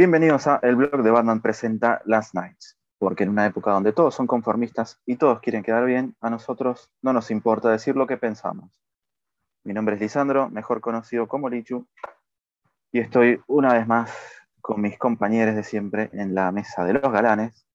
Bienvenidos 0.00 0.46
a 0.46 0.58
El 0.62 0.76
blog 0.76 1.02
de 1.02 1.10
Batman 1.10 1.42
presenta 1.42 2.00
Last 2.06 2.34
Nights, 2.34 2.78
porque 2.96 3.24
en 3.24 3.28
una 3.28 3.44
época 3.44 3.72
donde 3.72 3.92
todos 3.92 4.14
son 4.14 4.26
conformistas 4.26 4.98
y 5.04 5.16
todos 5.16 5.40
quieren 5.40 5.62
quedar 5.62 5.84
bien, 5.84 6.16
a 6.22 6.30
nosotros 6.30 6.90
no 7.02 7.12
nos 7.12 7.30
importa 7.30 7.68
decir 7.68 7.96
lo 7.96 8.06
que 8.06 8.16
pensamos. 8.16 8.80
Mi 9.62 9.74
nombre 9.74 9.96
es 9.96 10.00
Lisandro, 10.00 10.48
mejor 10.48 10.80
conocido 10.80 11.28
como 11.28 11.50
Lichu, 11.50 11.86
y 12.90 13.00
estoy 13.00 13.42
una 13.46 13.74
vez 13.74 13.86
más 13.86 14.10
con 14.62 14.80
mis 14.80 14.96
compañeros 14.96 15.54
de 15.54 15.64
siempre 15.64 16.08
en 16.14 16.34
la 16.34 16.50
mesa 16.50 16.82
de 16.82 16.94
los 16.94 17.12
galanes. 17.12 17.66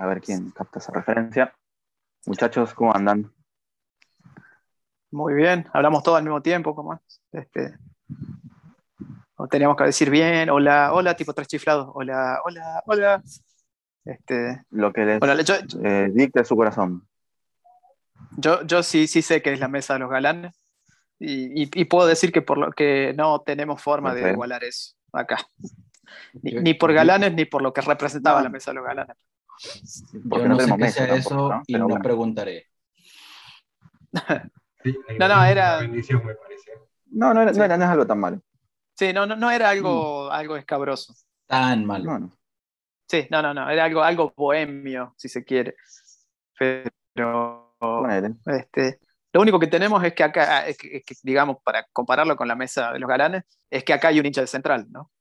A 0.00 0.06
ver 0.06 0.20
quién 0.20 0.50
capta 0.50 0.80
esa 0.80 0.90
referencia. 0.90 1.54
Muchachos, 2.26 2.74
¿cómo 2.74 2.92
andan? 2.92 3.32
Muy 5.12 5.32
bien, 5.34 5.64
hablamos 5.72 6.02
todos 6.02 6.18
al 6.18 6.24
mismo 6.24 6.42
tiempo, 6.42 6.74
¿cómo 6.74 6.94
es? 6.94 7.22
Este, 7.30 7.78
o 9.40 9.46
teníamos 9.46 9.76
que 9.76 9.84
decir 9.84 10.10
bien, 10.10 10.50
hola, 10.50 10.92
hola, 10.92 11.14
tipo 11.14 11.32
tres 11.32 11.46
chiflados, 11.48 11.88
hola, 11.94 12.40
hola, 12.44 12.82
hola. 12.86 13.22
Este, 14.04 14.62
Lo 14.70 14.92
que 14.92 15.04
les 15.04 15.22
hola, 15.22 15.40
yo, 15.42 15.54
eh, 15.84 16.08
dicte 16.12 16.44
su 16.44 16.56
corazón. 16.56 17.06
yo, 18.36 18.62
yo 18.64 18.82
sí, 18.82 19.06
sí 19.06 19.22
sé 19.22 19.40
que 19.42 19.52
es 19.52 19.60
la 19.60 19.68
mesa 19.68 19.94
de 19.94 20.00
los 20.00 20.10
galanes 20.10 20.54
y, 21.20 21.62
y- 21.64 21.70
y 21.72 21.84
puedo 21.84 22.06
decir 22.08 22.32
que, 22.32 22.42
por 22.42 22.58
lo, 22.58 22.70
que 22.72 23.14
no 23.16 23.40
tenemos 23.40 23.80
forma 23.82 24.14
de 24.14 24.32
igualar 24.32 24.64
eso 24.64 24.94
acá. 25.12 25.38
Ni, 26.42 26.52
Yo- 26.52 26.60
ni 26.62 26.74
por 26.74 26.92
galanes 26.92 27.34
ni 27.34 27.44
por 27.44 27.62
lo 27.62 27.72
que 27.72 27.80
representaba 27.82 28.38
No. 28.38 28.44
la 28.44 28.50
mesa 28.50 28.70
de 28.70 28.74
los 28.76 28.84
galanes. 28.84 29.16
Porque 30.28 30.44
Yo 30.44 30.48
no 30.48 30.54
no 30.54 30.60
sé 30.60 30.64
tenemos 30.64 30.78
qué 30.78 30.84
mesa 30.84 30.96
sea 31.04 31.08
tampoco, 31.14 31.34
eso 31.34 31.48
¿no? 31.50 31.62
y 31.66 31.72
Pero 31.72 31.78
no 31.84 31.88
bueno. 31.88 32.02
preguntaré. 32.02 32.66
Sí, 34.82 34.96
No, 35.18 35.28
no, 35.28 35.44
era- 35.44 35.78
bendición, 35.80 36.24
me 36.24 36.34
parece. 36.34 36.70
No, 37.10 37.34
no, 37.34 37.42
era- 37.42 37.52
Sí. 37.52 37.58
no 37.58 37.64
era, 37.64 37.76
no 37.76 37.84
es 37.84 37.90
algo 37.90 38.06
tan 38.06 38.18
malo. 38.20 38.40
Sí, 38.98 39.12
no, 39.12 39.26
no, 39.26 39.36
no 39.36 39.48
era 39.48 39.70
algo, 39.70 40.28
algo 40.28 40.56
escabroso. 40.56 41.14
Tan 41.46 41.84
malo. 41.86 42.04
No, 42.04 42.18
no. 42.18 42.38
Sí, 43.06 43.28
no, 43.30 43.40
no, 43.40 43.54
no, 43.54 43.70
era 43.70 43.84
algo, 43.84 44.02
algo 44.02 44.34
bohemio, 44.36 45.14
si 45.16 45.28
se 45.28 45.44
quiere. 45.44 45.76
Pero 46.58 47.76
Ponele. 47.78 48.34
Este, 48.44 48.98
lo 49.32 49.40
único 49.40 49.60
que 49.60 49.68
tenemos 49.68 50.02
es 50.02 50.14
que 50.14 50.24
acá, 50.24 50.66
es 50.66 50.76
que, 50.76 50.96
es 50.96 51.04
que, 51.04 51.14
digamos, 51.22 51.58
para 51.62 51.86
compararlo 51.92 52.36
con 52.36 52.48
la 52.48 52.56
mesa 52.56 52.92
de 52.92 52.98
los 52.98 53.08
galanes, 53.08 53.44
es 53.70 53.84
que 53.84 53.92
acá 53.92 54.08
hay 54.08 54.18
un 54.18 54.26
hincha 54.26 54.40
de 54.40 54.48
central, 54.48 54.86
¿no? 54.90 55.12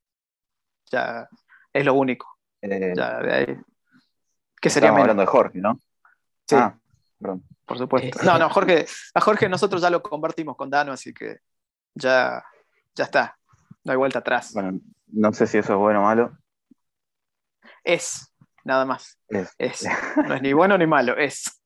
Ya 0.92 1.30
es 1.72 1.86
lo 1.86 1.94
único. 1.94 2.40
Eh, 2.62 2.94
Ya 2.96 3.20
de 3.20 3.34
ahí. 3.34 3.58
Que 4.60 4.72
sería 4.72 4.90
menos, 4.90 5.02
hablando 5.04 5.22
de 5.22 5.28
Jorge, 5.28 5.60
¿no? 5.60 5.80
Sí. 6.48 6.56
Ah, 6.56 6.76
perdón. 7.20 7.44
por 7.64 7.78
supuesto. 7.78 8.20
Eh, 8.20 8.26
No, 8.26 8.40
no, 8.40 8.50
Jorge, 8.50 8.88
a 9.14 9.22
Jorge 9.22 9.48
nosotros 9.48 9.84
ya 9.84 9.92
lo 9.92 10.02
convertimos 10.02 10.58
con 10.58 10.72
Dano, 10.72 10.94
así 10.94 11.14
que 11.14 11.42
ya, 11.94 12.44
ya 12.96 13.04
está. 13.04 13.37
No 13.88 13.94
hay 13.94 13.98
vuelta 13.98 14.20
atrás. 14.20 14.52
Bueno, 14.54 14.80
no 15.08 15.32
sé 15.32 15.48
si 15.48 15.58
eso 15.58 15.72
es 15.74 15.80
bueno 15.80 16.02
o 16.02 16.04
malo. 16.04 16.38
Es, 17.86 18.34
nada 18.66 18.86
más. 18.86 19.18
Es. 19.30 19.54
Es. 19.58 19.86
No 20.28 20.34
es 20.36 20.42
ni 20.42 20.52
bueno 20.52 20.78
ni 20.78 20.86
malo, 20.86 21.16
es. 21.18 21.64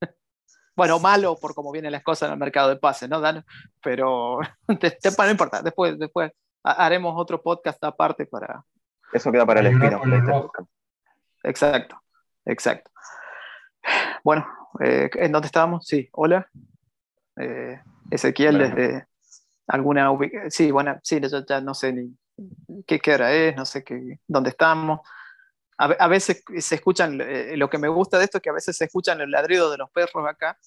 Bueno, 0.76 1.00
malo 1.00 1.36
por 1.42 1.56
cómo 1.56 1.72
vienen 1.72 1.92
las 1.92 2.04
cosas 2.04 2.28
en 2.28 2.34
el 2.34 2.40
mercado 2.40 2.70
de 2.70 2.76
pases, 2.78 3.10
¿no, 3.10 3.20
Dano? 3.20 3.44
Pero 3.82 4.40
te- 4.80 4.92
te- 4.92 5.10
no 5.18 5.30
importa, 5.32 5.64
después, 5.64 5.98
después 5.98 6.32
ha- 6.64 6.86
haremos 6.86 7.14
otro 7.18 7.42
podcast 7.42 7.84
aparte 7.84 8.28
para, 8.28 8.64
Eso 9.12 9.32
queda 9.32 9.46
para 9.46 9.62
el 9.62 9.68
el 9.68 10.22
rojo. 10.28 10.52
Exacto, 11.44 12.00
exacto. 12.46 12.92
Bueno, 14.24 14.46
eh, 14.80 15.10
¿en 15.16 15.32
dónde 15.32 15.48
estábamos? 15.48 15.88
Sí, 15.88 16.08
hola. 16.12 16.48
Eh, 17.38 17.82
Ezequiel 18.12 18.58
Bueno. 18.58 18.76
desde 18.76 19.08
alguna 19.72 20.12
Sí, 20.50 20.72
bueno, 20.72 21.00
sí, 21.04 21.20
ya, 21.22 21.46
ya 21.48 21.62
no 21.62 21.74
sé 21.74 21.94
ni 21.94 22.16
qué, 22.86 23.00
qué 23.00 23.14
hora 23.14 23.32
es, 23.34 23.56
no 23.56 23.66
sé 23.66 23.84
qué, 23.84 24.20
dónde 24.28 24.50
estamos. 24.50 25.00
A, 25.78 25.86
a 25.86 26.08
veces 26.08 26.44
se 26.60 26.76
escuchan, 26.76 27.20
eh, 27.22 27.56
lo 27.58 27.70
que 27.70 27.78
me 27.78 27.88
gusta 27.88 28.18
de 28.18 28.26
esto 28.26 28.38
es 28.38 28.42
que 28.44 28.50
a 28.50 28.54
veces 28.54 28.78
se 28.78 28.86
escuchan 28.86 29.22
el 29.22 29.32
ladrido 29.32 29.72
de 29.72 29.78
los 29.78 29.90
perros 29.92 30.28
acá 30.28 30.58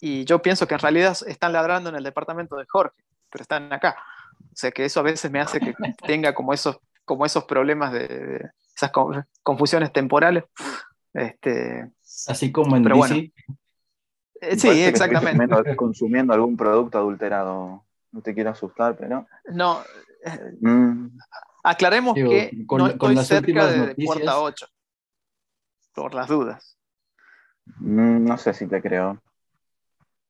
y 0.00 0.24
yo 0.24 0.42
pienso 0.42 0.66
que 0.66 0.74
en 0.74 0.80
realidad 0.80 1.16
están 1.26 1.52
ladrando 1.52 1.90
en 1.90 1.96
el 1.96 2.04
departamento 2.04 2.56
de 2.56 2.66
Jorge, 2.68 2.96
pero 3.30 3.42
están 3.42 3.72
acá. 3.72 3.96
O 4.40 4.56
sea 4.56 4.70
que 4.70 4.84
eso 4.84 5.00
a 5.00 5.04
veces 5.04 5.30
me 5.30 5.40
hace 5.40 5.60
que 5.60 5.74
tenga 6.06 6.34
como 6.34 6.52
esos, 6.52 6.78
como 7.04 7.24
esos 7.24 7.44
problemas 7.44 7.92
de, 7.92 8.08
de 8.08 8.50
esas 8.74 8.90
co- 8.90 9.12
confusiones 9.42 9.92
temporales. 9.92 10.44
Este, 11.14 11.90
Así 12.26 12.52
como 12.52 12.76
en 12.76 12.82
Pero 12.82 12.96
DC. 12.96 13.08
bueno. 13.08 13.32
eh, 14.42 14.56
sí, 14.58 14.68
exactamente. 14.84 15.76
consumiendo 15.76 16.34
algún 16.34 16.56
producto 16.56 16.98
adulterado. 16.98 17.85
No 18.16 18.22
te 18.22 18.32
quiero 18.32 18.48
asustar, 18.48 18.96
pero. 18.96 19.26
No, 19.44 19.84
mm, 20.62 21.18
aclaremos 21.62 22.14
Digo, 22.14 22.30
que 22.30 22.64
con- 22.66 22.78
no 22.78 22.84
con 22.86 22.92
estoy 22.94 23.14
las 23.14 23.26
cerca 23.26 23.66
de, 23.66 23.78
noticias- 23.88 24.06
puerta 24.06 24.40
8, 24.40 24.66
por 25.94 26.14
las 26.14 26.26
dudas. 26.28 26.78
mm, 27.78 28.24
no 28.24 28.38
sé 28.38 28.54
si 28.54 28.66
te 28.66 28.80
creo. 28.80 29.20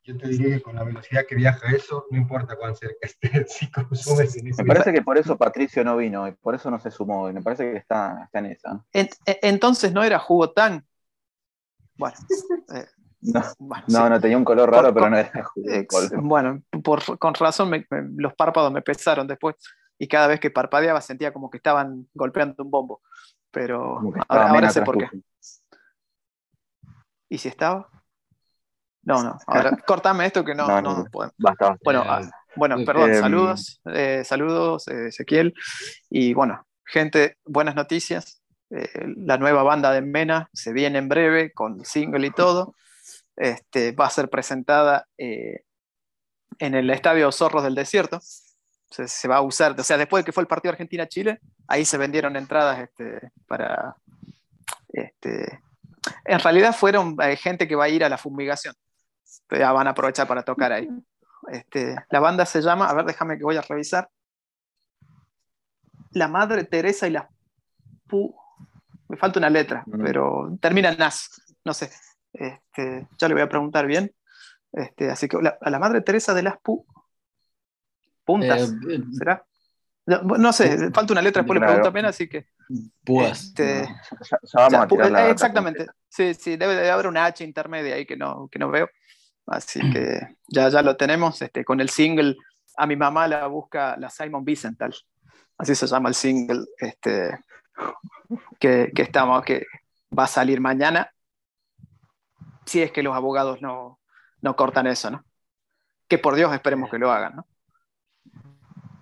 Yo 0.02 0.18
te 0.18 0.26
diría 0.26 0.56
que 0.56 0.62
con 0.62 0.74
la 0.74 0.82
velocidad 0.82 1.26
que 1.28 1.36
viaja 1.36 1.70
eso, 1.76 2.06
no 2.10 2.18
importa 2.18 2.56
cuán 2.56 2.74
cerca 2.74 2.98
estés, 3.06 3.52
si 3.56 3.70
consumes 3.70 4.36
en 4.36 4.48
ese 4.48 4.64
Me 4.64 4.66
parece 4.66 4.92
que 4.92 5.02
por 5.02 5.16
eso 5.16 5.36
Patricio 5.38 5.84
no 5.84 5.96
vino 5.96 6.26
y 6.26 6.32
por 6.32 6.56
eso 6.56 6.68
no 6.72 6.80
se 6.80 6.90
sumó. 6.90 7.30
Y 7.30 7.34
me 7.34 7.42
parece 7.42 7.70
que 7.70 7.78
está, 7.78 8.24
está 8.24 8.40
en 8.40 8.46
esa. 8.46 8.84
En- 8.92 9.08
entonces 9.42 9.92
no 9.92 10.02
era 10.02 10.18
jugo 10.18 10.50
tan. 10.50 10.84
Bueno, 11.94 12.16
eh, 12.74 12.84
No, 13.22 13.42
bueno, 13.58 13.84
no, 13.88 14.04
sí. 14.04 14.10
no, 14.10 14.20
tenía 14.20 14.36
un 14.36 14.44
color 14.44 14.70
raro, 14.70 14.84
Por- 14.84 14.94
pero 14.94 15.10
no 15.10 15.16
era 15.18 15.30
Ex- 15.64 16.12
bueno, 16.16 16.62
por, 16.84 17.18
con 17.18 17.34
razón 17.34 17.70
me- 17.70 17.86
me- 17.90 18.08
los 18.22 18.34
párpados 18.34 18.70
me 18.72 18.82
pesaron 18.82 19.26
después 19.26 19.56
y 19.98 20.06
cada 20.06 20.26
vez 20.26 20.38
que 20.40 20.50
parpadeaba 20.50 21.00
sentía 21.00 21.32
como 21.32 21.50
que 21.50 21.56
estaban 21.56 22.06
golpeando 22.14 22.62
un 22.62 22.70
bombo. 22.70 23.00
Pero 23.50 24.00
ahora, 24.28 24.70
sé 24.70 24.82
por 24.82 24.98
qué. 24.98 25.08
¿Y 27.28 27.38
si 27.38 27.48
estaba? 27.48 27.88
No, 29.02 29.22
no. 29.22 29.38
Ahora, 29.46 29.70
cortame 29.86 30.26
esto 30.26 30.44
que 30.44 30.54
no, 30.54 30.66
No, 30.66 30.82
no, 30.82 30.90
no, 30.92 30.98
no. 31.04 31.10
podemos. 31.10 31.34
Basta, 31.38 31.68
basta. 31.70 31.80
Bueno, 31.84 32.04
ah, 32.06 32.20
bueno, 32.56 32.78
eh, 32.78 32.84
perdón, 32.84 33.10
em, 33.10 33.20
saludos, 33.20 33.80
eh, 33.86 34.22
saludos, 34.24 34.88
eh, 34.88 35.08
Ezequiel. 35.08 35.54
Y 36.10 36.34
bueno, 36.34 36.66
gente, 36.84 37.38
buenas 37.44 37.74
noticias. 37.74 38.42
Eh, 38.70 39.14
la 39.16 39.38
nueva 39.38 39.62
banda 39.62 39.92
de 39.92 40.02
Mena 40.02 40.48
se 40.52 40.72
viene 40.72 40.98
en 40.98 41.08
breve 41.08 41.52
con 41.52 41.84
single 41.84 42.26
y 42.26 42.30
todo. 42.30 42.74
Este, 43.36 43.92
va 43.92 44.06
a 44.06 44.10
ser 44.10 44.30
presentada 44.30 45.06
eh, 45.18 45.64
en 46.58 46.74
el 46.74 46.88
Estadio 46.90 47.30
Zorros 47.32 47.62
del 47.62 47.74
Desierto. 47.74 48.20
Se, 48.90 49.08
se 49.08 49.28
va 49.28 49.36
a 49.36 49.42
usar, 49.42 49.78
o 49.78 49.82
sea, 49.82 49.98
después 49.98 50.22
de 50.22 50.26
que 50.26 50.32
fue 50.32 50.42
el 50.42 50.48
partido 50.48 50.72
Argentina-Chile, 50.72 51.40
ahí 51.66 51.84
se 51.84 51.98
vendieron 51.98 52.36
entradas 52.36 52.78
este, 52.80 53.30
para... 53.46 53.96
Este, 54.88 55.60
en 56.24 56.38
realidad 56.38 56.74
fueron 56.74 57.16
eh, 57.20 57.36
gente 57.36 57.66
que 57.68 57.74
va 57.74 57.84
a 57.84 57.88
ir 57.88 58.04
a 58.04 58.08
la 58.08 58.18
fumigación. 58.18 58.74
Ya 59.50 59.72
van 59.72 59.86
a 59.86 59.90
aprovechar 59.90 60.26
para 60.26 60.42
tocar 60.42 60.72
ahí. 60.72 60.88
Este, 61.48 61.96
la 62.10 62.20
banda 62.20 62.46
se 62.46 62.62
llama, 62.62 62.88
a 62.88 62.94
ver, 62.94 63.04
déjame 63.04 63.36
que 63.36 63.44
voy 63.44 63.56
a 63.56 63.62
revisar. 63.62 64.08
La 66.12 66.28
Madre 66.28 66.64
Teresa 66.64 67.06
y 67.06 67.10
las 67.10 67.26
Pu. 68.06 68.34
Me 69.08 69.16
falta 69.16 69.38
una 69.38 69.50
letra, 69.50 69.84
pero 70.02 70.56
termina 70.60 70.90
en 70.90 70.98
Nas. 70.98 71.42
No 71.64 71.74
sé. 71.74 71.90
Este, 72.38 73.06
ya 73.18 73.28
le 73.28 73.34
voy 73.34 73.42
a 73.42 73.48
preguntar 73.48 73.86
bien. 73.86 74.12
Este, 74.72 75.10
así 75.10 75.28
que 75.28 75.38
la- 75.40 75.56
a 75.60 75.70
la 75.70 75.78
Madre 75.78 76.00
Teresa 76.02 76.34
de 76.34 76.42
las 76.42 76.58
Pu. 76.58 76.84
Puntas, 78.24 78.72
eh, 78.90 79.00
¿será? 79.12 79.44
No, 80.06 80.22
no 80.22 80.52
sé, 80.52 80.90
falta 80.92 81.12
una 81.12 81.22
letra, 81.22 81.42
después 81.42 81.56
le 81.56 81.60
Claro. 81.60 81.72
pregunto 81.74 81.92
bien, 81.92 82.06
así 82.06 82.28
que. 82.28 82.46
púas. 83.04 83.44
este, 83.44 83.82
Ya, 83.82 83.88
ya 84.20 84.38
vamos 84.54 84.70
sea, 84.70 84.82
a 84.82 84.88
tirar 84.88 85.10
la 85.10 85.18
eh, 85.18 85.22
data 85.22 85.32
exactamente. 85.32 85.86
Sí, 86.08 86.34
sí, 86.34 86.56
debe 86.56 86.74
de 86.74 86.90
haber 86.90 87.06
una 87.06 87.24
H 87.26 87.44
intermedia 87.44 87.94
ahí 87.94 88.06
que 88.06 88.16
no, 88.16 88.48
que 88.50 88.58
no 88.58 88.70
veo. 88.70 88.88
Así 89.46 89.80
que 89.92 90.36
ya, 90.48 90.68
ya 90.68 90.82
lo 90.82 90.96
tenemos. 90.96 91.40
Este, 91.42 91.64
con 91.64 91.80
el 91.80 91.88
single, 91.88 92.36
a 92.76 92.86
mi 92.86 92.96
mamá 92.96 93.28
la 93.28 93.46
busca 93.46 93.96
la 93.96 94.10
Simon 94.10 94.42
Wiesenthal. 94.46 94.94
Así 95.58 95.74
se 95.74 95.86
llama 95.86 96.08
el 96.08 96.14
single 96.16 96.64
este, 96.78 97.38
que, 98.58 98.90
que 98.94 99.02
estamos, 99.02 99.44
que 99.44 99.64
va 100.16 100.24
a 100.24 100.28
salir 100.28 100.60
mañana. 100.60 101.10
Si 102.66 102.82
es 102.82 102.92
que 102.92 103.02
los 103.02 103.14
abogados 103.14 103.62
no, 103.62 104.00
no 104.42 104.56
cortan 104.56 104.86
eso, 104.86 105.10
¿no? 105.10 105.24
Que 106.08 106.18
por 106.18 106.34
Dios 106.34 106.52
esperemos 106.52 106.90
que 106.90 106.98
lo 106.98 107.10
hagan, 107.10 107.36
¿no? 107.36 107.46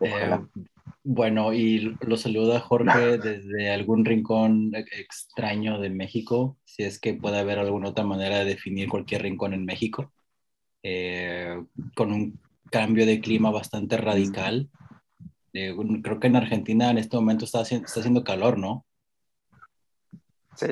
Ojalá. 0.00 0.36
Eh, 0.54 0.60
bueno, 1.02 1.52
y 1.52 1.96
lo 2.00 2.16
saluda 2.16 2.60
Jorge 2.60 3.18
desde 3.18 3.70
algún 3.72 4.04
rincón 4.04 4.72
extraño 4.74 5.78
de 5.80 5.90
México, 5.90 6.56
si 6.64 6.82
es 6.84 6.98
que 6.98 7.14
puede 7.14 7.38
haber 7.38 7.58
alguna 7.58 7.90
otra 7.90 8.04
manera 8.04 8.38
de 8.38 8.44
definir 8.46 8.88
cualquier 8.88 9.22
rincón 9.22 9.52
en 9.54 9.64
México, 9.64 10.12
eh, 10.82 11.62
con 11.94 12.12
un 12.12 12.40
cambio 12.70 13.06
de 13.06 13.20
clima 13.20 13.50
bastante 13.50 13.96
radical. 13.96 14.68
Eh, 15.52 15.72
un- 15.72 16.02
creo 16.02 16.18
que 16.18 16.26
en 16.26 16.36
Argentina 16.36 16.90
en 16.90 16.98
este 16.98 17.16
momento 17.16 17.44
está 17.44 17.60
haciendo, 17.60 17.86
está 17.86 18.00
haciendo 18.00 18.24
calor, 18.24 18.58
¿no? 18.58 18.84
Sí. 20.56 20.66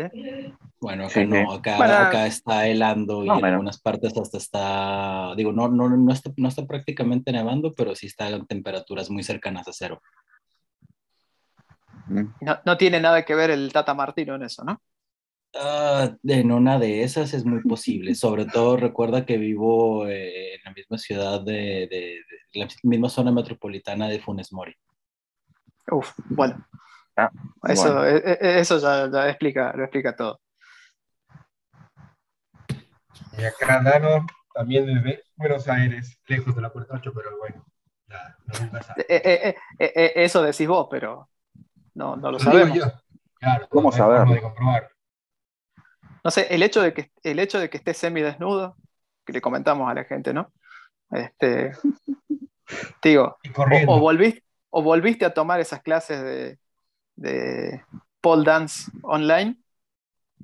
Bueno, 0.82 1.04
acá 1.04 1.14
Sí, 1.20 1.26
no, 1.28 1.52
acá, 1.52 1.76
Bueno, 1.76 1.94
acá 1.94 2.26
está 2.26 2.66
helando 2.66 3.24
y 3.24 3.28
no, 3.28 3.34
en 3.34 3.40
bueno. 3.40 3.54
algunas 3.54 3.80
partes 3.80 4.18
hasta 4.18 4.36
está, 4.36 5.32
digo, 5.36 5.52
no, 5.52 5.68
no, 5.68 5.88
no, 5.88 6.12
está, 6.12 6.32
no 6.36 6.48
está 6.48 6.66
prácticamente 6.66 7.30
nevando, 7.30 7.72
pero 7.72 7.94
sí 7.94 8.08
está 8.08 8.28
en 8.28 8.44
temperaturas 8.48 9.08
muy 9.08 9.22
cercanas 9.22 9.68
a 9.68 9.72
cero. 9.72 10.02
Mm. 12.08 12.24
No, 12.40 12.58
no 12.66 12.76
tiene 12.76 12.98
nada 13.00 13.24
que 13.24 13.36
ver 13.36 13.50
el 13.50 13.72
Tata 13.72 13.94
Martino 13.94 14.34
en 14.34 14.42
eso, 14.42 14.64
¿no? 14.64 14.82
Ah, 15.54 16.16
en 16.24 16.50
una 16.50 16.80
de 16.80 17.04
esas 17.04 17.32
es 17.32 17.44
muy 17.44 17.62
posible. 17.62 18.14
Sobre 18.16 18.46
todo 18.46 18.76
recuerda 18.76 19.24
que 19.24 19.38
vivo 19.38 20.08
eh, 20.08 20.54
en 20.56 20.60
la 20.64 20.72
misma 20.72 20.98
ciudad 20.98 21.40
de, 21.42 21.86
de- 21.88 22.18
de 22.54 22.58
la 22.60 22.66
misma 22.82 23.08
zona 23.08 23.30
metropolitana 23.30 24.08
de 24.08 24.18
Funes 24.18 24.52
Mori. 24.52 24.74
Uf, 25.92 26.12
bueno. 26.24 26.66
Ah, 27.16 27.30
Eso, 27.68 27.94
bueno. 27.94 28.06
eh, 28.06 28.22
eh, 28.26 28.38
eso 28.58 28.78
ya, 28.78 29.08
ya 29.10 29.28
explica, 29.28 29.72
lo 29.76 29.84
explica 29.84 30.16
todo. 30.16 30.40
Y 33.38 33.44
acá 33.44 33.80
Dano, 33.82 34.26
también 34.54 34.86
desde 34.86 35.24
Buenos 35.36 35.68
Aires, 35.68 36.18
lejos 36.26 36.54
de 36.54 36.62
la 36.62 36.72
puerta 36.72 36.94
8, 36.94 37.12
pero 37.14 37.38
bueno, 37.38 37.64
ya, 38.06 38.36
no 38.46 38.60
nunca 38.60 38.82
sabe. 38.82 39.06
Eh, 39.08 39.22
eh, 39.24 39.56
eh, 39.78 40.12
eso 40.16 40.42
decís 40.42 40.68
vos, 40.68 40.88
pero 40.90 41.28
no, 41.94 42.16
no 42.16 42.30
lo 42.30 42.32
Lo 42.32 42.38
digo 42.38 42.50
sabemos. 42.52 42.76
yo. 42.76 42.84
Claro, 43.34 43.66
¿Cómo 43.70 43.90
no 43.90 43.96
saberlo? 43.96 44.34
de 44.34 44.40
comprobar. 44.40 44.90
No 46.24 46.30
sé, 46.30 46.46
el 46.54 46.62
hecho 46.62 46.80
de 46.82 46.94
que, 46.94 47.10
el 47.24 47.38
hecho 47.38 47.58
de 47.58 47.68
que 47.68 47.78
esté 47.78 47.94
semidesnudo, 47.94 48.76
que 49.24 49.32
le 49.32 49.40
comentamos 49.40 49.90
a 49.90 49.94
la 49.94 50.04
gente, 50.04 50.32
¿no? 50.32 50.52
Este, 51.10 51.72
digo, 53.02 53.38
o 53.88 53.98
volviste, 53.98 54.44
o 54.70 54.82
volviste 54.82 55.24
a 55.24 55.34
tomar 55.34 55.58
esas 55.58 55.82
clases 55.82 56.22
de, 56.22 56.58
de 57.16 57.84
pole 58.20 58.44
dance 58.44 58.90
online, 59.02 59.56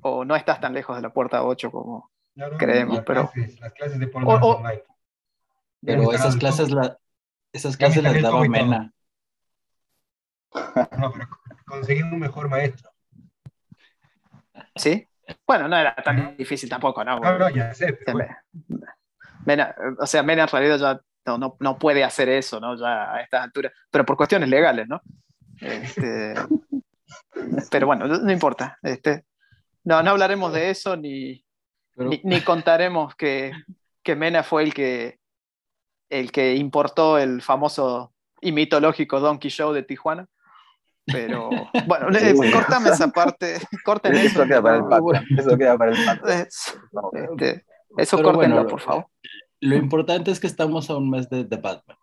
o 0.01 0.25
no 0.25 0.35
estás 0.35 0.59
tan 0.59 0.73
lejos 0.73 0.95
de 0.95 1.01
la 1.01 1.13
puerta 1.13 1.43
8 1.43 1.71
como... 1.71 2.08
Creemos, 2.57 2.95
las 2.97 3.05
pero- 3.05 3.29
Clases, 3.31 3.59
las 3.59 3.73
clases 3.73 3.99
de 3.99 4.07
pole 4.07 4.25
O- 4.25 4.31
dance 4.31 4.45
o- 4.47 4.55
online. 4.57 4.83
Pero 5.85 6.13
esas 6.13 6.35
clases, 6.35 6.71
la, 6.71 6.97
esas 7.53 7.77
clases 7.77 8.03
las 8.03 8.21
daba. 8.21 8.41
Mena. 8.47 8.93
No, 10.97 11.11
pero 11.13 11.27
conseguir 11.65 12.03
un 12.05 12.19
mejor 12.19 12.49
maestro. 12.49 12.89
¿Sí? 14.75 15.07
Bueno, 15.45 15.67
no 15.67 15.77
era 15.77 15.95
tan 15.95 16.35
difícil 16.35 16.69
tampoco, 16.69 17.03
¿no? 17.03 17.19
No, 17.19 17.37
no, 17.37 17.49
ya 17.49 17.73
sé, 17.73 17.93
pero 17.93 18.13
bueno. 18.13 18.35
Mena, 19.45 19.75
o 19.99 20.05
sea, 20.05 20.23
Mena 20.23 20.43
en 20.43 20.47
realidad 20.49 20.77
ya 20.79 21.01
no, 21.25 21.37
no, 21.37 21.57
no 21.59 21.77
puede 21.77 22.03
hacer 22.03 22.29
eso, 22.29 22.59
¿no? 22.59 22.75
Ya 22.75 23.13
a 23.13 23.21
estas 23.21 23.43
alturas, 23.43 23.71
pero 23.91 24.05
por 24.05 24.17
cuestiones 24.17 24.49
legales, 24.49 24.87
¿no? 24.87 25.01
Este, 25.61 26.33
pero 27.71 27.85
bueno, 27.87 28.07
no 28.07 28.17
no 28.19 28.31
importa. 28.31 28.77
Este, 28.81 29.25
no, 29.83 30.01
no 30.03 30.11
hablaremos 30.11 30.51
de 30.53 30.71
eso 30.71 30.97
ni, 30.97 31.45
Pero, 31.99 32.09
ni, 32.11 32.21
ni 32.23 32.41
contaremos 32.45 33.13
que, 33.15 33.51
que 34.01 34.15
Mena 34.15 34.41
fue 34.43 34.63
el 34.63 34.73
que, 34.73 35.19
el 36.09 36.31
que 36.31 36.55
importó 36.55 37.17
el 37.17 37.41
famoso 37.41 38.13
y 38.41 38.53
mitológico 38.53 39.19
Donkey 39.19 39.51
Show 39.51 39.73
de 39.73 39.83
Tijuana. 39.83 40.25
Pero 41.05 41.49
bueno, 41.87 42.09
le- 42.09 42.33
Uy. 42.33 42.51
cortame 42.51 42.89
esa 42.89 43.09
parte, 43.09 43.57
corten 43.83 44.15
eso. 44.15 44.41
Eso 44.41 44.45
queda 44.47 44.61
para 44.61 44.77
el 44.77 44.85
pato. 44.85 45.11
Eso 45.37 45.57
queda 45.57 45.77
para 45.77 45.91
el 45.91 46.05
pato. 46.05 46.27
es- 46.27 46.79
este, 47.13 47.65
eso 47.97 48.21
córtenlo, 48.23 48.55
bueno, 48.55 48.67
por 48.69 48.79
favor. 48.79 49.05
lo 49.59 49.75
importante 49.75 50.31
es 50.31 50.39
que 50.39 50.47
estamos 50.47 50.89
a 50.89 50.95
un 50.95 51.09
mes 51.09 51.29
de, 51.29 51.43
de 51.43 51.57
Batman. 51.57 51.97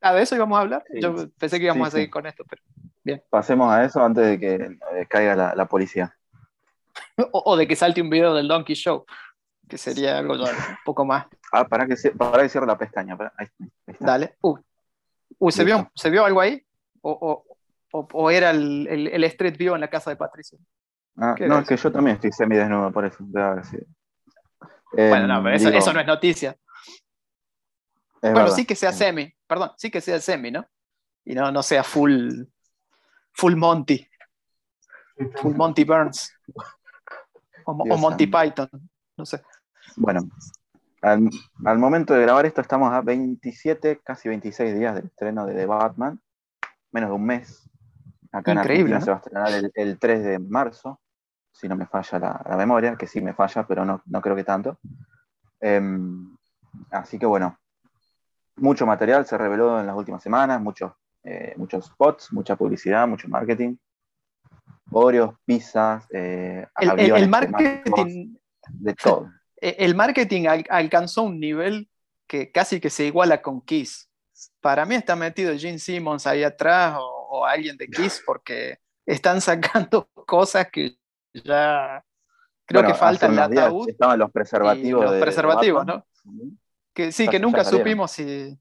Ah, 0.00 0.12
¿de 0.12 0.22
eso 0.22 0.34
íbamos 0.36 0.58
a 0.58 0.60
hablar? 0.60 0.84
Sí. 0.92 1.00
Yo 1.00 1.14
pensé 1.38 1.58
que 1.58 1.64
íbamos 1.64 1.86
Sí, 1.86 1.88
a 1.88 1.90
seguir 1.92 2.06
sí. 2.08 2.10
con 2.10 2.26
esto, 2.26 2.44
pero... 2.46 2.62
Pasemos 3.30 3.72
a 3.72 3.84
eso 3.84 4.04
antes 4.04 4.26
de 4.26 4.38
que 4.38 4.54
eh, 4.56 5.06
caiga 5.08 5.34
la, 5.34 5.54
la 5.54 5.64
policía. 5.66 6.14
O, 7.16 7.42
o 7.52 7.56
de 7.56 7.66
que 7.68 7.76
salte 7.76 8.02
un 8.02 8.10
video 8.10 8.34
del 8.34 8.48
Donkey 8.48 8.74
Show, 8.74 9.04
que 9.68 9.78
sería 9.78 10.18
algo 10.18 10.34
un 10.34 10.48
poco 10.84 11.04
más. 11.04 11.26
Ah, 11.52 11.64
para 11.66 11.86
que, 11.86 11.94
para 12.16 12.42
que 12.42 12.48
cierre 12.48 12.66
la 12.66 12.76
pestaña. 12.76 13.16
para- 13.16 13.32
ahí, 13.36 13.46
ahí 13.60 13.68
está. 13.86 14.04
Dale. 14.06 14.36
Uy, 14.42 14.60
Uy, 15.38 15.52
¿se, 15.52 15.64
vio, 15.64 15.90
¿se 15.94 16.10
vio 16.10 16.24
algo 16.24 16.40
ahí? 16.40 16.64
¿O, 17.02 17.44
o- 17.92 18.08
o- 18.12 18.30
era 18.30 18.50
el, 18.50 18.86
el- 18.88 19.06
el 19.08 19.24
Street 19.24 19.56
View 19.56 19.74
en 19.74 19.80
la 19.80 19.88
casa 19.90 20.10
de 20.10 20.16
Patricio? 20.16 20.58
Ah, 21.16 21.34
¿Qué 21.36 21.46
no, 21.46 21.58
es 21.60 21.68
que 21.68 21.76
yo 21.76 21.92
también 21.92 22.16
estoy 22.16 22.32
semidesnudo, 22.32 22.90
por 22.92 23.04
eso. 23.04 23.18
bueno, 23.20 23.62
Em, 24.96 25.26
no, 25.28 25.42
pero 25.42 25.56
eso, 25.56 25.66
digo, 25.68 25.78
eso 25.78 25.92
no 25.92 26.00
es 26.00 26.06
noticia. 26.06 26.50
es 26.50 26.58
bueno, 28.22 28.38
verdad. 28.38 28.54
sí 28.56 28.64
que 28.66 28.74
sea 28.74 28.92
semi, 28.92 29.32
perdón, 29.46 29.70
sí 29.76 29.90
que 29.90 30.00
sea 30.00 30.20
semi, 30.20 30.50
¿no? 30.50 30.66
Y 31.24 31.34
no, 31.34 31.50
no 31.52 31.62
sea 31.62 31.84
full, 31.84 32.42
full 33.32 33.54
Monty, 33.54 34.08
full 35.36 35.54
Monty 35.54 35.84
Burns. 35.84 36.32
O, 37.64 37.74
Monty. 37.74 38.26
Python, 38.26 38.68
no 39.16 39.26
sé. 39.26 39.42
Bueno, 39.96 40.28
al, 41.02 41.30
al 41.64 41.78
momento 41.78 42.14
de 42.14 42.22
grabar 42.22 42.46
esto 42.46 42.60
estamos 42.60 42.92
a 42.92 43.00
27, 43.00 44.00
casi 44.02 44.28
26 44.28 44.78
días 44.78 44.94
del 44.94 45.06
estreno 45.06 45.46
de 45.46 45.54
The 45.54 45.66
Batman, 45.66 46.20
menos 46.92 47.10
de 47.10 47.16
un 47.16 47.24
mes. 47.24 47.68
Acá 48.32 48.52
Increíble, 48.52 48.90
en 48.90 48.96
Argentina 48.96 48.98
¿no? 48.98 49.04
se 49.04 49.10
va 49.10 49.16
a 49.16 49.20
estrenar 49.20 49.52
el, 49.52 49.72
el 49.74 49.98
3 49.98 50.24
de 50.24 50.38
marzo, 50.38 51.00
si 51.52 51.68
no 51.68 51.76
me 51.76 51.86
falla 51.86 52.18
la, 52.18 52.44
la 52.48 52.56
memoria, 52.56 52.96
que 52.96 53.06
sí 53.06 53.20
me 53.20 53.32
falla, 53.32 53.66
pero 53.66 53.84
no, 53.84 54.02
no 54.06 54.20
creo 54.20 54.34
que 54.34 54.44
tanto. 54.44 54.78
Em, 55.60 56.36
así 56.90 57.18
que 57.18 57.26
bueno, 57.26 57.58
mucho 58.56 58.86
material 58.86 59.24
se 59.24 59.38
reveló 59.38 59.80
en 59.80 59.86
las 59.86 59.96
últimas 59.96 60.22
semanas, 60.22 60.60
muchos, 60.60 60.92
eh, 61.22 61.54
muchos 61.56 61.86
spots, 61.86 62.32
mucha 62.32 62.56
publicidad, 62.56 63.06
mucho 63.06 63.28
marketing. 63.28 63.76
Oreos, 64.90 65.34
pizzas, 65.44 66.04
eh, 66.12 66.66
El, 66.78 66.90
aviones, 66.90 67.28
marketing, 67.28 68.34
de 68.68 68.94
todo. 68.94 69.30
el 69.56 69.94
marketing 69.94 70.46
al- 70.46 70.66
alcanzó 70.68 71.22
un 71.22 71.40
nivel 71.40 71.88
que 72.26 72.50
casi 72.52 72.80
que 72.80 72.90
se 72.90 73.06
iguala 73.06 73.42
con 73.42 73.60
Kiss. 73.62 74.08
Para 74.60 74.84
mí 74.84 74.94
está 74.94 75.16
metido 75.16 75.56
Gene 75.56 75.78
Simmons 75.78 76.26
ahí 76.26 76.42
atrás 76.42 76.96
o, 76.98 77.04
o 77.30 77.44
alguien 77.46 77.76
de 77.76 77.86
Kiss 77.88 78.22
porque 78.26 78.78
están 79.06 79.40
sacando 79.40 80.08
cosas 80.26 80.68
que 80.70 80.96
ya 81.32 82.04
creo 82.66 82.80
Bueno, 82.82 82.94
que 82.94 82.98
falta 82.98 83.26
hace 83.26 83.34
el 83.34 83.38
unos 83.38 83.50
días 83.50 83.64
ataúd 83.64 83.88
Estaban 83.88 84.18
los 84.18 84.30
preservativos. 84.30 85.02
los 85.04 85.12
de- 85.14 85.20
preservativos. 85.20 85.86
¿no? 85.86 86.06
Que 86.94 87.10
sí, 87.12 87.28
que 87.28 87.38
nunca 87.40 87.64
supimos 87.64 88.10
si... 88.12 88.58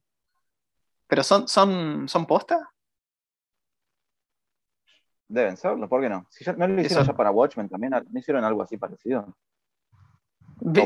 Pero 1.08 1.22
son, 1.24 1.48
son, 1.48 2.08
son 2.10 2.26
posta. 2.26 2.70
Deben 5.34 5.58
serlo, 5.58 5.90
¿por 5.90 6.00
qué 6.02 6.10
no? 6.10 6.28
Si 6.30 6.44
ya, 6.46 6.54
no 6.54 6.68
lo 6.68 6.80
hicieron 6.80 7.04
Eso- 7.04 7.12
ya 7.12 7.18
para 7.18 7.32
Watchmen 7.32 7.68
también, 7.70 7.92
¿no 7.92 8.20
hicieron 8.20 8.44
algo 8.44 8.62
así 8.62 8.78
parecido? 8.78 9.36
Vi, 10.62 10.82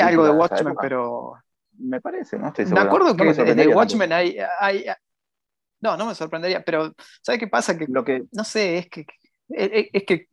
algo 0.00 0.22
de 0.24 0.32
de 0.32 0.38
Watchmen, 0.38 0.74
pero 0.80 1.34
Me 1.78 2.00
parece, 2.00 2.38
no 2.38 2.48
estoy 2.48 2.64
me 2.64 2.68
seguro. 2.70 2.86
acuerdo 2.86 3.08
No 3.14 3.16
que 3.34 3.54
de 3.54 3.66
Watchmen 3.68 4.12
hay, 4.12 4.38
hay... 4.60 4.84
No, 5.80 5.96
no 5.96 6.06
me 6.06 6.14
sorprendería, 6.14 6.62
pero 6.64 6.92
¿sabes 7.22 7.38
qué 7.40 7.46
pasa? 7.46 7.76
Que. 7.78 7.86
Lo 7.88 8.04
que, 8.04 8.24
no 8.32 8.42
sé, 8.44 8.78
es 8.78 8.88
que, 8.88 9.06
es, 9.48 9.88
es 9.92 10.02
que 10.04 10.28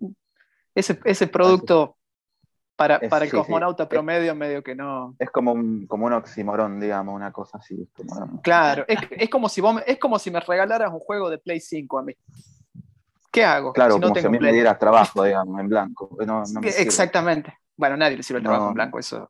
ese, 0.73 0.99
ese 1.03 1.27
producto 1.27 1.97
para, 2.75 2.95
Es- 2.97 3.09
para 3.09 3.25
el 3.25 3.31
sí, 3.31 3.35
sí. 3.37 3.41
cosmonauta 3.41 3.87
promedio 3.87 4.33
medio 4.35 4.63
que 4.63 4.73
no. 4.75 5.15
es 5.19 5.29
como 5.29 5.53
un, 5.53 5.85
como 5.87 6.05
un 6.07 6.13
oxímoron, 6.13 6.79
digamos, 6.79 7.15
una 7.15 7.31
cosa 7.31 7.57
así. 7.59 7.87
como- 7.95 8.41
Claro, 8.41 8.85
es, 8.87 8.99
es 9.11 9.29
como 9.29 9.49
si 9.49 9.61
vos 9.61 9.81
es 9.85 9.97
como 9.99 10.17
si 10.19 10.29
me 10.31 10.39
regalaras 10.39 10.91
un 10.91 10.99
juego 10.99 11.29
de 11.29 11.37
Play 11.37 11.59
5 11.59 11.99
a 11.99 12.03
mí. 12.03 12.13
¿Qué 13.35 13.45
hago? 13.45 13.73
claro, 13.73 13.95
si 13.95 13.99
no 13.99 14.07
como 14.07 14.15
si 14.15 14.19
a 14.19 14.21
tengo 14.23 14.31
mí 14.31 14.39
me 14.39 14.51
dieras 14.53 14.79
trabajo, 14.79 15.23
digamos, 15.23 15.59
en 15.59 15.67
blanco. 15.69 16.09
No, 16.25 16.43
no 16.43 16.59
me 16.59 16.61
Que- 16.61 16.71
sirve. 16.71 16.83
Exactamente. 16.83 17.57
Bueno, 17.77 17.97
nadie 17.97 18.17
le 18.17 18.23
sirve 18.23 18.37
el 18.39 18.43
trabajo 18.43 18.63
No. 18.65 18.69
en 18.69 18.73
blanco, 18.75 18.99
eso. 18.99 19.29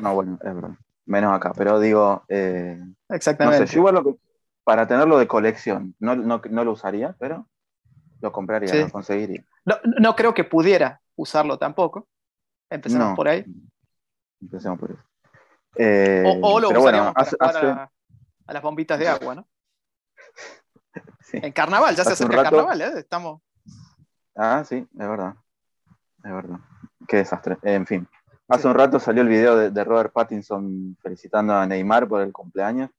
No, 0.00 0.14
bueno, 0.14 0.38
es 0.42 0.54
verdad. 0.54 0.76
Menos 1.06 1.34
acá, 1.34 1.52
pero 1.56 1.80
digo, 1.80 2.24
eh, 2.28 2.76
no 2.78 3.16
Exactamente. 3.16 3.66
sé, 3.66 3.74
yo 3.74 3.80
igual 3.80 3.94
lo 3.94 4.04
que- 4.04 4.16
para 4.64 4.86
tenerlo 4.86 5.18
de 5.18 5.26
colección, 5.26 5.94
no, 5.98 6.14
no, 6.16 6.40
no 6.50 6.64
lo 6.64 6.72
usaría, 6.72 7.14
pero 7.18 7.46
lo 8.20 8.32
compraría, 8.32 8.68
Sí. 8.68 8.78
lo 8.80 8.90
conseguiría. 8.90 9.44
No, 9.64 9.76
no 10.00 10.14
creo 10.16 10.32
que 10.32 10.44
pudiera 10.44 11.00
usarlo 11.16 11.58
tampoco. 11.58 12.06
Empezamos 12.70 13.10
No. 13.10 13.14
por 13.16 13.28
ahí. 13.28 13.44
Empecemos 14.40 14.78
por 14.78 14.90
eso. 14.92 15.00
Eh, 15.76 16.22
O, 16.26 16.54
o 16.54 16.60
lo 16.60 16.68
usaríamos 16.68 16.82
bueno, 16.82 17.12
hace- 17.16 17.36
para 17.36 17.50
hace- 17.58 17.90
a 18.46 18.52
las 18.52 18.62
bombitas 18.62 18.98
de 18.98 19.08
agua, 19.08 19.34
¿no? 19.34 19.46
Sí. 21.20 21.38
En 21.42 21.52
carnaval, 21.52 21.94
ya 21.96 22.04
se 22.04 22.12
Hace 22.12 22.24
un 22.24 22.30
acerca 22.30 22.40
el 22.40 22.44
rato- 22.54 22.66
carnaval, 22.66 22.96
¿eh? 22.96 23.00
Estamos. 23.00 23.40
Ah, 24.36 24.64
sí, 24.66 24.76
es 24.76 25.08
verdad. 25.08 25.34
Es 26.24 26.32
verdad. 26.32 26.58
Qué 27.06 27.18
desastre. 27.18 27.58
En 27.62 27.86
fin. 27.86 28.08
Hace 28.48 28.66
un 28.68 28.74
rato 28.74 28.98
salió 29.00 29.22
el 29.22 29.28
video 29.28 29.56
de, 29.56 29.70
de 29.70 29.84
Robert 29.84 30.12
Pattinson 30.12 30.96
felicitando 31.02 31.54
a 31.54 31.66
Neymar 31.66 32.06
por 32.08 32.20
el 32.20 32.32
cumpleaños. 32.32 32.90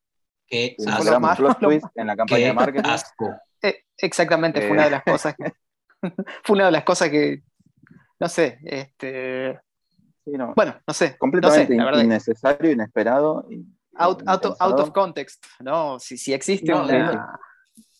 Gran 0.48 1.20
más- 1.22 1.36
plot 1.36 1.60
lo 1.60 1.68
twist 1.68 1.86
en 1.94 2.06
la 2.06 2.16
campaña 2.16 2.38
Qué 2.40 2.46
de 2.46 2.52
marketing. 2.52 2.88
asco. 2.90 3.34
Eh, 3.62 3.84
exactamente, 3.98 4.60
fue 4.60 4.68
Eh. 4.68 4.72
una 4.72 4.84
de 4.84 4.90
las 4.90 5.02
cosas 5.02 5.34
que, 5.36 5.52
fue 6.44 6.54
una 6.56 6.66
de 6.66 6.72
las 6.72 6.84
cosas 6.84 7.08
que, 7.10 7.42
no 8.20 8.28
sé, 8.28 8.58
este, 8.64 9.60
Sí, 10.24 10.32
no, 10.32 10.52
bueno, 10.56 10.76
no 10.86 10.94
sé, 10.94 11.10
no 11.12 11.16
completamente 11.18 11.76
sé, 11.76 11.82
verdad. 11.84 12.02
innecesario, 12.02 12.70
inesperado. 12.72 13.46
Y, 13.50 13.64
Out, 13.98 14.22
out, 14.26 14.44
of- 14.44 14.56
out 14.60 14.70
impensado. 14.72 14.82
of 14.82 14.90
context, 14.92 15.44
¿no? 15.60 15.98
Si, 15.98 16.18
si 16.18 16.32
existe 16.34 16.70
No, 16.72 16.84
una, 16.84 17.38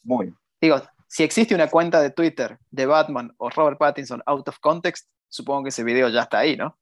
Muy. 0.06 0.32
digo, 0.60 0.80
si 1.08 1.22
existe 1.24 1.54
una 1.54 1.68
cuenta 1.68 2.00
de 2.00 2.10
Twitter 2.10 2.58
de 2.70 2.86
Batman 2.86 3.32
o 3.38 3.50
Robert 3.50 3.78
Pattinson 3.78 4.22
out 4.26 4.48
of 4.48 4.58
context, 4.60 5.08
supongo 5.28 5.64
que 5.64 5.68
ese 5.70 5.84
video 5.84 6.08
ya 6.08 6.22
está 6.22 6.38
ahí, 6.40 6.56
¿no? 6.56 6.78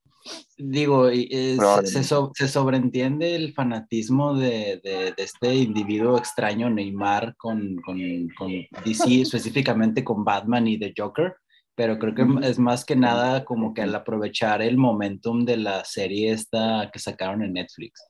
Digo, 0.57 1.11
y, 1.11 1.27
eh, 1.31 1.57
se, 1.85 2.03
so- 2.03 2.31
se 2.33 2.47
sobreentiende 2.47 3.35
el 3.35 3.53
fanatismo 3.53 4.33
de, 4.35 4.81
de- 4.83 5.13
de 5.15 5.23
este 5.23 5.53
individuo 5.53 6.17
extraño, 6.17 6.69
Neymar, 6.69 7.35
con, 7.37 7.75
con, 7.85 7.99
con 8.37 8.51
DC, 8.83 9.21
específicamente 9.21 10.03
con 10.03 10.23
Batman 10.23 10.67
y 10.67 10.79
The 10.79 10.93
Joker, 10.97 11.35
pero 11.75 11.99
creo 11.99 12.15
que 12.15 12.25
es 12.47 12.57
más 12.57 12.85
que 12.85 12.95
nada 12.95 13.43
como 13.45 13.73
que 13.73 13.81
al 13.83 13.93
aprovechar 13.93 14.61
el 14.63 14.77
momentum 14.77 15.45
de 15.45 15.57
la 15.57 15.83
serie 15.85 16.31
esta 16.31 16.89
que 16.91 16.97
sacaron 16.99 17.43
en 17.43 17.53
Netflix. 17.53 18.01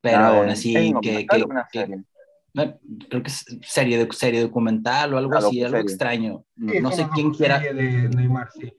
Pero 0.00 0.18
Ah, 0.18 0.28
aún 0.28 0.46
¿es 0.48 0.60
así, 0.60 0.94
que, 1.02 1.26
que- 1.26 1.44
que-? 1.72 2.02
No, 2.64 2.78
creo 3.08 3.22
que 3.22 3.28
es 3.30 3.44
serie, 3.62 3.98
de, 3.98 4.08
serie 4.12 4.42
documental 4.42 5.14
o 5.14 5.18
algo 5.18 5.34
Ah, 5.34 5.38
así, 5.38 5.62
algo 5.62 5.78
docuserie. 5.78 5.80
extraño. 5.82 6.44
Sí, 6.56 6.80
No 6.80 6.92
sé 6.92 7.06
quién 7.14 7.30
quiera, 7.32 7.58
de 7.60 8.08
Neymar, 8.08 8.48
sí. 8.52 8.72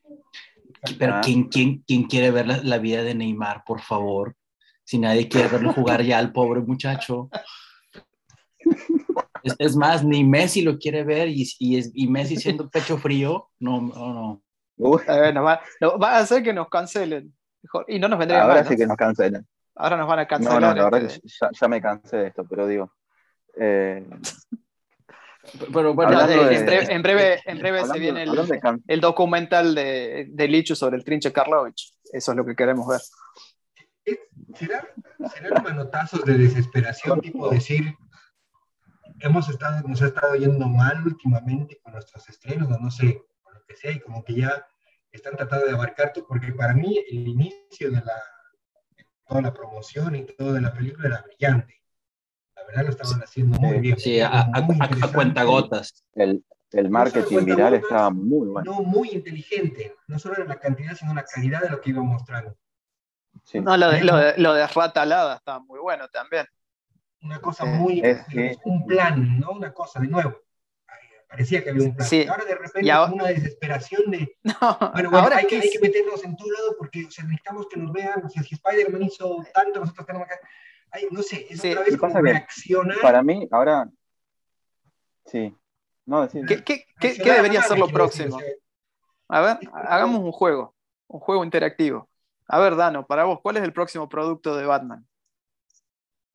pero 0.98 1.16
Ah. 1.16 1.22
¿quién, 1.24 1.46
quién, 1.50 1.84
quién 1.88 2.04
quiere 2.04 2.32
ver 2.32 2.48
la, 2.48 2.58
la 2.64 2.78
vida 2.78 3.04
de 3.04 3.16
Neymar, 3.16 3.64
por 3.66 3.82
favor? 3.82 4.36
Si 4.84 4.98
nadie 4.98 5.28
quiere 5.28 5.48
verlo 5.50 5.72
jugar 5.74 6.02
ya 6.04 6.18
al 6.18 6.32
pobre 6.32 6.62
muchacho. 6.62 7.30
Es, 9.44 9.56
es 9.58 9.76
más, 9.76 10.04
ni 10.04 10.24
Messi 10.24 10.62
lo 10.62 10.78
quiere 10.78 11.04
ver 11.04 11.30
y, 11.30 11.48
y, 11.60 11.78
es- 11.78 11.92
y 11.94 12.08
Messi 12.08 12.36
siendo 12.36 12.70
pecho 12.70 12.98
frío, 12.98 13.50
no, 13.60 13.82
no, 13.82 14.14
no. 14.14 14.42
Uy, 14.78 15.02
Eh, 15.08 15.32
nos 15.34 15.46
va, 15.46 15.62
nos 15.82 15.94
va 15.94 16.16
a 16.16 16.20
hacer 16.20 16.44
que 16.44 16.54
nos 16.54 16.70
cancelen. 16.70 17.34
Y 17.88 18.00
no 18.00 18.08
nos 18.08 18.18
vendría 18.20 18.42
ahora 18.42 18.56
mal, 18.56 18.66
sí 18.66 18.74
¿no? 18.74 18.78
que 18.78 18.88
nos 18.88 18.98
cancelan. 18.98 19.48
Ahora 19.76 19.98
nos 19.98 20.08
van 20.08 20.20
a 20.20 20.22
No, 20.24 20.28
cancelar. 20.28 20.62
no, 20.62 20.74
la 20.76 20.84
verdad 20.86 21.04
este, 21.04 21.22
que 21.22 21.28
ya, 21.42 21.50
ya 21.60 21.68
me 21.68 21.82
cansé 21.82 22.18
de 22.18 22.28
esto, 22.28 22.46
pero 22.50 22.68
digo. 22.68 22.92
Eh, 23.60 24.06
Pero 25.74 25.94
bueno, 25.94 26.22
eh, 26.22 26.28
de- 26.28 26.56
en 26.56 26.66
breve, 26.66 26.94
en 26.94 27.02
breve, 27.02 27.40
en 27.46 27.60
breve 27.60 27.78
se 27.78 27.82
hablando- 27.84 28.00
viene 28.00 28.24
el, 28.24 28.82
el 28.88 29.02
documental 29.02 29.74
de, 29.76 30.28
de 30.30 30.48
Lichu 30.48 30.76
sobre 30.76 30.98
el 30.98 31.04
trinche 31.04 31.32
Karlovich. 31.32 31.94
Eso 32.12 32.32
es 32.32 32.38
lo 32.38 32.46
que 32.46 32.56
queremos 32.56 32.88
ver. 32.88 33.02
¿Será, 34.56 34.88
serán 35.34 35.64
manotazos 35.64 36.24
de 36.26 36.36
desesperación, 36.38 37.22
tipo 37.22 37.50
decir, 37.50 37.94
hemos 39.20 39.48
estado, 39.50 39.88
nos 39.88 40.02
ha 40.02 40.08
estado 40.08 40.36
yendo 40.36 40.68
mal 40.68 41.06
últimamente 41.06 41.80
con 41.84 41.94
nuestros 41.94 42.28
estrenos, 42.30 42.68
o 42.72 42.80
no 42.80 42.90
sé, 42.90 43.22
con 43.44 43.54
lo 43.54 43.64
que 43.68 43.76
sea, 43.76 43.92
y 43.92 44.00
como 44.00 44.24
que 44.24 44.34
ya 44.36 44.66
están 45.12 45.36
tratando 45.36 45.66
de 45.68 45.74
abarcar 45.74 46.12
todo, 46.14 46.26
porque 46.28 46.52
para 46.54 46.74
mí 46.74 46.98
el 47.12 47.28
inicio 47.28 47.92
de 47.92 47.98
la 48.02 48.14
de 48.98 49.06
toda 49.28 49.42
la 49.42 49.54
promoción 49.54 50.16
y 50.16 50.26
todo 50.26 50.54
de 50.54 50.62
la 50.62 50.74
película 50.74 51.08
era 51.08 51.22
brillante. 51.24 51.79
La 52.60 52.66
verdad 52.68 52.84
lo 52.86 52.90
estaban 52.92 53.24
haciendo 53.24 53.60
muy 53.60 53.80
bien. 53.80 53.98
sí, 54.00 54.20
a, 54.20 54.42
a, 54.42 54.62
muy 54.62 54.78
a- 54.80 55.12
cuentagotas. 55.14 56.04
el, 56.16 56.44
el 56.72 56.90
marketing 56.90 57.46
viral 57.46 57.74
estaba 57.76 58.10
muy 58.12 58.48
bueno. 58.48 58.72
No 58.74 58.82
muy 58.84 59.10
inteligente, 59.10 59.96
no 60.08 60.20
solo 60.20 60.36
era 60.36 60.46
la 60.46 60.60
cantidad, 60.60 60.96
sino 60.96 61.14
la 61.14 61.24
calidad 61.24 61.62
de 61.62 61.70
lo 61.70 61.82
que 61.82 61.90
iba 61.92 62.02
mostrando. 62.04 62.56
Sí. 63.44 63.60
No, 63.60 63.76
lo 63.78 63.90
de, 63.90 64.04
lo 64.04 64.18
de, 64.18 64.34
lo 64.38 64.54
de 64.54 64.68
Rata 64.68 65.02
Alada 65.02 65.38
estaba 65.38 65.60
muy 65.60 65.80
bueno 65.80 66.08
también. 66.10 66.46
una 67.24 67.40
cosa 67.42 67.64
Eh, 67.66 67.78
muy, 67.78 68.00
es 68.04 68.26
que- 68.28 68.58
un 68.66 68.86
plan, 68.86 69.40
¿no? 69.40 69.52
Una 69.52 69.74
cosa, 69.74 70.00
de 70.00 70.08
nuevo. 70.08 70.36
Parecía 71.28 71.64
que 71.64 71.70
había 71.70 71.84
un 71.88 71.96
plan. 71.96 72.08
Sí. 72.08 72.26
Ahora 72.28 72.44
de 72.46 72.56
repente 72.56 72.86
Y 72.86 72.90
ahora- 72.90 73.14
una 73.14 73.26
desesperación 73.28 74.10
de, 74.12 74.36
No, 74.44 74.54
bueno, 74.94 75.10
bueno, 75.12 75.18
ahora 75.20 75.38
hay, 75.38 75.46
que, 75.46 75.60
que 75.60 75.68
hay 75.68 75.72
que 75.72 75.80
meternos 75.80 76.24
en 76.24 76.36
todo 76.36 76.52
lado 76.52 76.76
porque 76.78 77.06
o 77.06 77.12
sea, 77.12 77.24
necesitamos 77.26 77.68
que 77.68 77.80
nos 77.80 77.92
vean, 77.94 78.24
o 78.26 78.30
sea, 78.30 78.42
si 78.44 78.56
Spider-Man 78.56 79.04
hizo 79.04 79.44
tanto, 79.54 79.80
nosotros 79.80 80.06
tenemos 80.08 80.28
que... 80.28 80.34
Ay, 80.92 81.08
no 81.12 81.22
sé, 81.22 81.46
es 81.50 81.62
Sí. 81.62 81.72
otra 81.72 81.84
Y 81.84 81.92
vez 81.92 81.98
como 82.00 82.22
reaccionar. 82.22 82.98
Para 83.02 83.24
mí, 83.24 83.48
ahora. 83.52 83.90
Sí. 85.26 85.56
No, 86.06 86.24
decir. 86.24 86.46
¿Qué, 86.46 86.64
qué- 86.64 86.86
qué- 87.00 87.14
debería 87.24 87.62
ser 87.62 87.78
lo 87.78 87.86
decir, 87.86 87.94
próximo? 87.94 88.40
A 89.28 89.42
ver, 89.42 89.58
hagamos 89.74 90.22
un 90.22 90.32
juego, 90.32 90.76
un 91.08 91.20
juego 91.20 91.44
interactivo. 91.44 92.10
A 92.48 92.58
ver, 92.60 92.76
Dano, 92.76 93.06
para 93.06 93.26
vos, 93.26 93.40
¿cuál 93.42 93.58
es 93.58 93.64
el 93.64 93.74
próximo 93.74 94.10
producto 94.10 94.56
de 94.58 94.66
Batman? 94.66 95.06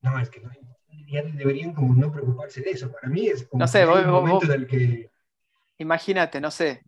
no, 0.01 0.19
es 0.19 0.29
que 0.29 0.39
no, 0.39 0.49
ya 1.07 1.23
deberían 1.23 1.73
como 1.73 1.93
no 1.95 2.11
preocuparse 2.11 2.61
de 2.61 2.69
eso. 2.71 2.91
Para 2.91 3.09
mí 3.09 3.27
es 3.27 3.45
como 3.47 3.59
No 3.61 3.67
sé, 3.67 3.79
que 3.79 3.85
vos- 3.85 3.99
un 4.05 4.11
momento 4.11 4.35
vos- 4.45 4.45
en 4.45 4.51
el 4.61 4.67
que... 4.67 5.11
Imagínate, 5.79 6.39
no 6.39 6.51
sé, 6.51 6.85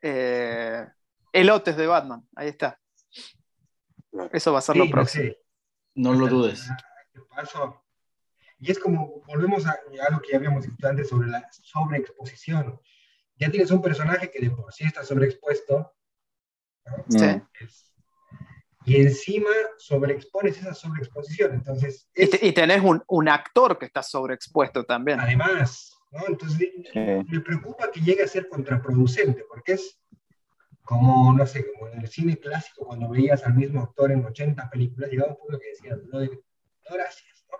eh, 0.00 0.86
elotes 1.32 1.76
de 1.76 1.86
Batman, 1.86 2.26
ahí 2.34 2.48
está. 2.48 2.80
Eso 4.32 4.52
va 4.52 4.58
a 4.58 4.62
ser 4.62 4.72
sí, 4.74 4.78
lo 4.80 4.84
no 4.86 4.90
próximo. 4.90 5.24
sé, 5.24 5.41
No 5.94 6.12
lo 6.14 6.26
dudes. 6.28 6.68
¿Qué 7.12 7.20
pasó? 7.28 7.82
Y 8.58 8.70
es 8.70 8.78
como, 8.78 9.20
volvemos 9.26 9.66
a, 9.66 9.72
a 9.72 10.10
lo 10.12 10.20
que 10.20 10.30
ya 10.32 10.36
habíamos 10.38 10.64
dicho 10.64 10.86
antes 10.88 11.08
sobre 11.08 11.28
la 11.28 11.46
sobreexposición. 11.62 12.80
Ya 13.36 13.50
tienes 13.50 13.70
un 13.70 13.82
personaje 13.82 14.30
que 14.30 14.40
de 14.40 14.50
por 14.50 14.72
sí 14.72 14.84
está 14.84 15.04
sobreexpuesto, 15.04 15.92
¿no? 16.86 17.04
Sí. 17.08 17.42
Es- 17.60 17.88
y 18.84 18.96
encima 19.00 19.48
sobreexpones 19.78 20.58
esa 20.58 20.74
sobreexposición. 20.74 21.54
Entonces, 21.54 22.08
Y, 22.14 22.22
es- 22.22 22.30
te- 22.30 22.46
y 22.46 22.52
tenés 22.52 22.82
un, 22.82 23.02
un 23.06 23.28
actor 23.28 23.78
que 23.78 23.86
está 23.86 24.02
sobreexpuesto 24.02 24.84
también. 24.84 25.20
además, 25.20 25.96
¿no? 26.10 26.20
Entonces, 26.26 26.58
Sí. 26.92 26.98
me 27.28 27.40
preocupa 27.40 27.90
que 27.92 28.00
llegue 28.00 28.22
a 28.24 28.28
ser 28.28 28.48
contraproducente, 28.48 29.44
porque 29.48 29.74
es 29.74 29.98
como, 30.84 31.32
no 31.32 31.46
sé, 31.46 31.64
como 31.72 31.88
en 31.88 32.00
el 32.00 32.08
cine 32.08 32.36
clásico, 32.38 32.86
cuando 32.86 33.08
veías 33.08 33.44
al 33.46 33.54
mismo 33.54 33.82
actor 33.82 34.10
en 34.12 34.24
80 34.24 34.68
películas, 34.70 35.10
llegaba 35.10 35.30
un 35.32 35.38
punto 35.38 35.58
que 35.58 35.68
decías, 35.68 35.98
no, 36.10 36.20
no, 36.20 36.28
gracias, 36.94 37.46
¿no? 37.50 37.58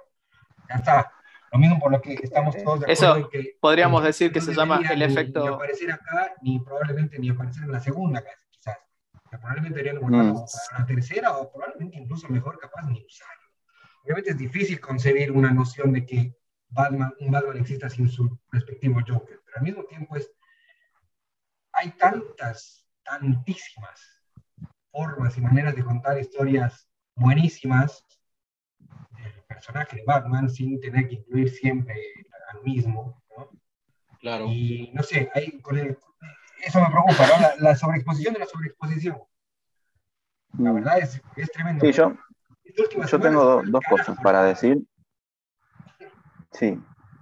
Ya 0.69 0.75
está. 0.77 1.13
Lo 1.53 1.59
mismo 1.59 1.79
por 1.79 1.93
lo 1.93 2.01
que 2.01 2.15
estamos 2.15 2.57
todos 2.65 2.81
de 2.81 2.93
Eso 2.93 3.09
acuerdo 3.09 3.29
en 3.33 3.43
que 3.43 3.57
podríamos 3.61 4.01
no 4.01 4.07
decir 4.07 4.33
que 4.33 4.41
se 4.41 4.55
llama 4.55 4.81
el 4.91 4.99
ni- 4.99 5.05
efecto- 5.05 5.43
Ni 5.47 5.55
aparecer 5.55 5.93
acá, 5.93 6.35
ni 6.41 6.59
probablemente 6.61 7.19
ni 7.19 7.29
aparecer 7.29 7.65
en 7.65 7.73
la 7.73 7.81
segunda, 7.81 8.25
quizás. 8.51 8.79
Que 9.31 9.37
probablemente 9.37 9.77
deberían 9.79 10.01
guardarlo 10.01 10.33
Mm. 10.35 10.47
para 10.71 10.81
la 10.81 10.87
tercera, 10.87 11.37
o 11.37 11.53
probablemente 11.53 11.99
incluso 11.99 12.29
mejor 12.29 12.59
capaz 12.59 12.83
ni 12.89 13.05
usarlo. 13.05 13.43
Obviamente 14.03 14.31
es 14.31 14.39
difícil 14.39 14.81
concebir 14.81 15.31
una 15.31 15.51
noción 15.53 15.93
de 15.93 16.07
que 16.07 16.35
Batman, 16.71 17.13
un 17.21 17.31
Batman 17.31 17.59
exista 17.59 17.91
sin 17.91 18.09
su 18.09 18.39
respectivo 18.51 19.01
Joker, 19.07 19.41
pero 19.45 19.59
al 19.59 19.63
mismo 19.63 19.85
tiempo 19.85 20.17
es, 20.17 20.31
hay 21.73 21.91
tantas, 21.93 22.82
tantísimas 23.05 24.01
formas 24.91 25.37
y 25.37 25.41
maneras 25.41 25.75
de 25.75 25.85
contar 25.85 26.19
historias 26.19 26.89
buenísimas 27.15 28.05
del 28.79 29.43
personaje 29.49 29.97
de 29.97 30.05
Batman 30.05 30.49
sin 30.51 30.81
tener 30.81 31.09
que 31.09 31.15
incluir 31.17 31.51
siempre 31.51 31.95
al 32.53 32.63
mismo, 32.63 33.23
¿no? 33.37 33.51
Claro. 34.21 34.47
Y 34.49 34.91
no 34.95 35.03
sé, 35.03 35.31
hay, 35.35 35.61
con 35.61 35.79
el- 35.79 35.99
eso 36.65 36.81
me 36.81 36.87
preocupa, 36.91 37.27
¿no? 37.27 37.41
La, 37.41 37.55
la 37.59 37.77
sobreexposición 37.77 38.35
de 38.35 38.41
la 38.41 38.47
sobreexposición. 38.47 39.19
La 40.59 40.73
verdad 40.73 40.99
es, 40.99 41.21
es 41.37 41.51
tremendo. 41.51 41.85
Sí, 41.85 41.93
yo, 41.93 42.15
yo 43.11 43.21
tengo 43.21 43.43
do- 43.45 43.63
dos 43.65 43.81
carajo, 43.83 43.97
cosas 43.97 44.19
para 44.23 44.45
decir. 44.45 44.79
Sí. 46.53 46.79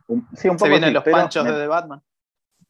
Un, 0.09 0.29
sí, 0.35 0.49
un 0.49 0.57
poco 0.57 0.65
Se 0.67 0.71
vienen 0.71 0.89
sí, 0.91 0.95
los 0.95 1.05
pero 1.05 1.17
panchos 1.17 1.45
me- 1.45 1.53
de 1.53 1.59
The 1.61 1.67
Batman. 1.69 2.03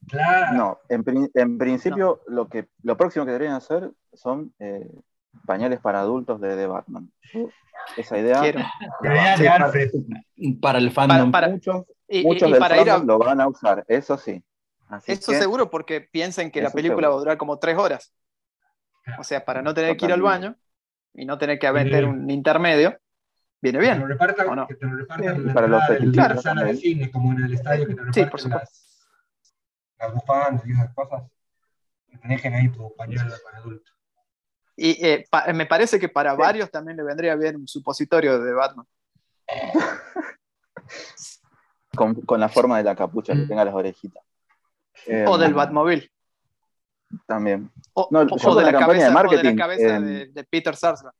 Claro. 0.09 0.57
No, 0.57 0.79
en, 0.89 1.29
en 1.33 1.57
principio 1.57 2.21
lo 2.27 2.47
que 2.49 2.67
lo 2.83 2.97
próximo 2.97 3.25
que 3.25 3.31
deberían 3.31 3.55
hacer 3.55 3.91
son 4.13 4.53
eh, 4.59 4.89
pañales 5.45 5.79
para 5.79 5.99
adultos 6.01 6.41
de, 6.41 6.55
de 6.55 6.67
Batman. 6.67 7.11
Esa 7.97 8.17
idea 8.17 8.41
Quiero. 8.41 8.59
La 9.01 9.13
idea 9.13 9.37
Sí, 9.37 9.43
de 9.43 10.55
para- 10.61 10.79
el 10.79 10.91
fandom. 10.91 11.31
para- 11.31 11.49
muchos, 11.49 11.85
Y, 12.07 12.19
y- 12.19 12.23
muchos 12.25 12.49
y 12.49 12.51
del 12.51 12.59
para 12.59 12.81
ir 12.81 12.89
a, 12.89 12.93
fandom 12.97 13.07
lo 13.19 13.25
van 13.25 13.41
a 13.41 13.47
usar, 13.47 13.85
eso 13.87 14.17
sí. 14.17 14.43
Así 14.89 15.13
Eso 15.13 15.31
que, 15.31 15.37
seguro 15.37 15.69
porque 15.69 16.01
piensen 16.01 16.51
que 16.51 16.61
la 16.61 16.69
película 16.71 17.03
seguro. 17.07 17.09
va 17.11 17.15
a 17.15 17.19
durar 17.19 17.37
como 17.37 17.59
tres 17.59 17.77
horas. 17.77 18.13
O 19.17 19.23
sea, 19.23 19.45
para 19.45 19.61
no 19.61 19.73
tener 19.73 19.95
que 19.95 20.05
ir 20.05 20.11
al 20.13 20.21
baño 20.21 20.55
y 21.13 21.25
no 21.25 21.37
tener 21.37 21.57
que 21.59 21.71
meter 21.71 22.05
un 22.05 22.29
intermedio, 22.29 22.97
viene 23.61 23.79
Que 23.79 23.85
te 23.85 23.91
lo 23.91 23.97
bien. 23.99 24.07
repartan, 24.09 24.67
que 24.67 24.75
te 24.75 24.85
lo 24.85 24.95
repartan 24.97 25.35
Sí, 25.47 25.49
para 25.53 25.67
los 25.67 25.83
fetichitos 25.87 26.27
de 26.27 26.35
la 26.35 26.41
sala 26.41 26.61
de 26.61 26.67
también. 26.67 26.77
cine, 26.77 27.11
como 27.11 27.31
en 27.31 27.43
el 27.45 27.53
estadio 27.53 27.87
que 27.87 27.93
te 27.95 27.99
Sí, 28.01 28.05
reparten 28.05 28.29
por 28.29 28.39
supuesto. 28.41 28.59
las, 28.69 28.90
las 30.01 30.13
bufandas 30.13 30.65
y 30.65 30.71
esas 30.71 30.93
cosas. 30.93 31.23
Que 32.09 32.17
te 32.17 32.27
dejen 32.27 32.53
ahí 32.53 32.69
tu 32.69 32.93
pañuelo 32.95 33.33
para 33.43 33.57
adulto. 33.59 33.91
Y 34.75 35.05
eh, 35.05 35.25
pa- 35.29 35.51
me 35.53 35.65
parece 35.65 35.99
que 35.99 36.09
para 36.09 36.33
varios 36.33 36.71
también 36.71 36.97
le 36.97 37.03
vendría 37.03 37.35
bien 37.35 37.57
un 37.57 37.67
supositorio 37.67 38.39
de 38.41 38.53
Batman. 38.53 38.85
con, 41.95 42.15
con 42.21 42.39
la 42.39 42.49
forma 42.49 42.77
de 42.77 42.83
la 42.83 42.95
capucha, 42.95 43.33
que 43.33 43.43
tenga 43.43 43.65
las 43.65 43.73
orejitas. 43.73 44.23
Eh, 45.05 45.25
o 45.27 45.37
del 45.37 45.53
Batmobile. 45.53 46.09
También. 47.27 47.69
O, 47.93 48.07
No, 48.11 48.19
o- 48.21 48.27
yo 48.27 48.35
o 48.35 48.39
con 48.39 48.57
de, 48.57 48.63
la 48.63 48.71
la 48.71 48.79
campaña 48.79 48.79
de 48.79 48.79
cabeza, 48.79 49.07
o 49.07 49.09
de 49.09 49.13
la 49.13 49.13
marketing, 49.13 49.57
cabeza 49.57 49.97
eh, 49.97 50.01
de, 50.01 50.27
de 50.27 50.43
Peter 50.45 50.75
Sarsgaard. 50.75 51.15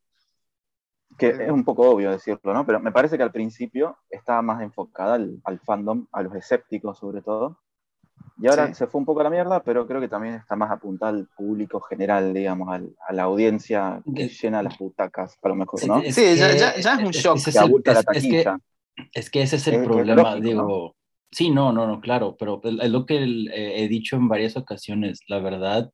que 1.17 1.27
es 1.29 1.51
un 1.51 1.63
poco 1.65 1.89
obvio 1.89 2.11
decirlo, 2.11 2.53
¿no? 2.53 2.65
Pero 2.65 2.79
me 2.79 2.91
parece 2.91 3.17
que 3.17 3.23
al 3.23 3.31
principio 3.31 3.97
estaba 4.09 4.41
más 4.41 4.61
enfocada 4.61 5.15
al, 5.15 5.39
al 5.43 5.59
fandom, 5.59 6.07
a 6.11 6.23
los 6.23 6.33
escépticos 6.35 6.97
sobre 6.97 7.21
todo. 7.21 7.59
Y 8.41 8.47
ahora 8.47 8.67
Sí. 8.67 8.73
se 8.75 8.87
fue 8.87 8.99
un 8.99 9.05
poco 9.05 9.19
a 9.21 9.23
la 9.23 9.29
mierda, 9.29 9.61
pero 9.63 9.85
creo 9.85 10.01
que 10.01 10.07
también 10.07 10.33
está 10.35 10.55
más 10.55 10.71
apuntada 10.71 11.11
al 11.11 11.27
público 11.27 11.79
general, 11.81 12.33
digamos, 12.33 12.69
al- 12.69 12.95
a 13.07 13.13
la 13.13 13.23
audiencia 13.23 14.01
que 14.15 14.23
De- 14.23 14.29
llena 14.29 14.63
las 14.63 14.77
butacas, 14.79 15.37
a 15.41 15.47
lo 15.49 15.55
mejor, 15.55 15.85
¿no? 15.87 15.99
es 15.99 16.15
Sí, 16.15 16.35
ya- 16.35 16.51
que- 16.51 16.57
ya- 16.57 16.75
ya 16.77 16.93
es 16.95 16.99
un 17.05 17.11
shock. 17.11 17.37
es 17.37 17.53
que 17.53 17.59
abulta 17.59 17.93
la 17.93 17.99
es- 17.99 18.05
que- 18.05 18.13
taquilla. 18.13 18.57
Es 19.13 19.29
que 19.29 19.41
ese 19.43 19.55
es 19.57 19.67
el 19.67 19.75
Es- 19.75 19.79
es 19.81 19.85
problema, 19.87 20.21
lógico, 20.35 20.41
digo. 20.47 20.95
Sí, 21.31 21.49
no, 21.49 21.71
no, 21.71 21.87
no, 21.87 22.01
claro, 22.01 22.35
pero 22.37 22.59
es 22.63 22.89
lo 22.91 23.05
que 23.05 23.23
eh, 23.23 23.83
he 23.83 23.87
dicho 23.87 24.15
en 24.17 24.27
varias 24.27 24.57
ocasiones. 24.57 25.21
La 25.27 25.39
verdad, 25.39 25.89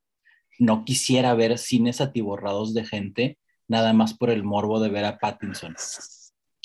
no 0.58 0.84
quisiera 0.86 1.36
ver 1.36 1.58
cines 1.60 2.02
atiborrados 2.02 2.74
de 2.74 2.84
gente 2.86 3.38
nada 3.68 3.94
más 3.94 4.14
por 4.18 4.30
el 4.32 4.44
morbo 4.44 4.80
de 4.80 4.90
ver 4.90 5.06
a 5.06 5.20
Pattinson. 5.20 5.76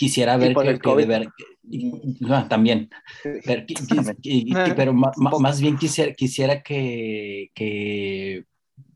Quisiera 0.03 0.37
ver 0.37 0.53
que, 0.57 0.97
de 0.97 1.07
ver, 1.07 1.29
no, 1.63 2.49
también, 2.49 2.91
pero, 3.45 3.65
pero 4.75 4.93
más 4.93 5.61
bien 5.61 5.77
quisiera, 5.77 6.13
quisiera 6.13 6.61
que, 6.61 7.53
que, 7.55 8.45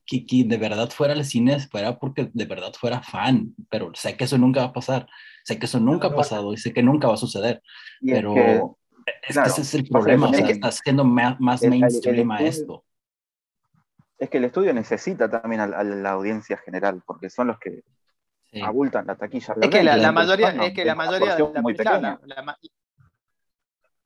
que, 0.04 0.44
de 0.44 0.56
verdad 0.56 0.90
fuera 0.90 1.12
al 1.12 1.25
cine, 1.25 1.60
fuera 1.60 1.96
porque 1.96 2.28
de 2.34 2.44
verdad 2.44 2.72
fuera 2.72 3.02
fan, 3.02 3.54
pero 3.70 3.92
sé 3.94 4.16
que 4.16 4.25
eso 4.25 4.36
nunca 4.36 4.62
va 4.62 4.66
a 4.66 4.72
pasar, 4.72 5.06
sé 5.44 5.60
que 5.60 5.66
eso 5.66 5.78
nunca 5.78 6.08
ha 6.08 6.14
pasado 6.16 6.52
y 6.52 6.56
sé 6.56 6.72
que 6.72 6.82
nunca 6.82 7.06
va 7.06 7.14
a 7.14 7.18
suceder, 7.18 7.62
pero 8.04 8.76
es 9.28 9.38
que 9.38 9.48
ese 9.48 9.62
es 9.62 9.75
el 9.75 9.88
problema, 9.88 10.28
o 10.28 10.34
sea, 10.34 10.48
está 10.48 10.66
haciendo 10.66 11.04
más, 11.04 11.38
mainstream 11.38 12.32
a 12.32 12.40
esto. 12.40 12.84
Es 14.18 14.28
que 14.28 14.38
el 14.38 14.44
estudio 14.46 14.75
necesita 14.75 15.30
también 15.30 15.60
a, 15.60 15.84
la 15.84 16.10
audiencia 16.10 16.56
general, 16.56 17.00
porque 17.06 17.30
son 17.30 17.46
los 17.46 17.60
que 17.60 17.84
abultan 18.62 19.07
la 19.07 19.17
taquilla. 19.17 19.55
Es 19.61 19.71
que 19.71 19.83
la, 19.83 20.12
mayoría, 20.12 20.50
es 20.50 20.73
que 20.73 20.85
la 20.85 20.95
mayoría 20.95 21.37
de 21.37 21.53
la, 21.53 21.62
muy 21.62 21.75
pequeña. 21.75 22.19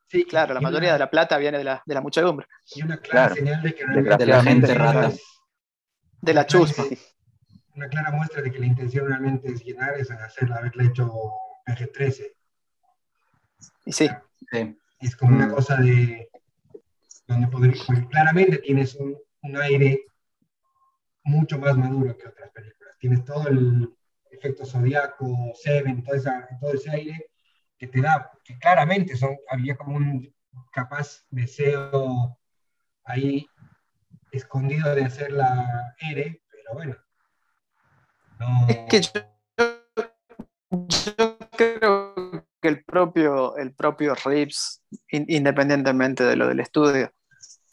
sí, 0.09 0.25
claro, 0.25 0.55
la 0.55 0.61
mayoría 0.61 0.93
de 0.95 0.99
la 0.99 1.11
plata 1.11 1.39
viene 1.39 1.59
de 1.59 1.65
la, 1.65 1.83
de 1.85 1.95
la 1.95 2.01
muchedumbre. 2.01 2.47
Y 2.75 2.83
una 2.83 2.99
clara 2.99 3.35
señal 3.35 3.63
de 3.63 3.75
que 3.75 3.87
de 3.87 4.27
la 4.27 4.43
gente 4.43 4.75
rata. 4.75 5.13
De 6.21 6.35
la 6.35 6.47
chusma. 6.47 6.85
Una 7.75 7.89
clara 7.89 8.11
muestra 8.11 8.43
de 8.43 8.51
que 8.51 8.59
la 8.59 8.67
intención 8.67 9.07
realmente 9.07 9.49
es 9.49 9.65
llenar 9.65 9.95
es 9.95 10.11
hacerla, 10.11 10.57
haberle 10.57 10.87
hecho 10.87 11.11
PG-13. 11.67 12.33
Y 13.87 13.93
sí. 13.93 14.11
sí. 14.51 14.77
Es 15.01 15.17
como 15.17 15.37
una 15.37 15.49
cosa 15.49 15.77
de. 15.77 16.29
donde 17.27 17.47
podría, 17.47 17.75
claramente 18.11 18.59
tienes 18.59 18.95
un, 18.97 19.17
un 19.43 19.57
aire 19.57 20.05
mucho 21.25 21.59
más 21.59 21.77
maduro 21.77 22.17
que 22.17 22.29
otras 22.29 22.51
películas. 22.51 22.97
Tienes 22.99 23.25
todo 23.25 23.49
el 23.49 23.95
efecto 24.41 24.65
zodiaco, 24.65 25.53
Seven, 25.55 26.03
todo, 26.03 26.17
todo 26.61 26.73
ese 26.73 26.91
aire 26.91 27.31
que 27.79 27.87
te 27.87 28.01
da, 28.01 28.31
que 28.43 28.59
claramente 28.59 29.17
son, 29.17 29.37
había 29.51 29.77
como 29.77 29.97
un 29.97 30.35
capaz 30.73 31.25
deseo 31.31 32.39
ahí 33.05 33.47
escondido 34.33 34.95
de 34.95 35.05
hacer 35.05 35.33
la 35.33 35.95
R, 36.01 36.43
pero 36.51 36.75
bueno. 36.75 36.97
Es 38.69 38.79
que 38.89 39.01
yo, 39.01 39.11
creo 41.57 42.47
que 42.61 42.69
el 42.69 42.85
propio, 42.85 43.57
el 43.57 43.75
propio 43.75 44.15
Reeves, 44.15 44.83
independientemente 45.11 46.25
de 46.25 46.37
lo 46.37 46.49
del 46.49 46.61
estudio, 46.61 47.13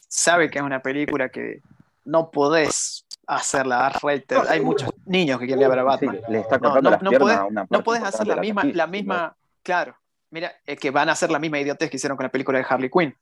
sabe 0.08 0.50
que 0.50 0.58
es 0.58 0.64
una 0.64 0.82
película 0.82 1.30
que 1.30 1.62
no 2.04 2.30
podés 2.30 3.06
hacerla 3.28 3.86
R-rated. 3.88 4.38
Hay 4.48 4.60
muchos 4.62 4.90
niños 5.04 5.38
que 5.38 5.46
quieren 5.46 5.68
ver 5.68 5.78
a 5.78 5.84
Batman. 5.84 6.20
le 6.28 6.40
está 6.40 6.58
no, 6.58 6.80
no, 6.80 6.90
no, 6.90 7.10
podés, 7.12 7.38
no 7.70 7.84
podés 7.84 8.02
hacer 8.02 8.26
la 8.26 8.36
misma, 8.36 8.64
la 8.64 8.86
misma, 8.86 9.36
claro. 9.62 9.96
Mira, 10.30 10.52
es 10.64 10.78
que 10.78 10.90
van 10.90 11.08
a 11.08 11.12
hacer 11.12 11.30
la 11.30 11.38
misma 11.38 11.58
idiotez 11.58 11.90
que 11.90 11.96
hicieron 11.96 12.16
con 12.16 12.24
la 12.24 12.32
película 12.32 12.58
de 12.58 12.66
Harley 12.68 12.90
Quinn. 12.90 13.14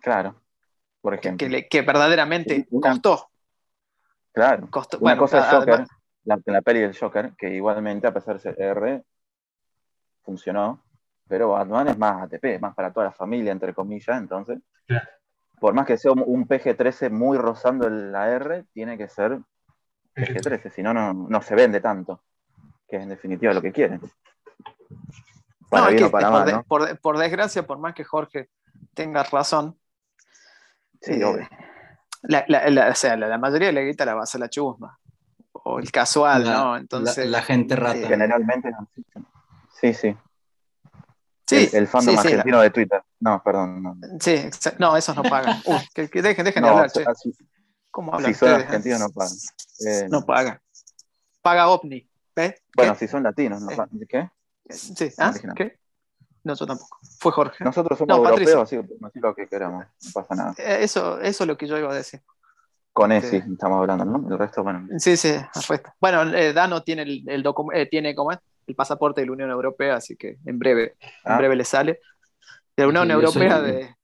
Claro, 0.00 0.40
por 1.00 1.14
ejemplo. 1.14 1.48
Que, 1.48 1.68
que 1.68 1.82
verdaderamente 1.82 2.68
costó. 2.80 3.30
Claro. 4.32 4.68
Costó. 4.70 4.98
Una 4.98 5.12
bueno, 5.12 5.22
cosa 5.22 5.40
es 5.40 5.46
Joker, 5.46 5.86
la, 6.24 6.40
la 6.44 6.62
peli 6.62 6.80
del 6.80 6.96
Joker, 6.96 7.32
que 7.36 7.54
igualmente, 7.54 8.06
a 8.06 8.14
pesar 8.14 8.34
de 8.34 8.40
ser 8.40 8.60
R, 8.60 9.02
funcionó, 10.22 10.82
pero 11.28 11.50
Batman 11.50 11.88
es 11.88 11.98
más 11.98 12.22
ATP, 12.22 12.60
más 12.60 12.74
para 12.74 12.92
toda 12.92 13.06
la 13.06 13.12
familia, 13.12 13.52
entre 13.52 13.74
comillas, 13.74 14.18
entonces. 14.18 14.58
Claro 14.86 15.08
por 15.60 15.74
más 15.74 15.86
que 15.86 15.98
sea 15.98 16.12
un 16.12 16.48
PG-13 16.48 17.10
muy 17.10 17.36
rozando 17.36 17.88
la 17.88 18.30
R, 18.30 18.64
tiene 18.72 18.96
que 18.96 19.08
ser 19.08 19.38
PG-13, 20.16 20.70
si 20.70 20.82
no, 20.82 20.94
no 20.94 21.42
se 21.42 21.54
vende 21.54 21.80
tanto, 21.80 22.22
que 22.88 22.96
es 22.96 23.02
en 23.02 23.10
definitiva 23.10 23.52
lo 23.52 23.60
que 23.60 23.70
quieren. 23.70 24.00
Para 25.68 25.88
bien 25.88 26.04
o 26.04 26.10
para 26.10 26.30
mal, 26.30 26.64
por, 26.64 27.18
desgracia, 27.18 27.64
por 27.64 27.78
más 27.78 27.94
que 27.94 28.04
Jorge 28.04 28.48
tenga 28.94 29.22
razón, 29.22 29.78
sí, 31.00 31.12
eh, 31.12 31.48
La, 32.22 32.90
o 32.90 32.94
sea, 32.94 33.16
la, 33.16 33.38
mayoría 33.38 33.68
de 33.68 33.74
la 33.74 33.82
guita 33.82 34.04
la 34.04 34.14
va 34.14 34.20
a 34.20 34.24
hacer 34.24 34.40
la 34.40 34.48
chusma, 34.48 34.98
o 35.52 35.78
el 35.78 35.92
casual, 35.92 36.44
¿no? 36.44 36.76
Entonces, 36.76 37.28
la, 37.28 37.42
gente 37.42 37.76
rata. 37.76 37.98
Eh, 37.98 38.06
generalmente 38.06 38.72
Sí, 39.80 39.94
sí. 39.94 40.16
Sí, 41.50 41.68
el, 41.72 41.88
fandom 41.88 42.16
argentino 42.16 42.60
de 42.60 42.70
Twitter. 42.70 43.02
No, 43.18 43.42
perdón. 43.42 43.82
No. 43.82 43.96
Sí, 44.20 44.48
no, 44.78 44.96
esos 44.96 45.16
no 45.16 45.24
pagan. 45.24 45.60
Uy, 45.66 45.80
que, 45.92 46.22
dejen, 46.22 46.44
dejen 46.44 46.62
de 46.62 46.68
hablar, 46.68 46.92
che. 46.92 47.04
¿Cómo 47.90 48.14
hablan 48.14 48.32
Si 48.32 48.38
son 48.38 48.50
argentinos 48.50 49.00
no 49.00 49.08
pagan. 49.10 49.34
Eh, 49.84 50.06
no 50.08 50.24
pagan. 50.24 50.60
Paga 51.42 51.68
OVNI. 51.68 52.08
¿Ves? 52.36 52.54
Bueno, 52.76 52.94
si 52.94 53.08
son 53.08 53.24
latinos, 53.24 53.60
¿no? 53.62 53.72
Eh, 53.72 54.06
¿Qué? 54.08 54.30
Sí, 54.68 55.10
¿ah? 55.18 55.34
¿Qué? 55.56 55.80
No, 56.44 56.54
yo 56.54 56.66
tampoco. 56.66 56.98
Fue 57.18 57.32
Jorge. 57.32 57.64
Nosotros 57.64 57.98
somos 57.98 58.16
europeos, 58.16 58.62
así, 58.62 58.76
así 58.76 59.18
lo 59.18 59.34
que 59.34 59.48
queramos. 59.48 59.86
No 60.04 60.10
pasa 60.14 60.34
nada. 60.36 60.54
Eh, 60.56 60.78
eso, 60.82 61.20
eso 61.20 61.42
es 61.42 61.48
lo 61.48 61.58
que 61.58 61.66
yo 61.66 61.76
iba 61.76 61.90
a 61.90 61.96
decir. 61.96 62.22
Con 62.92 63.10
ese 63.10 63.38
estamos 63.38 63.78
hablando, 63.78 64.04
¿no? 64.04 64.30
El 64.30 64.38
resto, 64.38 64.62
bueno. 64.62 64.86
Sí, 64.98 65.16
sí, 65.16 65.30
el 65.30 65.62
resto. 65.68 65.92
Bueno, 66.00 66.24
Dano 66.52 66.84
tiene 66.84 67.02
el, 67.02 67.28
el 67.28 67.42
documento, 67.42 67.90
tiene, 67.90 68.14
¿cómo 68.14 68.30
es? 68.30 68.38
El 68.70 68.76
pasaporte 68.76 69.20
de 69.20 69.26
la 69.26 69.32
Unión 69.32 69.50
Europea, 69.50 69.96
así 69.96 70.16
que 70.16 70.38
en 70.44 70.58
breve, 70.58 70.96
en 71.24 71.32
ah. 71.32 71.36
breve 71.36 71.56
le 71.56 71.64
sale. 71.64 72.00
De 72.76 72.84
la 72.84 72.88
Unión 72.88 73.10
Europea 73.10 73.60
de... 73.60 73.94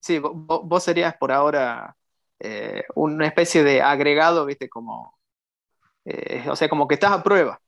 Sí, 0.00 0.18
vos, 0.20 0.82
serías 0.82 1.16
por 1.16 1.32
ahora 1.32 1.96
eh, 2.40 2.82
una 2.94 3.26
especie 3.26 3.62
de 3.62 3.80
agregado, 3.80 4.44
viste, 4.44 4.68
como... 4.68 5.16
Eh, 6.04 6.44
o 6.48 6.56
sea, 6.56 6.68
como 6.68 6.86
que 6.86 6.94
estás 6.94 7.12
a 7.12 7.22
prueba. 7.22 7.58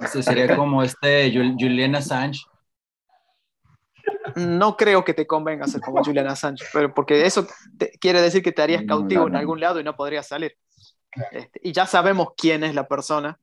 Eso 0.00 0.22
sería 0.22 0.54
como 0.54 0.82
este 0.82 1.32
Julian 1.32 1.94
Assange. 1.94 2.44
No 4.34 4.76
creo 4.76 5.04
que 5.04 5.14
te 5.14 5.26
convenga 5.26 5.66
ser 5.66 5.80
como 5.80 6.04
Julian 6.04 6.26
Assange, 6.26 6.64
pero 6.72 6.92
porque 6.92 7.24
eso 7.24 7.46
quiere 8.00 8.20
decir 8.20 8.42
que 8.42 8.52
te 8.52 8.62
harías 8.62 8.84
cautivo 8.86 9.26
en 9.26 9.36
algún 9.36 9.60
lado 9.60 9.80
y 9.80 9.84
no 9.84 9.96
podrías 9.96 10.28
salir. 10.28 10.56
Este, 11.32 11.60
y 11.62 11.72
ya 11.72 11.86
sabemos 11.86 12.28
quién 12.36 12.62
es 12.62 12.74
la 12.74 12.86
persona 12.86 13.38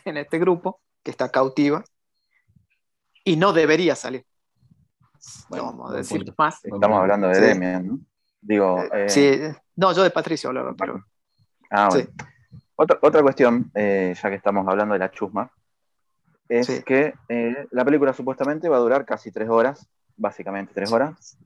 en 0.04 0.16
este 0.16 0.38
grupo, 0.38 0.80
que 1.02 1.10
está 1.10 1.30
cautiva, 1.30 1.84
y 3.24 3.36
no 3.36 3.52
debería 3.52 3.94
salir. 3.94 4.24
vamos 5.48 5.92
a 5.92 5.96
decir 5.96 6.32
más. 6.36 6.64
Estamos 6.64 6.98
hablando 6.98 7.28
de 7.28 7.40
Demian, 7.40 7.86
¿no? 7.86 8.00
Digo, 8.40 8.80
eh, 8.92 9.08
sí, 9.08 9.40
no, 9.74 9.92
yo 9.92 10.04
de 10.04 10.10
Patricio 10.10 10.48
hablaba, 10.50 10.74
pero... 10.74 11.04
Ah, 11.70 11.88
bueno. 11.90 12.08
Otra, 12.76 12.98
otra 13.02 13.22
cuestión, 13.22 13.70
eh, 13.74 14.14
ya 14.20 14.28
que 14.28 14.36
estamos 14.36 14.68
hablando 14.68 14.92
de 14.92 14.98
la 15.00 15.10
chusma, 15.10 15.50
es 16.48 16.84
que 16.84 17.14
eh, 17.28 17.66
la 17.70 17.84
película 17.84 18.12
supuestamente 18.12 18.68
va 18.68 18.76
a 18.76 18.80
durar 18.80 19.04
casi 19.04 19.32
tres 19.32 19.48
horas, 19.48 19.88
básicamente 20.16 20.72
tres 20.74 20.92
horas. 20.92 21.38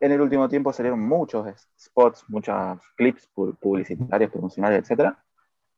En 0.00 0.12
el 0.12 0.20
último 0.20 0.48
tiempo 0.48 0.72
salieron 0.72 1.00
muchos 1.00 1.46
spots, 1.78 2.24
muchos 2.28 2.80
clips 2.96 3.28
publicitarios, 3.34 4.30
promocionales, 4.30 4.82
etcétera, 4.82 5.23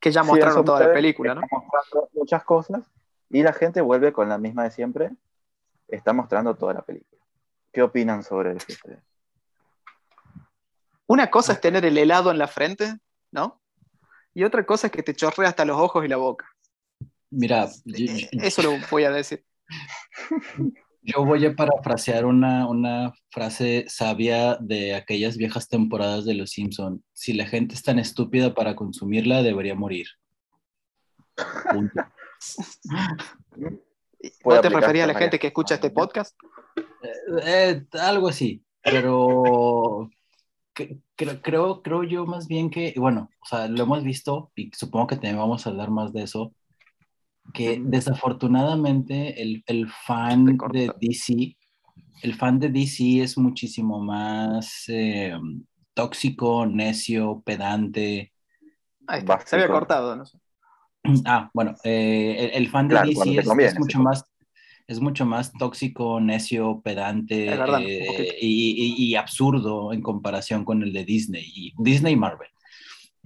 que 0.07 0.13
ya 0.13 0.23
mostraron 0.23 0.65
toda 0.65 0.87
la 0.87 0.93
película, 0.93 1.35
¿no? 1.35 1.41
Mostrando 1.51 2.09
muchas 2.13 2.45
cosas 2.45 2.85
y 3.29 3.43
la 3.43 3.53
gente 3.53 3.81
vuelve 3.81 4.13
con 4.13 4.29
la 4.29 4.39
misma 4.39 4.63
de 4.63 4.71
siempre. 4.71 5.11
Está 5.89 6.13
mostrando 6.13 6.55
toda 6.55 6.75
la 6.75 6.83
película. 6.83 7.21
¿Qué 7.73 7.83
opinan 7.83 8.23
sobre 8.23 8.53
eso 8.53 8.67
Una 11.09 11.29
cosa 11.29 11.55
es 11.55 11.61
tener 11.61 11.85
el 11.85 11.99
helado 11.99 12.31
en 12.31 12.39
la 12.39 12.47
frente, 12.47 12.99
¿no? 13.33 13.61
Y 14.33 14.45
otra 14.45 14.65
cosa 14.65 14.87
es 14.87 14.93
que 14.93 15.03
te 15.03 15.13
chorrea 15.13 15.49
hasta 15.49 15.65
los 15.65 15.77
ojos 15.77 16.05
y 16.05 16.09
la 16.09 16.19
boca. 16.19 16.47
Mira, 17.31 17.65
eh, 17.87 18.29
eso 18.31 18.63
lo 18.63 18.75
voy 18.89 19.03
a 19.03 19.11
decir. 19.11 19.45
Yo 21.07 21.25
voy 21.25 21.47
a 21.47 21.55
parafrasear 21.55 22.27
una, 22.27 22.67
una, 22.69 23.13
frase 23.31 23.85
sabia 23.87 24.57
de 24.57 24.97
aquellas 24.97 25.37
viejas 25.37 25.69
temporadas 25.69 26.25
de 26.25 26.35
Los 26.35 26.51
Simpson. 26.51 27.05
Si 27.13 27.33
la 27.33 27.47
gente 27.47 27.77
es 27.77 27.83
tan 27.85 28.01
estúpida 28.01 28.55
para 28.55 28.75
consumirla, 28.75 29.45
debería 29.45 29.77
morir. 29.77 30.09
¿Vos 34.43 34.61
te 34.63 34.69
referías 34.69 35.05
a 35.05 35.13
la 35.13 35.19
gente 35.19 35.39
que 35.39 35.47
escucha 35.47 35.77
este 35.77 35.91
podcast? 35.91 36.37
Eh, 36.77 37.13
eh, 37.45 37.87
algo 38.01 38.27
así, 38.27 38.65
pero 38.83 40.11
creo, 40.73 41.83
creo 41.83 42.03
yo 42.03 42.27
más 42.27 42.49
bien 42.49 42.69
que, 42.69 42.95
bueno, 42.97 43.31
o 43.43 43.47
sea, 43.47 43.69
lo 43.69 43.85
hemos 43.85 44.03
visto 44.03 44.51
y 44.57 44.73
supongo 44.75 45.07
que 45.07 45.15
también 45.15 45.39
vamos 45.39 45.67
a 45.67 45.71
hablar 45.71 45.91
más 45.93 46.13
de 46.13 46.25
eso 46.25 46.53
que 47.53 47.81
desafortunadamente 47.83 49.41
el, 49.41 49.63
el 49.67 49.89
fan 49.89 50.59
de 50.73 50.91
DC, 51.01 51.57
el 52.23 52.35
fan 52.35 52.59
de 52.59 52.69
DC 52.69 53.23
es 53.23 53.39
muchísimo 53.39 54.01
más 54.01 54.85
eh, 54.89 55.35
tóxico, 55.95 56.67
necio, 56.67 57.43
pedante. 57.45 58.33
Ahí 59.07 59.25
se 59.45 59.57
había 59.57 59.69
cortado, 59.69 60.17
no 60.17 60.25
sé. 60.25 60.39
Ah, 61.25 61.51
bueno, 61.55 61.77
eh, 61.85 62.51
el, 62.55 62.69
fan 62.69 62.89
de 62.89 62.97
DC 62.97 63.39
es, 63.39 63.79
mucho 63.79 64.01
más 64.01 64.25
es 64.89 65.01
mucho 65.01 65.25
más 65.25 65.53
tóxico, 65.53 66.21
necio, 66.21 66.81
pedante 66.81 67.49
eh, 67.53 68.39
y, 68.41 68.95
y, 68.99 69.15
absurdo 69.15 69.93
en 69.93 70.01
comparación 70.01 70.65
con 70.65 70.83
el 70.83 70.93
de 70.93 71.05
Disney 71.05 71.45
y 71.45 71.75
Disney 71.79 72.15
y 72.15 72.17
Marvel. 72.17 72.49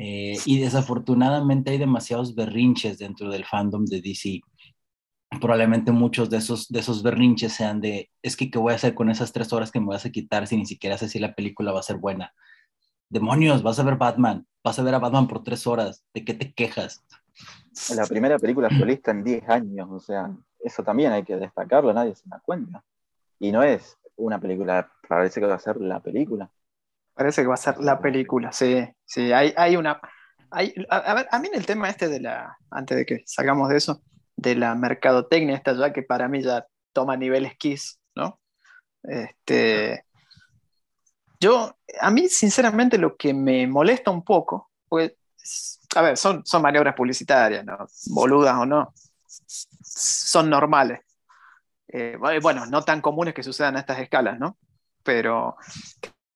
Eh, 0.02 0.38
y 0.46 0.58
desafortunadamente 0.58 1.70
hay 1.70 1.76
demasiados 1.76 2.34
berrinches 2.34 2.96
dentro 2.96 3.28
del 3.30 3.44
fandom 3.44 3.84
de 3.84 4.00
DC. 4.00 4.40
Probablemente 5.42 5.92
muchos 5.92 6.30
de 6.30 6.38
esos, 6.38 6.68
de 6.68 6.80
esos 6.80 7.02
berrinches 7.02 7.52
sean 7.52 7.82
de, 7.82 8.10
es 8.22 8.34
que, 8.34 8.50
¿qué 8.50 8.58
voy 8.58 8.72
a 8.72 8.76
hacer 8.76 8.94
con 8.94 9.10
esas 9.10 9.30
tres 9.30 9.52
horas 9.52 9.70
que 9.70 9.78
me 9.78 9.88
vas 9.88 10.06
a 10.06 10.10
quitar 10.10 10.46
si 10.46 10.56
ni 10.56 10.64
siquiera 10.64 10.96
sé 10.96 11.10
si 11.10 11.18
la 11.18 11.34
película 11.34 11.70
va 11.70 11.80
a 11.80 11.82
ser 11.82 11.98
buena? 11.98 12.32
Demonios, 13.10 13.62
vas 13.62 13.78
a 13.78 13.82
ver 13.82 13.96
Batman, 13.96 14.46
vas 14.64 14.78
a 14.78 14.82
ver 14.82 14.94
a 14.94 15.00
Batman 15.00 15.28
por 15.28 15.44
tres 15.44 15.66
horas, 15.66 16.02
¿de 16.14 16.24
qué 16.24 16.32
te 16.32 16.54
quejas? 16.54 17.04
La 17.94 18.06
primera 18.06 18.38
película 18.38 18.70
solista 18.70 19.10
en 19.10 19.22
10 19.22 19.48
años, 19.50 19.88
o 19.90 20.00
sea, 20.00 20.34
eso 20.60 20.82
también 20.82 21.12
hay 21.12 21.24
que 21.24 21.36
destacarlo, 21.36 21.92
nadie 21.92 22.14
se 22.14 22.26
da 22.26 22.40
cuenta. 22.40 22.82
Y 23.38 23.52
no 23.52 23.62
es 23.62 23.98
una 24.16 24.40
película, 24.40 24.90
parece 25.06 25.40
que 25.40 25.46
va 25.46 25.56
a 25.56 25.58
ser 25.58 25.78
la 25.78 26.00
película. 26.00 26.50
Parece 27.14 27.42
que 27.42 27.49
va 27.49 27.55
a 27.55 27.59
ser 27.59 27.79
la 27.79 28.01
película, 28.01 28.53
sí, 28.53 28.87
sí, 29.05 29.33
hay, 29.33 29.53
hay 29.57 29.77
una... 29.77 30.01
Hay, 30.53 30.75
a, 30.88 31.14
ver, 31.14 31.29
a 31.31 31.38
mí 31.38 31.49
en 31.49 31.55
el 31.55 31.66
tema 31.66 31.88
este 31.88 32.09
de 32.09 32.20
la, 32.20 32.57
antes 32.70 32.96
de 32.96 33.07
que 33.07 33.23
salgamos 33.25 33.68
de 33.68 33.77
eso, 33.77 34.03
de 34.37 34.57
la 34.57 34.75
mercadotecnia 34.75 35.55
esta 35.55 35.75
ya 35.75 35.92
que 35.92 36.03
para 36.03 36.27
mí 36.29 36.42
ya 36.42 36.66
toma 36.92 37.16
niveles 37.16 37.57
Kiss, 37.57 38.01
¿no? 38.16 38.40
Este, 39.03 40.05
yo, 41.38 41.77
a 42.01 42.11
mí 42.11 42.29
sinceramente 42.29 42.99
lo 42.99 43.16
que 43.16 43.33
me 43.33 43.66
molesta 43.66 44.11
un 44.11 44.25
poco, 44.25 44.70
pues, 44.88 45.12
a 45.94 46.03
ver, 46.03 46.16
son, 46.16 46.44
son 46.44 46.62
maniobras 46.62 46.94
publicitarias, 46.94 47.64
¿no? 47.64 47.87
Boludas 48.07 48.57
o 48.57 48.66
no, 48.66 48.92
son 49.27 50.51
normales. 50.51 51.01
Eh, 51.88 52.16
bueno, 52.40 52.66
no 52.66 52.83
tan 52.83 53.01
comunes 53.01 53.35
que 53.35 53.42
sucedan 53.42 53.77
a 53.77 53.81
estas 53.81 53.99
escalas, 53.99 54.38
¿no? 54.38 54.59
Pero, 55.03 55.57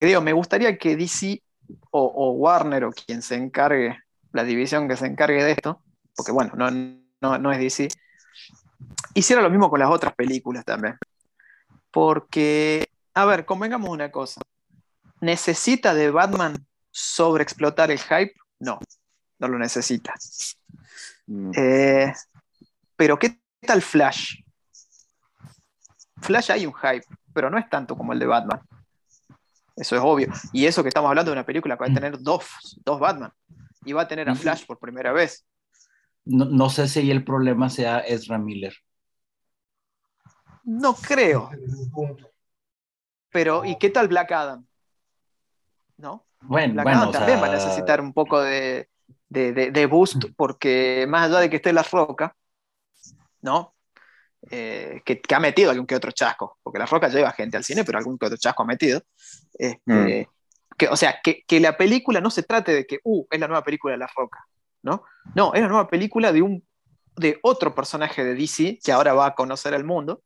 digo, 0.04 0.20
me 0.20 0.32
gustaría 0.32 0.76
que 0.78 0.96
DC 0.96 1.42
o, 1.90 2.32
Warner 2.32 2.84
o 2.84 2.92
quien 2.92 3.22
se 3.22 3.36
encargue, 3.36 3.98
la 4.32 4.44
división 4.44 4.88
que 4.88 4.96
se 4.96 5.06
encargue 5.06 5.42
de 5.42 5.52
esto, 5.52 5.82
porque 6.14 6.32
bueno, 6.32 6.52
no, 6.56 6.70
no, 6.70 7.38
no 7.38 7.52
es 7.52 7.58
DC, 7.58 7.88
hiciera 9.14 9.42
lo 9.42 9.50
mismo 9.50 9.70
con 9.70 9.80
las 9.80 9.90
otras 9.90 10.14
películas 10.14 10.64
también. 10.64 10.98
Porque, 11.90 12.88
a 13.14 13.24
ver, 13.24 13.44
convengamos 13.44 13.88
una 13.88 14.10
cosa. 14.10 14.40
¿Necesita 15.20 15.94
de 15.94 16.10
Batman 16.10 16.66
sobreexplotar 16.90 17.90
el 17.90 18.00
hype? 18.00 18.34
No, 18.58 18.80
no 19.38 19.48
lo 19.48 19.58
necesita. 19.58 20.14
Mm. 21.26 21.52
Eh, 21.56 22.12
pero 22.96 23.18
¿qué 23.18 23.40
tal 23.60 23.80
Flash? 23.80 24.40
Flash 26.20 26.50
hay 26.50 26.66
un 26.66 26.74
hype, 26.74 27.06
pero 27.32 27.50
no 27.50 27.58
es 27.58 27.68
tanto 27.68 27.96
como 27.96 28.12
el 28.12 28.18
de 28.18 28.26
Batman. 28.26 28.60
Eso 29.76 29.96
es 29.96 30.02
obvio. 30.02 30.32
Y 30.52 30.66
eso 30.66 30.82
que 30.82 30.88
estamos 30.88 31.08
hablando 31.08 31.30
de 31.30 31.36
una 31.36 31.46
película 31.46 31.76
que 31.76 31.84
va 31.84 31.90
a 31.90 31.94
tener 31.94 32.20
dos, 32.20 32.44
dos 32.84 33.00
Batman. 33.00 33.32
Y 33.84 33.92
va 33.92 34.02
a 34.02 34.08
tener 34.08 34.28
a 34.28 34.34
Flash 34.34 34.64
por 34.66 34.78
primera 34.78 35.12
vez. 35.12 35.44
No, 36.24 36.44
no 36.46 36.70
sé 36.70 36.88
si 36.88 37.10
el 37.10 37.24
problema 37.24 37.68
sea 37.68 37.98
Ezra 37.98 38.38
Miller. 38.38 38.74
No 40.64 40.94
creo. 40.94 41.50
Pero, 43.30 43.64
¿y 43.64 43.76
qué 43.76 43.90
tal 43.90 44.08
Black 44.08 44.32
Adam? 44.32 44.66
¿No? 45.98 46.24
Bueno, 46.40 46.82
bueno, 46.82 47.10
también 47.10 47.40
va 47.40 47.46
a 47.46 47.54
necesitar 47.54 48.00
un 48.00 48.12
poco 48.12 48.40
de, 48.40 48.88
de, 49.28 49.86
boost, 49.86 50.24
porque 50.36 51.06
más 51.08 51.28
allá 51.28 51.40
de 51.40 51.50
que 51.50 51.56
esté 51.56 51.72
la 51.72 51.82
roca, 51.82 52.36
¿no? 53.40 53.73
Eh, 54.50 55.00
que, 55.04 55.22
ha 55.34 55.40
metido 55.40 55.70
algún 55.70 55.86
que 55.86 55.94
otro 55.94 56.12
chasco, 56.12 56.58
porque 56.62 56.78
la 56.78 56.86
roca 56.86 57.08
lleva 57.08 57.32
gente 57.32 57.56
al 57.56 57.64
cine, 57.64 57.84
pero 57.84 57.98
algún 57.98 58.18
que 58.18 58.26
otro 58.26 58.38
chasco 58.38 58.62
ha 58.62 58.66
metido. 58.66 59.02
Este, 59.54 60.28
mm. 60.28 60.76
que, 60.76 60.88
o 60.88 60.96
sea, 60.96 61.20
que, 61.22 61.44
que, 61.46 61.60
la 61.60 61.76
película 61.76 62.20
no 62.20 62.30
se 62.30 62.42
trate 62.42 62.72
de 62.72 62.86
que, 62.86 62.98
uh, 63.04 63.26
es 63.30 63.40
la 63.40 63.48
nueva 63.48 63.64
película 63.64 63.92
de 63.92 63.98
la 63.98 64.10
roca, 64.14 64.46
¿no? 64.82 65.04
No, 65.34 65.54
es 65.54 65.62
la 65.62 65.68
nueva 65.68 65.88
película 65.88 66.32
de, 66.32 66.42
un, 66.42 66.66
de 67.16 67.38
otro 67.42 67.74
personaje 67.74 68.24
de 68.24 68.34
DC 68.34 68.80
que 68.84 68.92
ahora 68.92 69.14
va 69.14 69.26
a 69.26 69.34
conocer 69.34 69.72
el 69.72 69.84
mundo 69.84 70.22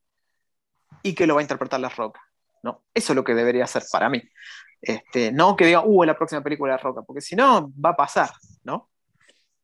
y 1.03 1.15
que 1.15 1.27
lo 1.27 1.35
va 1.35 1.41
a 1.41 1.43
interpretar 1.43 1.79
la 1.79 1.89
roca, 1.89 2.21
¿no? 2.63 2.83
Eso 2.93 3.13
es 3.13 3.17
lo 3.17 3.25
que 3.25 3.35
debería 3.35 3.67
ser 3.67 3.85
para 3.91 4.09
mí. 4.09 4.23
Este, 4.81 5.33
no 5.33 5.57
que 5.57 5.67
diga, 5.67 5.83
uh, 5.85 6.03
es 6.03 6.07
la 6.09 6.17
próxima 6.17 6.43
película 6.43 6.73
de 6.73 6.79
la 6.79 6.83
roca, 6.83 7.03
porque 7.03 7.21
si 7.21 7.37
no, 7.37 7.73
va 7.73 7.91
a 7.91 7.97
pasar, 7.97 8.31
¿no? 8.65 8.91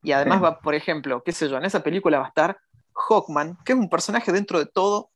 Y 0.02 0.12
además 0.12 0.42
va, 0.42 0.60
por 0.60 0.74
ejemplo, 0.74 1.22
qué 1.24 1.32
sé 1.32 1.48
yo, 1.48 1.56
en 1.56 1.64
esa 1.64 1.82
película 1.82 2.18
va 2.18 2.26
a 2.26 2.28
estar 2.28 2.58
Hawkman, 2.94 3.58
que 3.64 3.72
es 3.72 3.78
un 3.78 3.88
personaje 3.88 4.32
dentro 4.32 4.58
de 4.58 4.66
todo 4.66 5.10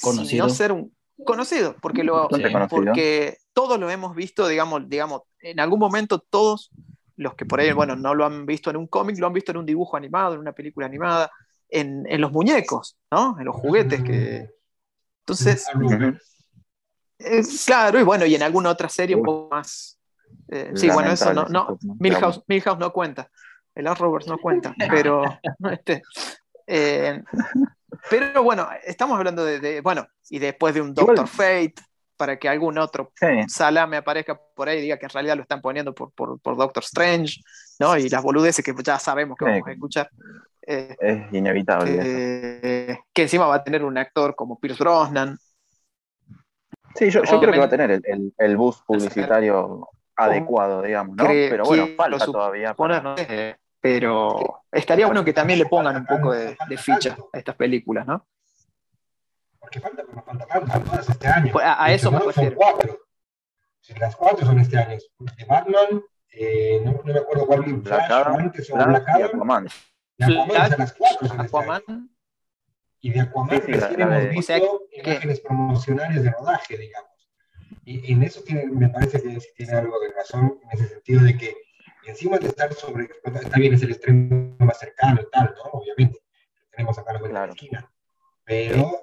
conocido. 0.00 0.46
no 0.46 0.52
ser 0.52 0.72
un 0.72 0.94
conocido, 1.24 1.76
porque, 1.80 2.02
lo, 2.02 2.28
porque 2.68 3.38
todos 3.52 3.78
lo 3.78 3.90
hemos 3.90 4.14
visto, 4.14 4.48
digamos, 4.48 4.88
digamos, 4.88 5.22
en 5.40 5.60
algún 5.60 5.78
momento 5.78 6.18
todos 6.18 6.70
los 7.16 7.34
que 7.34 7.46
por 7.46 7.60
ahí, 7.60 7.72
bueno, 7.72 7.94
no 7.94 8.14
lo 8.14 8.24
han 8.24 8.46
visto 8.46 8.70
en 8.70 8.76
un 8.76 8.88
cómic, 8.88 9.18
lo 9.18 9.26
han 9.26 9.32
visto 9.32 9.52
en 9.52 9.58
un 9.58 9.66
dibujo 9.66 9.96
animado, 9.96 10.34
en 10.34 10.40
una 10.40 10.52
película 10.52 10.86
animada, 10.86 11.30
en, 11.68 12.04
en 12.08 12.20
los 12.20 12.32
muñecos, 12.32 12.96
¿no? 13.10 13.36
En 13.38 13.44
los 13.44 13.54
juguetes 13.54 14.02
que... 14.02 14.50
Entonces, 15.20 15.66
eh, 17.18 17.42
claro, 17.64 17.98
y 17.98 18.02
bueno, 18.02 18.26
y 18.26 18.34
en 18.34 18.42
alguna 18.42 18.70
otra 18.70 18.88
serie 18.88 19.16
un 19.16 19.22
poco 19.22 19.48
más... 19.50 19.98
Eh, 20.48 20.72
sí, 20.74 20.90
bueno, 20.90 21.12
eso 21.12 21.32
no, 21.32 21.46
no 21.46 21.78
Milhouse, 21.98 22.42
Milhouse 22.48 22.78
no 22.78 22.92
cuenta, 22.92 23.30
el 23.74 23.86
Rovers 23.96 24.26
no 24.26 24.38
cuenta, 24.38 24.74
pero 24.90 25.22
este, 25.72 26.02
eh, 26.66 27.22
pero 28.10 28.42
bueno, 28.42 28.68
estamos 28.84 29.18
hablando 29.18 29.44
de, 29.44 29.80
bueno, 29.80 30.06
y 30.28 30.38
después 30.38 30.74
de 30.74 30.80
un 30.80 30.94
Doctor 30.94 31.26
Fate, 31.28 31.74
para 32.16 32.38
que 32.38 32.48
algún 32.48 32.78
otro 32.78 33.12
salame 33.48 33.96
aparezca 33.96 34.38
por 34.54 34.68
ahí 34.68 34.78
y 34.78 34.82
diga 34.82 34.98
que 34.98 35.06
en 35.06 35.10
realidad 35.10 35.36
lo 35.36 35.42
están 35.42 35.60
poniendo 35.60 35.94
por, 35.94 36.12
por, 36.12 36.56
Doctor 36.56 36.82
Strange, 36.84 37.40
¿no? 37.78 37.96
Y 37.96 38.08
las 38.08 38.22
boludeces 38.22 38.64
que 38.64 38.74
ya 38.82 38.98
sabemos 38.98 39.36
que 39.36 39.44
vamos 39.44 39.66
a 39.66 39.72
escuchar. 39.72 40.10
Eh, 40.66 40.96
es 40.98 41.32
inevitable. 41.32 41.98
Eh, 42.00 42.98
que 43.12 43.22
encima 43.22 43.46
va 43.46 43.56
a 43.56 43.64
tener 43.64 43.84
un 43.84 43.98
actor 43.98 44.34
como 44.34 44.58
Pierce 44.58 44.82
Brosnan. 44.82 45.38
Sí, 46.94 47.10
yo, 47.10 47.22
creo 47.22 47.52
que 47.52 47.58
va 47.58 47.64
a 47.64 47.68
tener 47.68 47.90
el, 47.90 48.32
el, 48.38 48.56
boost 48.56 48.86
publicitario 48.86 49.88
adecuado, 50.14 50.80
digamos, 50.82 51.16
¿no? 51.16 51.26
Pero 51.26 51.64
bueno, 51.64 51.88
falta 51.96 52.24
todavía. 52.24 52.74
Pero 53.84 54.62
estaría 54.72 55.04
bueno 55.04 55.22
que 55.22 55.34
también 55.34 55.58
le 55.58 55.66
pongan 55.66 55.94
un 55.94 56.06
poco 56.06 56.32
de, 56.32 56.56
ficha 56.78 57.18
a 57.30 57.36
estas 57.36 57.54
películas, 57.54 58.06
¿no? 58.06 58.26
Porque 59.60 59.78
falta, 59.78 60.02
pero 60.08 60.22
falta, 60.22 60.46
falta, 60.46 60.80
todas 60.80 61.06
este 61.10 61.28
año. 61.28 61.52
Pues 61.52 61.66
a, 61.68 61.92
eso 61.92 62.10
me 62.10 62.20
refiero. 62.20 62.56
cuatro. 62.56 62.98
Si 63.80 63.92
las 63.92 64.16
cuatro 64.16 64.46
son 64.46 64.58
este 64.58 64.78
año. 64.78 64.96
De 65.18 65.44
Batman, 65.44 66.02
eh, 66.30 66.80
no, 66.82 66.98
me 67.04 67.18
acuerdo 67.18 67.46
cuál 67.46 67.62
vi, 67.62 67.78
Flash, 67.82 68.10
antes 68.10 68.70
o 68.70 68.74
Black 68.74 69.06
Adam. 69.06 69.20
Y 69.20 69.22
Aquaman. 69.24 69.68
De 70.16 70.24
Aquaman, 70.24 70.70
las 70.78 70.92
cuatro 70.94 71.28
son 71.28 71.40
este 71.42 71.58
año. 71.58 72.08
Y 73.00 73.10
de 73.10 73.20
Aquaman 73.20 73.62
sí, 73.66 73.72
recién 73.72 74.00
hemos 74.00 74.30
visto 74.30 74.54
o 74.54 74.56
sea, 74.56 75.12
imágenes 75.12 75.40
promocionales 75.40 76.22
de 76.22 76.30
rodaje, 76.30 76.78
digamos. 76.78 77.10
Y 77.84 78.14
en 78.14 78.22
eso 78.22 78.40
tiene, 78.44 78.64
me 78.64 78.88
parece 78.88 79.22
que 79.22 79.38
tiene 79.54 79.72
algo 79.74 80.00
de 80.00 80.10
razón, 80.14 80.58
en 80.62 80.70
ese 80.70 80.88
sentido 80.88 81.22
de 81.22 81.36
que 81.36 81.63
encima 82.06 82.38
de 82.38 82.48
estar 82.48 82.72
sobre, 82.74 83.08
está 83.24 83.58
bien, 83.58 83.74
es 83.74 83.82
el 83.82 83.92
extremo 83.92 84.56
más 84.58 84.78
cercano 84.78 85.20
y 85.22 85.30
tal, 85.30 85.54
¿no? 85.56 85.70
Obviamente, 85.72 86.20
tenemos 86.70 86.98
acá 86.98 87.12
la 87.12 87.20
vuelta 87.20 87.40
de 87.40 87.46
la 87.46 87.52
esquina, 87.52 87.92
pero 88.44 89.02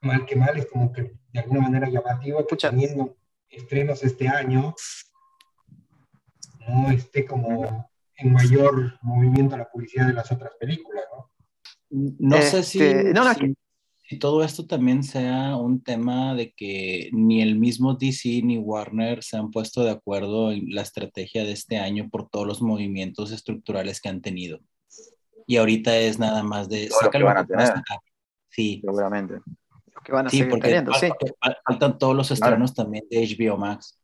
mal 0.00 0.26
que 0.26 0.36
mal 0.36 0.56
es 0.56 0.66
como 0.66 0.92
que 0.92 1.14
de 1.32 1.40
alguna 1.40 1.60
manera 1.62 1.88
llamativo 1.88 2.46
que 2.46 2.56
teniendo 2.56 3.16
estrenos 3.48 4.02
este 4.02 4.28
año 4.28 4.74
no 6.68 6.90
esté 6.90 7.24
como 7.24 7.90
en 8.16 8.32
mayor 8.32 8.98
movimiento 9.02 9.56
la 9.56 9.68
publicidad 9.68 10.06
de 10.06 10.12
las 10.14 10.30
otras 10.30 10.52
películas, 10.58 11.04
¿no? 11.12 11.30
No 11.90 12.40
sé 12.40 12.62
si, 12.62 12.82
este, 12.82 13.12
no, 13.12 13.24
y 14.12 14.18
todo 14.18 14.44
esto 14.44 14.66
también 14.66 15.02
sea 15.04 15.56
un 15.56 15.82
tema 15.82 16.34
de 16.34 16.52
que 16.52 17.08
ni 17.12 17.40
el 17.40 17.58
mismo 17.58 17.94
DC 17.94 18.42
ni 18.42 18.58
Warner 18.58 19.22
se 19.22 19.38
han 19.38 19.50
puesto 19.50 19.82
de 19.82 19.90
acuerdo 19.90 20.52
en 20.52 20.66
la 20.74 20.82
estrategia 20.82 21.44
de 21.44 21.52
este 21.52 21.78
año 21.78 22.10
por 22.10 22.28
todos 22.28 22.46
los 22.46 22.60
movimientos 22.60 23.32
estructurales 23.32 24.02
que 24.02 24.10
han 24.10 24.20
tenido. 24.20 24.60
Y 25.46 25.56
ahorita 25.56 25.96
es 25.96 26.18
nada 26.18 26.42
más 26.42 26.68
de 26.68 26.90
sacar 26.90 27.22
van 27.22 27.38
a 27.38 27.46
tener. 27.46 27.72
Sí, 28.50 28.82
seguramente. 28.84 29.40
Que 30.04 30.12
van 30.12 30.26
a 30.26 30.30
sí, 30.30 30.44
porque 30.44 30.84
faltan, 31.64 31.96
todos 31.96 32.14
los 32.14 32.30
estrenos 32.30 32.74
también 32.74 33.06
de 33.10 33.26
HBO 33.26 33.56
Max. 33.56 33.98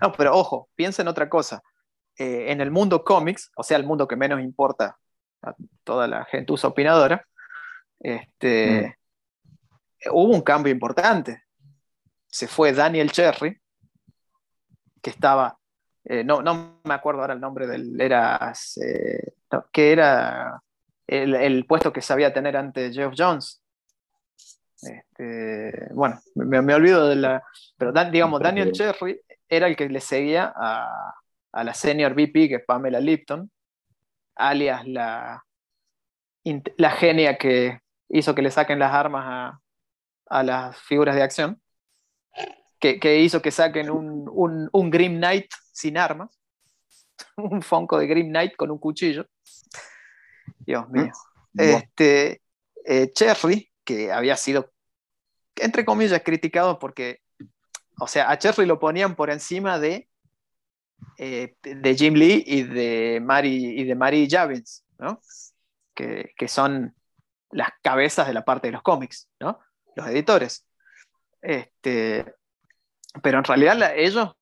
No, 0.00 0.10
pero 0.12 0.34
ojo, 0.34 0.70
piensa 0.74 1.02
en 1.02 1.08
otra 1.08 1.28
cosa. 1.28 1.62
Eh, 2.16 2.50
en 2.50 2.62
el 2.62 2.70
mundo 2.70 3.04
cómics, 3.04 3.50
o 3.56 3.62
sea, 3.62 3.76
el 3.76 3.84
mundo 3.84 4.08
que 4.08 4.16
menos 4.16 4.40
importa 4.40 4.96
a 5.42 5.54
toda 5.84 6.08
la 6.08 6.24
gente 6.24 6.50
usa 6.50 6.70
opinadora, 6.70 7.28
este, 8.00 8.96
mm. 10.06 10.10
hubo 10.12 10.34
un 10.34 10.42
cambio 10.42 10.72
importante. 10.72 11.42
Se 12.26 12.46
fue 12.46 12.72
Daniel 12.72 13.10
Cherry, 13.10 13.58
que 15.02 15.10
estaba, 15.10 15.58
eh, 16.04 16.24
no, 16.24 16.42
no 16.42 16.80
me 16.84 16.94
acuerdo 16.94 17.20
ahora 17.20 17.34
el 17.34 17.40
nombre 17.40 17.66
del, 17.66 18.00
era, 18.00 18.52
eh, 18.82 19.32
que 19.72 19.92
era 19.92 20.62
el, 21.06 21.64
puesto 21.66 21.92
que 21.92 22.02
sabía 22.02 22.32
tener 22.32 22.56
ante 22.56 22.92
Jeff 22.92 23.14
Jones. 23.16 23.62
Este, 24.80 25.88
bueno, 25.92 26.20
me, 26.34 26.74
olvido 26.74 27.08
de 27.08 27.16
la, 27.16 27.42
pero 27.76 27.92
digamos, 28.10 28.40
Daniel 28.40 28.72
Cherry 28.72 29.20
era 29.48 29.66
el 29.66 29.74
que 29.74 29.88
le 29.88 30.00
seguía 30.00 30.52
a, 30.54 31.14
a 31.52 31.64
la 31.64 31.74
senior 31.74 32.12
VP, 32.14 32.48
que 32.48 32.54
es 32.56 32.64
Pamela 32.64 33.00
Lipton, 33.00 33.50
alias 34.36 34.86
la, 34.86 35.44
la 36.76 36.90
genia 36.92 37.36
que 37.36 37.80
hizo 38.08 38.34
que 38.34 38.42
le 38.42 38.50
saquen 38.50 38.78
las 38.78 38.92
armas 38.92 39.24
a, 39.26 39.60
a 40.26 40.42
las 40.42 40.76
figuras 40.78 41.14
de 41.14 41.22
acción, 41.22 41.60
que, 42.78 43.00
que 43.00 43.20
hizo 43.20 43.42
que 43.42 43.50
saquen 43.50 43.90
un, 43.90 44.28
un, 44.30 44.68
un, 44.72 44.90
Grim 44.90 45.16
Knight 45.16 45.50
sin 45.72 45.98
armas, 45.98 46.38
un 47.36 47.62
Fonco 47.62 47.98
de 47.98 48.06
Grim 48.06 48.28
Knight 48.28 48.56
con 48.56 48.70
un 48.70 48.78
cuchillo. 48.78 49.26
Dios 50.58 50.88
mío. 50.88 51.10
Este, 51.56 52.42
eh, 52.84 53.10
Cherry, 53.12 53.70
que 53.84 54.12
había 54.12 54.36
sido, 54.36 54.70
entre 55.56 55.84
comillas, 55.84 56.22
criticado 56.24 56.78
porque, 56.78 57.20
o 57.98 58.06
sea, 58.06 58.30
a 58.30 58.38
Cherry 58.38 58.66
lo 58.66 58.78
ponían 58.78 59.16
por 59.16 59.30
encima 59.30 59.78
de, 59.78 60.08
eh, 61.16 61.56
de 61.62 61.96
Jim 61.96 62.14
Lee 62.14 62.44
y 62.46 62.62
de 62.62 63.20
Mary, 63.22 63.80
y 63.80 63.84
de 63.84 63.94
Mary 63.94 64.28
Javins, 64.30 64.84
¿no? 64.98 65.20
Que, 65.94 66.32
que 66.36 66.48
son 66.48 66.94
las 67.50 67.70
cabezas 67.82 68.26
de 68.26 68.34
la 68.34 68.44
parte 68.44 68.68
de 68.68 68.72
los 68.72 68.82
cómics, 68.82 69.28
¿no? 69.40 69.58
Los 69.94 70.06
editores. 70.08 70.66
Este, 71.40 72.34
pero 73.22 73.38
en 73.38 73.44
realidad 73.44 73.92
ellos 73.96 74.34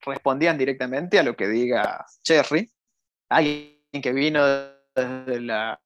respondían 0.00 0.58
directamente 0.58 1.18
a 1.18 1.22
lo 1.22 1.36
que 1.36 1.48
diga 1.48 2.04
Cherry, 2.22 2.70
alguien 3.28 3.80
que 4.02 4.12
vino 4.12 4.44
desde, 4.94 5.40
la, 5.40 5.80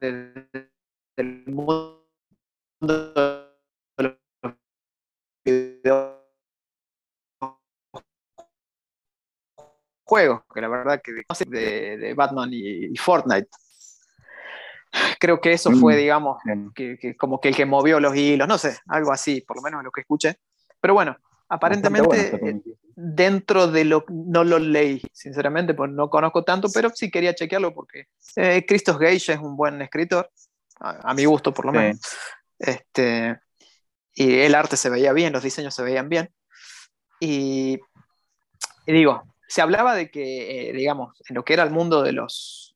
desde 0.00 0.70
el 1.16 1.44
mundo 1.46 2.06
de 2.80 3.42
los 5.84 6.16
juegos, 10.04 10.42
que 10.52 10.60
la 10.60 10.68
verdad 10.68 11.02
que 11.02 11.12
de, 11.46 11.96
de 11.98 12.14
Batman 12.14 12.50
y 12.52 12.96
Fortnite 12.96 13.48
creo 15.18 15.40
que 15.40 15.52
eso 15.52 15.70
fue, 15.72 15.94
mm, 15.94 15.98
digamos, 15.98 16.42
que, 16.74 17.16
como 17.16 17.40
que 17.40 17.48
el 17.48 17.56
que 17.56 17.66
movió 17.66 18.00
los 18.00 18.16
hilos, 18.16 18.48
no 18.48 18.58
sé, 18.58 18.78
algo 18.86 19.12
así, 19.12 19.40
por 19.40 19.56
lo 19.56 19.62
menos 19.62 19.84
lo 19.84 19.90
que 19.90 20.02
escuché. 20.02 20.38
Pero 20.80 20.94
bueno, 20.94 21.16
aparentemente 21.48 22.36
eh, 22.36 22.60
dentro 22.94 23.66
de 23.66 23.84
lo, 23.84 24.04
no 24.08 24.44
lo 24.44 24.58
leí, 24.58 25.02
sinceramente, 25.12 25.74
pues 25.74 25.90
no 25.90 26.08
conozco 26.08 26.44
tanto, 26.44 26.68
pero 26.72 26.90
sí 26.90 27.10
quería 27.10 27.34
chequearlo 27.34 27.74
porque 27.74 28.06
eh, 28.36 28.64
Christos 28.66 28.98
Gage 28.98 29.32
es 29.32 29.38
un 29.38 29.56
buen 29.56 29.80
escritor, 29.82 30.30
a, 30.80 31.12
mi 31.14 31.24
gusto 31.24 31.52
por 31.52 31.66
lo 31.66 31.72
menos. 31.72 32.00
Este, 32.58 33.38
y 34.14 34.40
el 34.40 34.54
arte 34.54 34.76
se 34.76 34.90
veía 34.90 35.12
bien, 35.12 35.32
los 35.32 35.42
diseños 35.42 35.74
se 35.74 35.82
veían 35.82 36.08
bien. 36.08 36.30
Y, 37.20 37.78
digo, 38.86 39.22
se 39.46 39.60
hablaba 39.60 39.94
de 39.94 40.10
que, 40.10 40.70
eh, 40.70 40.72
digamos, 40.72 41.20
en 41.28 41.36
lo 41.36 41.44
que 41.44 41.52
era 41.52 41.62
el 41.62 41.70
mundo 41.70 42.02
de 42.02 42.12
los 42.12 42.69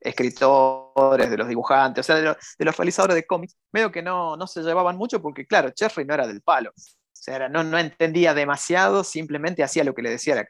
escritores, 0.00 1.30
de 1.30 1.36
los 1.36 1.48
dibujantes, 1.48 2.04
o 2.04 2.06
sea, 2.06 2.16
de, 2.16 2.64
los 2.64 2.76
realizadores 2.76 3.16
de 3.16 3.26
cómics, 3.26 3.56
medio 3.72 3.90
que 3.90 4.02
no, 4.02 4.36
no 4.36 4.46
se 4.46 4.62
llevaban 4.62 4.96
mucho 4.96 5.20
porque, 5.20 5.46
claro, 5.46 5.70
Cherry 5.70 6.04
no 6.04 6.14
era 6.14 6.26
del 6.26 6.42
palo. 6.42 6.70
O 6.70 7.20
sea, 7.20 7.48
no, 7.48 7.64
no 7.64 7.78
entendía 7.78 8.34
demasiado, 8.34 9.02
simplemente 9.04 9.62
hacía 9.62 9.84
lo 9.84 9.94
que 9.94 10.02
le 10.02 10.10
decía 10.10 10.34
la, 10.34 10.46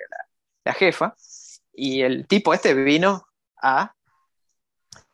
la, 0.64 0.74
jefa. 0.74 1.14
Y 1.72 2.02
el 2.02 2.26
tipo 2.26 2.52
este 2.52 2.74
vino 2.74 3.26
a 3.62 3.94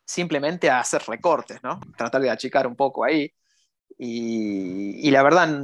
simplemente 0.05 0.69
a 0.69 0.81
hacer 0.81 1.03
recortes, 1.07 1.63
¿no? 1.63 1.81
Tratar 1.97 2.21
de 2.23 2.31
achicar 2.31 2.67
un 2.67 2.77
poco 2.77 3.05
ahí. 3.05 3.33
Y, 3.97 5.07
y 5.07 5.11
la 5.11 5.23
verdad, 5.23 5.63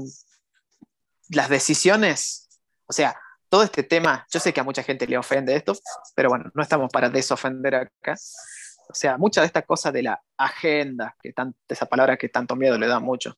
las 1.28 1.48
decisiones, 1.48 2.48
o 2.86 2.92
sea, 2.92 3.16
todo 3.50 3.64
este 3.64 3.82
tema, 3.82 4.26
yo 4.32 4.40
sé 4.40 4.54
que 4.54 4.60
a 4.60 4.64
mucha 4.64 4.82
gente 4.82 5.06
le 5.06 5.18
ofende 5.18 5.54
esto, 5.54 5.74
pero 6.14 6.30
bueno, 6.30 6.50
no 6.54 6.62
estamos 6.62 6.90
para 6.90 7.10
desofender 7.10 7.74
acá. 7.74 8.14
O 8.88 8.94
sea, 8.94 9.18
mucha 9.18 9.40
de 9.40 9.48
esta 9.48 9.62
cosa 9.62 9.92
de 9.92 10.04
la 10.04 10.22
agenda, 10.36 11.16
que 11.20 11.34
esa 11.68 11.86
palabra 11.86 12.16
que 12.16 12.28
tanto 12.28 12.56
miedo 12.56 12.78
le 12.78 12.86
da 12.86 13.00
mucho, 13.00 13.34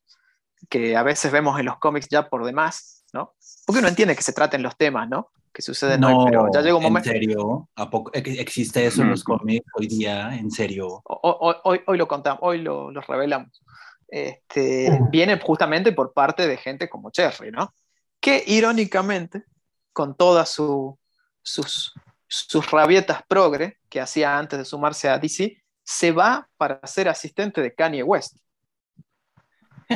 que 0.68 0.96
a 0.96 1.02
veces 1.02 1.32
vemos 1.32 1.58
en 1.58 1.66
los 1.66 1.78
cómics 1.78 2.08
ya 2.10 2.28
por 2.28 2.44
demás, 2.44 3.04
¿no? 3.12 3.34
Porque 3.66 3.80
uno 3.80 3.88
entiende 3.88 4.14
que 4.14 4.22
se 4.22 4.32
traten 4.32 4.62
los 4.62 4.76
temas, 4.76 5.08
¿no? 5.08 5.30
Que 5.52 5.62
suceden 5.62 6.00
no, 6.00 6.24
pero 6.26 6.48
ya 6.52 6.60
llega 6.60 6.76
un 6.76 6.82
momento... 6.82 7.10
¿En 7.10 7.16
serio? 7.16 7.68
¿A 7.74 7.90
poco 7.90 8.10
existe 8.14 8.86
eso 8.86 9.02
en 9.02 9.10
los 9.10 9.24
cómics 9.24 9.66
hoy 9.74 9.86
día? 9.86 10.34
¿En 10.34 10.50
serio? 10.50 11.02
Hoy, 11.04 11.54
hoy, 11.64 11.80
hoy 11.86 11.98
lo 11.98 12.06
contamos, 12.06 12.38
hoy 12.42 12.58
lo, 12.58 12.90
lo 12.90 13.00
revelamos. 13.00 13.62
Este, 14.08 14.98
viene 15.10 15.40
justamente 15.40 15.92
por 15.92 16.12
parte 16.12 16.46
de 16.46 16.58
gente 16.58 16.90
como 16.90 17.10
Cherry, 17.10 17.50
¿no? 17.50 17.74
Que 18.20 18.44
irónicamente, 18.46 19.44
con 19.92 20.16
todas 20.16 20.48
su, 20.48 20.98
sus 21.42 21.94
sus 22.32 22.70
rabietas 22.70 23.22
progre 23.28 23.78
que 23.90 24.00
hacía 24.00 24.38
antes 24.38 24.58
de 24.58 24.64
sumarse 24.64 25.06
a 25.08 25.18
DC, 25.18 25.62
se 25.82 26.12
va 26.12 26.48
para 26.56 26.80
ser 26.86 27.08
asistente 27.08 27.60
de 27.60 27.74
Kanye 27.74 28.02
West. 28.02 28.36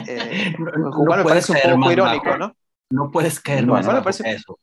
Eh, 0.07 0.53
lo 0.59 0.91
cual 0.91 1.21
me 1.21 1.25
parece 1.25 1.53
un 1.53 1.81
poco 1.81 1.93
irónico, 1.93 2.37
¿no? 2.37 2.55
No 2.91 3.11
puedes 3.11 3.41
caer 3.41 3.67
más 3.67 3.87
eso. 4.21 4.59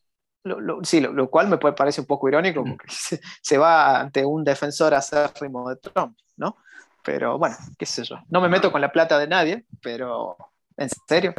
sí, 0.83 1.01
lo, 1.01 1.29
cual 1.31 1.47
me 1.47 1.57
parece 1.57 2.01
un 2.01 2.05
poco 2.05 2.29
irónico 2.29 2.63
porque 2.63 2.85
se, 3.41 3.57
va 3.57 4.01
ante 4.01 4.23
un 4.23 4.43
defensor 4.43 4.93
acérrimo 4.93 5.67
de 5.69 5.77
Trump, 5.77 6.15
¿no? 6.37 6.57
Pero 7.03 7.39
bueno, 7.39 7.55
qué 7.79 7.87
sé 7.87 8.03
yo. 8.03 8.17
No 8.29 8.41
me 8.41 8.49
meto 8.49 8.71
con 8.71 8.79
la 8.79 8.91
plata 8.91 9.17
de 9.17 9.27
nadie, 9.27 9.65
pero 9.81 10.37
en 10.77 10.89
serio. 11.07 11.33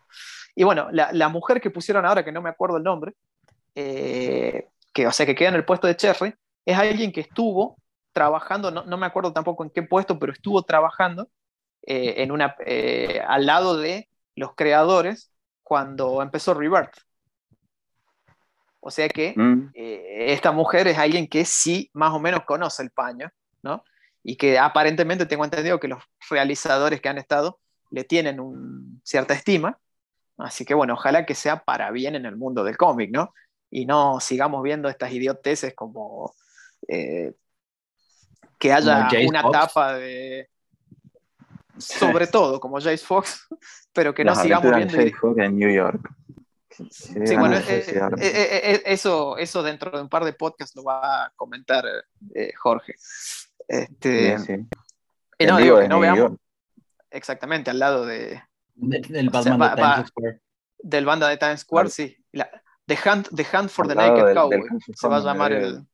Y 0.56 0.64
bueno, 0.64 0.88
la, 0.90 1.28
mujer 1.28 1.60
que 1.60 1.70
pusieron 1.70 2.04
ahora, 2.04 2.24
que 2.24 2.32
no 2.32 2.42
me 2.42 2.50
acuerdo 2.50 2.78
el 2.78 2.82
nombre, 2.82 3.14
eh, 3.74 4.68
que, 4.92 5.06
o 5.06 5.12
sea, 5.12 5.26
que 5.26 5.34
queda 5.34 5.50
en 5.50 5.56
el 5.56 5.64
puesto 5.64 5.86
de 5.86 5.96
Cherry, 5.96 6.34
es 6.64 6.78
alguien 6.78 7.12
que 7.12 7.20
estuvo 7.20 7.76
trabajando, 8.12 8.70
no, 8.70 8.96
me 8.96 9.06
acuerdo 9.06 9.32
tampoco 9.32 9.64
en 9.64 9.70
qué 9.70 9.82
puesto, 9.82 10.18
pero 10.18 10.32
estuvo 10.32 10.62
trabajando 10.62 11.28
eh, 11.82 12.14
en 12.18 12.30
una, 12.30 12.54
eh, 12.64 13.20
al 13.26 13.46
lado 13.46 13.76
de 13.76 14.08
los 14.36 14.54
creadores 14.54 15.32
cuando 15.62 16.22
empezó 16.22 16.54
Rebirth. 16.54 16.96
O 18.80 18.90
sea 18.90 19.08
que 19.08 19.32
mm. 19.34 19.70
esta 19.74 20.52
mujer 20.52 20.86
es 20.88 20.98
alguien 20.98 21.26
que 21.26 21.44
sí 21.44 21.90
más 21.94 22.12
o 22.12 22.20
menos 22.20 22.44
conoce 22.44 22.82
el 22.82 22.90
paño, 22.90 23.30
¿no? 23.62 23.82
Y 24.22 24.36
que 24.36 24.58
aparentemente 24.58 25.26
tengo 25.26 25.44
entendido 25.44 25.80
que 25.80 25.88
los 25.88 26.02
realizadores 26.28 27.00
que 27.00 27.08
han 27.08 27.16
estado 27.16 27.58
le 27.90 28.04
tienen 28.04 28.40
un, 28.40 29.00
cierta 29.02 29.34
estima. 29.34 29.78
Así 30.36 30.64
que 30.64 30.74
bueno, 30.74 30.94
ojalá 30.94 31.24
que 31.24 31.34
sea 31.34 31.64
para 31.64 31.90
bien 31.90 32.14
en 32.14 32.26
el 32.26 32.36
mundo 32.36 32.62
del 32.64 32.76
cómic, 32.76 33.10
¿no? 33.12 33.32
Y 33.74 33.86
no 33.86 34.20
sigamos 34.20 34.62
viendo 34.62 34.88
estas 34.88 35.10
idioteces 35.10 35.74
como 35.74 36.32
eh, 36.86 37.32
que 38.56 38.72
haya 38.72 39.08
una 39.26 39.50
tapa 39.50 39.94
de 39.94 40.48
sobre 41.76 42.28
todo 42.28 42.60
como 42.60 42.76
Jace 42.76 42.98
Fox, 42.98 43.48
pero 43.92 44.14
que 44.14 44.24
no 44.24 44.36
sigamos 44.36 44.76
viendo 44.76 44.94
Jace 44.94 45.12
Fox 45.12 45.38
en 45.38 45.58
New 45.58 45.74
York. 45.74 46.08
Sí, 46.70 47.36
bueno, 47.36 47.56
eh, 47.56 47.84
eh, 48.20 48.82
eso, 48.86 49.36
eso 49.38 49.62
dentro 49.64 49.90
de 49.90 50.02
un 50.02 50.08
par 50.08 50.24
de 50.24 50.34
podcasts 50.34 50.76
lo 50.76 50.84
va 50.84 51.24
a 51.24 51.32
comentar 51.34 51.84
Jorge. 52.56 52.94
Este, 53.66 54.36
no, 55.40 55.56
digo 55.56 55.80
que 55.80 55.88
no 55.88 55.98
veamos. 55.98 56.38
Exactamente, 57.10 57.70
al 57.70 57.80
lado 57.80 58.06
de. 58.06 58.40
del 58.74 59.30
banda 59.30 59.70
de 59.70 59.82
Times 59.82 60.08
Square. 60.08 60.40
Del 60.78 61.04
banda 61.04 61.28
de 61.28 61.36
Times 61.38 61.60
Square, 61.60 61.90
sí. 61.90 62.16
The 62.86 62.96
Hunt, 63.04 63.28
the 63.34 63.44
Hunt 63.44 63.70
for 63.70 63.86
the 63.86 63.94
Naked 63.94 64.34
Cowboy. 64.34 64.60
se 64.94 65.08
va 65.08 65.16
a 65.16 65.20
llamar 65.20 65.52
el, 65.52 65.86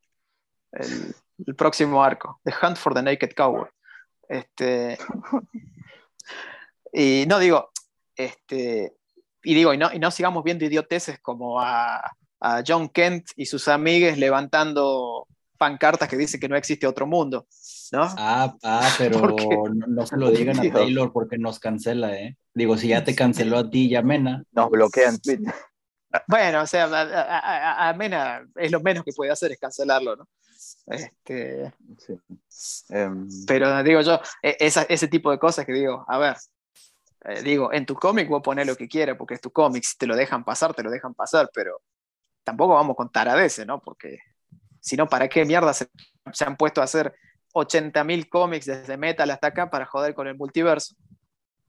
el, 0.73 1.55
próximo 1.57 2.03
arco. 2.03 2.41
The 2.45 2.53
Hunt 2.63 2.77
for 2.77 2.95
the 2.95 3.03
Naked 3.03 3.35
Cowboy. 3.35 3.69
Este, 4.29 4.99
y 6.93 7.25
no 7.27 7.39
digo, 7.39 7.71
este, 8.17 8.95
y 9.43 9.55
digo, 9.55 9.73
y 9.75 9.79
no, 9.79 9.93
y 9.93 9.99
no 9.99 10.11
sigamos 10.11 10.45
viendo 10.45 10.65
idioteces 10.65 11.19
como 11.21 11.61
a, 11.61 12.01
a 12.41 12.63
John 12.67 12.89
Kent 12.89 13.31
y 13.37 13.47
sus 13.47 13.69
amigues 13.69 14.19
levantando 14.19 15.27
pancartas 15.61 16.09
que 16.09 16.17
dicen 16.17 16.41
que 16.41 16.49
no 16.49 16.57
existe 16.57 16.87
otro 16.87 17.07
mundo, 17.07 17.47
¿no? 17.93 18.03
Ah, 18.17 18.57
ah 18.63 18.91
pero 18.97 19.21
no, 19.89 20.07
se 20.07 20.17
lo 20.17 20.31
digan 20.31 20.59
a 20.59 20.73
Taylor 20.73 21.13
porque 21.13 21.39
nos 21.39 21.59
cancela, 21.59 22.17
¿eh? 22.17 22.37
Digo, 22.55 22.77
si 22.77 22.89
ya 22.89 23.05
te 23.05 23.15
canceló 23.15 23.59
a 23.59 23.71
ti 23.71 23.87
y 23.87 23.95
a 23.95 24.03
Mena. 24.03 24.43
Nos 24.53 24.71
bloquean 24.71 25.19
Twitter. 25.19 25.55
Bueno, 26.27 26.63
o 26.63 26.67
sea, 26.67 26.89
a, 27.89 27.93
Mena 27.95 28.47
es 28.57 28.71
lo 28.73 28.81
menos 28.81 29.05
que 29.05 29.13
puede 29.13 29.31
hacer 29.31 29.53
es 29.53 29.59
cancelarlo, 29.59 30.17
¿no? 30.17 30.29
Este, 30.87 31.73
em, 32.89 33.29
pero 33.47 33.83
digo 33.83 34.01
yo, 34.01 34.21
e, 34.43 34.57
ese 34.59 35.09
tipo 35.09 35.31
de 35.31 35.39
cosas 35.39 35.65
que 35.65 35.73
digo, 35.73 36.05
a 36.09 36.19
ver, 36.19 36.37
eh, 37.25 37.43
digo, 37.43 37.73
en 37.73 37.87
tu 37.87 37.95
cómic 37.95 38.29
voy 38.29 38.39
a 38.39 38.43
poner 38.43 38.67
lo 38.67 38.77
que 38.77 38.89
quiera 38.89 39.17
porque 39.17 39.35
es 39.35 39.41
tu 39.41 39.51
cómic, 39.51 39.85
si 39.85 39.97
te 39.97 40.07
lo 40.07 40.17
dejan 40.17 40.45
pasar, 40.45 40.75
te 40.75 40.83
lo 40.83 40.91
dejan 40.91 41.15
pasar, 41.15 41.51
pero 41.55 41.81
tampoco 42.43 42.75
vamos 42.75 42.95
a 42.95 42.97
contar 42.97 43.29
a 43.29 43.35
veces, 43.35 43.67
¿no? 43.67 43.81
Porque 43.81 44.19
si 44.81 44.97
no, 44.97 45.07
¿para 45.09 45.29
qué 45.29 45.45
mierda 45.45 45.75
se, 45.75 45.89
han 46.45 46.57
puesto 46.57 46.81
a 46.81 46.85
hacer 46.85 47.15
80.000 47.53 48.29
cómics 48.29 48.67
desde 48.67 48.97
Metal 48.97 49.31
hasta 49.31 49.49
acá 49.49 49.71
para 49.71 49.87
joder 49.87 50.15
con 50.15 50.27
el 50.27 50.37
multiverso? 50.37 50.95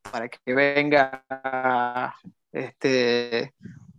Para 0.10 0.30
que 0.30 0.54
venga 0.54 2.16
este, 2.52 3.54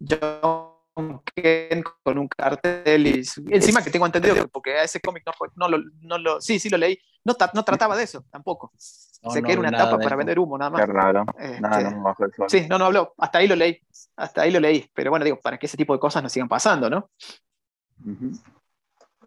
John 0.08 1.22
Ken 1.34 1.82
con 2.02 2.18
un 2.18 2.28
cartel 2.28 3.06
y 3.06 3.22
encima 3.48 3.82
que 3.82 3.90
tengo 3.90 4.06
entendido 4.06 4.46
porque 4.48 4.78
a 4.78 4.84
ese 4.84 5.00
cómic 5.00 5.24
no, 5.26 5.32
no, 5.56 5.68
lo, 5.68 5.84
no 6.00 6.18
lo, 6.18 6.40
sí, 6.40 6.58
sí 6.58 6.68
lo 6.68 6.76
leí, 6.76 6.98
no, 7.24 7.34
no 7.54 7.64
trataba 7.64 7.96
de 7.96 8.04
eso 8.04 8.24
tampoco. 8.30 8.72
sé 8.76 9.42
que 9.42 9.52
era 9.52 9.60
una 9.60 9.70
tapa 9.70 9.98
para 9.98 10.16
vender 10.16 10.38
humo 10.38 10.58
nada 10.58 10.70
más. 10.70 10.80
Qué 10.80 10.86
raro. 10.86 11.24
nada, 11.60 11.80
este, 11.80 12.42
no, 12.42 12.48
sí, 12.48 12.66
no, 12.68 12.78
no 12.78 12.86
habló. 12.86 13.14
Hasta 13.18 13.38
ahí 13.38 13.46
lo 13.46 13.54
leí. 13.54 13.78
Hasta 14.16 14.42
ahí 14.42 14.50
lo 14.50 14.58
leí. 14.58 14.90
Pero 14.92 15.10
bueno, 15.10 15.24
digo, 15.24 15.38
para 15.40 15.58
que 15.58 15.66
ese 15.66 15.76
tipo 15.76 15.92
de 15.92 16.00
cosas 16.00 16.22
no 16.22 16.28
sigan 16.28 16.48
pasando, 16.48 16.90
¿no? 16.90 17.10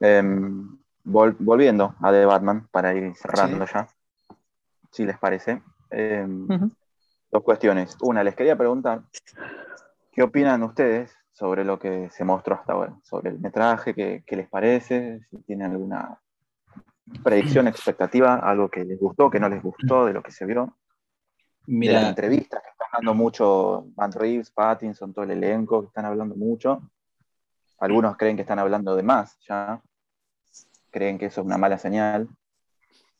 Em, 0.01 0.77
volviendo 1.03 1.95
a 2.01 2.11
The 2.11 2.25
Batman, 2.25 2.67
para 2.69 2.93
ir 2.93 3.15
cerrando 3.15 3.65
ya, 3.65 3.88
si 4.91 5.05
les 5.05 5.17
parece. 5.17 5.61
Em, 5.89 6.47
dos 7.31 7.43
cuestiones. 7.43 7.95
Una, 8.01 8.23
les 8.23 8.35
quería 8.35 8.57
preguntar, 8.57 9.03
¿qué 10.15 10.23
opinan 10.23 10.63
ustedes 10.63 11.13
sobre 11.34 11.65
lo 11.65 11.78
que 11.78 12.10
se 12.10 12.23
mostró 12.23 12.56
hasta 12.56 12.73
ahora? 12.73 12.97
Sobre 13.04 13.32
el 13.32 13.39
metraje, 13.39 13.93
¿qué, 13.93 14.36
les 14.36 14.49
parece? 14.49 15.19
Si 15.30 15.38
tienen 15.43 15.71
alguna 15.71 16.19
predicción, 17.21 17.67
expectativa, 17.67 18.36
algo 18.36 18.69
que 18.69 18.86
les 18.86 18.97
gustó, 18.97 19.30
que 19.30 19.39
no 19.39 19.49
les 19.49 19.62
gustó 19.62 20.06
de 20.06 20.13
lo 20.13 20.23
que 20.23 20.32
se 20.32 20.45
vio. 20.45 20.78
Mira, 21.67 21.95
de 21.95 21.99
las 21.99 22.10
entrevistas 22.10 22.62
que 22.63 22.69
están 22.69 22.88
hablando 22.93 23.13
mucho, 23.13 23.88
Van 23.95 24.12
Reeves, 24.12 24.51
Pattinson, 24.51 25.13
todo 25.13 25.25
el 25.25 25.32
elenco, 25.32 25.82
que 25.82 25.88
están 25.88 26.06
hablando 26.06 26.36
mucho. 26.36 26.82
Algunos 27.80 28.15
creen 28.15 28.38
que 28.38 28.43
están 28.43 28.60
hablando 28.60 28.95
de 28.95 29.04
más 29.04 29.38
ya. 29.47 29.82
Creen 30.91 31.17
que 31.17 31.25
eso 31.25 31.41
es 31.41 31.45
una 31.45 31.58
mala 31.58 31.78
señal. 31.78 32.30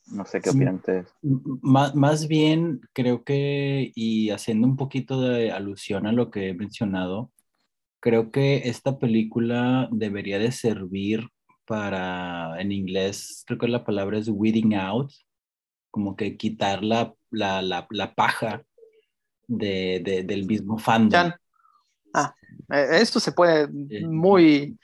No 0.08 0.26
sé 0.26 0.40
qué 0.42 0.52
opinan 0.52 0.76
ustedes. 0.76 1.08
Más, 1.22 2.28
bien, 2.28 2.82
creo 2.94 3.24
que, 3.24 3.92
y 3.96 4.30
haciendo 4.30 4.68
un 4.68 4.78
poquito 4.78 5.22
de 5.22 5.52
alusión 5.52 6.06
a 6.06 6.12
lo 6.12 6.30
que 6.30 6.50
he 6.50 6.54
mencionado, 6.54 7.32
creo 8.00 8.32
que 8.32 8.70
esta 8.70 9.00
película 9.00 9.90
debería 9.92 10.38
de 10.38 10.52
servir 10.52 11.28
para, 11.66 12.62
en 12.62 12.72
inglés, 12.72 13.44
creo 13.48 13.58
que 13.58 13.68
la 13.68 13.84
palabra 13.84 14.20
es 14.20 14.30
weeding 14.30 14.76
out, 14.76 15.12
como 15.90 16.16
que 16.16 16.38
quitar 16.38 16.84
la, 16.84 17.14
la, 17.32 17.62
la, 17.62 18.14
paja 18.14 18.64
de, 19.48 20.24
del 20.26 20.46
mismo 20.46 20.78
fandom. 20.78 21.32
Ah, 22.14 22.36
eh, 22.70 22.88
esto 23.02 23.20
se 23.20 23.32
puede 23.32 23.68
muy 24.04 24.78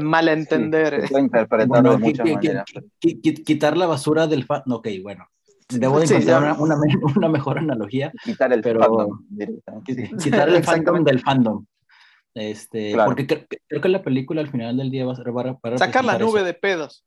mal 0.00 0.28
entender. 0.28 1.06
puede 1.08 1.22
interpretar 1.24 1.82
de 1.82 1.98
muchas 1.98 2.28
maneras. 2.28 2.64
Quitar 2.98 3.76
la 3.76 3.86
basura 3.86 4.26
del 4.26 4.44
fandom. 4.44 4.78
Ok, 4.78 4.88
bueno. 5.02 5.26
Debo 5.68 6.00
de 6.00 6.06
encontrar 6.06 6.60
una, 6.60 6.76
una, 7.16 7.28
mejor 7.28 7.58
analogía. 7.58 8.12
Quitar 8.24 8.52
el 8.52 8.60
pero, 8.60 8.80
fandom. 8.80 9.26
Quitar 10.22 10.48
el 10.48 10.64
fandom 10.64 11.04
del 11.04 11.20
fandom. 11.20 11.64
Este, 12.34 12.94
Porque 13.04 13.26
creo, 13.26 13.80
que 13.80 13.88
la 13.88 14.02
película 14.02 14.40
al 14.40 14.50
final 14.50 14.76
del 14.76 14.90
día 14.90 15.04
va 15.04 15.12
a 15.12 15.16
ser 15.16 15.32
para, 15.60 15.78
sacar 15.78 16.04
la 16.04 16.18
nube 16.18 16.42
de 16.42 16.54
pedos. 16.54 17.04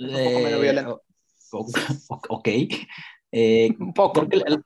Eh, 0.00 0.84
ok. 2.28 2.48
Eh, 3.32 3.74
un 3.80 3.92
poco. 3.92 4.26
Creo 4.28 4.44
que 4.44 4.62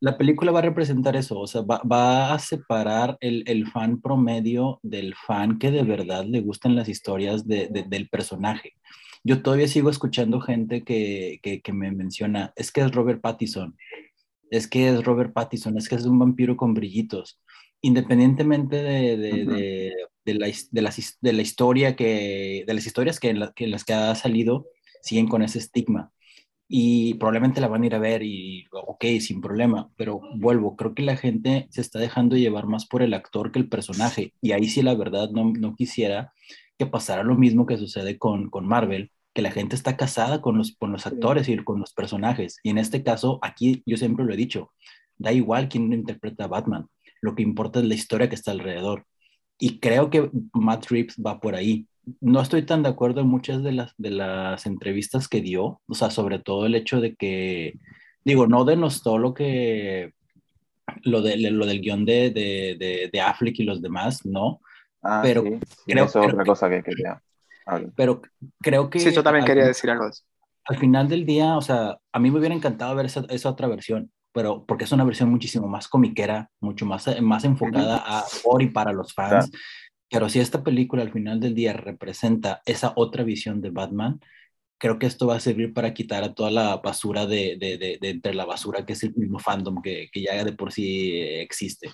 la, 0.00 0.18
película 0.18 0.52
va 0.52 0.58
a 0.58 0.62
representar 0.62 1.16
eso, 1.16 1.38
o 1.38 1.46
sea, 1.46 1.62
va, 1.62 1.80
va 1.90 2.34
a 2.34 2.38
separar 2.38 3.16
el, 3.20 3.44
el, 3.46 3.66
fan 3.68 4.00
promedio 4.00 4.80
del 4.82 5.14
fan 5.14 5.58
que 5.58 5.70
de 5.70 5.84
verdad 5.84 6.24
le 6.24 6.40
gustan 6.40 6.76
las 6.76 6.88
historias 6.88 7.46
de, 7.46 7.68
del 7.68 8.08
personaje. 8.08 8.74
Yo 9.24 9.42
todavía 9.42 9.68
sigo 9.68 9.90
escuchando 9.90 10.40
gente 10.40 10.84
que, 10.84 11.40
que, 11.42 11.60
que, 11.60 11.72
me 11.72 11.90
menciona, 11.92 12.52
es 12.56 12.72
que 12.72 12.80
es 12.80 12.92
Robert 12.92 13.20
Pattinson, 13.20 13.76
es 14.50 14.68
que 14.68 14.88
es 14.88 15.04
Robert 15.04 15.32
Pattinson, 15.32 15.76
es 15.76 15.88
que 15.88 15.94
es 15.96 16.04
un 16.04 16.18
vampiro 16.18 16.56
con 16.56 16.74
brillitos 16.74 17.40
independientemente 17.80 18.76
de, 18.76 19.16
de, 19.16 19.92
de, 20.24 20.34
la, 20.34 20.46
las, 20.46 20.68
de, 21.20 21.32
la, 21.32 21.42
historia 21.42 21.96
que, 21.96 22.64
de 22.66 22.74
las 22.74 22.86
historias 22.86 23.20
que, 23.20 23.34
que 23.54 23.66
las 23.66 23.84
que 23.84 23.92
ha 23.92 24.14
salido, 24.14 24.66
siguen 25.02 25.28
con 25.28 25.42
ese 25.42 25.58
estigma. 25.58 26.12
Y 26.68 27.14
probablemente 27.14 27.60
la 27.60 27.68
van 27.68 27.82
a 27.82 27.86
ir 27.86 27.94
a 27.94 27.98
ver 27.98 28.22
y, 28.22 28.66
ok, 28.72 29.04
sin 29.20 29.40
problema, 29.40 29.90
pero 29.96 30.20
vuelvo, 30.36 30.76
creo 30.76 30.94
que 30.94 31.02
la 31.02 31.16
gente 31.16 31.66
se 31.70 31.80
está 31.80 31.98
dejando 31.98 32.36
llevar 32.36 32.66
más 32.66 32.86
por 32.86 33.02
el 33.02 33.14
actor 33.14 33.52
que 33.52 33.58
el 33.58 33.68
personaje. 33.68 34.34
Y 34.42 34.52
ahí 34.52 34.68
sí, 34.68 34.82
la 34.82 34.94
verdad, 34.94 35.30
no, 35.30 35.52
no 35.52 35.74
quisiera 35.74 36.32
que 36.78 36.86
pasara 36.86 37.22
lo 37.22 37.36
mismo 37.36 37.66
que 37.66 37.78
sucede 37.78 38.18
con, 38.18 38.50
con 38.50 38.66
Marvel, 38.66 39.10
que 39.34 39.42
la 39.42 39.50
gente 39.50 39.76
está 39.76 39.96
casada 39.96 40.42
con 40.42 40.58
los, 40.58 40.76
con 40.76 40.92
los 40.92 41.06
actores 41.06 41.48
y 41.48 41.56
con 41.58 41.80
los 41.80 41.92
personajes. 41.94 42.58
Y 42.62 42.70
en 42.70 42.78
este 42.78 43.02
caso, 43.02 43.38
aquí 43.42 43.82
yo 43.86 43.96
siempre 43.96 44.24
lo 44.24 44.34
he 44.34 44.36
dicho, 44.36 44.72
da 45.16 45.32
igual 45.32 45.68
quién 45.68 45.92
interpreta 45.92 46.44
a 46.44 46.48
Batman 46.48 46.88
lo 47.20 47.34
que 47.34 47.42
importa 47.42 47.80
es 47.80 47.86
la 47.86 47.94
historia 47.94 48.28
que 48.28 48.34
está 48.34 48.50
alrededor. 48.50 49.06
Y 49.58 49.80
creo 49.80 50.10
que 50.10 50.30
Matt 50.52 50.86
Reeves 50.86 51.16
va 51.24 51.40
por 51.40 51.54
ahí. 51.54 51.87
No 52.20 52.40
estoy 52.40 52.62
tan 52.62 52.82
de 52.82 52.88
acuerdo 52.88 53.20
en 53.20 53.28
muchas 53.28 53.62
de 53.62 53.72
las, 53.72 53.94
de 53.96 54.10
las 54.10 54.66
entrevistas 54.66 55.28
que 55.28 55.40
dio, 55.40 55.80
o 55.86 55.94
sea, 55.94 56.10
sobre 56.10 56.38
todo 56.38 56.66
el 56.66 56.74
hecho 56.74 57.00
de 57.00 57.14
que, 57.14 57.74
digo, 58.24 58.46
no 58.46 58.64
denostó 58.64 59.18
lo 59.18 59.34
que, 59.34 60.14
lo, 61.02 61.22
de, 61.22 61.36
lo 61.36 61.66
del 61.66 61.80
guion 61.80 62.04
de, 62.04 62.30
de, 62.30 63.08
de, 63.12 63.20
Affleck 63.20 63.58
y 63.58 63.64
los 63.64 63.82
demás, 63.82 64.24
no. 64.24 64.60
Ah, 65.02 65.20
pero 65.22 65.42
creo, 65.86 66.04
eso 66.04 66.22
es 66.22 66.32
otra 66.32 66.44
cosa 66.44 66.68
que 66.68 66.82
quería. 66.82 67.22
Pero 67.94 68.22
creo 68.60 68.88
que... 68.90 69.00
Sí, 69.00 69.12
yo 69.12 69.22
también 69.22 69.44
quería 69.44 69.66
decir 69.66 69.90
algo. 69.90 70.10
Al 70.64 70.76
final 70.76 71.08
del 71.08 71.24
día, 71.24 71.56
o 71.56 71.62
sea, 71.62 71.98
a 72.12 72.18
mí 72.18 72.30
me 72.30 72.38
hubiera 72.38 72.54
encantado 72.54 72.94
ver 72.94 73.06
esa, 73.06 73.24
esa 73.28 73.50
otra 73.50 73.68
versión 73.68 74.10
pero 74.38 74.64
porque 74.64 74.84
es 74.84 74.92
una 74.92 75.02
versión 75.02 75.30
muchísimo 75.30 75.66
más 75.66 75.88
comiquera, 75.88 76.48
mucho 76.60 76.86
más, 76.86 77.08
más 77.20 77.42
enfocada 77.42 77.96
a 77.96 78.24
por 78.44 78.62
y 78.62 78.68
para 78.68 78.92
los 78.92 79.12
fans. 79.12 79.50
Pero 80.10 80.28
si 80.28 80.40
esta 80.40 80.62
película 80.62 81.02
al 81.02 81.12
final 81.12 81.40
del 81.40 81.54
día 81.54 81.72
representa 81.72 82.62
esa 82.64 82.92
otra 82.96 83.24
visión 83.24 83.60
de 83.60 83.70
Batman, 83.70 84.20
creo 84.78 84.98
que 84.98 85.06
esto 85.06 85.26
va 85.26 85.36
a 85.36 85.40
servir 85.40 85.74
para 85.74 85.92
quitar 85.92 86.22
a 86.22 86.34
toda 86.34 86.50
la 86.50 86.76
basura 86.76 87.26
de, 87.26 87.56
de, 87.58 87.98
de, 88.00 88.10
entre 88.10 88.34
la 88.34 88.46
basura 88.46 88.86
que 88.86 88.94
es 88.94 89.02
el 89.02 89.14
mismo 89.14 89.38
fandom 89.38 89.82
que, 89.82 90.08
que 90.10 90.22
ya 90.22 90.42
de 90.44 90.52
por 90.52 90.72
sí 90.72 91.20
existe. 91.20 91.90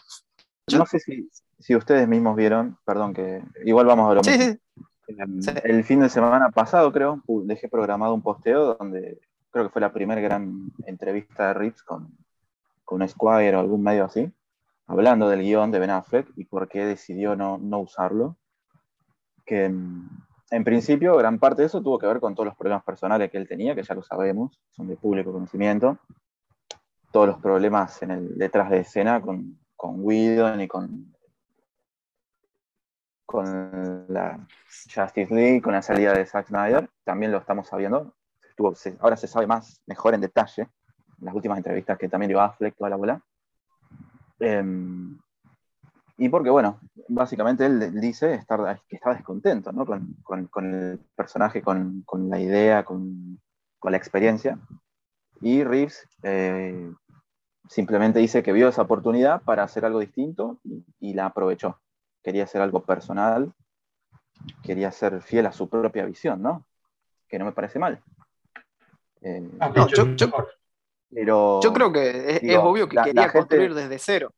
No 0.73 0.87
sé 0.87 0.99
si, 1.01 1.29
si, 1.59 1.75
ustedes 1.75 2.07
mismos 2.07 2.37
vieron, 2.37 2.79
perdón, 2.85 3.15
que 3.15 3.43
igual 3.65 3.87
vamos 3.87 4.11
a 4.11 4.15
ver. 4.15 4.61
Em, 5.07 5.41
el 5.65 5.85
fin 5.85 6.01
de 6.01 6.09
semana 6.09 6.51
pasado, 6.51 6.91
creo, 6.93 7.23
dejé 7.27 7.69
programado 7.69 8.15
un 8.15 8.23
posteo 8.23 8.75
donde 8.79 9.21
creo 9.51 9.67
que 9.67 9.73
fue 9.73 9.83
la 9.83 9.93
primera 9.93 10.21
gran 10.21 10.73
entrevista 10.87 11.49
de 11.49 11.55
Rips 11.55 11.83
con, 11.83 12.17
con 12.85 13.07
Squire 13.07 13.57
o 13.57 13.61
algún 13.61 13.83
medio 13.83 14.05
así, 14.05 14.31
hablando 14.87 15.29
del 15.29 15.43
guion 15.43 15.71
de 15.71 15.79
Ben 15.79 15.91
Affleck 15.91 16.29
y 16.37 16.45
por 16.45 16.69
qué 16.69 16.85
decidió 16.85 17.37
no, 17.37 17.59
no 17.59 17.81
usarlo. 17.81 18.37
Que 19.45 19.69
mm, 19.69 20.09
en 20.51 20.65
principio 20.65 21.17
gran 21.17 21.39
parte 21.39 21.63
de 21.63 21.67
eso 21.67 21.83
tuvo 21.83 21.99
que 21.99 22.07
ver 22.07 22.21
con 22.21 22.35
todos 22.35 22.47
los 22.47 22.57
problemas 22.57 22.85
personales 22.85 23.31
que 23.31 23.39
él 23.39 23.49
tenía, 23.49 23.75
que 23.75 23.83
ya 23.83 23.95
lo 23.95 24.03
sabemos, 24.03 24.61
son 24.71 24.89
de 24.89 24.97
público 24.97 25.33
conocimiento. 25.33 25.99
Todos 27.13 27.29
los 27.29 27.39
problemas 27.39 28.03
en 28.03 28.11
el 28.11 28.39
detrás 28.39 28.71
de 28.71 28.79
escena 28.79 29.21
con, 29.21 29.59
con 29.77 30.05
Whedon 30.05 30.61
y 30.61 30.69
con, 30.69 31.15
con 33.25 34.07
la 34.09 34.47
Justice 34.95 35.35
League, 35.35 35.63
con 35.63 35.73
la 35.73 35.83
salida 35.83 36.13
de 36.13 36.27
Zack 36.27 36.49
Snyder, 36.49 36.89
también 37.05 37.33
lo 37.33 37.39
estamos 37.39 37.69
sabiendo. 37.69 38.15
ahora 39.01 39.17
se 39.17 39.29
sabe 39.29 39.47
más, 39.47 39.81
mejor 39.87 40.15
en 40.15 40.21
detalle 40.21 40.69
las 41.21 41.35
últimas 41.35 41.59
entrevistas 41.59 41.99
que 41.99 42.09
también 42.09 42.29
dio 42.29 42.41
Affleck, 42.41 42.77
toda 42.77 42.91
la 42.91 42.97
bola. 42.97 43.23
Em, 44.41 45.19
y 46.17 46.29
porque, 46.29 46.51
bueno, 46.51 46.81
básicamente 47.09 47.67
él 47.67 48.01
dice 48.01 48.35
estar, 48.35 48.81
que 48.89 48.97
estaba 48.97 49.17
descontento 49.17 49.73
¿no? 49.73 49.85
con, 49.85 50.15
con, 50.23 50.47
con, 50.47 50.73
el 50.73 50.99
personaje, 51.17 51.61
con, 51.61 52.03
con 52.03 52.29
la 52.29 52.39
idea, 52.39 52.85
con, 52.85 53.41
la 53.83 53.97
experiencia. 53.97 54.59
Y 55.41 55.63
Reeves 55.63 56.09
eh, 56.23 56.91
simplemente 57.69 58.19
dice 58.19 58.43
que 58.43 58.53
vio 58.53 58.69
esa 58.69 58.83
oportunidad 58.83 59.43
para 59.43 59.63
hacer 59.63 59.85
algo 59.85 60.01
distinto 60.01 60.59
y, 61.01 61.15
la 61.15 61.27
aprovechó. 61.27 61.81
Quería 62.23 62.45
hacer 62.45 62.63
algo 62.63 62.85
personal, 62.85 63.53
quería 64.63 64.91
ser 64.93 65.21
fiel 65.21 65.47
a 65.47 65.53
su 65.53 65.69
propia 65.69 66.07
visión, 66.07 66.41
¿no? 66.41 66.65
Que 67.29 67.39
no 67.39 67.45
me 67.45 67.53
parece 67.53 67.79
mal. 67.79 68.01
Eh, 69.21 69.47
no, 69.59 69.89
yo, 69.89 70.15
yo 70.15 70.31
creo 71.73 71.93
que 71.93 72.41
es, 72.43 72.57
obvio 72.59 72.89
que 72.89 72.97
quería 72.97 73.31
construir 73.31 73.75
desde 73.75 73.99
cero. 73.99 74.33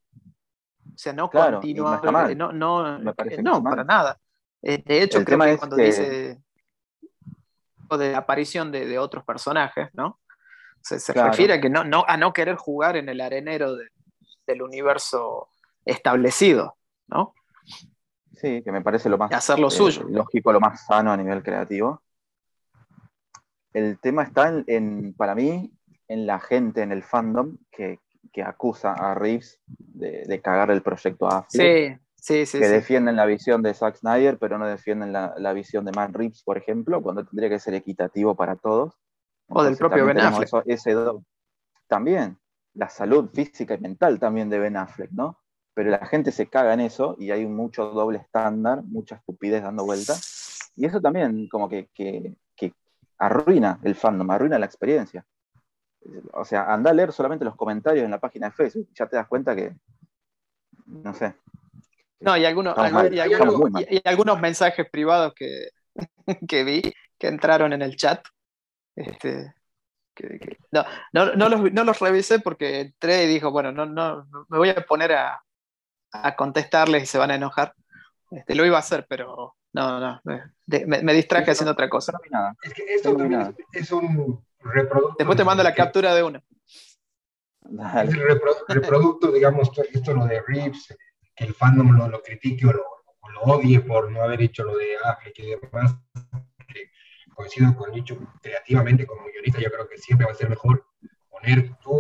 O 0.87 0.99
sea, 0.99 1.13
no 1.13 1.31
continuar. 1.31 2.37
No, 2.37 2.53
no, 2.53 2.99
no, 2.99 3.63
para 3.63 3.85
nada. 3.85 4.19
Eh, 4.63 4.83
de 4.85 5.03
hecho, 5.03 5.25
creo 5.25 5.39
que 5.39 5.59
cuando 5.59 5.77
dice 5.77 6.39
de 7.99 8.17
aparición 8.17 8.73
de, 8.73 8.99
otros 8.99 9.25
personajes, 9.25 9.91
¿no? 9.93 10.19
Se, 10.81 11.13
refiere 11.13 11.55
a 11.55 11.61
que 11.61 11.71
no, 11.71 11.85
no, 11.85 12.05
a 12.07 12.17
no 12.17 12.33
querer 12.33 12.57
jugar 12.57 12.97
en 12.97 13.09
el 13.09 13.21
arenero 13.21 13.77
del 14.47 14.63
universo 14.63 15.49
establecido, 15.85 16.77
¿no? 17.07 17.35
Sí, 18.37 18.63
que 18.63 18.73
me 18.73 18.83
parece 18.83 19.09
lo 19.09 19.19
más 19.19 19.33
hacer 19.33 19.59
lo 19.59 19.71
suyo. 19.71 20.03
Eh, 20.03 20.13
lógico, 20.13 20.53
lo 20.53 20.61
más 20.61 20.85
sano 20.85 21.13
a 21.13 21.17
nivel 21.17 21.43
creativo. 21.43 22.03
El 23.73 23.99
tema 23.99 24.23
está 24.23 24.53
en 24.67 25.15
para 25.15 25.35
mí, 25.35 25.71
en 26.09 26.27
la 26.27 26.41
gente, 26.41 26.83
en 26.83 26.93
el 26.93 27.03
fandom, 27.03 27.57
que, 27.71 28.01
que 28.33 28.43
acusa 28.43 28.93
a 28.93 29.15
Reeves 29.15 29.61
de, 29.67 30.25
de, 30.27 30.41
cagar 30.41 30.71
el 30.71 30.83
proyecto 30.83 31.27
a 31.29 31.47
Sí, 31.49 31.97
Sí, 32.19 32.45
sí, 32.45 32.59
que 32.59 32.65
sí. 32.67 32.73
defienden 32.73 33.15
la 33.15 33.25
visión 33.27 33.63
de 33.63 33.73
Zack 33.73 33.97
Snyder, 33.97 34.37
pero 34.39 34.59
no 34.59 34.67
defienden 34.67 35.13
la, 35.13 35.35
la 35.39 35.53
visión 35.53 35.85
de 35.85 35.93
Matt 35.93 36.15
Reeves, 36.17 36.43
por 36.43 36.59
ejemplo, 36.59 37.01
cuando 37.01 37.25
tendría 37.25 37.49
que 37.49 37.61
ser 37.61 37.75
equitativo 37.75 38.35
para 38.35 38.57
todos. 38.57 38.95
O 39.49 39.63
del 39.63 39.77
propio 39.77 40.05
Ben 40.07 40.19
Affleck. 40.19 40.49
eso- 40.49 40.63
ese 40.67 40.93
do- 40.93 41.23
también, 41.87 42.37
la 42.75 42.89
salud 42.89 43.31
física 43.33 43.75
y 43.75 43.79
mental 43.79 44.19
también 44.19 44.51
de 44.51 44.59
Ben 44.59 44.77
Affleck, 44.77 45.11
¿no? 45.13 45.39
Pero 45.73 45.91
la 45.91 46.05
gente 46.07 46.33
se 46.33 46.47
caga 46.49 46.75
en 46.75 46.81
eso 46.81 47.15
y 47.19 47.31
hay 47.31 47.47
mucho 47.47 47.91
doble 47.91 48.19
estándar, 48.19 48.83
mucha 48.83 49.17
estupidez 49.17 49.63
dando 49.63 49.85
vuelta. 49.85 50.15
Y 50.75 50.85
eso 50.87 51.01
también 51.01 51.49
como 51.49 51.69
que, 51.69 51.89
que- 51.95 52.35
que 52.57 52.73
arruina 53.19 53.79
el 53.85 53.95
fandom, 53.95 54.29
arruina 54.31 54.59
la 54.59 54.67
experiencia. 54.67 55.25
O 56.33 56.45
sea, 56.45 56.73
anda 56.73 56.91
a 56.91 56.95
leer 56.95 57.13
solamente 57.13 57.45
los 57.45 57.57
comentarios 57.57 58.05
en 58.05 58.11
la 58.11 58.21
página 58.21 58.47
de 58.49 58.53
Facebook, 58.53 58.89
ya 58.95 59.07
te 59.09 59.17
das 59.17 59.27
cuenta 59.29 59.55
que, 59.57 59.75
no 60.87 61.15
sé, 61.15 61.35
No, 62.21 62.37
y 62.37 62.45
algunos, 62.47 62.77
y, 62.77 62.83
algunos, 63.33 63.83
y- 63.83 63.97
y 63.99 64.03
algunos 64.05 64.41
mensajes 64.41 64.89
privados 64.91 65.35
que, 65.35 65.69
que 66.49 66.65
vi 66.65 66.83
que 67.19 67.29
entraron 67.29 67.73
en 67.73 67.83
el 67.83 67.97
chat. 67.97 68.25
Este, 68.97 69.55
que- 70.15 70.39
que- 70.41 70.59
no, 70.73 70.85
no, 71.13 71.35
no 71.37 71.49
los, 71.51 71.73
no 71.73 71.85
los 71.85 72.01
revisé 72.01 72.41
porque 72.41 72.81
entré 72.81 73.25
y 73.25 73.29
dijo, 73.29 73.51
bueno, 73.53 73.73
no, 73.73 73.87
no, 73.87 74.25
no 74.27 74.47
me 74.49 74.59
voy 74.59 74.71
a 74.71 74.77
poner 74.87 75.13
a, 75.13 75.43
a 76.13 76.37
contestarles 76.37 77.05
y 77.05 77.07
se 77.07 77.19
van 77.19 77.31
a 77.33 77.37
enojar. 77.37 77.75
Este, 78.31 78.55
lo 78.55 78.65
iba 78.67 78.77
a 78.77 78.81
hacer, 78.81 79.07
pero 79.09 79.57
no, 79.73 80.01
no, 80.01 80.21
me, 80.25 80.43
me- 81.03 81.15
distraje 81.15 81.53
haciendo 81.53 81.73
otra 81.73 81.89
cosa. 81.89 82.13
no 82.13 82.19
vi 82.23 82.31
nada. 82.31 82.55
Es 82.63 82.75
que 82.75 82.85
esto 82.95 83.17
también 83.17 83.57
es 83.73 83.93
un 83.93 84.45
reproducto. 84.73 85.17
Después 85.19 85.37
te 85.37 85.45
mando 85.45 85.63
la 85.63 85.73
que- 85.73 85.83
captura 85.83 86.15
de 86.15 86.23
una. 86.23 86.43
Es 88.05 88.15
el 88.15 88.23
repro- 88.23 88.65
reproducto, 88.69 89.33
digamos, 89.33 89.73
to- 89.73 89.83
esto 89.83 90.15
lo 90.15 90.25
de 90.27 90.41
Reeves, 90.47 90.97
que 91.35 91.45
el 91.45 91.55
fandom 91.55 91.91
lo, 91.97 92.09
lo 92.09 92.23
critique 92.23 92.65
o 92.67 92.73
lo, 92.73 92.83
o 93.21 93.29
lo 93.31 93.41
odie 93.43 93.81
por 93.81 94.11
no 94.11 94.23
haber 94.23 94.41
hecho 94.43 94.63
lo 94.65 94.77
de 94.77 94.97
Affleck 95.05 95.39
y 95.41 95.51
demás. 95.51 95.97
Que 96.69 96.91
coincido 97.35 97.75
con 97.77 97.91
Nicho, 97.91 98.19
creativamente 98.41 99.07
como 99.07 99.25
guionista, 99.27 99.61
yo 99.61 99.71
creo 99.71 99.89
que 99.89 99.99
siempre 99.99 100.27
va 100.27 100.33
a 100.33 100.37
ser 100.37 100.49
mejor 100.49 100.87
poner 101.29 101.77
tu 101.79 101.99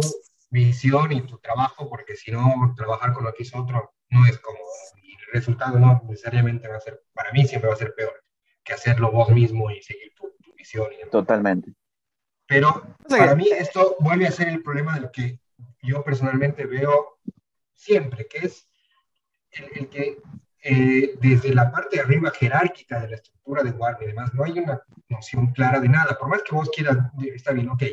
visión 0.50 1.10
y 1.12 1.22
tu 1.22 1.38
trabajo, 1.38 1.88
porque 1.90 2.14
si 2.16 2.30
no, 2.30 2.72
trabajar 2.76 3.12
con 3.12 3.24
lo 3.24 3.34
que 3.34 3.42
hizo 3.42 3.58
otro 3.60 3.92
no 4.10 4.26
es 4.26 4.38
cómodo. 4.38 4.62
Y 5.02 5.12
el 5.14 5.32
resultado 5.32 5.78
no 5.80 6.00
necesariamente 6.08 6.68
va 6.68 6.76
a 6.76 6.80
ser, 6.80 7.02
para 7.12 7.32
mí 7.32 7.44
siempre 7.44 7.68
va 7.68 7.74
a 7.74 7.78
ser 7.78 7.92
peor 7.94 8.22
que 8.62 8.72
hacerlo 8.72 9.10
vos 9.12 9.30
mismo 9.30 9.70
y 9.70 9.82
seguir 9.82 10.12
tu, 10.14 10.32
tu 10.42 10.54
visión. 10.54 10.86
Y 10.92 10.96
demás. 10.98 11.10
Totalmente. 11.10 11.72
Pero 12.46 12.96
para 13.08 13.34
mí 13.34 13.48
esto 13.50 13.96
vuelve 14.00 14.26
a 14.26 14.32
ser 14.32 14.48
el 14.48 14.62
problema 14.62 14.98
del 14.98 15.10
que 15.10 15.40
yo 15.82 16.02
personalmente 16.04 16.66
veo 16.66 17.18
siempre, 17.74 18.26
que 18.26 18.46
es 18.46 18.68
el, 19.50 19.68
el 19.74 19.88
que 19.88 20.18
eh, 20.68 21.14
desde 21.20 21.54
la 21.54 21.70
parte 21.70 21.96
de 21.96 22.02
arriba 22.02 22.32
jerárquica 22.32 23.00
de 23.00 23.10
la 23.10 23.16
estructura 23.16 23.62
de 23.62 23.70
Warner 23.70 24.02
y 24.02 24.06
demás, 24.06 24.34
no 24.34 24.42
hay 24.42 24.58
una 24.58 24.82
noción 25.08 25.52
clara 25.52 25.78
de 25.78 25.88
nada. 25.88 26.18
Por 26.18 26.28
más 26.28 26.42
que 26.42 26.56
vos 26.56 26.68
quieras, 26.74 26.98
está 27.34 27.52
bien, 27.52 27.68
ok, 27.68 27.84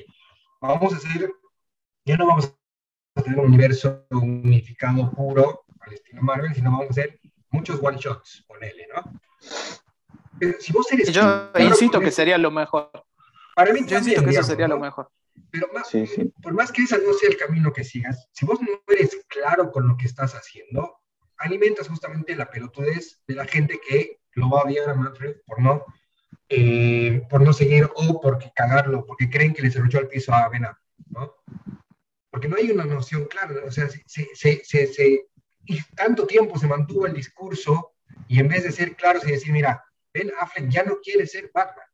vamos 0.60 0.94
a 0.94 0.98
hacer, 0.98 1.30
ya 2.04 2.18
no 2.18 2.26
vamos 2.26 2.52
a 3.16 3.22
tener 3.22 3.40
un 3.40 3.46
universo 3.46 4.08
unificado 4.10 5.12
puro 5.12 5.66
al 5.82 5.94
estilo 5.94 6.24
Marvel, 6.24 6.56
sino 6.56 6.72
vamos 6.72 6.88
a 6.88 6.90
hacer 6.90 7.20
muchos 7.52 7.80
one 7.80 7.98
shots, 8.00 8.44
ponele, 8.48 8.88
¿no? 8.92 9.04
Pero 10.40 10.60
si 10.60 10.74
vos 10.74 10.92
eres... 10.92 11.12
Yo 11.12 11.22
claro, 11.22 11.66
insisto 11.66 12.00
que 12.00 12.10
sería 12.10 12.40
lo 12.40 12.50
mejor. 12.50 12.90
Para 13.56 13.74
mí 13.74 13.82
Yo 13.86 13.98
insisto 13.98 14.22
que 14.22 14.30
eso 14.30 14.30
digamos, 14.30 14.48
sería 14.48 14.68
lo 14.68 14.80
mejor. 14.80 15.10
Pero 15.52 15.68
más, 15.74 15.88
Sí, 15.90 16.06
sí. 16.08 16.32
por 16.42 16.54
más 16.54 16.72
que 16.72 16.84
ese 16.84 16.98
no 17.00 17.14
sea 17.14 17.30
el 17.30 17.38
camino 17.38 17.72
que 17.74 17.84
sigas, 17.84 18.28
si 18.32 18.46
vos 18.46 18.60
no 18.62 18.68
eres 18.88 19.18
claro 19.28 19.72
con 19.72 19.88
lo 19.88 19.98
que 19.98 20.06
estás 20.06 20.34
haciendo, 20.34 21.00
alimentas 21.38 21.88
justamente 21.88 22.36
la 22.36 22.50
pelotudez 22.50 23.22
de 23.28 23.36
la 23.36 23.46
gente 23.46 23.80
que 23.88 24.20
lo 24.34 24.50
va 24.50 24.62
a 24.62 24.64
odiar 24.64 24.90
a 24.90 24.94
Manfred 24.96 25.38
por 25.46 25.62
no, 25.62 25.86
eh, 26.50 27.22
por 27.30 27.42
no 27.42 27.52
seguir 27.54 27.90
o 27.96 28.22
porque 28.22 28.52
cagarlo, 28.56 29.06
porque 29.06 29.30
creen 29.30 29.54
que 29.54 29.62
le 29.62 29.72
cerruchó 29.72 30.00
el 30.00 30.08
piso 30.08 30.34
a 30.34 30.48
Ben 30.50 30.66
Affleck, 30.66 31.08
¿no? 31.10 31.36
Porque 32.30 32.48
no 32.48 32.56
hay 32.56 32.72
una 32.72 32.86
noción 32.86 33.26
clara, 33.26 33.54
o 33.66 33.72
sea, 33.72 33.90
se, 33.90 34.04
se, 34.08 34.28
se, 34.34 34.64
se- 34.64 34.88
se- 34.88 35.28
y 35.66 35.82
tanto 35.96 36.26
tiempo 36.28 36.58
se 36.60 36.68
mantuvo 36.68 37.06
el 37.06 37.14
discurso 37.14 37.94
y 38.28 38.40
en 38.40 38.48
vez 38.48 38.64
de 38.64 38.72
ser 38.72 38.96
claros 38.96 39.26
y 39.28 39.32
decir, 39.32 39.52
mira, 39.54 39.84
Ben 40.14 40.32
Affleck 40.40 40.70
ya 40.70 40.84
no 40.84 40.98
quiere 41.02 41.26
ser 41.28 41.50
Batman, 41.54 41.86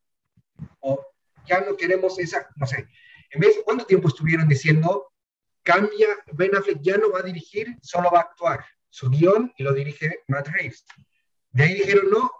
o 0.80 1.06
ya 1.50 1.62
no 1.62 1.76
queremos 1.76 2.20
esa, 2.20 2.48
no 2.56 2.68
sé, 2.68 2.88
en 3.32 3.42
vez, 3.42 3.60
¿cuánto 3.64 3.86
tiempo 3.86 4.08
estuvieron 4.08 4.48
diciendo, 4.48 5.12
cambia, 5.64 6.08
Ben 6.34 6.56
Affleck 6.56 6.82
ya 6.82 6.98
no 6.98 7.12
va 7.12 7.20
a 7.20 7.24
dirigir, 7.24 7.76
solo 7.82 8.10
va 8.12 8.20
a 8.20 8.24
actuar, 8.24 8.66
su 8.90 9.10
guion 9.10 9.54
y 9.58 9.64
lo 9.64 9.74
dirige 9.74 10.24
Matt 10.28 10.48
Reeves. 10.48 10.86
De 11.52 11.64
ahí 11.64 11.74
dijeron, 11.76 12.10
no, 12.10 12.32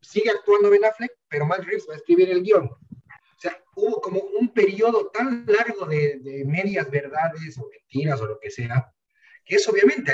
sigue 0.00 0.30
actuando 0.30 0.70
Ben 0.70 0.84
Affleck, 0.84 1.12
pero 1.28 1.46
Matt 1.46 1.64
Reeves 1.64 1.86
va 1.88 1.94
a 1.94 1.96
escribir 1.96 2.30
el 2.30 2.42
guion. 2.42 2.64
O 2.64 3.40
sea, 3.40 3.62
hubo 3.76 4.00
como 4.00 4.20
un 4.20 4.48
periodo 4.54 5.10
tan 5.10 5.44
largo 5.46 5.84
de, 5.86 6.44
medias 6.46 6.90
verdades 6.90 7.58
o 7.58 7.68
mentiras 7.68 8.20
o 8.20 8.26
lo 8.26 8.38
que 8.38 8.50
sea, 8.50 8.90
que 9.44 9.56
es 9.56 9.68
obviamente 9.68 10.12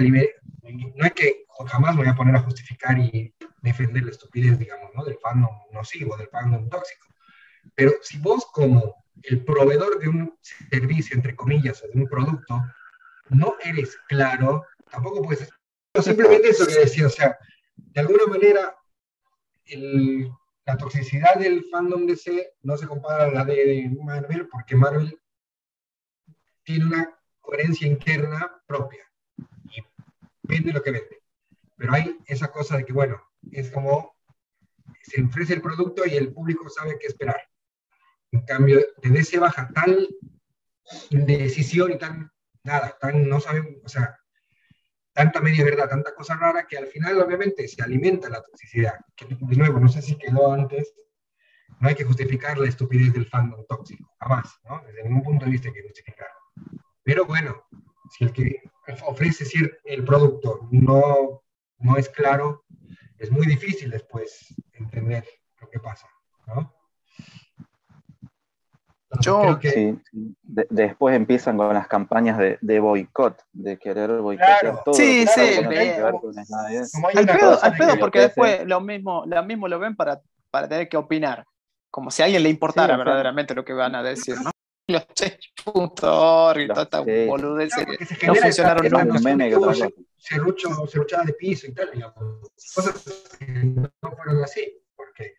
no 0.97 1.05
hay 1.05 1.11
que, 1.11 1.45
jamás 1.66 1.97
voy 1.97 2.09
a 2.09 2.14
poner 2.14 2.34
a 2.34 2.41
justificar 2.41 2.99
y 2.99 3.32
defender 3.62 4.03
la 4.03 4.11
estupidez, 4.11 4.59
digamos, 4.59 4.91
¿no? 4.95 5.05
Del 5.05 5.18
fandom 5.18 5.51
nocivo, 5.72 6.16
del 6.16 6.28
fandom 6.28 6.68
tóxico. 6.68 7.09
Pero 7.74 7.92
si 8.02 8.18
vos 8.18 8.46
como 8.52 9.04
el 9.22 9.44
proveedor 9.44 9.98
de 9.98 10.08
un 10.08 10.38
servicio, 10.70 11.16
entre 11.16 11.36
comillas, 11.36 11.82
o 11.82 11.88
de 11.88 12.00
un 12.00 12.08
producto, 12.08 12.60
no 13.28 13.54
eres 13.64 13.98
claro, 14.08 14.64
tampoco 14.90 15.22
puedes... 15.22 15.48
no, 15.94 16.02
simplemente 16.02 16.48
eso 16.48 16.66
que 16.66 16.80
decía, 16.80 17.06
o 17.06 17.10
sea, 17.10 17.38
de 17.76 18.00
alguna 18.00 18.26
manera 18.26 18.74
la 20.66 20.76
toxicidad 20.76 21.36
del 21.36 21.64
fandom 21.70 22.06
DC 22.06 22.54
no 22.62 22.76
se 22.76 22.86
compara 22.86 23.24
a 23.24 23.30
la 23.30 23.44
de 23.44 23.90
Marvel 24.02 24.48
porque 24.48 24.74
Marvel 24.74 25.18
tiene 26.64 26.86
una 26.86 27.18
coherencia 27.40 27.86
interna 27.86 28.62
propia 28.66 29.04
y 29.64 29.82
vende 30.42 30.72
lo 30.72 30.82
que 30.82 30.90
vende. 30.90 31.22
Pero 31.76 31.92
hay 31.94 32.18
esa 32.26 32.50
cosa 32.50 32.76
de 32.76 32.84
que, 32.84 32.92
bueno, 32.92 33.20
es 33.52 33.70
como 33.70 34.14
se 35.02 35.22
ofrece 35.22 35.54
el 35.54 35.62
producto 35.62 36.06
y 36.06 36.14
el 36.16 36.32
público 36.32 36.68
sabe 36.68 36.98
qué 36.98 37.06
esperar. 37.06 37.49
En 38.32 38.42
cambio, 38.42 38.80
de 39.02 39.10
DC 39.10 39.38
baja 39.38 39.70
tal 39.74 40.08
indecisión 41.10 41.92
y 41.92 41.98
tan 41.98 42.30
nada, 42.64 42.96
tan 43.00 43.28
no 43.28 43.40
saben, 43.40 43.80
o 43.84 43.88
sea, 43.88 44.16
tanta 45.12 45.40
media 45.40 45.64
verdad, 45.64 45.88
tanta 45.88 46.14
cosa 46.14 46.36
rara 46.36 46.66
que 46.66 46.78
al 46.78 46.86
final 46.86 47.20
obviamente 47.20 47.66
se 47.66 47.82
alimenta 47.82 48.28
la 48.28 48.42
toxicidad. 48.42 48.94
Que, 49.16 49.26
de 49.26 49.56
nuevo, 49.56 49.80
no 49.80 49.88
sé 49.88 50.02
si 50.02 50.16
quedó 50.16 50.52
antes, 50.52 50.94
no 51.80 51.88
hay 51.88 51.94
que 51.94 52.04
justificar 52.04 52.58
la 52.58 52.68
estupidez 52.68 53.12
del 53.12 53.26
fandom 53.26 53.64
tóxico, 53.66 54.14
jamás, 54.20 54.58
¿no? 54.64 54.82
Desde 54.86 55.02
ningún 55.04 55.22
punto 55.22 55.44
de 55.44 55.50
vista 55.52 55.68
hay 55.68 55.74
que 55.74 55.82
justificarlo. 55.82 56.34
Pero 57.02 57.24
bueno, 57.24 57.64
si 58.10 58.24
el 58.24 58.32
que 58.32 58.62
ofrece 59.06 59.44
cier- 59.44 59.78
el 59.84 60.04
producto 60.04 60.68
no, 60.70 61.42
no 61.78 61.96
es 61.96 62.08
claro, 62.08 62.64
es 63.18 63.30
muy 63.30 63.46
difícil 63.46 63.90
después 63.90 64.54
entender 64.72 65.24
lo 65.60 65.70
que 65.70 65.80
pasa, 65.80 66.06
¿no? 66.46 66.74
Yo- 69.20 69.40
creo 69.42 69.58
que- 69.58 69.70
Sí, 69.70 69.98
sí. 70.11 70.36
De- 70.42 70.66
después 70.70 71.16
empiezan 71.16 71.56
con 71.56 71.74
las 71.74 71.88
campañas 71.88 72.38
de, 72.38 72.58
de 72.61 72.78
boicot, 72.80 73.42
de 73.52 73.76
querer 73.78 74.11
boicotear 74.20 74.61
Claro. 74.61 74.82
todo. 74.84 74.94
Sí, 74.94 75.24
que 75.24 75.26
sí, 75.26 75.40
hay 75.40 75.56
Al 75.56 77.26
pedo, 77.26 77.58
al 77.62 77.76
pedo 77.76 77.92
que- 77.94 77.98
porque 77.98 78.18
que 78.18 78.24
después 78.26 78.66
lo 78.66 78.80
mismo, 78.80 79.24
lo 79.26 79.42
mismo 79.44 79.66
lo 79.68 79.78
ven 79.78 79.96
para, 79.96 80.20
para 80.50 80.68
tener 80.68 80.88
que 80.88 80.96
opinar. 80.96 81.44
Como 81.90 82.11
si 82.12 82.22
a 82.22 82.26
alguien 82.26 82.42
le 82.44 82.50
importara 82.50 82.94
Sí, 82.94 82.98
verdaderamente 82.98 83.54
lo 83.54 83.64
que 83.64 83.72
van 83.72 83.94
a 83.96 84.02
decir, 84.02 84.36
¿no? 84.40 84.50
Los 84.86 85.06
change.org 85.08 86.61
y 86.61 86.68
toda 86.68 86.82
esta 86.82 87.04
sí. 87.04 87.26
boludez 87.26 87.72
Claro, 87.74 87.92
que 87.98 88.04
se 88.06 88.26
no 88.26 88.34
funcionaron 88.34 88.86
nunca. 89.08 89.56
Cosa. 89.56 89.88
serrucho, 90.16 90.86
serruchada 90.86 91.24
de 91.24 91.32
piso 91.34 91.66
y 91.68 91.72
tal, 91.74 91.90
digamos. 91.92 92.14
Cosas 92.74 93.04
que 93.38 93.46
no 93.46 93.90
fueron 94.16 94.42
así, 94.44 94.82
porque, 94.96 95.34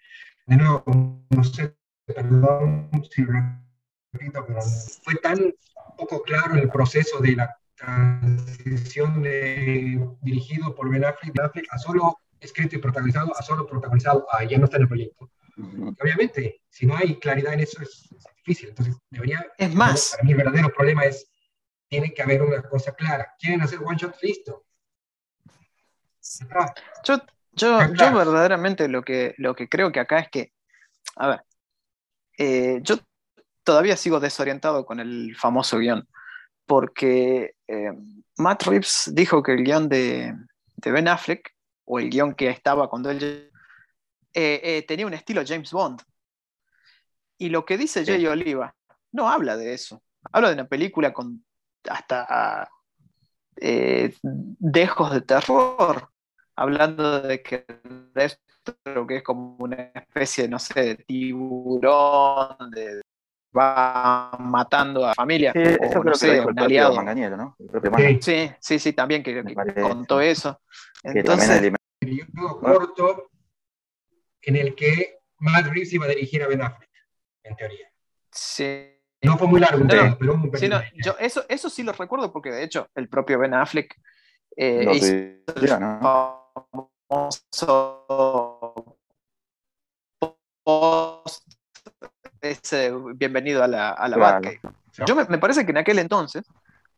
de 0.46 0.56
nuevo, 0.58 0.84
no 1.30 1.44
sé, 1.44 1.74
perdón 2.06 2.90
si 3.10 3.24
repito, 3.24 4.46
pero 4.46 4.62
fue 5.04 5.16
tan 5.16 5.54
poco 5.98 6.22
claro 6.24 6.56
el 6.56 6.70
proceso 6.70 7.20
de 7.20 7.36
la 7.36 7.58
transición 7.76 9.24
de, 9.24 10.08
dirigido 10.22 10.76
por 10.76 10.90
Ben 10.90 11.06
Affleck, 11.06 11.34
Ben 11.34 11.46
Affleck 11.46 11.68
a 11.72 11.78
solo 11.78 12.20
escrito 12.40 12.76
y 12.76 12.80
protagonizado, 12.80 13.36
a 13.38 13.42
solo 13.42 13.66
protagonizado, 13.66 14.28
a 14.32 14.44
ya 14.44 14.58
no 14.58 14.66
está 14.66 14.78
en 14.78 14.84
el 14.84 14.88
proyecto. 14.88 15.32
Obviamente, 16.02 16.62
si 16.70 16.86
no 16.86 16.96
hay 16.96 17.20
claridad 17.20 17.54
en 17.54 17.62
eso, 17.62 17.82
es, 17.82 18.10
es 18.12 18.24
difícil. 18.38 18.70
Entonces, 18.70 18.96
debería 19.10 19.46
Es 19.58 19.74
más, 19.74 20.12
para 20.12 20.24
mí 20.24 20.32
el 20.32 20.38
verdadero 20.38 20.74
problema 20.74 21.06
es, 21.06 21.30
tiene 21.88 22.14
que 22.14 22.22
haber 22.22 22.42
una 22.42 22.62
cosa 22.64 22.94
clara. 22.94 23.34
¿Quieren 23.38 23.62
hacer 23.62 23.80
one 23.84 23.98
shot? 23.98 24.16
Listo. 24.22 24.66
Yo, 27.04 27.18
yo, 27.54 27.80
Ah, 27.80 27.90
yo 27.94 28.16
verdaderamente 28.16 28.88
lo 28.88 29.04
que, 29.04 29.36
lo 29.38 29.56
que 29.56 29.68
creo 29.68 29.92
que 29.92 30.00
acá 30.00 30.20
es 30.20 30.30
que, 30.30 30.54
a 31.18 31.28
ver, 31.28 31.44
eh, 32.44 32.80
yo 32.82 32.98
todavía 33.64 33.96
sigo 33.96 34.20
desorientado 34.20 34.84
con 34.84 35.00
el 35.00 35.36
famoso 35.36 35.78
guion, 35.78 36.08
porque 36.66 37.54
eh, 37.68 37.92
Matt 38.38 38.64
Reeves 38.64 39.12
dijo 39.14 39.44
que 39.44 39.54
el 39.54 39.64
guion 39.64 39.88
de, 39.88 40.34
de 40.76 40.92
Ben 40.92 41.08
Affleck, 41.08 41.54
o 41.86 42.00
el 42.00 42.10
guion 42.10 42.34
que 42.34 42.50
estaba 42.50 42.90
cuando 42.90 43.12
él 43.12 43.52
eh, 44.34 44.84
tenía 44.88 45.06
un 45.06 45.14
estilo 45.14 45.44
James 45.46 45.72
Bond. 45.72 46.02
Y 47.38 47.50
lo 47.50 47.64
que 47.64 47.78
dice 47.78 48.06
Jay 48.06 48.26
Oliva 48.26 48.76
no 49.12 49.30
habla 49.30 49.56
de 49.56 49.74
eso. 49.74 50.02
Habla 50.32 50.50
de 50.50 50.54
una 50.56 50.68
película 50.68 51.14
con 51.14 51.46
hasta 51.88 52.70
dejos 53.56 55.12
de 55.12 55.22
terror, 55.22 56.10
hablando 56.56 57.22
de 57.22 57.42
que 57.42 57.66
esto 58.16 59.08
que 59.08 59.18
es 59.18 59.24
como 59.24 59.56
una 59.60 59.92
especie, 59.96 60.48
no 60.48 60.60
sé, 60.60 60.82
de 60.82 60.96
tiburón, 60.96 62.72
de, 62.72 63.02
va 63.58 64.32
matando 64.40 65.06
a 65.06 65.14
familia. 65.14 65.52
Sí, 65.54 65.60
eso 65.62 65.76
o, 65.82 65.90
creo 65.90 66.04
no 66.04 66.14
sé, 66.16 66.26
que 66.28 66.28
lo 66.28 66.34
dijo 66.34 66.44
el 66.44 66.50
un 66.50 66.56
propio 66.56 66.66
aliado. 66.66 66.96
Manganiello, 66.96 67.38
¿no? 67.38 67.56
El 67.60 67.68
propio 67.68 67.90
Sí. 67.90 67.92
Manganiello, 67.92 68.22
Sí, 68.22 68.52
sí, 68.60 68.80
sí, 68.80 68.94
también 68.94 69.24
que, 69.24 69.44
que 69.44 69.54
parece. 69.54 69.82
contó 69.82 70.22
eso. 70.22 70.62
que 71.04 71.24
también 71.24 71.52
Entonces, 71.52 71.74
corto 72.62 73.30
en 74.44 74.56
el 74.56 74.76
que 74.76 75.20
Matt 75.40 75.66
Reeves 75.68 75.94
iba 75.94 76.06
a 76.06 76.10
dirigir 76.10 76.44
a 76.44 76.48
Ben 76.48 76.62
Affleck, 76.62 76.90
en 77.44 77.56
teoría. 77.56 77.92
sí, 78.32 78.88
No 79.24 79.38
fue 79.38 79.48
muy 79.48 79.60
largo, 79.60 79.84
No, 79.84 80.18
pero 80.18 80.34
un 80.36 80.52
Sí, 80.58 80.68
no, 80.68 80.80
yo 81.04 81.16
eso, 81.20 81.44
eso 81.50 81.70
sí 81.70 81.84
lo 81.84 81.94
recuerdo 81.94 82.32
porque 82.32 82.52
de 82.52 82.64
hecho 82.64 82.88
el 82.96 83.10
propio 83.10 83.40
Ben 83.40 83.54
Affleck 83.54 83.96
eh, 84.56 84.86
hizo. 84.94 86.41
Famoso 86.70 88.06
post 90.64 91.44
ese 92.42 92.92
bienvenido 93.16 93.64
a 93.64 93.68
la, 93.68 93.90
a 93.92 94.08
la 94.08 94.40
Claro. 94.94 95.08
Yo 95.08 95.16
me, 95.16 95.26
me 95.26 95.38
parece 95.38 95.64
que 95.64 95.72
en 95.72 95.78
aquel 95.78 96.00
entonces, 96.00 96.44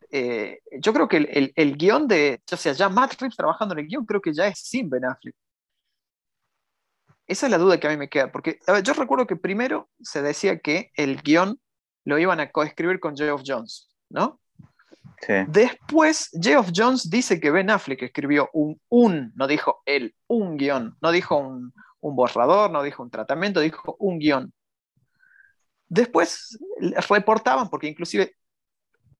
eh, 0.09 0.59
yo 0.79 0.93
creo 0.93 1.07
que 1.07 1.17
el, 1.17 1.29
el, 1.31 1.53
el 1.55 1.77
guion 1.77 2.07
de, 2.07 2.41
o 2.51 2.57
sea, 2.57 2.73
ya 2.73 2.89
Matt 2.89 3.19
Reeves 3.19 3.35
trabajando 3.35 3.73
en 3.73 3.81
el 3.81 3.87
guion, 3.87 4.05
creo 4.05 4.21
que 4.21 4.33
ya 4.33 4.47
es 4.47 4.59
sin 4.59 4.89
Ben 4.89 5.05
Affleck. 5.05 5.35
Esa 7.27 7.45
es 7.45 7.51
la 7.51 7.57
duda 7.57 7.79
que 7.79 7.87
a 7.87 7.89
mí 7.91 7.97
me 7.97 8.09
queda, 8.09 8.31
porque 8.31 8.59
a 8.67 8.73
ver, 8.73 8.83
yo 8.83 8.93
recuerdo 8.93 9.27
que 9.27 9.35
primero 9.35 9.89
se 10.01 10.21
decía 10.21 10.59
que 10.59 10.91
el 10.95 11.21
guion 11.21 11.59
lo 12.05 12.17
iban 12.17 12.39
a 12.39 12.51
coescribir 12.51 12.99
con 12.99 13.15
Geoff 13.15 13.43
Jones, 13.45 13.89
¿no? 14.09 14.39
Sí. 15.21 15.33
Después, 15.47 16.29
Geoff 16.39 16.71
Jones 16.75 17.09
dice 17.09 17.39
que 17.39 17.51
Ben 17.51 17.69
Affleck 17.69 18.01
escribió 18.01 18.49
un, 18.53 18.79
un 18.89 19.31
no 19.35 19.47
dijo 19.47 19.81
él, 19.85 20.15
un 20.27 20.57
guion, 20.57 20.97
no 21.01 21.11
dijo 21.11 21.37
un, 21.37 21.73
un 22.01 22.15
borrador, 22.15 22.69
no 22.71 22.83
dijo 22.83 23.01
un 23.01 23.09
tratamiento, 23.09 23.61
dijo 23.61 23.95
un 23.99 24.19
guion. 24.19 24.53
Después 25.87 26.57
reportaban, 27.09 27.69
porque 27.69 27.87
inclusive 27.87 28.35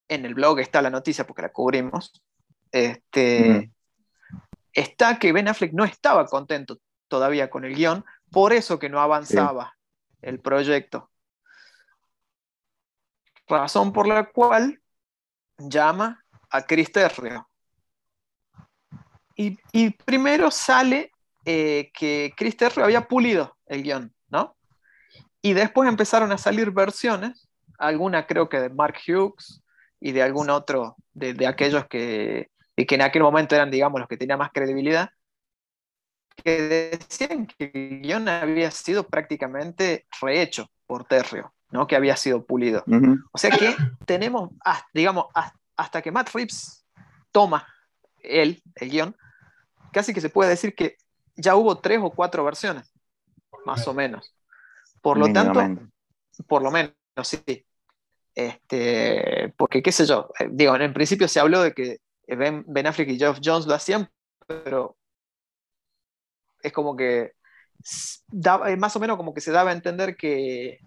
en 0.09 0.25
el 0.25 0.35
blog 0.35 0.59
está 0.59 0.81
la 0.81 0.89
noticia 0.89 1.25
porque 1.25 1.43
la 1.43 1.51
cubrimos, 1.51 2.21
este, 2.71 3.71
está 4.73 5.19
que 5.19 5.31
Ben 5.31 5.47
Affleck 5.47 5.73
no 5.73 5.85
estaba 5.85 6.25
contento 6.25 6.79
todavía 7.07 7.49
con 7.49 7.63
el 7.63 7.75
guion, 7.75 8.03
por 8.31 8.51
eso 8.51 8.79
que 8.79 8.89
no 8.89 8.99
avanzaba 8.99 9.77
el 10.21 10.39
proyecto. 10.39 11.09
Razón 13.47 13.93
por 13.93 14.07
la 14.07 14.31
cual 14.31 14.81
llama 15.69 16.23
a 16.49 16.61
Chris 16.61 16.91
Terrio. 16.91 17.47
Y, 19.35 19.89
primero 20.05 20.51
sale 20.51 21.11
eh, 21.45 21.91
que 21.93 22.33
Chris 22.37 22.55
Terrio 22.55 22.85
había 22.85 23.07
pulido 23.07 23.57
el 23.65 23.81
guion, 23.81 24.13
¿no? 24.29 24.55
Y 25.41 25.53
después 25.53 25.89
empezaron 25.89 26.31
a 26.31 26.37
salir 26.37 26.71
versiones, 26.71 27.49
alguna 27.79 28.27
creo 28.27 28.47
que 28.47 28.59
de 28.59 28.69
Mark 28.69 28.97
Hughes 29.07 29.61
y 29.99 30.11
de 30.11 30.21
algún 30.21 30.49
otro 30.49 30.95
de, 31.13 31.33
de 31.33 31.47
aquellos 31.47 31.87
que, 31.87 32.51
y 32.75 32.85
que 32.85 32.95
en 32.95 33.01
aquel 33.01 33.23
momento 33.23 33.55
eran, 33.55 33.71
digamos, 33.71 33.99
los 33.99 34.07
que 34.07 34.17
tenían 34.17 34.39
más 34.39 34.51
credibilidad, 34.51 35.09
que 36.35 36.61
decían 36.61 37.47
que 37.47 37.71
el 37.73 38.01
guion 38.01 38.27
había 38.27 38.71
sido 38.71 39.07
prácticamente 39.07 40.07
rehecho 40.21 40.69
por 40.85 41.05
Terrio, 41.05 41.53
¿no? 41.73 41.87
que 41.87 41.95
había 41.95 42.15
sido 42.15 42.45
pulido. 42.45 42.83
O 43.33 43.37
sea 43.37 43.49
que 43.51 43.75
tenemos, 44.05 44.51
hasta, 44.63 44.87
digamos, 44.93 45.25
hasta, 45.33 45.59
hasta 45.75 46.01
que 46.01 46.11
Matt 46.11 46.29
Reeves 46.33 46.85
toma 47.31 47.67
él, 48.21 48.61
el 48.75 48.89
guion, 48.89 49.15
casi 49.91 50.13
que 50.13 50.21
se 50.21 50.29
puede 50.29 50.51
decir 50.51 50.75
que 50.75 50.97
ya 51.35 51.55
hubo 51.55 51.79
tres 51.79 51.99
o 52.01 52.11
cuatro 52.11 52.43
versiones, 52.45 52.93
más 53.65 53.87
o 53.87 53.93
menos. 53.93 54.33
Por 55.01 55.17
lo 55.17 55.25
tanto, 55.33 55.59
por 56.47 56.61
lo 56.61 56.71
menos, 56.71 56.93
sí. 57.23 57.65
Este, 58.35 59.53
porque, 59.57 59.81
qué 59.83 59.91
sé 59.91 60.05
yo, 60.05 60.29
eh, 60.39 60.47
digo, 60.51 60.75
en 60.75 60.93
principio 60.93 61.27
se 61.27 61.39
habló 61.39 61.61
de 61.61 61.73
que 61.73 61.97
Ben, 62.27 62.63
Ben 62.67 62.87
Affleck 62.87 63.09
y 63.09 63.17
Geoff 63.17 63.39
Jones 63.43 63.67
lo 63.67 63.75
hacían, 63.75 64.09
pero 64.47 64.95
es 66.61 66.71
como 66.71 66.95
que 66.95 67.33
daba- 68.27 68.71
eh, 68.71 68.77
más 68.77 68.95
o 68.95 68.99
menos 68.99 69.17
como 69.17 69.33
que 69.33 69.41
se 69.41 69.51
daba 69.51 69.71
a 69.71 69.73
entender 69.73 70.15
que 70.15 70.79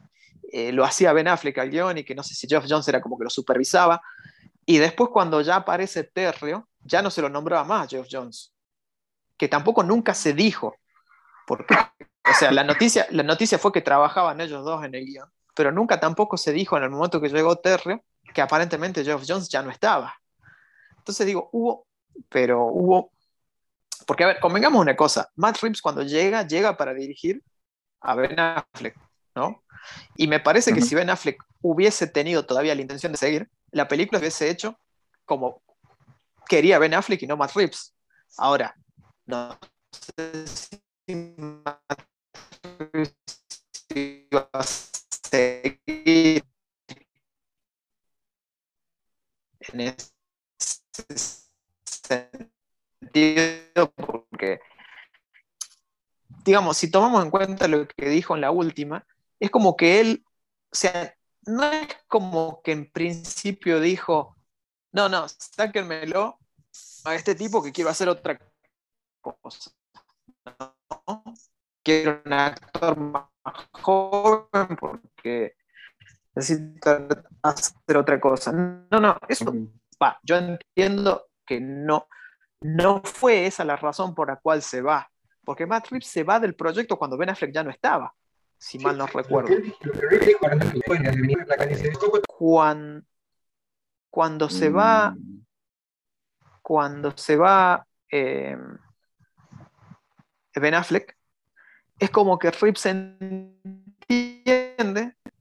eh, 0.53 0.73
lo 0.73 0.85
hacía 0.85 1.13
Ben 1.13 1.29
Affleck 1.29 1.59
al 1.59 1.71
guion 1.71 1.99
y 1.99 2.05
que 2.05 2.15
no 2.15 2.23
sé 2.23 2.35
si 2.35 2.47
Geoff 2.47 2.67
Jones 2.69 2.87
era 2.89 3.01
como 3.01 3.19
que 3.19 3.25
lo 3.25 3.31
supervisaba. 3.31 4.01
Y 4.65 4.79
después 4.79 5.11
cuando 5.13 5.41
ya 5.41 5.57
aparece 5.57 6.05
Terrio, 6.05 6.69
ya 6.81 7.03
no 7.03 7.11
se 7.11 7.23
lo 7.23 7.29
nombraba 7.29 7.65
más 7.65 7.89
Geoff 7.89 8.09
Jones, 8.11 8.53
que 9.37 9.49
tampoco 9.49 9.83
nunca 9.83 10.15
se 10.15 10.33
dijo, 10.33 10.77
porque, 11.47 11.75
o 11.75 12.35
sea, 12.39 12.51
la 12.51 12.65
noticia, 12.65 13.07
la 13.11 13.23
noticia 13.23 13.59
fue 13.59 13.73
que 13.73 13.83
trabajaban 13.83 14.41
ellos 14.41 14.65
dos 14.65 14.85
en 14.85 14.95
el 14.95 15.05
guion, 15.05 15.29
pero 15.55 15.71
nunca 15.71 16.01
tampoco 16.01 16.37
se 16.37 16.53
dijo 16.53 16.77
en 16.77 16.85
el 16.85 16.91
momento 16.91 17.21
que 17.21 17.29
llegó 17.29 17.57
Terrio 17.57 18.03
que 18.35 18.43
aparentemente 18.43 19.05
Geoff 19.05 19.25
Jones 19.27 19.49
ya 19.49 19.63
no 19.63 19.71
estaba. 19.71 20.15
Entonces 20.99 21.27
digo, 21.27 21.49
hubo, 21.53 21.87
pero 22.29 22.67
hubo, 22.67 23.13
porque 24.07 24.25
a 24.25 24.27
ver, 24.27 24.41
convengamos 24.41 24.81
una 24.81 24.97
cosa, 24.97 25.31
Matt 25.37 25.59
Reeves 25.63 25.81
cuando 25.81 26.03
llega, 26.03 26.47
llega 26.47 26.77
para 26.77 26.93
dirigir 26.93 27.43
a 28.01 28.15
Ben 28.15 28.39
Affleck, 28.39 28.97
¿no? 29.37 29.63
Y 30.17 30.27
me 30.27 30.41
parece 30.41 30.73
que 30.73 30.81
si 30.81 30.95
Ben 30.95 31.11
Affleck 31.11 31.41
hubiese 31.61 32.07
tenido 32.09 32.47
todavía 32.47 32.75
la 32.75 32.81
intención 32.81 33.13
de 33.13 33.19
seguir, 33.19 33.49
la 33.71 33.87
película 33.87 34.19
hubiese 34.19 34.51
hecho 34.51 34.81
como 35.25 35.63
quería 36.49 36.79
Ben 36.79 36.95
Affleck 36.95 37.23
y 37.23 37.27
no 37.27 37.37
Matt 37.37 37.55
Reeves. 37.55 37.95
Ahora, 38.39 38.75
no 39.27 39.57
sé 39.91 40.47
si 40.47 40.83
Matt 41.15 42.03
Reeves 42.93 43.15
iba 43.95 44.49
a 44.53 44.63
seguir 44.63 46.43
en 49.61 49.81
ese 49.81 50.07
sentido 53.13 53.93
porque 53.95 54.61
digamos, 56.45 56.77
si 56.77 56.91
tomamos 56.91 57.25
en 57.25 57.31
cuenta 57.31 57.69
lo 57.69 57.87
que 57.89 58.09
dijo 58.09 58.35
en 58.35 58.41
la 58.41 58.53
última, 58.53 59.05
es 59.41 59.51
como 59.51 59.77
que 59.77 60.01
él, 60.01 60.25
o 60.73 60.77
sea, 60.77 61.15
no 61.47 61.65
es 61.65 61.89
como 62.09 62.61
que 62.63 62.73
en 62.73 62.91
principio 62.91 63.81
dijo, 63.81 64.37
no, 64.93 65.09
no, 65.09 65.27
sáquenmelo 65.29 66.39
a 67.05 67.15
este 67.15 67.35
tipo 67.35 67.63
que 67.63 67.73
quiero 67.73 67.91
hacer 67.91 68.09
otra 68.09 68.39
cosa. 69.21 69.71
¿no? 70.45 71.23
Quiero 71.83 72.23
un 72.25 72.33
actor 72.33 72.97
más 72.97 73.27
joven 73.73 74.77
porque 74.79 75.55
necesito 76.35 77.09
hacer 77.43 77.97
otra 77.97 78.21
cosa. 78.21 78.53
No, 78.53 79.01
no, 79.01 79.19
eso 79.29 79.53
va, 80.03 80.19
yo 80.23 80.37
entiendo 80.37 81.27
que 81.45 81.61
no, 81.61 82.09
no 82.61 83.03
fue 83.03 83.47
esa 83.47 83.65
la 83.65 83.77
razón 83.77 84.15
por 84.15 84.29
la 84.29 84.37
cual 84.37 84.63
se 84.63 84.83
va, 84.83 85.11
porque 85.45 85.67
Matt 85.67 85.89
Reeves 85.89 86.09
se 86.09 86.25
va 86.25 86.41
del 86.41 86.57
proyecto 86.57 86.99
cuando 86.99 87.17
Ben 87.17 87.31
Affleck 87.31 87.53
ya 87.53 87.63
no 87.63 87.71
estaba, 87.71 88.15
si 88.59 88.79
mal 88.79 88.97
no 88.99 89.07
recuerdo. 89.07 89.51
Lo 89.51 89.57
que 89.93 90.01
Reeves 90.01 90.27
dijo, 90.29 90.47
ahora 90.47 90.59
que 90.73 90.81
fue 90.87 90.97
en 90.97 91.07
el- 91.07 91.45
la 91.47 91.57
calle 91.57 91.77
se 91.77 91.89
descompuso, 91.89 92.23
Cuan- 92.29 93.05
cuando 94.11 94.49
se 94.49 94.71
va, 94.71 95.15
cuando 96.63 97.17
se 97.17 97.37
va 97.37 97.87
eh, 98.11 98.57
Ben 100.55 100.75
Affleck, 100.75 101.17
es 101.99 102.11
como 102.11 102.39
que 102.39 102.51
Reeves 102.51 102.87
entiende 102.87 103.57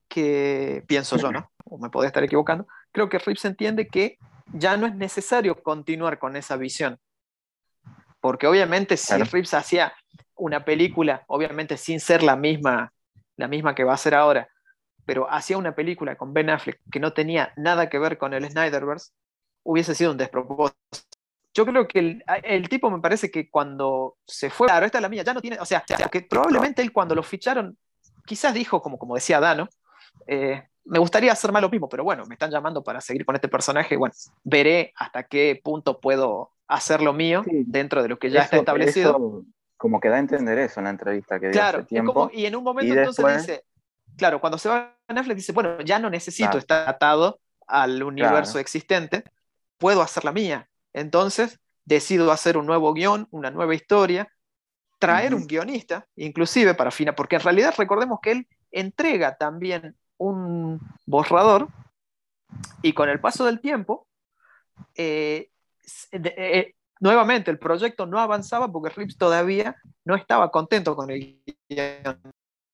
que, 0.07 0.83
pienso 0.87 1.17
yo, 1.17 1.31
¿no? 1.31 1.51
O 1.65 1.77
me 1.77 1.89
podría 1.89 2.07
estar 2.07 2.23
equivocando, 2.23 2.67
creo 2.91 3.09
que 3.09 3.19
Reeves 3.19 3.45
entiende 3.45 3.87
que 3.87 4.17
ya 4.53 4.77
no 4.77 4.87
es 4.87 4.95
necesario 4.95 5.61
continuar 5.61 6.17
con 6.19 6.35
esa 6.35 6.57
visión. 6.57 6.99
Porque 8.19 8.47
obviamente 8.47 8.97
si 8.97 9.07
Claro. 9.15 9.25
Reeves 9.31 9.53
hacía 9.53 9.93
una 10.35 10.65
película, 10.65 11.23
obviamente 11.27 11.77
sin 11.77 11.99
ser 11.99 12.23
la 12.23 12.35
misma, 12.35 12.91
la 13.37 13.47
misma 13.47 13.75
que 13.75 13.83
va 13.83 13.91
a 13.91 13.95
hacer 13.95 14.15
ahora, 14.15 14.49
pero 15.05 15.29
hacía 15.29 15.57
una 15.57 15.75
película 15.75 16.15
con 16.15 16.33
Ben 16.33 16.49
Affleck 16.49 16.79
que 16.91 16.99
no 16.99 17.13
tenía 17.13 17.53
nada 17.57 17.89
que 17.89 17.99
ver 17.99 18.17
con 18.17 18.33
el 18.33 18.49
Snyderverse, 18.49 19.11
hubiese 19.63 19.95
sido 19.95 20.11
un 20.11 20.17
despropósito. 20.17 20.77
Yo 21.53 21.65
creo 21.65 21.87
que 21.87 21.99
el, 21.99 22.23
el 22.43 22.67
tipo 22.67 22.89
me 22.91 22.99
parece 22.99 23.31
que 23.31 23.49
cuando 23.49 24.17
se 24.27 24.49
fue, 24.49 24.67
claro, 24.67 24.85
esta 24.85 24.97
es 24.97 25.01
la 25.01 25.09
mía, 25.09 25.23
ya 25.23 25.33
no 25.33 25.41
tiene, 25.41 25.57
o 25.59 25.65
sea, 25.65 25.83
que 26.11 26.21
probablemente 26.21 26.81
él 26.81 26.91
cuando 26.91 27.15
lo 27.15 27.23
ficharon, 27.23 27.77
quizás 28.25 28.53
dijo, 28.53 28.81
como, 28.81 28.97
como 28.97 29.15
decía 29.15 29.39
Dano, 29.39 29.69
eh, 30.27 30.63
me 30.83 30.99
gustaría 30.99 31.31
hacer 31.31 31.51
más 31.51 31.61
lo 31.61 31.69
mismo, 31.69 31.87
pero 31.87 32.03
bueno, 32.03 32.25
me 32.25 32.35
están 32.35 32.51
llamando 32.51 32.83
para 32.83 32.99
seguir 32.99 33.25
con 33.25 33.35
este 33.35 33.47
personaje, 33.47 33.95
bueno, 33.95 34.13
veré 34.43 34.93
hasta 34.97 35.23
qué 35.23 35.59
punto 35.63 35.99
puedo 35.99 36.51
hacer 36.67 37.01
lo 37.01 37.13
mío 37.13 37.43
Sí. 37.45 37.63
dentro 37.67 38.03
de 38.03 38.09
lo 38.09 38.19
que 38.19 38.29
ya 38.29 38.41
está 38.41 38.57
establecido. 38.57 39.09
eso 39.11 39.45
como 39.77 39.99
que 39.99 40.09
da 40.09 40.15
a 40.15 40.19
entender 40.19 40.57
eso 40.59 40.79
en 40.79 40.85
la 40.85 40.89
entrevista 40.91 41.39
que 41.39 41.47
dio 41.47 41.53
Claro, 41.53 41.77
hace 41.79 41.83
es 41.83 41.87
tiempo. 41.89 42.13
como- 42.13 42.31
y 42.33 42.45
en 42.45 42.55
un 42.55 42.63
momento 42.63 42.93
entonces 42.93 43.25
después- 43.25 43.47
dice, 43.47 43.65
claro, 44.17 44.39
cuando 44.39 44.57
se 44.57 44.69
va 44.69 44.95
a 45.07 45.13
Netflix 45.13 45.35
dice, 45.37 45.51
bueno, 45.51 45.81
ya 45.81 45.99
no 45.99 46.09
necesito 46.09 46.47
Claro. 46.49 46.59
estar 46.59 46.89
atado 46.89 47.39
al 47.67 48.01
universo 48.03 48.53
Claro. 48.53 48.59
existente, 48.59 49.23
puedo 49.77 50.01
hacer 50.01 50.23
la 50.23 50.31
mía. 50.31 50.69
Entonces 50.93 51.59
decido 51.83 52.31
hacer 52.31 52.57
un 52.57 52.65
nuevo 52.65 52.93
guion, 52.93 53.27
una 53.31 53.51
nueva 53.51 53.75
historia, 53.75 54.31
traer 54.97 55.35
un 55.35 55.45
guionista, 55.45 56.07
inclusive 56.15 56.73
para 56.73 56.89
fina, 56.89 57.13
porque 57.15 57.35
en 57.35 57.41
realidad 57.41 57.73
recordemos 57.77 58.19
que 58.21 58.31
él 58.31 58.47
entrega 58.71 59.35
también 59.35 59.95
un 60.17 60.79
borrador 61.05 61.67
y 62.81 62.93
con 62.93 63.09
el 63.09 63.19
paso 63.19 63.45
del 63.45 63.59
tiempo, 63.59 64.07
eh, 64.95 65.49
de- 66.11 66.33
eh, 66.37 66.74
nuevamente 66.99 67.51
el 67.51 67.59
proyecto 67.59 68.05
no 68.05 68.19
avanzaba 68.19 68.71
porque 68.71 68.93
Rips 68.93 69.17
todavía 69.17 69.75
no 70.03 70.15
estaba 70.15 70.51
contento 70.51 70.95
con 70.95 71.09
el 71.11 71.41
guion. 71.69 72.21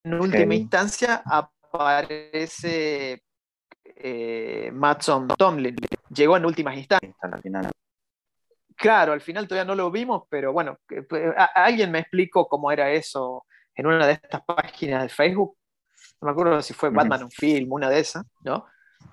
En 0.03 0.13
última 0.15 0.55
instancia 0.55 1.23
aparece 1.25 3.23
eh, 3.83 4.71
Matson 4.73 5.27
Tomlin. 5.27 5.75
Llegó 6.09 6.37
en 6.37 6.45
últimas 6.45 6.75
instancias. 6.75 7.15
Final. 7.41 7.71
Claro, 8.75 9.13
al 9.13 9.21
final 9.21 9.47
todavía 9.47 9.67
no 9.67 9.75
lo 9.75 9.91
vimos, 9.91 10.23
pero 10.27 10.51
bueno, 10.53 10.79
alguien 11.53 11.91
me 11.91 11.99
explicó 11.99 12.47
cómo 12.47 12.71
era 12.71 12.91
eso 12.91 13.45
en 13.75 13.85
una 13.85 14.07
de 14.07 14.13
estas 14.13 14.41
páginas 14.41 15.03
de 15.03 15.09
Facebook. 15.09 15.55
No 16.19 16.25
me 16.25 16.31
acuerdo 16.31 16.61
si 16.61 16.73
fue. 16.73 16.89
Batman 16.89 17.23
un 17.23 17.31
film, 17.31 17.71
una 17.71 17.89
de 17.89 17.99
esas, 17.99 18.25
¿no? 18.43 18.65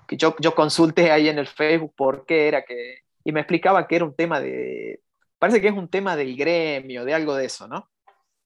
Que 0.07 0.17
yo, 0.17 0.35
yo 0.39 0.55
consulté 0.55 1.11
ahí 1.11 1.29
en 1.29 1.37
el 1.37 1.47
Facebook 1.47 1.93
por 1.95 2.25
qué 2.25 2.47
era 2.47 2.63
que. 2.63 2.99
Y 3.29 3.31
me 3.31 3.41
explicaba 3.41 3.87
que 3.87 3.95
era 3.97 4.05
un 4.05 4.15
tema 4.15 4.39
de. 4.39 5.01
Parece 5.37 5.61
que 5.61 5.67
es 5.67 5.73
un 5.73 5.87
tema 5.87 6.15
del 6.15 6.35
gremio, 6.35 7.05
de 7.05 7.13
algo 7.13 7.35
de 7.35 7.45
eso, 7.45 7.67
¿no? 7.67 7.87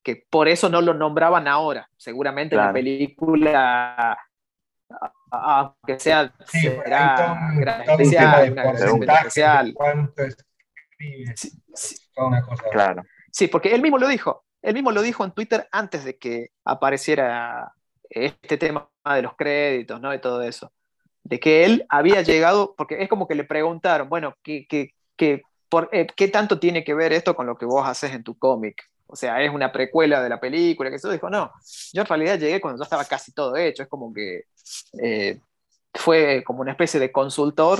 Que 0.03 0.25
por 0.29 0.49
eso 0.49 0.67
no 0.67 0.81
lo 0.81 0.93
nombraban 0.93 1.47
ahora. 1.47 1.89
Seguramente 1.95 2.55
en 2.55 2.61
la 2.61 2.73
película, 2.73 4.17
aunque 5.31 5.99
sea, 5.99 6.33
Sí, 6.45 6.59
será 6.61 7.49
un- 7.51 7.59
gran 7.61 7.81
un 7.81 7.89
especial, 8.01 8.31
tema 8.31 8.41
de 8.43 8.51
una 8.51 8.61
gran 8.63 8.75
porcentaje, 8.75 9.17
especial. 9.19 9.65
de 9.67 9.73
cuánto 9.73 10.23
escribe, 10.23 11.33
Sí, 11.37 11.49
sí. 11.73 11.95
toda 12.13 12.27
una 12.27 12.41
cosa. 12.45 12.63
Claro. 12.71 13.03
Sí, 13.31 13.47
porque 13.47 13.73
él 13.73 13.81
mismo 13.81 13.97
lo 13.97 14.07
dijo. 14.09 14.43
Él 14.61 14.73
mismo 14.73 14.91
lo 14.91 15.01
dijo 15.01 15.23
en 15.23 15.31
Twitter 15.31 15.67
antes 15.71 16.03
de 16.03 16.17
que 16.17 16.49
apareciera 16.65 17.71
este 18.09 18.57
tema 18.57 18.89
de 19.15 19.21
los 19.21 19.35
créditos, 19.35 19.99
¿no? 20.01 20.11
De 20.11 20.19
todo 20.19 20.41
eso. 20.43 20.71
De 21.23 21.39
que 21.39 21.63
él 21.65 21.85
había 21.89 22.21
llegado, 22.21 22.75
porque 22.77 23.01
es 23.01 23.09
como 23.09 23.27
que 23.27 23.35
le 23.35 23.43
preguntaron, 23.45 24.09
bueno, 24.09 24.35
¿qué, 24.43 24.65
qué, 24.67 24.93
qué, 25.15 25.41
por, 25.69 25.89
eh, 25.91 26.07
¿qué 26.15 26.27
tanto 26.27 26.59
tiene 26.59 26.83
que 26.83 26.93
ver 26.93 27.13
esto 27.13 27.35
con 27.35 27.45
lo 27.47 27.57
que 27.57 27.65
vos 27.65 27.87
haces 27.87 28.11
en 28.13 28.23
tu 28.23 28.37
cómic? 28.37 28.83
O 29.07 29.15
sea, 29.15 29.41
es 29.41 29.53
una 29.53 29.71
precuela 29.71 30.21
de 30.21 30.29
la 30.29 30.39
película, 30.39 30.89
que 30.89 30.95
eso 30.97 31.09
dijo, 31.11 31.29
no, 31.29 31.51
yo 31.93 32.01
en 32.01 32.07
realidad 32.07 32.39
llegué 32.39 32.59
cuando 32.59 32.79
ya 32.79 32.83
estaba 32.85 33.05
casi 33.05 33.31
todo 33.31 33.55
hecho, 33.55 33.83
es 33.83 33.89
como 33.89 34.13
que 34.13 34.45
eh, 35.01 35.39
fue 35.93 36.43
como 36.43 36.61
una 36.61 36.71
especie 36.71 36.99
de 36.99 37.11
consultor 37.11 37.79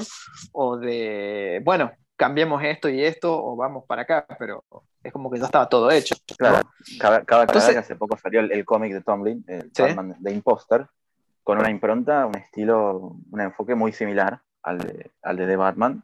o 0.52 0.78
de, 0.78 1.60
bueno, 1.66 1.92
cambiemos 2.16 2.64
esto 2.64 2.88
y 2.88 3.04
esto 3.04 3.44
o 3.44 3.56
vamos 3.56 3.84
para 3.88 4.04
acá, 4.04 4.26
pero 4.38 4.64
es 5.04 5.12
como 5.12 5.30
que 5.32 5.40
ya 5.40 5.46
estaba 5.46 5.68
todo 5.68 5.90
hecho. 5.92 6.16
Claro, 6.38 6.62
cabe 7.00 7.18
aclarar 7.18 7.48
Entonces- 7.50 7.72
que 7.74 7.80
hace 7.80 7.96
poco 7.96 8.16
salió 8.18 8.40
el, 8.40 8.52
el 8.52 8.64
cómic 8.64 8.94
de 8.94 9.02
Tomlin, 9.02 9.44
el 9.48 9.72
Sí. 9.74 9.82
Batman 9.82 10.16
de 10.20 10.32
Imposter, 10.32 10.86
con 11.44 11.58
una 11.60 11.70
impronta, 11.70 12.26
un 12.26 12.36
estilo, 12.38 13.18
un 13.32 13.42
enfoque 13.42 13.76
muy 13.76 13.92
similar 13.92 14.40
al 14.62 14.78
de, 14.80 15.12
al 15.22 15.38
de 15.38 15.48
The 15.48 15.56
Batman, 15.56 16.04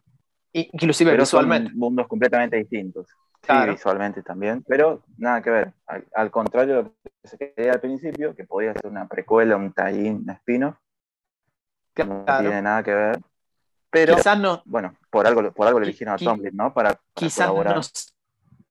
Inclusive 0.51 1.11
pero 1.11 1.25
son 1.25 1.45
visualmente. 1.45 1.73
mundos 1.75 2.07
completamente 2.07 2.57
distintos. 2.57 3.07
Claro. 3.41 3.71
Sí, 3.71 3.77
visualmente 3.77 4.21
también, 4.21 4.63
pero 4.67 5.03
nada 5.17 5.41
que 5.41 5.49
ver. 5.49 5.73
Al, 5.87 6.05
al 6.13 6.29
contrario 6.31 6.75
de 6.77 6.83
lo 6.83 6.93
que 7.03 7.27
se 7.27 7.37
creía 7.37 7.71
al 7.73 7.79
principio, 7.79 8.35
que 8.35 8.43
podía 8.43 8.73
ser 8.73 8.87
una 8.87 9.07
precuela, 9.07 9.55
un 9.55 9.71
tie-in, 9.71 10.17
un 10.25 10.29
spin-off, 10.31 10.75
no 11.97 12.25
Claro. 12.25 12.41
tiene 12.41 12.61
nada 12.61 12.83
que 12.83 12.93
ver. 12.93 13.19
Pero, 13.91 14.15
quizás 14.15 14.39
no, 14.39 14.61
bueno, 14.65 14.95
por 15.09 15.25
algo, 15.25 15.51
por 15.51 15.67
algo 15.67 15.79
le 15.79 15.85
eligieron 15.87 16.15
a 16.15 16.17
Tomlin, 16.17 16.55
¿no? 16.55 16.73
Para, 16.73 16.89
para 16.91 17.01
quizás 17.13 17.47
colaborar. 17.47 17.75
nos 17.77 18.13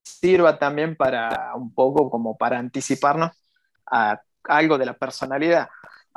sirva 0.02 0.58
también 0.58 0.96
para 0.96 1.54
un 1.54 1.72
poco 1.74 2.08
como 2.10 2.36
para 2.36 2.58
anticiparnos 2.58 3.32
a 3.90 4.20
algo 4.44 4.78
de 4.78 4.86
la 4.86 4.92
personalidad. 4.94 5.68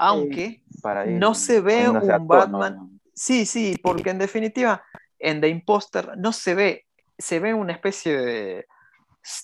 Aunque 0.03 0.63
para 0.81 1.05
no 1.19 1.33
se 1.35 1.61
ve 1.61 1.85
un 1.89 2.27
Batman- 2.27 2.75
¿no? 2.75 2.99
Sí, 3.13 3.45
sí, 3.45 3.75
porque 3.81 4.09
en 4.09 4.17
definitiva 4.17 4.83
en 5.19 5.41
The 5.41 5.47
Imposter 5.49 6.17
no 6.17 6.31
se 6.33 6.55
ve, 6.55 6.85
se 7.17 7.39
ve 7.39 7.53
una 7.53 7.73
especie 7.73 8.17
de, 8.17 8.65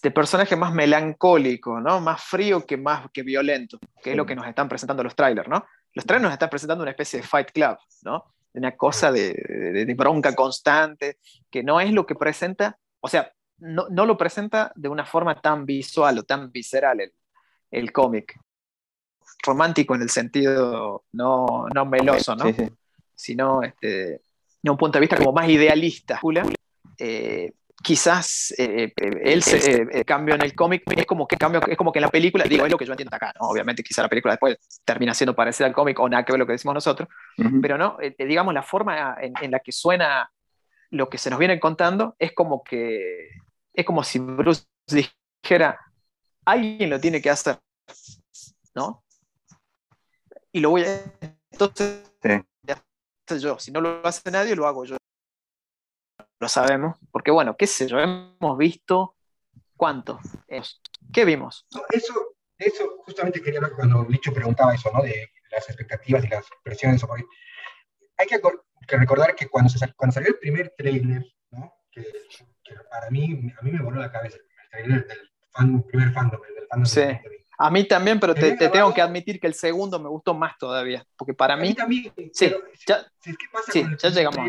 de 0.02 0.12
personaje 0.12 0.56
más 0.56 0.74
melancólico, 0.74 1.80
¿no? 1.80 2.00
Más 2.00 2.24
frío 2.24 2.66
que 2.66 2.78
más 2.78 3.08
que 3.14 3.24
violento, 3.24 3.78
que 4.02 4.12
es 4.12 4.18
lo 4.18 4.26
que 4.26 4.36
nos 4.36 4.48
están 4.48 4.68
presentando 4.68 5.04
los 5.04 5.16
trailers, 5.16 5.48
¿no? 5.48 5.66
Los 5.94 6.06
trailers 6.06 6.24
nos 6.24 6.34
están 6.34 6.50
presentando 6.50 6.82
una 6.84 6.92
especie 6.92 7.22
de 7.22 7.28
Fight 7.28 7.52
Club, 7.52 7.78
¿no? 8.04 8.24
Una 8.54 8.76
cosa 8.76 9.12
de, 9.12 9.34
de- 9.34 9.86
de 9.86 9.94
bronca 9.94 10.34
constante, 10.34 11.20
que 11.52 11.62
no 11.64 11.80
es 11.80 11.92
lo 11.92 12.06
que 12.08 12.16
presenta, 12.16 12.80
o 13.00 13.08
sea, 13.08 13.32
no, 13.60 13.88
no 13.90 14.06
lo 14.06 14.18
presenta 14.18 14.72
de 14.76 14.90
una 14.90 15.06
forma 15.06 15.40
tan 15.42 15.66
visual 15.66 16.18
o 16.20 16.24
tan 16.24 16.52
visceral 16.52 17.00
el, 17.02 17.14
el 17.72 17.92
cómic. 17.92 18.40
Romántico 19.44 19.96
en 19.96 20.02
el 20.02 20.10
sentido 20.10 21.04
no, 21.14 21.68
no 21.74 21.86
meloso, 21.86 22.36
¿no? 22.36 22.46
Sí, 22.46 22.54
sí. 22.54 22.70
sino 23.16 23.64
este, 23.64 24.22
de 24.62 24.70
un 24.70 24.78
punto 24.78 24.98
de 24.98 25.02
vista 25.02 25.18
como 25.18 25.34
más 25.34 25.50
idealista. 25.50 26.20
Eh, 26.98 27.52
quizás 27.84 28.54
eh, 28.58 28.92
él 28.98 29.44
se 29.44 29.82
eh, 29.82 30.06
cambio 30.06 30.36
en 30.36 30.42
el 30.42 30.56
cómic 30.56 30.84
es 30.96 31.06
como 31.06 31.28
que 31.28 31.38
cambio 31.38 31.62
es 31.68 31.78
como 31.78 31.92
que 31.92 32.00
en 32.00 32.04
la 32.04 32.10
película 32.10 32.44
digo 32.46 32.66
es 32.66 32.72
lo 32.72 32.78
que 32.78 32.86
yo 32.86 32.94
entiendo 32.94 33.16
acá 33.16 33.34
¿no? 33.40 33.48
obviamente 33.48 33.84
quizá 33.84 34.02
la 34.02 34.10
película 34.10 34.34
después 34.34 34.58
termina 34.84 35.14
siendo 35.14 35.36
parecida 35.36 35.68
al 35.68 35.74
cómic 35.74 36.00
o 36.00 36.10
nada 36.10 36.26
que 36.26 36.32
ver 36.32 36.40
lo 36.40 36.48
que 36.48 36.54
decimos 36.54 36.74
nosotros 36.74 37.08
pero 37.62 37.78
no 37.78 37.98
eh, 38.02 38.16
eh, 38.18 38.26
digamos 38.26 38.54
la 38.54 38.64
forma 38.64 39.18
en, 39.22 39.34
en 39.42 39.52
la 39.52 39.60
que 39.60 39.72
suena 39.72 40.32
lo 40.90 41.08
que 41.10 41.18
se 41.18 41.30
nos 41.30 41.38
viene 41.38 41.60
contando 41.60 42.16
es 42.18 42.34
como 42.34 42.64
que 42.64 43.30
es 43.74 43.86
como 43.86 44.04
si 44.04 44.18
Bruce 44.20 44.64
dijera 44.88 45.80
alguien 46.46 46.90
lo 46.90 47.00
tiene 47.00 47.22
que 47.22 47.30
hacer 47.30 47.60
¿no? 48.74 49.04
Y 50.58 50.60
lo 50.60 50.72
voy 50.72 50.84
a 50.84 51.04
entonces 51.52 52.04
Sí. 52.24 53.40
yo. 53.40 53.60
Si 53.60 53.72
no 53.72 53.80
lo 53.80 54.06
hace 54.06 54.32
nadie, 54.32 54.56
lo 54.56 54.66
hago 54.66 54.86
yo. 54.86 54.98
Lo 56.40 56.50
sabemos. 56.50 56.98
Porque, 57.12 57.30
bueno, 57.32 57.56
qué 57.56 57.68
sé 57.68 57.88
yo, 57.88 58.00
hemos 58.00 58.58
visto 58.58 59.16
cuánto. 59.76 60.20
Eh, 60.48 60.62
¿Qué 61.14 61.26
vimos? 61.26 61.68
No, 61.76 61.82
Eso, 61.92 62.36
eso 62.58 62.98
justamente 63.06 63.42
quería 63.42 63.60
hablar 63.60 63.74
cuando 63.74 64.04
Licho 64.10 64.34
preguntaba 64.34 64.74
eso, 64.74 64.90
¿no? 64.92 65.04
De 65.04 65.30
las 65.52 65.68
expectativas 65.70 66.24
y 66.26 66.28
las 66.28 66.46
presiones. 66.64 67.02
Porque 67.06 67.26
hay 68.18 68.28
que, 68.28 68.40
recordar 68.98 69.36
que 69.36 69.48
cuando, 69.50 69.70
se, 69.70 69.78
sal- 69.78 69.94
cuando 69.96 70.14
salió 70.16 70.30
el 70.30 70.40
primer 70.40 70.74
trailer, 70.76 71.24
¿no? 71.52 71.72
Que, 71.92 72.02
que 72.64 72.76
para 72.90 73.10
mí, 73.12 73.52
a 73.60 73.62
mí 73.62 73.72
me 73.72 73.82
voló 73.84 74.00
la 74.00 74.12
cabeza 74.12 74.38
el 74.38 74.70
trailer 74.72 75.06
del 75.08 75.32
fan, 75.52 75.84
primer 75.84 76.12
fandom, 76.14 76.42
el 76.48 76.56
del 76.56 76.68
fandom 76.68 76.86
Sí. 76.86 77.02
de. 77.02 77.37
A 77.60 77.72
mí 77.72 77.86
también, 77.88 78.20
pero 78.20 78.36
te, 78.36 78.56
te 78.56 78.70
tengo 78.70 78.94
que 78.94 79.02
admitir 79.02 79.40
que 79.40 79.48
el 79.48 79.54
segundo 79.56 80.00
me 80.00 80.10
gustó 80.10 80.34
más 80.36 80.58
todavía. 80.60 81.04
Porque 81.16 81.34
para 81.34 81.56
A 81.56 81.58
mí 81.58 81.70
mí, 81.70 81.74
también, 81.74 82.14
sí, 82.34 82.50
pero 82.50 82.60
ya- 82.88 83.04
que 83.24 83.34
pasa 83.52 83.72
sí, 83.72 83.82
con 83.82 83.92
el 83.94 83.98
ya 83.98 84.10
llegamos. 84.10 84.40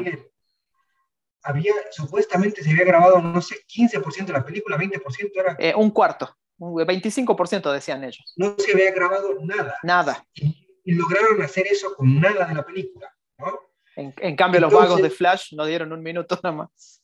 Había, 1.42 1.72
supuestamente 1.90 2.62
se 2.62 2.70
había 2.70 2.84
grabado, 2.84 3.20
no 3.22 3.40
sé, 3.40 3.56
15% 3.66 4.26
de 4.26 4.32
la 4.38 4.44
película, 4.44 4.76
20% 4.76 5.30
era, 5.40 5.56
eh, 5.58 5.72
un 5.74 5.90
cuarto, 5.90 6.36
un 6.58 6.74
25% 6.84 7.72
decían 7.72 8.04
ellos. 8.04 8.34
no 8.36 8.54
se 8.58 8.72
había 8.72 8.90
grabado 8.92 9.34
nada. 9.42 9.76
Nada. 9.82 10.26
Y, 10.34 10.68
y 10.84 10.92
lograron 10.94 11.40
hacer 11.40 11.66
eso 11.68 11.94
con 11.94 12.20
nada 12.20 12.44
de 12.46 12.54
la 12.54 12.66
película, 12.66 13.14
¿no? 13.38 13.58
En, 13.96 14.12
en 14.18 14.36
cambio, 14.36 14.60
los 14.60 14.70
Entonces- 14.70 14.90
vagos 14.90 15.02
de 15.02 15.10
Flash 15.10 15.54
nos 15.54 15.66
dieron 15.66 15.92
un 15.92 16.02
minuto 16.02 16.38
nada 16.42 16.54
más. 16.56 17.02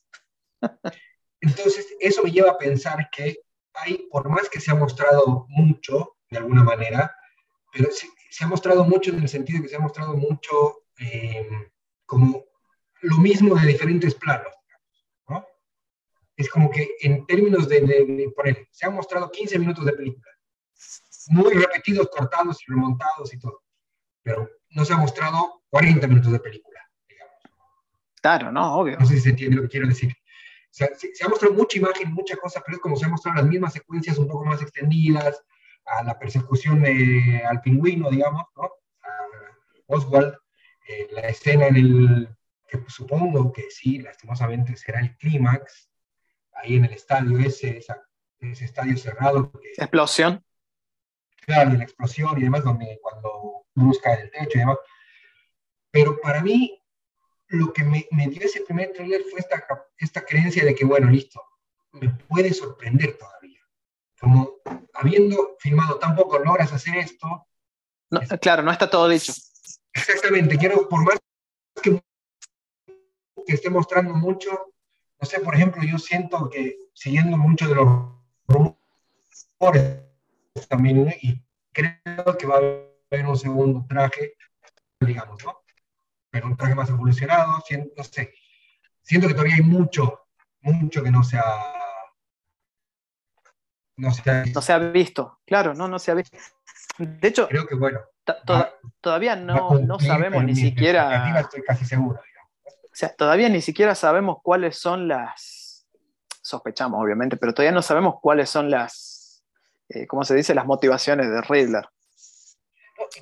Entonces, 1.41 1.87
eso 2.01 2.23
me 2.23 2.31
lleva 2.31 2.51
a 2.51 2.59
pensar 2.59 3.09
que 3.11 3.39
hay, 3.75 4.09
por 4.11 4.29
más 4.29 4.49
que 4.49 4.61
se 4.61 4.71
ha 4.71 4.75
mostrado 4.75 5.47
mucho, 5.49 6.17
de 6.31 6.39
alguna 6.39 6.63
manera, 6.63 7.15
pero 7.73 7.91
se, 7.91 8.09
se 8.31 8.45
ha 8.45 8.47
mostrado 8.47 8.85
mucho 8.85 9.11
en 9.11 9.23
el 9.23 9.29
sentido 9.29 9.63
que 9.63 9.69
se 9.69 9.77
ha 9.77 9.81
mostrado 9.81 10.17
mucho 10.17 10.85
eh, 10.99 11.49
como 12.07 12.45
lo 13.03 13.17
mismo 13.19 13.55
de 13.55 13.67
diferentes 13.67 14.15
planos, 14.15 14.53
¿no? 15.29 15.47
Es 16.37 16.49
como 16.49 16.71
que 16.71 16.89
en 17.01 17.27
términos 17.27 17.69
de, 17.69 17.81
de, 17.81 18.05
de 18.07 18.33
poner, 18.35 18.69
se 18.71 18.87
han 18.87 18.95
mostrado 18.95 19.31
15 19.31 19.59
minutos 19.59 19.85
de 19.85 19.93
película, 19.93 20.31
muy 21.29 21.53
repetidos, 21.53 22.09
cortados 22.09 22.59
y 22.63 22.73
remontados 22.73 23.33
y 23.33 23.39
todo, 23.39 23.63
pero 24.23 24.49
no 24.71 24.85
se 24.85 24.93
ha 24.93 24.97
mostrado 24.97 25.63
40 25.71 26.07
minutos 26.07 26.33
de 26.33 26.41
película, 26.41 26.81
digamos. 27.09 27.35
Claro, 28.21 28.53
no, 28.53 28.77
obvio. 28.77 28.99
No 28.99 29.07
sé 29.07 29.15
si 29.15 29.21
se 29.21 29.31
entiende 29.31 29.57
lo 29.57 29.63
que 29.63 29.69
quiero 29.69 29.89
decir. 29.89 30.15
Se, 30.75 31.15
se 31.15 31.25
ha 31.25 31.29
mostrado 31.29 31.55
mucha 31.55 31.79
imagen, 31.79 32.13
mucha 32.13 32.37
cosa, 32.37 32.61
pero 32.65 32.77
es 32.77 32.83
como 32.83 32.97
se 32.97 33.05
han 33.05 33.13
mostrado 33.13 33.37
las 33.37 33.47
mismas 33.47 33.73
secuencias 33.75 34.19
un 34.19 34.27
poco 34.27 34.45
más 34.45 34.61
extendidas, 34.61 35.45
a 35.87 36.03
la 36.03 36.19
persecución 36.19 36.83
de, 36.83 37.43
al 37.49 37.61
pingüino, 37.61 38.11
digamos, 38.11 38.45
¿no? 38.57 38.65
A 38.65 39.19
Oswald, 39.87 40.35
eh, 40.89 41.07
la 41.13 41.29
escena 41.29 41.69
en 41.69 41.77
el, 41.77 42.29
que 42.67 42.83
supongo 42.89 43.53
que 43.53 43.71
sí, 43.71 44.01
lastimosamente 44.01 44.77
será 44.77 44.99
el 45.01 45.17
clímax, 45.17 45.91
ahí 46.55 46.77
en 46.77 46.87
el 46.87 46.93
estadio 46.93 47.39
ese, 47.39 47.81
ese 48.41 48.65
estadio 48.65 48.97
cerrado. 48.97 49.53
explosión. 49.77 50.45
Claro, 51.43 51.75
y 51.75 51.77
la 51.77 51.85
explosión 51.85 52.37
y 52.39 52.43
demás, 52.43 52.65
donde 52.65 52.99
cuando 53.01 53.67
busca 53.75 54.15
el 54.15 54.31
techo 54.31 54.57
y 54.57 54.59
demás. 54.59 54.79
Pero 55.93 56.21
para 56.21 56.43
mí, 56.43 56.83
lo 57.49 57.73
que 57.73 57.85
me, 57.85 58.07
me 58.11 58.29
dio 58.29 58.43
ese 58.43 58.63
primer 58.63 58.93
trailer 58.93 59.23
fue 59.31 59.41
esta, 59.41 59.65
esta 59.99 60.25
creencia 60.25 60.65
de 60.65 60.75
que, 60.75 60.85
bueno, 60.85 61.11
listo, 61.11 61.43
me 61.93 62.11
puede 62.11 62.53
sorprender 62.53 63.17
todavía. 63.17 63.61
Como 64.21 64.57
habiendo 64.95 65.57
filmado 65.59 65.99
tan 65.99 66.17
poco, 66.17 66.39
logras 66.39 66.73
hacer 66.73 66.97
esto. 66.97 67.47
claro, 68.41 68.63
no 68.63 68.73
está 68.73 68.89
todo 68.89 69.09
dicho. 69.09 69.33
Exactamente, 69.93 70.59
quiero, 70.59 70.89
por 70.89 71.05
más 71.05 71.19
que, 71.83 72.03
que 73.47 73.53
esté 73.53 73.71
mostrando 73.71 74.15
mucho, 74.15 74.73
no 75.21 75.27
sé, 75.27 75.41
por 75.41 75.55
ejemplo, 75.55 75.83
yo 75.85 75.99
siento 75.99 76.49
que 76.51 76.77
siguiendo 76.93 77.37
mucho 77.37 77.69
de 77.69 77.75
los 77.77 77.87
rumores 78.49 80.01
también, 80.69 81.15
y 81.21 81.43
creo 81.73 82.39
que 82.39 82.47
va 82.47 82.57
a 82.57 82.59
haber 82.59 83.27
un 83.27 83.37
segundo 83.37 83.87
traje, 83.89 84.37
digamos, 85.01 85.45
¿no? 85.45 85.64
Pero 86.35 86.49
un 86.49 86.57
traje 86.57 86.75
más 86.75 86.91
evolucionado, 86.91 87.63
no 87.97 88.03
sé, 88.03 88.35
siento 89.03 89.29
que 89.29 89.35
todavía 89.35 89.55
hay 89.55 89.63
mucho, 89.63 90.27
mucho 90.63 91.01
que 91.01 91.13
no 91.13 91.23
se 91.23 91.39
ha... 91.39 91.45
No 93.97 94.11
se 94.11 94.29
ha, 94.29 94.45
no 94.53 94.61
se 94.61 94.73
ha 94.73 94.79
visto, 94.79 95.39
claro, 95.47 95.75
no, 95.75 95.87
no 95.87 96.01
se 96.01 96.11
ha 96.11 96.15
visto. 96.15 96.37
De 96.99 97.29
hecho, 97.29 97.47
creo 97.47 97.69
que 97.69 97.77
bueno. 97.77 98.01
todavía 99.01 99.37
no, 99.37 99.79
no 99.79 100.01
sabemos 100.01 100.43
ni 100.43 100.57
siquiera. 100.57 101.39
Estoy 101.39 101.63
casi 101.63 101.85
seguro, 101.85 102.21
digamos. 102.27 102.51
O 102.67 102.95
sea, 102.97 103.15
todavía 103.15 103.49
ni 103.49 103.61
siquiera 103.61 103.95
sabemos 103.95 104.39
cuáles 104.43 104.77
son 104.77 105.07
las. 105.07 105.87
Sospechamos, 106.43 107.01
obviamente, 107.01 107.37
pero 107.37 107.55
todavía 107.55 107.71
no 107.71 107.83
sabemos 107.83 108.17
cuáles 108.21 108.51
son 108.51 108.71
las. 108.71 109.45
Eh, 109.89 110.09
¿Cómo 110.09 110.25
se 110.25 110.35
dice? 110.35 110.53
Las 110.53 110.67
motivaciones 110.67 111.31
de 111.31 111.41
Riddler. 111.43 111.89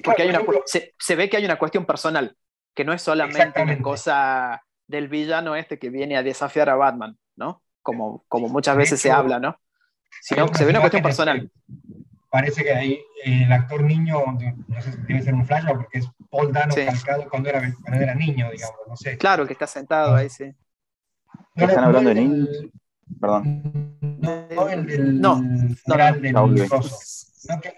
Porque 0.02 0.22
hay 0.22 0.30
una, 0.30 0.40
se, 0.64 0.94
se, 0.98 1.14
ve 1.14 1.28
que 1.28 1.36
hay 1.36 1.44
una 1.44 1.58
cuestión 1.58 1.84
personal, 1.84 2.34
que 2.74 2.84
no 2.84 2.92
es 2.92 3.02
solamente 3.02 3.62
una 3.62 3.80
cosa 3.80 4.62
del 4.86 5.08
villano 5.08 5.56
este 5.56 5.78
que 5.78 5.90
viene 5.90 6.16
a 6.16 6.22
desafiar 6.22 6.68
a 6.70 6.76
Batman, 6.76 7.18
¿no? 7.36 7.62
Como, 7.82 8.24
como 8.28 8.48
muchas 8.48 8.76
veces 8.76 9.00
se 9.00 9.10
habla, 9.10 9.38
¿no? 9.38 9.58
Sino 10.20 10.48
que 10.48 10.58
se 10.58 10.64
ve 10.64 10.70
una 10.70 10.80
cuestión 10.80 11.02
personal 11.02 11.50
parece 12.32 12.64
que 12.64 12.72
ahí 12.72 12.92
eh, 13.24 13.42
el 13.44 13.52
actor 13.52 13.82
niño, 13.82 14.18
no 14.66 14.80
sé 14.80 14.92
si 14.92 14.98
debe 15.02 15.20
ser 15.20 15.34
un 15.34 15.44
flashback 15.44 15.76
porque 15.76 15.98
es 15.98 16.08
Paul 16.30 16.50
Dano 16.50 16.74
calcado 16.74 17.28
cuando 17.28 17.50
era, 17.50 17.60
cuando 17.82 18.00
era 18.00 18.14
niño, 18.14 18.50
digamos, 18.50 18.76
no 18.88 18.96
sé. 18.96 19.18
Claro, 19.18 19.46
que 19.46 19.52
está 19.52 19.66
sentado 19.66 20.16
ahí, 20.16 20.30
sí. 20.30 20.50
¿Están 21.54 21.84
hablando 21.84 22.08
de 22.08 22.14
niños? 22.14 22.48
Perdón. 23.20 23.98
No, 24.00 24.68
el 24.68 24.86
del 24.86 25.20
no, 25.20 25.42
no, 25.42 25.96
del 25.96 26.32
no, 26.32 26.46
no, 26.46 27.60
que, 27.60 27.76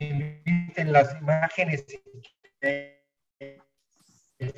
en 0.00 0.92
las 0.92 1.20
imágenes 1.20 1.86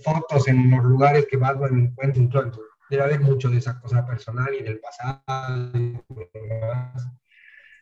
fotos 0.03 0.49
en 0.49 0.71
los 0.71 0.85
lugares 0.85 1.27
que 1.31 1.37
Batman 1.37 1.79
encuentra 1.79 2.23
entonces 2.23 2.61
debe 2.91 3.05
haber 3.05 3.21
mucho 3.21 3.49
de 3.49 3.59
esa 3.59 3.81
cosa 3.81 4.05
personal 4.05 4.53
y 4.55 4.63
del 4.63 4.81
pasado. 4.81 5.23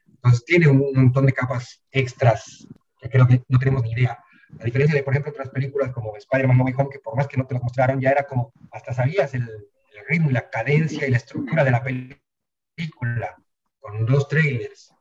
Entonces 0.07 0.45
tiene 0.45 0.69
un 0.69 0.93
montón 0.95 1.27
de 1.27 1.33
capas 1.33 1.83
extras 1.91 2.67
que 3.01 3.09
creo 3.09 3.27
que 3.27 3.43
no 3.49 3.59
tenemos 3.59 3.83
ni 3.83 3.93
idea. 3.93 4.23
A 4.61 4.65
diferencia 4.65 4.95
de, 4.95 5.03
por 5.03 5.13
ejemplo, 5.13 5.33
otras 5.33 5.51
películas 5.51 5.93
como 5.93 6.17
Spider-Man 6.17 6.59
No 6.59 6.65
Way 6.65 6.75
Home, 6.77 6.91
que 6.91 6.99
por 6.99 7.17
más 7.17 7.27
que 7.27 7.37
no 7.37 7.47
te 7.47 7.55
lo 7.55 7.61
mostraron, 7.61 8.01
ya 8.01 8.11
era 8.11 8.25
como, 8.25 8.53
hasta 8.71 8.93
sabías 8.93 9.35
el, 9.35 9.43
el 9.43 10.07
ritmo 10.09 10.31
y 10.31 10.35
la 10.35 10.49
cadencia 10.49 11.07
y 11.07 11.11
la 11.11 11.19
estructura 11.19 11.65
de 11.65 11.71
la 11.71 11.83
película, 11.83 13.37
con 13.79 14.05
dos 14.07 14.29
trailers. 14.29 14.93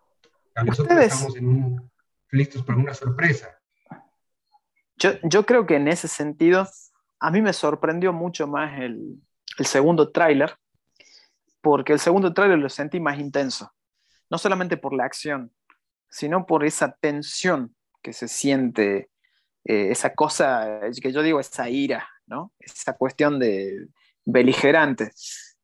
nosotros 0.64 1.00
estamos 1.00 1.36
en 1.38 1.48
un, 1.48 1.92
listos 2.32 2.64
para 2.64 2.80
una 2.80 2.94
sorpresa. 2.94 3.60
Yo, 4.98 5.12
yo 5.24 5.46
creo 5.46 5.66
que 5.66 5.76
en 5.76 5.88
ese 5.88 6.08
sentido, 6.08 6.68
a 7.20 7.32
mí 7.32 7.42
me 7.42 7.54
sorprendió 7.54 8.14
mucho 8.14 8.48
más 8.48 8.80
el, 8.80 9.22
el 9.58 9.66
segundo 9.66 10.12
tráiler, 10.12 10.56
porque 11.62 11.94
el 11.94 12.00
segundo 12.00 12.34
tráiler 12.34 12.60
lo 12.60 12.70
sentí 12.70 13.00
más 13.00 13.20
intenso, 13.20 13.72
no 14.30 14.38
solamente 14.38 14.78
por 14.78 14.94
la 14.94 15.06
acción, 15.06 15.52
sino 16.10 16.46
por 16.46 16.64
esa 16.64 16.96
tensión 17.00 17.76
que 18.02 18.14
se 18.14 18.28
siente, 18.28 19.10
eh, 19.66 19.92
esa 19.92 20.14
cosa 20.14 20.82
que 21.02 21.12
yo 21.12 21.22
digo, 21.22 21.40
esa 21.40 21.70
ira, 21.70 22.08
¿no? 22.26 22.54
Esa 22.60 22.94
cuestión 22.94 23.40
de 23.40 23.88
beligerante. 24.24 25.12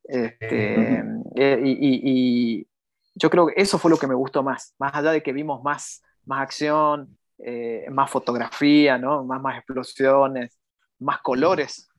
Este, 0.04 1.02
eh, 1.36 1.62
y, 1.64 2.68
yo 3.16 3.30
creo 3.30 3.48
que 3.48 3.54
eso 3.62 3.78
fue 3.78 3.92
lo 3.92 3.98
que 3.98 4.08
me 4.08 4.16
gustó 4.16 4.42
más, 4.42 4.74
más 4.80 4.94
allá 4.96 5.12
de 5.12 5.22
que 5.22 5.34
vimos 5.34 5.64
más, 5.64 6.02
más 6.26 6.42
acción, 6.42 7.18
eh, 7.40 7.86
más 7.92 8.10
fotografía, 8.10 8.98
¿no? 8.98 9.24
más, 9.24 9.42
más 9.42 9.58
explosiones, 9.58 10.60
más 11.00 11.20
colores. 11.22 11.90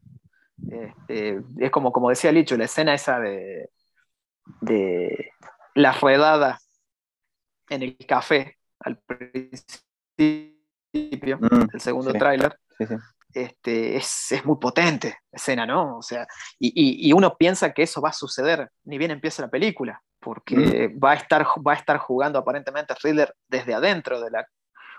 Este, 0.70 1.40
es 1.58 1.70
como, 1.70 1.92
como 1.92 2.10
decía 2.10 2.32
Licho, 2.32 2.56
la 2.56 2.64
escena 2.64 2.94
esa 2.94 3.18
de, 3.20 3.70
de 4.60 5.32
la 5.74 5.92
redada 5.92 6.58
en 7.68 7.82
el 7.82 7.96
café 8.06 8.56
al 8.80 8.98
principio, 8.98 10.58
mm, 10.92 11.68
el 11.72 11.80
segundo 11.80 12.12
tráiler, 12.12 12.58
este, 13.34 13.96
es, 13.96 14.32
es, 14.32 14.44
muy 14.44 14.56
potente 14.56 15.18
escena, 15.30 15.66
¿no? 15.66 15.98
O 15.98 16.02
sea, 16.02 16.26
y, 16.58 17.08
y, 17.08 17.12
uno 17.12 17.36
piensa 17.36 17.72
que 17.72 17.82
eso 17.82 18.00
va 18.00 18.10
a 18.10 18.12
suceder 18.12 18.70
ni 18.84 18.98
bien 18.98 19.10
empieza 19.10 19.42
la 19.42 19.48
película, 19.48 20.02
porque 20.20 20.88
mm. 20.88 21.04
va, 21.04 21.12
a 21.12 21.14
estar, 21.14 21.44
va 21.66 21.72
a 21.72 21.76
estar 21.76 21.98
jugando 21.98 22.38
aparentemente 22.38 22.94
Thriller 22.94 23.34
desde 23.48 23.74
adentro 23.74 24.20
de 24.20 24.30
la, 24.30 24.46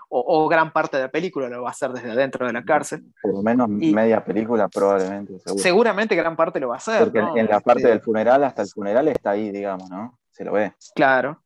o, 0.08 0.48
gran 0.48 0.72
parte 0.72 0.96
de 0.96 1.04
la 1.04 1.10
película 1.10 1.48
lo 1.48 1.62
va 1.62 1.68
a 1.68 1.72
hacer 1.72 1.90
desde 1.90 2.12
adentro 2.12 2.46
de 2.46 2.52
la 2.52 2.64
cárcel. 2.64 3.04
Por 3.20 3.34
lo 3.34 3.42
menos 3.42 3.68
media 3.68 4.24
película 4.24 4.68
probablemente. 4.68 5.38
Seguramente 5.56 6.14
gran 6.14 6.36
parte 6.36 6.60
lo 6.60 6.68
va 6.68 6.74
a 6.74 6.78
hacer. 6.78 7.10
Porque 7.10 7.40
en 7.40 7.46
la 7.46 7.60
parte 7.60 7.82
este 7.82 7.90
del 7.90 8.00
funeral, 8.00 8.44
hasta 8.44 8.62
el 8.62 8.68
funeral 8.68 9.08
está 9.08 9.30
ahí, 9.30 9.50
digamos, 9.50 9.90
¿no? 9.90 10.18
Se 10.30 10.44
lo 10.44 10.52
ve. 10.52 10.74
Claro. 10.94 11.42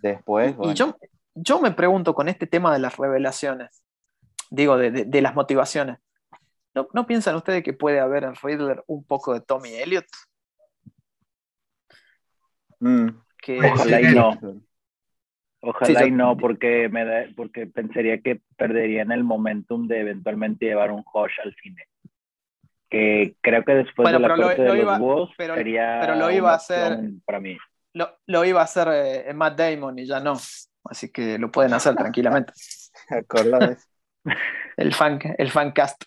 Después. 0.00 0.56
Y 0.62 0.74
yo, 0.74 0.96
yo 1.34 1.60
me 1.60 1.70
pregunto 1.70 2.14
con 2.14 2.28
este 2.28 2.46
tema 2.46 2.72
de 2.72 2.80
las 2.80 2.96
revelaciones, 2.96 3.84
digo, 4.50 4.76
de, 4.76 5.22
las 5.22 5.34
motivaciones. 5.34 5.98
¿No, 6.74 7.06
piensan 7.06 7.36
ustedes 7.36 7.62
que 7.62 7.72
puede 7.72 8.00
haber 8.00 8.24
en 8.24 8.34
Riddler 8.34 8.82
un 8.86 9.04
poco 9.04 9.32
de 9.32 9.40
Tommy 9.40 9.74
Elliot? 9.74 10.06
Mm. 12.80 13.08
Que, 13.40 13.58
Ojalá 13.58 14.00
y 14.00 14.14
no. 14.14 14.38
Ojalá 15.60 16.06
y 16.06 16.10
no, 16.10 16.36
porque, 16.36 16.88
me 16.88 17.32
porque 17.34 17.66
pensaría 17.66 18.20
que 18.20 18.40
perderían 18.56 19.12
el 19.12 19.24
momentum 19.24 19.86
de 19.86 20.00
eventualmente 20.00 20.66
llevar 20.66 20.90
un 20.90 21.04
Hosh 21.12 21.40
al 21.42 21.54
cine. 21.62 21.86
Que 22.90 23.36
creo 23.40 23.64
que 23.64 23.74
después 23.74 24.12
de 24.12 24.18
la 24.18 24.28
parte 24.28 24.62
de 24.62 24.82
los 24.82 24.98
búhos 24.98 25.30
sería 25.36 26.00
pero 26.00 26.16
lo 26.16 26.30
iba 26.30 26.52
a 26.52 26.56
hacer 26.56 26.98
para 27.24 27.40
mí. 27.40 27.56
Lo, 27.92 28.18
lo 28.26 28.44
iba 28.44 28.60
a 28.60 28.64
hacer 28.64 28.88
eh, 28.90 29.32
Matt 29.32 29.58
Damon 29.58 29.98
y 29.98 30.06
ya 30.06 30.20
no. 30.20 30.34
Así 30.84 31.10
que 31.10 31.38
lo 31.38 31.50
pueden 31.50 31.72
hacer 31.72 31.94
tranquilamente. 31.94 32.52
el 34.76 34.94
fan, 34.94 35.18
el 35.38 35.50
fan 35.50 35.72
cast. 35.72 36.04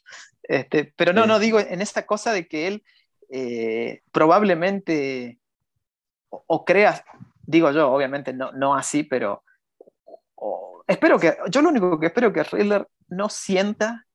Este, 0.47 0.93
pero 0.95 1.13
no, 1.13 1.27
no 1.27 1.39
digo 1.39 1.59
en 1.59 1.81
esta 1.81 2.05
cosa 2.05 2.31
de 2.31 2.47
que 2.47 2.67
él 2.67 2.83
eh, 3.29 4.01
probablemente 4.11 5.39
o, 6.29 6.43
o, 6.47 6.65
crea, 6.65 7.03
digo 7.45 7.71
yo, 7.71 7.91
obviamente 7.91 8.33
no, 8.33 8.51
no 8.53 8.75
así, 8.75 9.03
pero 9.03 9.43
espero 10.87 11.19
que, 11.19 11.35
yo 11.49 11.61
lo 11.61 11.69
único 11.69 11.99
que 11.99 12.07
espero 12.07 12.31
que 12.31 12.43
Riddler 12.43 12.87
no 13.09 13.29
sienta 13.29 14.05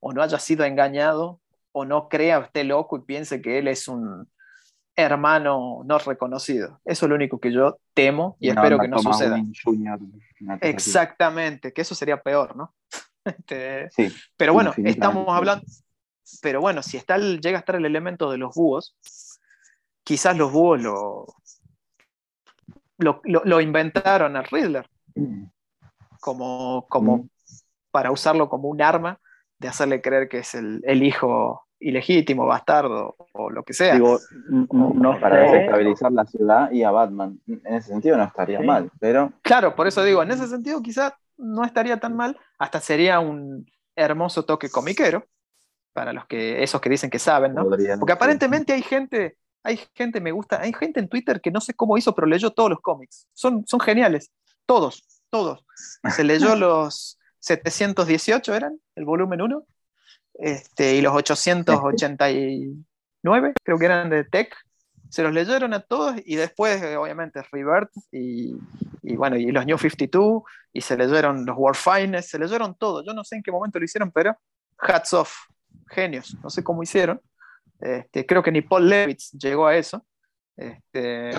o 0.00 0.12
no 0.12 0.22
haya 0.22 0.38
sido 0.38 0.64
engañado 0.64 1.40
o 1.72 1.84
no 1.84 2.08
crea 2.08 2.38
esté 2.38 2.64
loco 2.64 2.96
y 2.96 3.02
piense 3.02 3.42
que 3.42 3.58
él 3.58 3.68
es 3.68 3.88
un 3.88 4.28
hermano 4.96 5.82
no 5.84 5.98
reconocido. 5.98 6.80
Eso 6.84 7.06
es 7.06 7.10
lo 7.10 7.16
único 7.16 7.40
que 7.40 7.52
yo 7.52 7.78
temo 7.94 8.36
y 8.38 8.48
espero 8.48 8.78
que 8.78 8.88
no 8.88 8.98
suceda. 8.98 9.42
Exactamente, 10.60 11.72
que 11.72 11.82
eso 11.82 11.94
sería 11.94 12.22
peor, 12.22 12.56
¿no? 12.56 12.74
Este, 13.48 13.88
pero 14.36 14.52
bueno, 14.52 14.74
estamos 14.76 15.26
hablando, 15.28 15.64
pero 16.42 16.60
bueno, 16.60 16.82
si 16.82 16.98
está 16.98 17.16
llega 17.16 17.56
a 17.56 17.60
estar 17.60 17.76
el 17.76 17.86
elemento 17.86 18.30
de 18.30 18.36
los 18.36 18.54
búhos, 18.54 18.96
quizás 20.02 20.36
los 20.36 20.52
búhos 20.52 20.82
lo, 20.82 21.26
lo, 22.98 23.22
lo 23.24 23.60
inventaron 23.60 24.36
a 24.36 24.42
Riddler 24.42 24.88
como, 26.20 26.86
como 26.88 27.18
mm. 27.18 27.28
para 27.90 28.10
usarlo 28.10 28.48
como 28.48 28.68
un 28.68 28.80
arma 28.80 29.18
de 29.58 29.68
hacerle 29.68 30.00
creer 30.00 30.28
que 30.28 30.38
es 30.38 30.54
el, 30.54 30.80
el 30.84 31.02
hijo 31.02 31.66
ilegítimo, 31.80 32.46
bastardo 32.46 33.14
o 33.32 33.50
lo 33.50 33.62
que 33.62 33.74
sea. 33.74 33.94
Digo, 33.94 34.18
no 34.72 35.20
para 35.20 35.40
desestabilizar 35.40 36.12
la 36.12 36.24
ciudad 36.24 36.70
y 36.70 36.82
a 36.82 36.90
Batman. 36.90 37.38
En 37.46 37.74
ese 37.74 37.88
sentido 37.88 38.16
no 38.16 38.24
estaría 38.24 38.60
mal, 38.60 38.90
pero... 38.98 39.32
Claro, 39.42 39.74
por 39.74 39.86
eso 39.86 40.02
digo, 40.02 40.22
en 40.22 40.30
ese 40.30 40.46
sentido 40.46 40.80
quizás 40.80 41.12
no 41.36 41.64
estaría 41.64 42.00
tan 42.00 42.16
mal, 42.16 42.38
hasta 42.58 42.80
sería 42.80 43.20
un 43.20 43.70
hermoso 43.96 44.44
toque 44.44 44.70
comiquero, 44.70 45.26
para 45.92 46.12
los 46.12 46.26
que, 46.26 46.62
esos 46.62 46.80
que 46.80 46.90
dicen 46.90 47.08
que 47.08 47.18
saben, 47.18 47.54
¿no? 47.54 47.64
Porque 47.64 48.12
aparentemente 48.12 48.72
hay 48.72 48.82
gente, 48.82 49.38
hay 49.62 49.80
gente, 49.94 50.20
me 50.20 50.32
gusta, 50.32 50.60
hay 50.60 50.72
gente 50.72 51.00
en 51.00 51.08
Twitter 51.08 51.40
que 51.40 51.50
no 51.50 51.60
sé 51.60 51.74
cómo 51.74 51.96
hizo, 51.96 52.14
pero 52.14 52.26
leyó 52.26 52.50
todos 52.50 52.68
los 52.68 52.80
cómics. 52.80 53.28
Son, 53.32 53.64
son 53.66 53.80
geniales, 53.80 54.32
todos, 54.66 55.06
todos. 55.30 55.64
Se 56.14 56.24
leyó 56.24 56.56
los 56.56 57.18
718, 57.38 58.54
¿eran? 58.54 58.80
El 58.96 59.04
volumen 59.04 59.40
1. 59.40 59.64
Este, 60.34 60.96
y 60.96 61.00
los 61.00 61.14
889, 61.14 63.54
creo 63.62 63.78
que 63.78 63.84
eran 63.84 64.10
de 64.10 64.24
Tech. 64.24 64.52
Se 65.14 65.22
los 65.22 65.32
leyeron 65.32 65.72
a 65.74 65.78
todos 65.78 66.16
y 66.24 66.34
después, 66.34 66.82
eh, 66.82 66.96
obviamente, 66.96 67.40
Rebirth 67.52 67.92
y, 68.10 68.56
bueno, 69.14 69.36
y 69.36 69.52
los 69.52 69.64
New 69.64 69.78
52, 69.78 70.42
y 70.72 70.80
se 70.80 70.96
leyeron 70.96 71.46
los 71.46 71.54
War 71.56 71.76
Finest, 71.76 72.30
se 72.30 72.38
leyeron 72.40 72.74
todo. 72.74 73.04
Yo 73.04 73.14
no 73.14 73.22
sé 73.22 73.36
en 73.36 73.44
qué 73.44 73.52
momento 73.52 73.78
lo 73.78 73.84
hicieron, 73.84 74.10
pero 74.10 74.36
hats 74.76 75.12
off, 75.12 75.32
genios, 75.86 76.36
no 76.42 76.50
sé 76.50 76.64
cómo 76.64 76.82
hicieron. 76.82 77.20
Este, 77.78 78.26
creo 78.26 78.42
que 78.42 78.50
ni 78.50 78.62
Paul 78.62 78.88
Levitz 78.88 79.30
llegó 79.34 79.68
a 79.68 79.76
eso. 79.76 80.04
Este, 80.56 81.30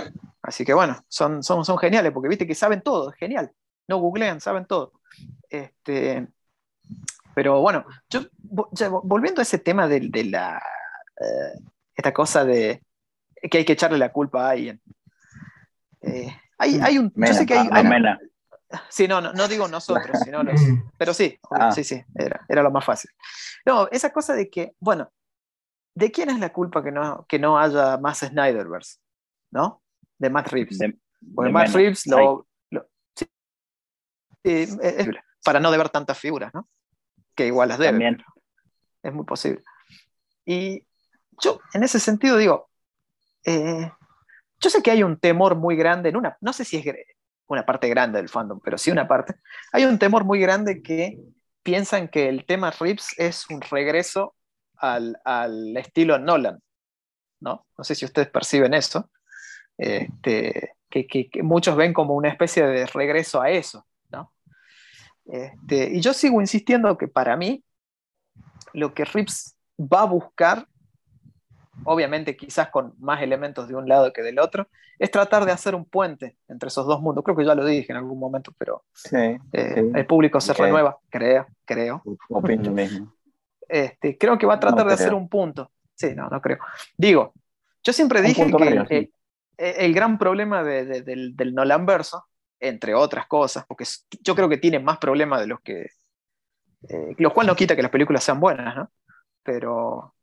así 0.41 0.63
que 0.63 0.73
bueno, 0.73 1.03
son, 1.09 1.43
son, 1.43 1.65
son 1.65 1.78
geniales, 1.78 2.13
porque 2.13 2.30
viste 2.30 2.47
que 2.47 2.55
saben 2.55 2.82
todo, 2.82 3.09
es 3.09 3.17
genial. 3.17 3.51
No 3.89 3.97
googlean, 3.97 4.39
saben 4.39 4.67
todo. 4.67 4.93
Este, 5.49 6.26
pero 7.34 7.59
bueno, 7.59 7.86
yo 8.09 8.21
volviendo 9.03 9.41
a 9.41 9.43
ese 9.43 9.59
tema 9.59 9.86
de, 9.89 9.99
de 9.99 10.23
la 10.23 10.63
eh, 11.19 11.59
esta 11.93 12.13
cosa 12.13 12.45
de 12.45 12.85
que 13.50 13.60
hay 13.60 13.66
que 13.66 13.74
echarle 13.74 13.98
la 13.98 14.12
culpa 14.12 14.48
a 14.48 14.52
alguien. 14.52 14.82
Eh, 16.02 16.36
hay, 16.58 16.80
hay, 16.82 16.98
un. 16.98 17.12
yo 17.16 17.34
sé 17.34 17.46
que 17.46 17.56
hay. 17.56 17.84
Mena. 17.84 18.20
Sí, 18.89 19.08
no, 19.08 19.22
no, 19.22 19.32
no, 19.34 19.48
digo 19.48 19.68
nosotros, 19.68 20.20
sino 20.24 20.43
los. 20.43 20.60
Pero 20.98 21.14
sí, 21.14 21.39
ah. 21.52 21.72
sí, 21.72 21.84
sí, 21.84 22.04
era, 22.16 22.46
era, 22.48 22.64
lo 22.64 22.72
más 22.72 22.84
fácil. 22.84 23.12
No, 23.66 23.88
esa 23.91 24.12
cosa 24.12 24.34
de 24.34 24.50
que, 24.50 24.74
bueno, 24.80 25.12
¿de 25.93 26.12
quién 26.12 26.30
es 26.30 26.39
la 26.39 26.52
culpa 26.52 26.84
que 26.84 26.91
no, 26.91 27.26
que 27.28 27.39
no 27.39 27.58
haya 27.58 27.98
más 27.98 28.20
Snyderverse? 28.20 28.98
¿No? 29.52 29.82
De 30.18 30.30
Matt 30.30 30.48
Reeves. 30.50 30.80
De, 30.80 30.98
Matt 31.22 31.70
Reeves 31.70 32.08
lo. 32.08 32.48
sí, 33.16 33.28
es, 34.43 34.78
para 35.43 35.60
no 35.60 35.72
deber 35.72 35.89
tantas 35.89 36.18
figuras, 36.18 36.54
¿no? 36.54 36.68
Que 37.36 37.48
igual 37.48 37.70
las 37.70 37.78
debe. 37.78 37.91
También. 37.91 38.24
Es 39.04 39.14
muy 39.14 39.26
posible. 39.26 39.64
Y 40.46 40.86
yo, 41.41 41.60
en 41.74 41.84
ese 41.84 42.00
sentido, 42.00 42.38
digo, 42.38 42.70
eh, 43.46 43.91
yo 44.60 44.70
sé 44.70 44.82
que 44.82 44.91
hay 44.91 45.04
un 45.04 45.20
temor 45.20 45.56
muy 45.56 45.76
grande 45.76 46.10
en 46.10 46.18
una, 46.18 46.38
no 46.41 46.54
sé 46.54 46.66
si 46.66 46.78
es 46.78 46.96
una 47.48 47.66
parte 47.66 47.88
grande 47.88 48.18
del 48.18 48.30
fandom, 48.30 48.60
pero 48.64 48.78
sí 48.78 48.91
una 48.91 49.08
parte. 49.08 49.36
Hay 49.72 49.86
un 49.86 50.00
temor 50.00 50.26
muy 50.26 50.39
grande 50.39 50.82
que 50.82 51.20
piensan 51.64 52.08
que 52.08 52.30
el 52.30 52.46
tema 52.46 52.72
Rips 52.72 53.18
es 53.18 53.50
un 53.50 53.62
regreso 53.62 54.36
al, 54.78 55.18
estilo 55.78 56.18
Nolan, 56.20 56.60
¿no? 57.39 57.68
No 57.78 57.84
sé 57.84 57.96
si 57.96 58.06
ustedes 58.06 58.30
perciben 58.30 58.74
eso, 58.74 59.10
este, 59.78 60.76
que, 60.89 61.30
muchos 61.43 61.76
ven 61.76 61.93
como 61.93 62.16
una 62.16 62.30
especie 62.30 62.66
de 62.66 62.86
regreso 62.88 63.41
a 63.41 63.50
eso, 63.50 63.86
¿no? 64.10 64.32
Este, 65.26 65.89
y 65.91 66.02
yo 66.02 66.14
sigo 66.14 66.41
insistiendo 66.41 66.98
que 66.98 67.08
para 67.08 67.36
mí 67.36 67.64
lo 68.74 68.93
que 68.93 69.06
Rips 69.06 69.56
va 69.80 70.02
a 70.02 70.06
buscar 70.06 70.68
obviamente 71.84 72.36
quizás 72.36 72.69
con 72.69 72.93
más 72.99 73.21
elementos 73.21 73.67
de 73.67 73.76
un 73.76 73.88
lado 73.88 74.13
que 74.13 74.21
del 74.21 74.39
otro, 74.39 74.67
es 74.97 75.11
tratar 75.11 75.45
de 75.45 75.51
hacer 75.51 75.76
un 75.76 75.86
puente 75.86 76.38
entre 76.47 76.67
esos 76.67 76.86
dos 76.86 77.01
mundos. 77.01 77.23
Creo 77.23 77.36
que 77.36 77.45
ya 77.45 77.55
lo 77.55 77.65
dije 77.65 77.91
en 77.91 77.97
algún 77.97 78.19
momento, 78.19 78.53
pero 78.57 78.84
eh, 79.11 79.39
el 79.51 80.05
público 80.05 80.39
se 80.39 80.53
renueva, 80.53 80.97
creo, 81.09 81.45
creo. 81.65 82.01
Opino 82.30 82.71
mismo. 82.71 83.13
Este, 83.67 84.17
creo 84.17 84.38
que 84.38 84.45
va 84.45 84.55
a 84.55 84.59
tratar 84.59 84.88
de 84.88 84.93
hacer 84.93 85.13
un 85.13 85.28
punto. 85.28 85.71
Sí, 85.93 86.13
no, 86.15 86.30
no 86.30 86.41
creo. 86.41 86.59
Digo, 86.97 87.34
yo 87.84 87.93
siempre 87.93 88.21
dije 88.21 88.45
que 88.88 89.11
el, 89.57 89.93
gran 89.93 90.17
problema 90.17 90.63
del, 90.63 91.36
del 91.36 91.55
Nolan 91.55 91.86
verso, 91.86 92.26
entre 92.59 92.93
otras 92.93 93.28
cosas, 93.28 93.65
porque 93.67 93.86
yo 94.21 94.36
creo 94.36 94.49
que 94.49 94.57
tiene 94.57 94.80
más 94.80 94.97
problemas 94.97 95.39
de 95.41 95.47
los 95.47 95.59
que... 95.61 95.88
Eh, 96.88 97.15
lo 97.17 97.34
cual 97.34 97.47
no 97.47 97.55
quita 97.55 97.76
que 97.76 97.82
las 97.82 97.91
películas 97.91 98.23
sean 98.23 98.39
buenas, 98.39 98.76
¿no? 98.76 98.91
Pero 99.43 100.14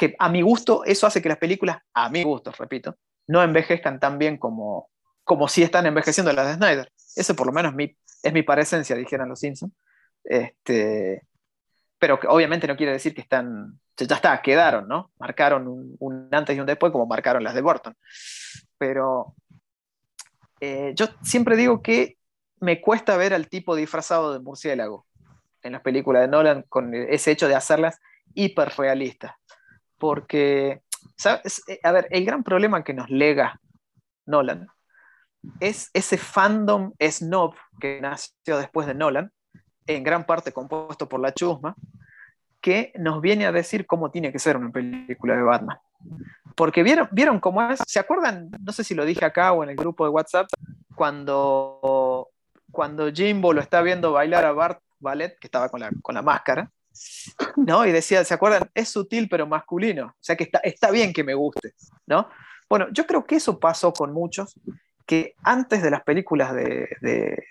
que 0.00 0.16
a 0.18 0.30
mi 0.30 0.40
gusto 0.40 0.82
eso 0.86 1.06
hace 1.06 1.20
que 1.20 1.28
las 1.28 1.36
películas, 1.36 1.76
a 1.92 2.08
mi 2.08 2.22
gusto, 2.22 2.50
repito, 2.58 2.96
no 3.26 3.42
envejezcan 3.42 4.00
tan 4.00 4.16
bien 4.16 4.38
como, 4.38 4.88
como 5.24 5.46
si 5.46 5.62
están 5.62 5.84
envejeciendo 5.84 6.32
las 6.32 6.46
de 6.46 6.54
Snyder. 6.54 6.90
Eso 7.16 7.36
por 7.36 7.46
lo 7.46 7.52
menos 7.52 7.74
mi, 7.74 7.94
es 8.22 8.32
mi 8.32 8.42
parecencia, 8.42 8.96
dijeran 8.96 9.28
los 9.28 9.40
Simpsons. 9.40 9.74
Este, 10.24 11.26
pero 11.98 12.18
que 12.18 12.28
obviamente 12.28 12.66
no 12.66 12.78
quiere 12.78 12.92
decir 12.92 13.14
que 13.14 13.20
están, 13.20 13.78
ya 13.94 14.16
está, 14.16 14.40
quedaron, 14.40 14.88
¿no? 14.88 15.12
Marcaron 15.18 15.68
un, 15.68 16.28
antes 16.32 16.56
y 16.56 16.60
un 16.60 16.66
después 16.66 16.92
como 16.92 17.04
marcaron 17.04 17.44
las 17.44 17.54
de 17.54 17.60
Burton. 17.60 17.94
Pero 18.78 19.34
eh, 20.60 20.94
yo 20.96 21.08
siempre 21.22 21.56
digo 21.56 21.82
que 21.82 22.16
me 22.58 22.80
cuesta 22.80 23.18
ver 23.18 23.34
al 23.34 23.50
tipo 23.50 23.76
disfrazado 23.76 24.32
de 24.32 24.40
murciélago 24.40 25.06
en 25.62 25.72
las 25.72 25.82
películas 25.82 26.22
de 26.22 26.28
Nolan 26.28 26.64
con 26.70 26.94
ese 26.94 27.32
hecho 27.32 27.48
de 27.48 27.54
hacerlas 27.54 28.00
hiperrealistas 28.32 29.32
porque. 30.00 30.82
Eh, 31.68 31.80
a 31.84 31.92
ver, 31.92 32.08
el 32.10 32.24
gran 32.24 32.42
problema 32.42 32.82
que 32.82 32.94
nos 32.94 33.08
lega 33.08 33.60
Nolan 34.26 34.66
es 35.60 35.90
ese 35.94 36.18
fandom 36.18 36.92
snob 36.98 37.54
que 37.78 38.00
nació 38.00 38.58
después 38.58 38.86
de 38.86 38.94
Nolan, 38.94 39.30
en 39.86 40.02
gran 40.02 40.24
parte 40.26 40.52
compuesto 40.52 41.08
por 41.08 41.20
la 41.20 41.32
chusma, 41.32 41.76
que 42.60 42.92
nos 42.98 43.20
viene 43.20 43.46
a 43.46 43.52
decir 43.52 43.86
cómo 43.86 44.10
tiene 44.10 44.32
que 44.32 44.38
ser 44.38 44.56
una 44.56 44.70
película 44.70 45.36
de 45.36 45.42
Batman. 45.42 45.78
Porque 46.56 46.82
vieron, 46.82 47.08
vieron 47.12 47.40
cómo 47.40 47.62
es, 47.62 47.80
¿se 47.86 48.00
acuerdan? 48.00 48.50
No 48.60 48.72
sé 48.72 48.84
si 48.84 48.94
lo 48.94 49.04
dije 49.04 49.24
acá 49.24 49.52
o 49.52 49.62
en 49.62 49.70
el 49.70 49.76
grupo 49.76 50.04
de 50.04 50.10
WhatsApp, 50.10 50.48
cuando, 50.94 52.28
cuando 52.70 53.10
Jimbo 53.12 53.52
lo 53.52 53.60
está 53.60 53.80
viendo 53.82 54.12
bailar 54.12 54.44
a 54.44 54.52
Bart 54.52 54.82
Ballet, 54.98 55.38
que 55.38 55.46
estaba 55.46 55.68
con 55.68 55.80
la, 55.80 55.90
con 56.02 56.14
la 56.14 56.22
máscara, 56.22 56.70
¿no? 57.56 57.86
Y 57.86 57.92
decía, 57.92 58.24
¿se 58.24 58.34
acuerdan? 58.34 58.70
Es 58.74 58.88
sutil 58.88 59.28
pero 59.28 59.46
masculino, 59.46 60.06
o 60.06 60.14
sea 60.20 60.36
que 60.36 60.44
está, 60.44 60.58
está 60.60 60.90
bien 60.90 61.12
que 61.12 61.24
me 61.24 61.34
guste, 61.34 61.74
¿no? 62.06 62.28
Bueno, 62.68 62.86
yo 62.92 63.06
creo 63.06 63.24
que 63.24 63.36
eso 63.36 63.58
pasó 63.58 63.92
con 63.92 64.12
muchos 64.12 64.58
que 65.06 65.34
antes 65.42 65.82
de 65.82 65.90
las 65.90 66.02
películas 66.02 66.54
de, 66.54 66.88
de, 67.00 67.44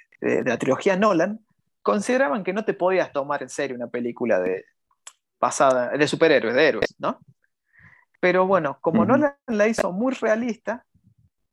la 0.45 0.57
trilogía 0.57 0.95
Nolan 0.95 1.39
consideraban 1.81 2.43
que 2.43 2.53
no 2.53 2.63
te 2.63 2.73
podías 2.73 3.11
tomar 3.11 3.43
en 3.43 3.49
serio 3.49 3.75
una 3.75 3.87
película 3.87 4.39
de, 4.39 4.65
pasada, 5.37 5.89
de 5.89 6.07
superhéroes, 6.07 6.55
de 6.55 6.67
héroes, 6.67 6.95
¿no? 6.99 7.19
Pero 8.21 8.47
bueno, 8.47 8.77
como 8.81 9.05
Nolan 9.05 9.35
la 9.47 9.67
hizo 9.67 9.91
muy 9.91 10.13
realista, 10.13 10.85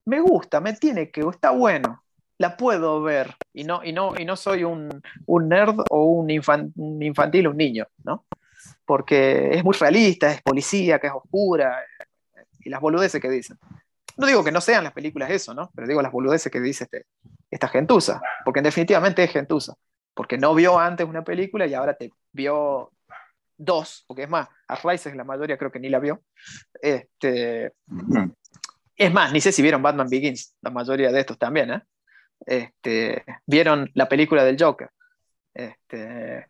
me 0.05 0.21
gusta, 0.21 0.61
me 0.61 0.73
tiene 0.75 1.11
que, 1.11 1.23
está 1.23 1.51
bueno, 1.51 2.05
la 2.39 2.57
puedo 2.57 3.03
ver 3.03 3.35
y 3.53 3.65
no, 3.65 3.83
y 3.83 3.93
no, 3.93 4.15
y 4.19 4.25
no 4.25 4.37
soy 4.37 4.65
un, 4.65 5.03
nerd 5.27 5.81
o 5.91 6.05
un, 6.05 6.31
infantil, 6.31 7.49
un 7.49 7.57
niño, 7.57 7.87
¿no? 8.05 8.27
Porque 8.85 9.51
es 9.53 9.65
muy 9.65 9.75
realista, 9.75 10.31
es 10.31 10.43
policía, 10.43 10.99
que 10.99 11.07
es 11.07 11.13
oscura 11.13 11.83
y 12.61 12.69
las 12.69 12.81
boludeces 12.81 13.21
que 13.21 13.31
dicen. 13.31 13.59
No 14.17 14.27
digo 14.27 14.45
que 14.45 14.53
no 14.53 14.61
sean 14.61 14.85
las 14.85 14.93
películas 14.93 15.31
eso, 15.31 15.55
¿no? 15.55 15.71
Pero 15.75 15.87
digo 15.87 16.03
las 16.03 16.13
boludeces 16.13 16.51
que 16.51 16.61
dice 16.61 16.85
este, 16.85 17.07
esta 17.51 17.69
gentuza, 17.69 18.21
porque 18.45 18.63
definitivamente 18.63 19.23
es 19.23 19.31
gentuza, 19.31 19.75
porque 20.15 20.39
no 20.39 20.55
vio 20.55 20.79
antes 20.79 21.07
una 21.07 21.25
película 21.25 21.67
y 21.67 21.75
ahora 21.75 21.95
te 21.95 22.11
vio 22.33 22.93
dos, 23.57 24.05
porque 24.07 24.25
es 24.25 24.29
más, 24.29 24.49
a 24.69 24.77
Rises 24.77 25.15
la 25.17 25.25
mayoría 25.25 25.57
creo 25.57 25.73
que 25.73 25.81
ni 25.81 25.89
la 25.89 25.99
vio. 25.99 26.23
Este, 26.81 27.73
es 28.97 29.13
más, 29.13 29.33
ni 29.33 29.41
sé 29.41 29.53
si 29.53 29.63
vieron 29.63 29.83
Batman 29.83 30.09
Begins, 30.09 30.55
la 30.61 30.71
mayoría 30.71 31.11
de 31.11 31.21
estos 31.21 31.39
también, 31.39 31.71
¿eh? 31.71 31.83
Este, 32.45 33.25
vieron 33.47 33.91
la 33.95 34.09
película 34.09 34.45
del 34.45 34.57
Joker. 34.61 34.91
Este, 35.55 36.47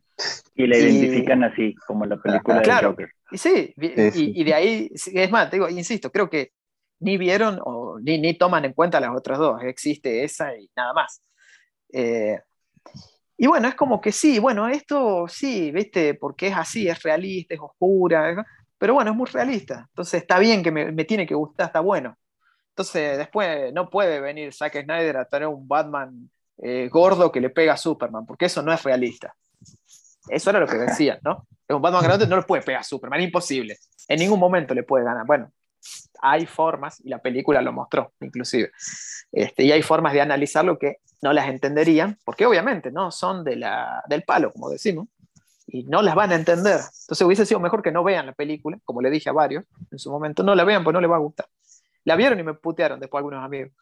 y 0.55 0.66
la 0.66 0.78
identifican 0.78 1.45
así, 1.45 1.74
como 1.87 2.07
la 2.07 2.16
película 2.16 2.61
del 2.61 2.84
Joker. 2.84 3.11
Y 3.30 3.39
sí, 3.39 3.74
y, 3.76 4.45
de 4.45 4.55
ahí, 4.55 4.91
es 4.93 5.30
más, 5.30 5.51
digo, 5.51 5.68
insisto, 5.68 6.11
creo 6.11 6.30
que 6.30 6.53
ni 7.01 7.18
vieron 7.18 7.59
o 7.62 7.99
ni, 8.01 8.18
ni, 8.18 8.34
toman 8.34 8.64
en 8.64 8.72
cuenta 8.72 9.01
las 9.01 9.14
otras 9.14 9.39
dos, 9.39 9.62
existe 9.62 10.24
esa 10.24 10.57
y 10.57 10.70
nada 10.76 10.93
más. 10.93 11.22
Eh, 11.93 12.39
y 13.37 13.47
bueno, 13.47 13.68
es 13.68 13.74
como 13.74 14.01
que 14.01 14.12
sí, 14.12 14.39
bueno, 14.39 14.68
esto 14.68 15.26
sí, 15.28 15.70
viste, 15.70 16.14
porque 16.14 16.49
es 16.49 16.57
así, 16.57 16.89
es 16.89 17.03
realista, 17.03 17.55
es 17.55 17.61
oscura, 17.61 18.47
pero 18.78 18.95
bueno, 18.95 19.11
es 19.11 19.16
muy 19.16 19.26
realista. 19.26 19.87
Entonces 19.89 20.22
está 20.22 20.39
bien 20.39 20.62
que 20.62 20.70
me, 20.70 20.91
me 20.93 21.05
tiene 21.05 21.26
que 21.26 21.34
gustar, 21.34 21.66
está 21.66 21.80
bueno. 21.80 22.16
Entonces, 22.77 23.16
después 23.16 23.72
no 23.72 23.89
puede 23.89 24.20
venir 24.20 24.53
Zack 24.53 24.85
Snyder 24.85 25.16
a 25.16 25.24
tener 25.24 25.49
un 25.49 25.66
Batman 25.66 26.29
eh, 26.59 26.91
gordo 26.93 27.33
que 27.33 27.41
le 27.41 27.49
pega 27.49 27.72
a 27.72 27.77
Superman, 27.79 28.27
porque 28.27 28.45
eso 28.45 28.61
no 28.61 28.70
es 28.70 28.83
realista. 28.83 29.35
Eso 30.29 30.51
era 30.51 30.61
lo 30.61 30.66
que 30.66 30.77
decían, 30.77 31.18
¿no? 31.22 31.47
Un 31.70 31.81
Batman 31.81 32.05
grande 32.05 32.27
no 32.27 32.37
le 32.37 32.43
puede 32.43 32.61
pegar 32.61 32.83
a 32.83 32.85
Superman, 32.85 33.22
imposible. 33.22 33.79
En 34.07 34.18
ningún 34.18 34.39
momento 34.39 34.74
le 34.74 34.83
puede 34.83 35.07
ganar. 35.07 35.24
Bueno, 35.24 35.51
hay 36.20 36.45
formas, 36.45 37.01
y 37.03 37.09
la 37.09 37.16
película 37.16 37.62
lo 37.62 37.72
mostró, 37.72 38.12
inclusive. 38.20 38.70
Este, 39.33 39.62
y 39.62 39.72
hay 39.72 39.81
formas 39.81 40.12
de 40.12 40.20
analizarlo 40.20 40.79
que 40.79 40.99
no 41.22 41.33
las 41.33 41.49
entenderían, 41.49 42.18
porque 42.27 42.45
obviamente 42.45 42.91
no 42.91 43.11
son 43.11 43.43
de 43.43 43.57
la, 43.57 44.05
del 44.07 44.22
palo, 44.22 44.53
como 44.53 44.68
decimos. 44.68 45.09
y 45.66 45.85
no 45.85 46.03
las 46.03 46.14
van 46.14 46.31
a 46.31 46.35
entender. 46.35 46.81
Entonces 46.81 47.22
hubiese 47.22 47.47
sido 47.47 47.59
mejor 47.59 47.83
que 47.83 47.91
no 47.91 48.05
vean 48.05 48.27
la 48.27 48.33
película, 48.33 48.79
como 48.85 49.01
le 49.01 49.09
dije 49.09 49.31
a 49.31 49.33
varios 49.33 49.64
en 49.91 49.99
su 49.99 50.11
momento, 50.11 50.43
no 50.43 50.55
la 50.55 50.64
vean, 50.64 50.85
pues 50.85 50.93
no 50.93 51.01
les 51.01 51.11
va 51.11 51.16
a 51.16 51.20
gustar. 51.20 51.47
La 52.07 52.16
vieron 52.16 52.40
y 52.40 52.42
me 52.42 52.54
putearon 52.54 52.98
después 53.00 53.20
algunos 53.20 53.44
amigos. 53.44 53.72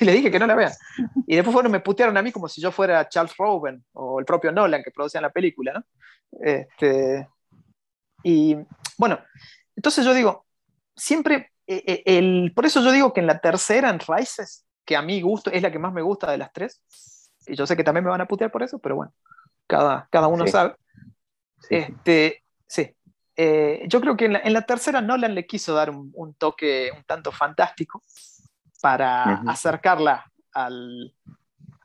y 0.00 0.04
le 0.04 0.12
dije 0.12 0.30
que 0.30 0.38
no 0.38 0.46
la 0.46 0.54
vean. 0.54 0.72
Y 1.26 1.34
después 1.34 1.52
fueron, 1.52 1.72
me 1.72 1.80
putearon 1.80 2.16
a 2.16 2.22
mí 2.22 2.30
como 2.30 2.48
si 2.48 2.60
yo 2.60 2.70
fuera 2.70 3.08
Charles 3.08 3.36
Roven 3.36 3.84
o 3.94 4.20
el 4.20 4.26
propio 4.26 4.52
Nolan 4.52 4.82
que 4.82 4.90
producían 4.90 5.22
la 5.22 5.30
película, 5.30 5.72
¿no? 5.72 5.84
Este, 6.40 7.26
y 8.22 8.56
bueno, 8.98 9.18
entonces 9.74 10.04
yo 10.04 10.12
digo, 10.12 10.46
siempre, 10.94 11.52
eh, 11.66 11.82
eh, 11.86 12.02
el, 12.04 12.52
por 12.54 12.66
eso 12.66 12.82
yo 12.82 12.92
digo 12.92 13.12
que 13.12 13.20
en 13.20 13.26
la 13.26 13.40
tercera, 13.40 13.88
en 13.88 13.98
Rises, 13.98 14.66
que 14.84 14.94
a 14.94 15.02
mí 15.02 15.20
gusto, 15.22 15.50
es 15.50 15.62
la 15.62 15.72
que 15.72 15.78
más 15.78 15.92
me 15.92 16.02
gusta 16.02 16.30
de 16.30 16.38
las 16.38 16.52
tres, 16.52 16.82
y 17.46 17.56
yo 17.56 17.66
sé 17.66 17.76
que 17.76 17.84
también 17.84 18.04
me 18.04 18.10
van 18.10 18.20
a 18.20 18.28
putear 18.28 18.50
por 18.50 18.62
eso, 18.62 18.78
pero 18.78 18.96
bueno, 18.96 19.12
cada, 19.66 20.06
cada 20.10 20.26
uno 20.26 20.46
sabe. 20.46 20.74
Este, 21.70 22.44
sí. 22.66 22.94
Eh, 23.40 23.84
yo 23.86 24.00
creo 24.00 24.16
que 24.16 24.24
en 24.24 24.32
la, 24.32 24.40
en 24.40 24.52
la, 24.52 24.62
tercera 24.62 25.00
Nolan 25.00 25.32
le 25.32 25.46
quiso 25.46 25.72
dar 25.72 25.90
un, 25.90 26.10
un 26.16 26.34
toque 26.34 26.90
un 26.92 27.04
tanto 27.04 27.30
fantástico 27.30 28.02
para 28.82 29.34
acercarla 29.46 30.28
al, 30.52 31.14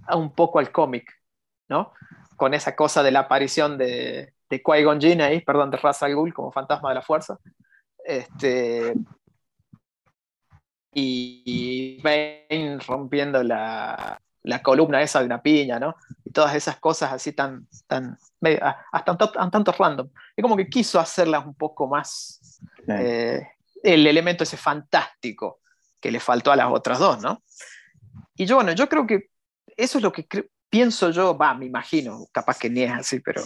a 0.08 0.16
un 0.16 0.34
poco 0.34 0.58
al 0.58 0.72
cómic, 0.72 1.14
¿no? 1.70 1.94
Con 2.38 2.56
esa 2.56 2.76
cosa 2.76 3.04
de 3.04 3.12
la 3.12 3.20
aparición 3.20 3.78
de, 3.78 4.34
de 4.50 4.64
Qui-Gon 4.64 5.00
Jinn 5.00 5.22
ahí, 5.22 5.42
perdón, 5.42 5.70
de 5.70 5.78
Ra's 5.78 6.02
al 6.02 6.16
Ghul 6.16 6.34
como 6.34 6.52
fantasma 6.52 6.90
de 6.90 6.96
la 6.96 7.02
fuerza. 7.04 7.38
Este, 8.04 8.96
y 10.92 12.02
Bane 12.02 12.80
rompiendo 12.80 13.44
la, 13.44 14.20
la, 14.44 14.62
columna 14.62 15.02
esa 15.02 15.20
de 15.20 15.26
una 15.26 15.42
piña, 15.42 15.80
¿no? 15.80 15.96
Y 16.24 16.32
todas 16.32 16.56
esas 16.56 16.78
cosas 16.80 17.12
así 17.12 17.34
tan, 17.34 17.68
tan 17.88 18.18
hasta 18.92 19.12
un, 19.12 19.52
tanto 19.52 19.72
random. 19.72 20.10
Es 20.36 20.42
como 20.42 20.58
que 20.58 20.70
quiso 20.70 21.00
hacerlas 21.00 21.46
un 21.46 21.56
poco 21.56 21.88
más, 21.88 22.62
eh, 22.88 23.48
el 23.82 24.08
elemento 24.08 24.44
ese 24.44 24.58
fantástico 24.58 25.60
que 26.00 26.12
le 26.12 26.20
faltó 26.20 26.52
a 26.52 26.56
las 26.56 26.68
otras 26.72 27.00
dos, 27.00 27.22
¿no? 27.22 27.42
Y 28.36 28.46
yo, 28.46 28.56
bueno, 28.56 28.74
yo 28.74 28.90
creo 28.90 29.08
que 29.08 29.30
eso 29.78 29.98
es 29.98 30.04
lo 30.04 30.12
que 30.12 30.28
pienso 30.70 31.12
yo, 31.12 31.38
va, 31.38 31.54
me 31.54 31.66
imagino, 31.66 32.26
capaz 32.32 32.58
que 32.60 32.70
ni 32.70 32.84
es 32.84 32.92
así, 32.92 33.20
pero 33.20 33.44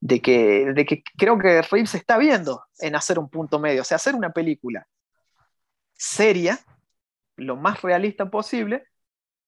de 0.00 0.20
que, 0.20 0.72
de 0.74 0.84
que 0.84 1.02
creo 1.16 1.38
que 1.38 1.62
Reeves 1.62 1.94
está 1.94 2.18
viendo 2.18 2.64
en 2.78 2.94
hacer 2.94 3.18
un 3.18 3.28
punto 3.28 3.58
medio, 3.58 3.82
o 3.82 3.84
sea, 3.84 3.96
hacer 3.96 4.14
una 4.14 4.32
película 4.32 4.86
seria, 5.94 6.58
lo 7.36 7.56
más 7.56 7.82
realista 7.82 8.30
posible, 8.30 8.86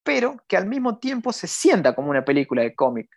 pero 0.02 0.36
que 0.46 0.56
al 0.56 0.66
mismo 0.66 0.98
tiempo 0.98 1.32
se 1.32 1.46
sienta 1.46 1.94
como 1.94 2.10
una 2.10 2.24
película 2.24 2.62
de 2.62 2.74
cómic, 2.74 3.10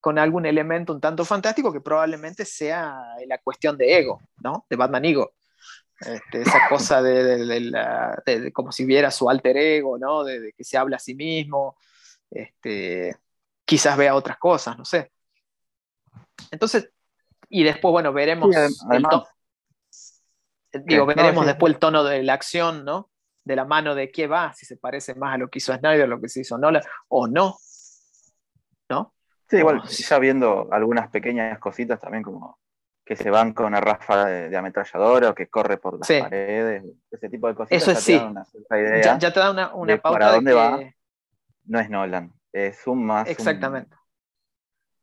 con 0.00 0.18
algún 0.18 0.46
elemento 0.46 0.92
un 0.92 1.00
tanto 1.00 1.24
fantástico 1.24 1.72
que 1.72 1.80
probablemente 1.80 2.44
sea 2.44 2.96
la 3.26 3.38
cuestión 3.38 3.76
de 3.76 3.98
ego, 3.98 4.20
¿no? 4.42 4.66
De 4.68 4.76
Batman 4.76 5.04
Ego. 5.04 5.32
Este, 6.00 6.42
esa 6.42 6.60
cosa 6.68 7.02
de, 7.02 8.52
como 8.52 8.70
si 8.72 8.84
viera 8.84 9.10
su 9.10 9.28
alter 9.28 9.56
ego, 9.56 9.98
¿no? 9.98 10.24
De, 10.24 10.52
que 10.56 10.64
se 10.64 10.76
habla 10.76 10.96
a 10.96 11.00
sí 11.00 11.14
mismo, 11.14 11.76
este, 12.30 13.16
quizás 13.64 13.96
vea 13.96 14.14
otras 14.14 14.38
cosas, 14.38 14.78
no 14.78 14.84
sé. 14.84 15.12
Entonces, 16.50 16.90
y 17.48 17.64
después, 17.64 17.92
bueno, 17.92 18.12
veremos 18.12 18.54
el 18.92 19.02
tono. 19.02 19.26
Digo, 20.72 21.06
veremos 21.06 21.46
después 21.46 21.72
el 21.72 21.78
tono 21.78 22.04
de 22.04 22.22
la 22.22 22.34
acción, 22.34 22.84
¿no? 22.84 23.10
De 23.48 23.56
la 23.56 23.64
mano 23.64 23.94
de 23.94 24.10
qué 24.10 24.26
va, 24.26 24.52
si 24.52 24.66
se 24.66 24.76
parece 24.76 25.14
más 25.14 25.34
a 25.34 25.38
lo 25.38 25.48
que 25.48 25.56
hizo 25.56 25.74
Snyder, 25.74 26.06
lo 26.06 26.20
que 26.20 26.28
se 26.28 26.40
hizo 26.40 26.58
Nolan, 26.58 26.82
o 27.08 27.26
no. 27.26 27.56
¿No? 28.90 29.14
Sí, 29.48 29.56
igual, 29.56 29.82
ya 29.84 30.18
viendo 30.18 30.68
algunas 30.70 31.08
pequeñas 31.08 31.58
cositas 31.58 31.98
también 31.98 32.22
como 32.22 32.58
que 33.06 33.16
se 33.16 33.30
van 33.30 33.54
con 33.54 33.64
una 33.64 33.80
ráfaga 33.80 34.26
de, 34.26 34.54
ametralladora 34.54 35.30
o 35.30 35.34
que 35.34 35.48
corre 35.48 35.78
por 35.78 35.98
las 35.98 36.06
paredes, 36.06 36.84
ese 37.10 37.30
tipo 37.30 37.48
de 37.48 37.54
cosas. 37.54 37.72
Eso 37.72 37.94
sí. 37.94 38.20
ya, 39.02 39.18
te 39.18 39.40
da 39.40 39.50
una, 39.50 39.74
una 39.74 39.96
pauta 39.96 40.18
para 40.18 40.32
dónde 40.32 40.52
va. 40.52 40.78
No 41.64 41.80
es 41.80 41.88
Nolan, 41.88 42.34
es 42.52 42.86
un 42.86 43.06
más. 43.06 43.26
Exactamente. 43.28 43.96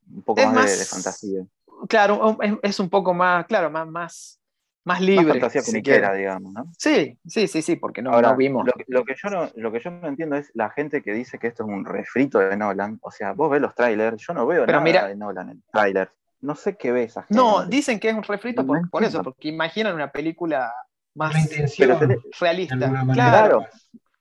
Un, 0.08 0.22
poco 0.22 0.46
más, 0.52 0.78
de, 0.78 0.86
fantasía. 0.86 1.46
Claro, 1.89 2.38
es, 2.62 2.80
un 2.80 2.91
poco 2.91 3.12
más, 3.16 3.48
claro, 3.48 3.72
más, 3.72 3.88
más, 3.88 4.39
más 4.86 5.02
libre. 5.02 5.26
Más 5.26 5.40
fantasía 5.40 5.82
quiera, 5.82 6.14
digamos, 6.14 6.54
¿no? 6.54 6.72
Sí, 6.78 7.18
sí, 7.26 7.48
sí, 7.48 7.62
sí, 7.62 7.76
porque 7.76 8.02
no, 8.02 8.12
Ahora, 8.12 8.34
vimos. 8.34 8.66
Lo, 8.88 9.04
que 9.04 9.16
yo 9.16 9.30
no, 9.30 9.50
lo 9.56 9.72
que 9.72 9.80
yo 9.80 9.90
no 9.90 10.08
entiendo 10.08 10.36
es 10.36 10.52
la 10.54 10.70
gente 10.70 11.02
que 11.02 11.12
dice 11.12 11.40
que 11.40 11.48
esto 11.48 11.64
es 11.64 11.70
un 11.70 11.84
refrito 11.84 12.40
de 12.40 12.56
Nolan. 12.56 13.00
O 13.02 13.12
sea, 13.12 13.34
vos 13.34 13.50
ves 13.50 13.62
los 13.62 13.74
trailers, 13.74 14.22
yo 14.26 14.34
no 14.34 14.46
veo 14.46 14.66
nada 14.66 15.08
de 15.08 15.16
Nolan 15.16 15.50
en 15.50 15.64
trailers. 15.72 16.12
No 16.42 16.56
sé 16.56 16.78
qué 16.78 16.92
ves. 16.92 17.16
No, 17.30 17.66
dicen 17.66 18.00
que 18.00 18.10
es 18.10 18.16
un 18.16 18.24
refrito 18.24 18.66
por, 18.66 19.04
eso, 19.04 19.24
porque 19.24 19.48
imaginan 19.48 19.96
una 19.96 20.12
película 20.12 20.72
más 21.16 21.34
realista. 22.40 22.78
Claro. 23.14 23.66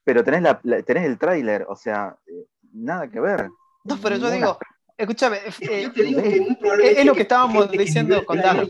pero 0.03 0.25
tenés, 0.25 0.43
la, 0.43 0.83
tenés 0.83 1.05
el 1.05 1.19
tráiler, 1.19 1.67
o 1.69 1.77
sea, 1.77 2.17
eh, 2.27 2.47
nada 2.73 3.09
que 3.09 3.21
ver. 3.21 3.51
No, 3.85 3.99
pero 3.99 4.17
yo 4.17 4.31
digo, 4.31 4.59
escúchame, 4.97 5.39
eh, 5.61 5.91
es 6.97 7.05
lo 7.05 7.15
que 7.15 7.23
estábamos 7.23 7.71
diciendo 7.71 8.25
con 8.25 8.39
Danos. 8.39 8.69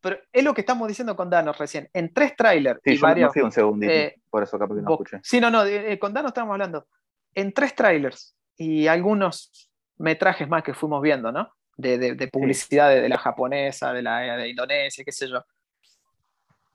Pero 0.00 0.18
es 0.32 0.44
lo 0.44 0.54
que 0.54 0.60
estamos 0.60 0.86
diciendo 0.88 1.16
con 1.16 1.28
Danos 1.28 1.58
recién. 1.58 1.88
En 1.92 2.12
tres 2.12 2.36
trailers. 2.36 2.80
Sí, 2.84 2.92
y 2.92 2.96
yo 2.96 3.02
varios, 3.02 3.32
fui 3.32 3.42
un 3.42 3.52
segundito, 3.52 3.92
eh, 3.92 4.20
por 4.30 4.42
eso 4.42 4.58
capaz 4.58 4.74
que 4.74 4.82
no 4.82 4.92
escuché. 4.92 5.20
Sí, 5.22 5.40
no, 5.40 5.50
no, 5.50 5.62
con 5.98 6.14
Danos 6.14 6.30
estamos 6.30 6.52
hablando. 6.52 6.86
En 7.34 7.52
tres 7.52 7.74
trailers 7.74 8.36
y 8.56 8.86
algunos 8.86 9.70
metrajes 9.96 10.48
más 10.48 10.62
que 10.62 10.74
fuimos 10.74 11.02
viendo, 11.02 11.32
¿no? 11.32 11.52
de, 11.78 12.28
publicidad 12.32 12.90
de, 12.90 13.08
la 13.08 13.18
japonesa, 13.18 13.92
de 13.92 14.02
la 14.02 14.36
de 14.36 14.48
Indonesia, 14.48 15.04
qué 15.04 15.12
sé 15.12 15.28
yo. 15.28 15.44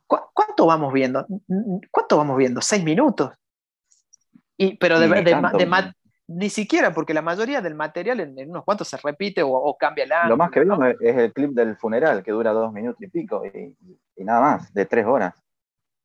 ¿Cuánto 0.08 0.66
vamos 0.66 0.94
viendo? 0.94 1.26
¿Cuánto 1.92 2.18
vamos 2.18 2.38
viendo? 2.38 2.62
¿Seis 2.62 2.84
minutos? 2.84 3.32
Y, 4.58 4.78
pero 4.78 5.00
de, 5.00 5.08
ni 6.28 6.50
siquiera, 6.50 6.94
porque 6.94 7.14
la 7.14 7.22
mayoría 7.22 7.62
del 7.62 7.76
material 7.76 8.20
en, 8.22 8.50
unos 8.50 8.64
cuantos 8.64 8.88
se 8.88 8.98
repite 8.98 9.42
o, 9.44 9.76
cambia 9.78 10.06
el 10.06 10.12
ángulo. 10.12 10.30
Lo 10.30 10.38
más 10.38 10.52
que 10.52 10.60
vemos 10.60 10.80
es 11.00 11.18
el 11.18 11.34
clip 11.34 11.52
del 11.52 11.76
funeral, 11.76 12.24
que 12.24 12.32
dura 12.32 12.52
dos 12.52 12.72
minutos 12.72 13.02
y 13.02 13.08
pico, 13.08 13.44
y, 13.46 13.76
nada 14.24 14.42
más, 14.42 14.74
de 14.74 14.86
tres 14.86 15.06
horas. 15.06 15.34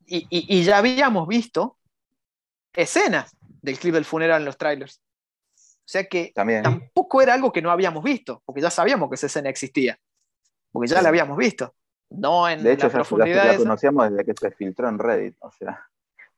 Y, 0.06 0.26
y, 0.30 0.62
ya 0.62 0.78
habíamos 0.78 1.28
visto 1.28 1.76
escenas 2.72 3.36
del 3.62 3.78
clip 3.78 3.94
del 3.94 4.04
funeral 4.04 4.40
en 4.40 4.46
los 4.46 4.56
trailers. 4.56 5.00
O 5.56 5.90
sea 5.90 6.04
que 6.04 6.32
tampoco 6.34 7.22
era 7.22 7.34
algo 7.34 7.52
que 7.52 7.62
no 7.62 7.70
habíamos 7.70 8.02
visto, 8.02 8.42
porque 8.44 8.60
ya 8.60 8.70
sabíamos 8.70 9.08
que 9.08 9.14
esa 9.14 9.26
escena 9.26 9.48
existía, 9.48 9.98
porque 10.70 10.88
ya 10.88 11.00
la 11.00 11.08
habíamos 11.08 11.36
visto. 11.36 11.74
No 12.10 12.48
en 12.48 12.62
de 12.62 12.72
hecho, 12.72 12.86
la 12.86 12.92
profundidad. 12.92 13.52
La, 13.52 13.56
conocíamos 13.56 14.10
desde 14.10 14.24
que 14.24 14.34
se 14.38 14.50
filtró 14.50 14.88
en 14.88 14.98
Reddit, 14.98 15.36
o 15.40 15.50
sea, 15.50 15.88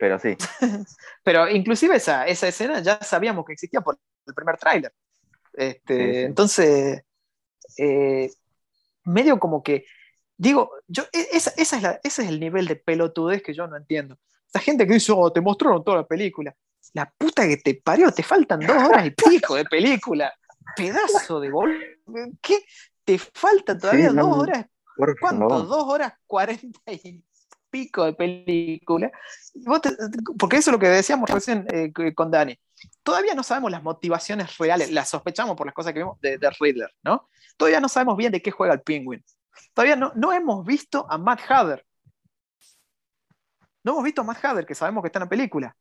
pero 0.00 0.18
sí. 0.18 0.36
pero 1.22 1.48
inclusive 1.48 1.96
esa, 1.96 2.26
esa 2.26 2.48
escena 2.48 2.80
ya 2.80 3.00
sabíamos 3.02 3.44
que 3.44 3.52
existía 3.52 3.80
por 3.80 3.98
el 4.26 4.34
primer 4.34 4.56
tráiler. 4.56 4.92
Este, 5.52 6.24
Entonces, 6.24 7.02
eh, 7.76 8.30
medio 9.04 9.38
como 9.38 9.62
que, 9.62 9.84
digo, 10.36 10.72
yo, 10.88 11.04
e, 11.12 11.28
esa, 11.32 11.52
esa 11.56 11.76
es 11.76 11.82
la, 11.82 12.00
ese 12.02 12.22
es 12.22 12.28
el 12.28 12.40
nivel 12.40 12.66
de 12.66 12.76
pelotudez 12.76 13.42
que 13.42 13.54
yo 13.54 13.66
no 13.66 13.76
entiendo. 13.76 14.18
Esa 14.48 14.58
gente 14.58 14.86
que 14.86 14.94
dice, 14.94 15.12
oh, 15.14 15.30
te 15.30 15.40
mostraron 15.40 15.84
toda 15.84 15.98
la 15.98 16.06
película 16.06 16.56
la 16.92 17.10
puta 17.16 17.46
que 17.46 17.56
te 17.56 17.74
parió, 17.74 18.10
te 18.12 18.22
faltan 18.22 18.60
dos 18.60 18.76
horas 18.76 19.06
y 19.06 19.10
pico 19.10 19.54
de 19.54 19.64
película. 19.64 20.32
Pedazo 20.76 21.40
de 21.40 21.50
gol. 21.50 21.78
¿Qué? 22.40 22.64
Te 23.04 23.18
faltan 23.18 23.78
todavía 23.78 24.10
dos 24.10 24.36
horas. 24.36 24.66
¿Cuánto? 25.20 25.62
Dos 25.62 25.84
horas 25.86 26.12
cuarenta 26.26 26.92
y 26.92 27.22
pico 27.70 28.04
de 28.04 28.12
película. 28.12 29.10
porque 30.38 30.56
eso 30.56 30.70
es 30.70 30.72
lo 30.72 30.78
que 30.78 30.88
decíamos 30.88 31.30
recién 31.30 31.66
eh, 31.72 31.92
con 32.14 32.30
Dani. 32.30 32.58
Todavía 33.02 33.34
no 33.34 33.42
sabemos 33.42 33.70
las 33.70 33.82
motivaciones 33.82 34.56
reales, 34.58 34.90
las 34.90 35.08
sospechamos 35.08 35.56
por 35.56 35.66
las 35.66 35.74
cosas 35.74 35.92
que 35.92 36.00
vimos 36.00 36.20
de, 36.20 36.38
de 36.38 36.50
Riddler, 36.58 36.90
¿no? 37.02 37.28
Todavía 37.56 37.80
no 37.80 37.88
sabemos 37.88 38.16
bien 38.16 38.32
de 38.32 38.42
qué 38.42 38.50
juega 38.50 38.74
el 38.74 38.80
Penguin. 38.80 39.22
Todavía 39.74 39.96
no, 39.96 40.12
no 40.14 40.32
hemos 40.32 40.64
visto 40.64 41.06
a 41.08 41.18
Matt 41.18 41.40
Hader. 41.48 41.84
No 43.82 43.92
hemos 43.92 44.04
visto 44.04 44.22
a 44.22 44.24
Matt 44.24 44.44
Hader, 44.44 44.66
que 44.66 44.74
sabemos 44.74 45.02
que 45.02 45.08
está 45.08 45.18
en 45.18 45.24
la 45.24 45.28
película. 45.28 45.76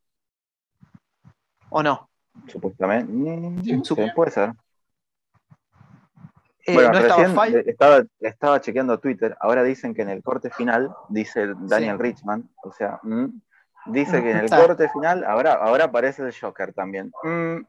¿O 1.69 1.83
no? 1.83 2.09
Supuestamente. 2.47 3.11
Mm, 3.11 4.13
puede 4.15 4.31
ser. 4.31 4.53
Eh, 6.69 6.73
bueno, 6.73 6.91
recién 6.91 7.63
estaba, 7.65 8.03
estaba, 8.19 8.61
chequeando 8.61 8.99
Twitter. 8.99 9.35
Ahora 9.39 9.63
dicen 9.63 9.93
que 9.93 10.03
en 10.03 10.09
el 10.09 10.21
corte 10.21 10.49
final, 10.51 10.93
dice 11.09 11.53
Daniel 11.61 11.97
Richman, 11.97 12.47
o 12.63 12.71
sea, 12.71 12.99
mm, 13.01 13.25
dice 13.87 14.21
que 14.21 14.31
en 14.31 14.37
el 14.37 14.49
corte 14.49 14.87
final 14.89 15.23
ahora, 15.23 15.53
ahora 15.53 15.85
aparece 15.85 16.21
el 16.21 16.33
Joker 16.33 16.73
también. 16.73 17.11
Mm, 17.23 17.61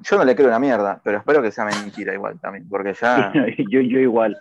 yo 0.00 0.16
no 0.16 0.24
le 0.24 0.34
creo 0.34 0.48
una 0.48 0.58
mierda, 0.58 1.00
pero 1.04 1.18
espero 1.18 1.42
que 1.42 1.50
sea 1.50 1.64
mentira 1.64 2.14
igual 2.14 2.40
también, 2.40 2.66
porque 2.68 2.94
ya. 2.94 3.32
yo, 3.70 3.80
yo 3.80 3.98
igual. 3.98 4.38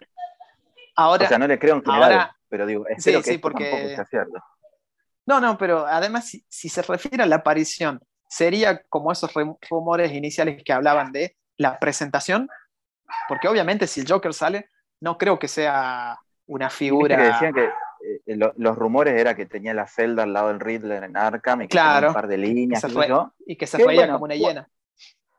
Ahora, 0.96 1.26
o 1.26 1.28
sea, 1.28 1.38
no 1.38 1.48
le 1.48 1.60
creo 1.60 1.76
en 1.76 1.84
general, 1.84 2.32
pero 2.48 2.66
digo, 2.66 2.86
espero 2.88 3.22
que 3.22 3.40
porque... 3.40 3.94
sea 3.96 4.06
cierto. 4.06 4.42
No, 5.26 5.42
no, 5.42 5.58
pero 5.58 5.86
además, 5.86 6.32
si 6.48 6.70
se 6.70 6.82
refiere 6.82 7.24
a 7.24 7.26
la 7.26 7.38
aparición 7.38 8.00
sería 8.30 8.82
como 8.90 9.12
esos 9.12 9.32
rumores 9.70 10.12
iniciales 10.14 10.62
que 10.64 10.74
hablaban 10.74 11.12
de 11.12 11.36
la 11.58 11.80
presentación 11.80 12.50
Porque 13.28 13.48
obviamente 13.48 13.88
si 13.88 14.02
el 14.02 14.08
Joker 14.10 14.34
sale, 14.34 14.70
no 15.02 15.18
creo 15.18 15.38
que 15.40 15.48
sea 15.48 16.20
una 16.48 16.70
figura... 16.70 17.16
que 17.18 17.24
decían 17.24 17.54
que 17.54 17.66
eh, 18.26 18.36
lo- 18.36 18.54
los 18.58 18.76
rumores 18.76 19.20
era 19.20 19.36
que 19.36 19.46
tenía 19.46 19.74
la 19.74 19.88
celda 19.88 20.24
al 20.24 20.34
lado 20.34 20.48
del 20.50 20.60
Riddler 20.60 21.04
en 21.04 21.18
Arkham 21.18 21.62
y 21.62 21.66
que 21.68 21.72
Claro. 21.72 21.96
tenía 21.96 22.08
un 22.10 22.14
par 22.14 22.28
de 22.28 22.38
líneas. 22.38 22.84
re- 22.94 23.08
yo. 23.08 23.34
y 23.46 23.56
que 23.56 23.68
se 23.68 23.78
reía 23.78 24.02
bueno, 24.02 24.14
como 24.14 24.26
una 24.26 24.36
hiena. 24.36 24.70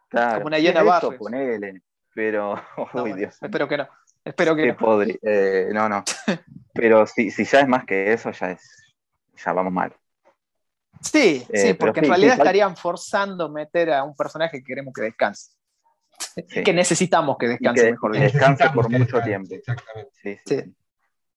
Claro, 0.09 0.35
como 0.37 0.47
una 0.47 0.59
hiena 0.59 1.01
ponele. 1.19 1.83
Pero, 2.15 2.55
No, 2.95 3.03
uy, 3.05 3.13
Dios. 3.13 3.37
espero 3.43 3.69
que 3.69 3.77
no. 3.79 3.89
Espero 4.25 4.57
que 4.57 4.67
no. 4.67 5.03
eh, 5.23 5.69
no, 5.73 5.89
no. 5.89 6.05
Pero 6.75 7.07
si, 7.07 7.31
si 7.31 7.45
ya 7.45 7.61
es 7.61 7.69
más 7.69 7.85
que 7.85 8.13
eso, 8.13 8.31
ya 8.33 8.51
es. 8.53 8.85
Ya 9.45 9.53
vamos 9.53 9.73
mal. 9.73 9.95
Sí, 11.01 11.47
Eh, 11.53 11.59
sí, 11.69 11.75
porque 11.75 12.01
en 12.01 12.07
sí, 12.07 12.11
realidad 12.11 12.35
sí, 12.35 12.41
estarían 12.41 12.77
forzando 12.77 13.49
meter 13.49 13.93
a 13.93 14.03
un 14.03 14.17
personaje 14.17 14.59
que 14.59 14.65
queremos 14.65 14.93
que 14.93 15.03
descanse. 15.03 15.53
Sí. 16.49 16.63
Que 16.65 16.73
necesitamos 16.73 17.37
que 17.39 17.49
descanse, 17.49 17.83
que- 17.85 17.91
mejor 17.93 18.13
que 18.13 18.21
descanse 18.21 18.71
por 18.71 18.91
mucho 18.91 19.21
tiempo. 19.23 19.55
Exactamente. 19.55 20.11
Sí, 20.23 20.39
sí, 20.47 20.61
Sí. 20.63 20.75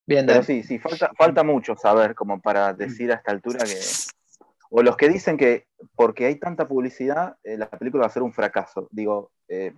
Bien, 0.06 0.26
Pero 0.26 0.44
sí, 0.44 0.64
sí, 0.64 0.80
falta, 0.80 1.12
falta 1.16 1.44
mucho 1.44 1.76
saber 1.76 2.16
como 2.16 2.42
para 2.42 2.74
decir 2.74 3.12
a 3.12 3.16
esta 3.16 3.32
altura 3.32 3.60
que. 3.64 3.80
O 4.72 4.82
los 4.82 4.98
que 4.98 5.08
dicen 5.10 5.38
que 5.38 5.68
porque 5.96 6.26
hay 6.26 6.36
tanta 6.40 6.68
publicidad, 6.68 7.38
eh, 7.44 7.58
la 7.58 7.70
película 7.70 8.02
va 8.02 8.08
a 8.08 8.12
ser 8.12 8.24
un 8.24 8.34
fracaso. 8.34 8.88
Digo, 8.92 9.32
eh, 9.48 9.74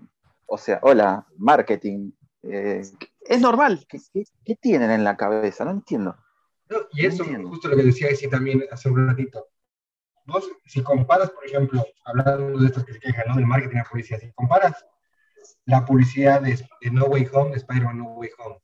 o 0.46 0.58
sea, 0.58 0.80
hola, 0.82 1.26
marketing. 1.38 2.12
eh, 2.44 2.82
Es 3.22 3.40
normal. 3.42 3.86
¿qué, 3.88 4.00
qué- 4.14 4.24
qué 4.44 4.56
tienen 4.56 4.92
en 4.92 5.04
la 5.04 5.16
cabeza? 5.18 5.64
No 5.66 5.72
entiendo. 5.72 6.16
No, 6.70 6.78
y 6.92 7.04
No 7.04 7.08
eso, 7.10 7.24
entiendo. 7.24 7.50
justo 7.50 7.68
lo 7.68 7.76
que 7.78 7.84
decía 7.84 8.12
Isi 8.12 8.30
también 8.30 8.64
hace 8.72 8.90
un 8.90 9.08
ratito. 9.08 9.48
Vos, 10.26 10.50
si 10.66 10.82
comparas, 10.82 11.30
por 11.32 11.46
ejemplo, 11.46 11.86
hablando 12.06 12.60
de 12.60 12.66
estos 12.68 12.86
que 12.86 12.94
se 12.94 13.00
quejan, 13.00 13.26
¿no? 13.28 13.36
Del 13.36 13.46
marketing 13.46 13.76
y 13.76 13.80
la 13.80 13.84
publicidad, 13.86 14.20
si 14.20 14.32
comparas 14.34 14.86
la 15.66 15.86
publicidad 15.86 16.42
de, 16.42 16.56
de 16.82 16.92
No 16.92 17.06
Way 17.06 17.30
Home, 17.34 17.52
de 17.52 17.58
Spider-Man 17.58 17.98
No 17.98 18.14
Way 18.14 18.30
Home, 18.38 18.60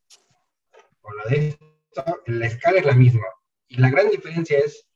con 1.01 1.15
la 1.17 1.23
de 1.25 1.47
esto, 1.49 2.21
la 2.27 2.45
escala 2.45 2.79
es 2.79 2.85
la 2.85 2.93
misma. 2.93 3.25
Y 3.67 3.77
la 3.77 3.89
gran 3.89 4.09
diferencia 4.09 4.57
es 4.59 4.87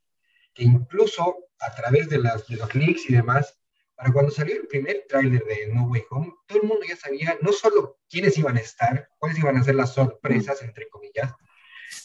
que 0.53 0.63
incluso 0.63 1.49
a 1.59 1.73
través 1.75 2.09
de, 2.09 2.19
las, 2.19 2.47
de 2.47 2.57
los 2.57 2.73
leaks 2.75 3.09
y 3.09 3.13
demás, 3.13 3.57
para 3.95 4.11
cuando 4.11 4.31
salió 4.31 4.55
el 4.55 4.67
primer 4.67 5.05
tráiler 5.07 5.43
de 5.45 5.67
No 5.67 5.85
Way 5.87 6.03
Home, 6.09 6.33
todo 6.47 6.61
el 6.61 6.67
mundo 6.67 6.85
ya 6.87 6.95
sabía 6.95 7.37
no 7.41 7.53
solo 7.53 7.99
quiénes 8.09 8.37
iban 8.37 8.57
a 8.57 8.61
estar, 8.61 9.09
cuáles 9.17 9.39
iban 9.39 9.57
a 9.57 9.63
ser 9.63 9.75
las 9.75 9.93
sorpresas, 9.93 10.61
entre 10.61 10.89
comillas, 10.89 11.31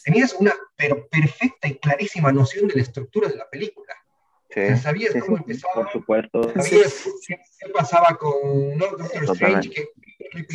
tenías 0.03 0.33
una 0.33 0.53
pero 0.75 1.07
perfecta 1.09 1.67
y 1.67 1.77
clarísima 1.79 2.31
noción 2.31 2.67
de 2.67 2.75
la 2.75 2.81
estructura 2.83 3.27
de 3.27 3.35
la 3.35 3.49
película. 3.49 3.93
Sí, 4.51 4.59
O 4.61 4.65
sea, 4.65 4.77
sabías 4.77 5.13
sí, 5.13 5.19
cómo 5.19 5.37
sí. 5.37 5.43
empezaba, 5.45 5.73
Por 5.75 5.91
supuesto. 5.91 6.43
sabías 6.55 7.03
qué, 7.27 7.35
qué 7.59 7.69
pasaba 7.71 8.17
con 8.17 8.77
¿no? 8.77 8.87
Doctor 8.97 9.23
Strange, 9.35 9.69
qué 9.69 9.87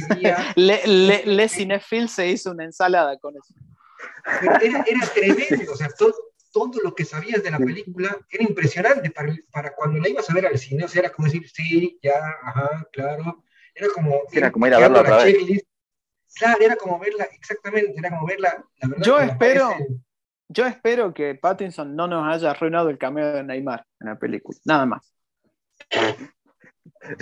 pedía. 0.09 0.53
Le, 0.57 0.87
le, 0.87 1.25
Le 1.27 1.49
Cinefil 1.49 2.09
se 2.09 2.29
hizo 2.29 2.51
una 2.51 2.65
ensalada 2.65 3.17
con 3.19 3.35
eso. 3.37 3.55
Era, 4.61 4.85
era 4.87 5.07
tremendo, 5.15 5.73
o 5.73 5.77
sea, 5.77 5.89
todo, 5.97 6.15
todo 6.53 6.81
lo 6.83 6.95
que 6.95 7.05
sabías 7.05 7.43
de 7.43 7.51
la 7.51 7.59
película 7.59 8.19
era 8.31 8.43
impresionante 8.45 9.11
para, 9.11 9.35
para 9.51 9.75
cuando 9.75 9.99
la 10.01 10.09
ibas 10.09 10.29
a 10.29 10.35
ver 10.35 10.47
al 10.47 10.59
cine, 10.59 10.85
o 10.85 10.89
sea, 10.89 11.01
era 11.03 11.11
como 11.11 11.27
decir, 11.27 11.49
sí, 11.49 11.99
ya, 12.03 12.13
ajá, 12.43 12.87
claro, 12.93 13.45
era 13.75 13.89
como... 13.95 14.23
Era 14.33 14.51
como 14.53 14.67
ir 14.67 14.75
a 14.75 14.79
verla 14.81 15.01
otra 15.01 15.19
la 15.19 15.25
vez. 15.25 15.35
checklist. 15.37 15.67
Claro, 16.37 16.59
era 16.65 16.77
como 16.77 16.99
verla, 16.99 17.25
exactamente, 17.33 17.95
era 17.97 18.11
como 18.11 18.27
verla, 18.27 18.65
la 18.79 18.89
verdad. 18.89 19.05
Yo 19.05 19.19
espero- 19.21 19.69
aparece- 19.71 19.87
Yo 20.49 20.67
espero 20.67 21.13
que 21.15 21.35
Pattinson 21.35 21.97
no 21.97 22.07
nos 22.07 22.27
haya 22.33 22.51
arruinado 22.51 22.91
el 22.91 22.99
cameo 22.99 23.33
de 23.33 23.43
Neymar 23.43 23.85
en 24.01 24.09
la 24.09 24.19
película. 24.19 24.59
Nada 24.65 24.87
más. 24.87 25.15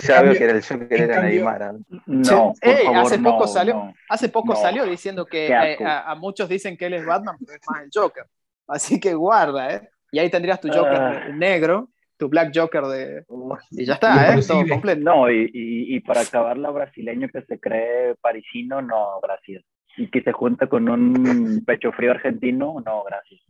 Ya 0.07 0.21
veo 0.21 0.33
que 0.33 0.43
era 0.43 0.53
el 0.53 0.63
Joker, 0.63 0.87
era 1.01 1.15
cambio- 1.15 1.29
Neymar. 1.29 1.63
¿ah? 1.63 1.73
No, 2.05 2.53
Ey, 2.61 2.85
favor, 2.85 2.97
hace 2.99 3.19
poco 3.19 3.39
no, 3.41 3.47
salió- 3.47 3.73
no. 3.75 3.93
Hace 4.09 4.29
poco 4.29 4.53
No. 4.53 4.59
salió 4.59 4.85
diciendo 4.85 5.25
que 5.25 5.47
eh, 5.47 5.77
a, 5.85 6.11
a 6.11 6.15
muchos 6.15 6.47
dicen 6.49 6.77
que 6.77 6.85
él 6.85 6.93
es 6.95 7.05
Batman, 7.05 7.37
pero 7.45 7.57
es 7.59 7.61
más 7.69 7.83
el 7.83 7.89
Joker. 7.93 8.25
Así 8.67 8.99
que 8.99 9.13
guarda, 9.13 9.73
¿eh? 9.73 9.89
Y 10.11 10.19
ahí 10.19 10.29
tendrías 10.29 10.59
tu 10.61 10.67
Joker 10.69 10.93
Ah. 11.01 11.27
negro, 11.33 11.89
tu 12.17 12.29
Black 12.29 12.51
Joker 12.55 12.83
de... 12.85 13.25
Y 13.71 13.85
ya 13.85 13.95
está, 13.95 14.33
¿eh? 14.35 14.41
Todo 14.47 14.65
completo. 14.67 15.01
No, 15.01 15.29
y, 15.29 15.43
y, 15.53 15.95
y 15.95 15.99
para 16.01 16.21
acabarla, 16.21 16.69
brasileño 16.69 17.27
que 17.29 17.41
se 17.41 17.59
cree 17.59 18.15
parisino, 18.21 18.81
no, 18.81 19.19
gracias. 19.21 19.63
Y 19.97 20.09
que 20.09 20.21
se 20.23 20.31
junta 20.31 20.67
con 20.67 20.89
un 20.89 21.63
pecho 21.67 21.91
frío 21.91 22.11
argentino, 22.11 22.81
no, 22.85 23.03
gracias. 23.03 23.41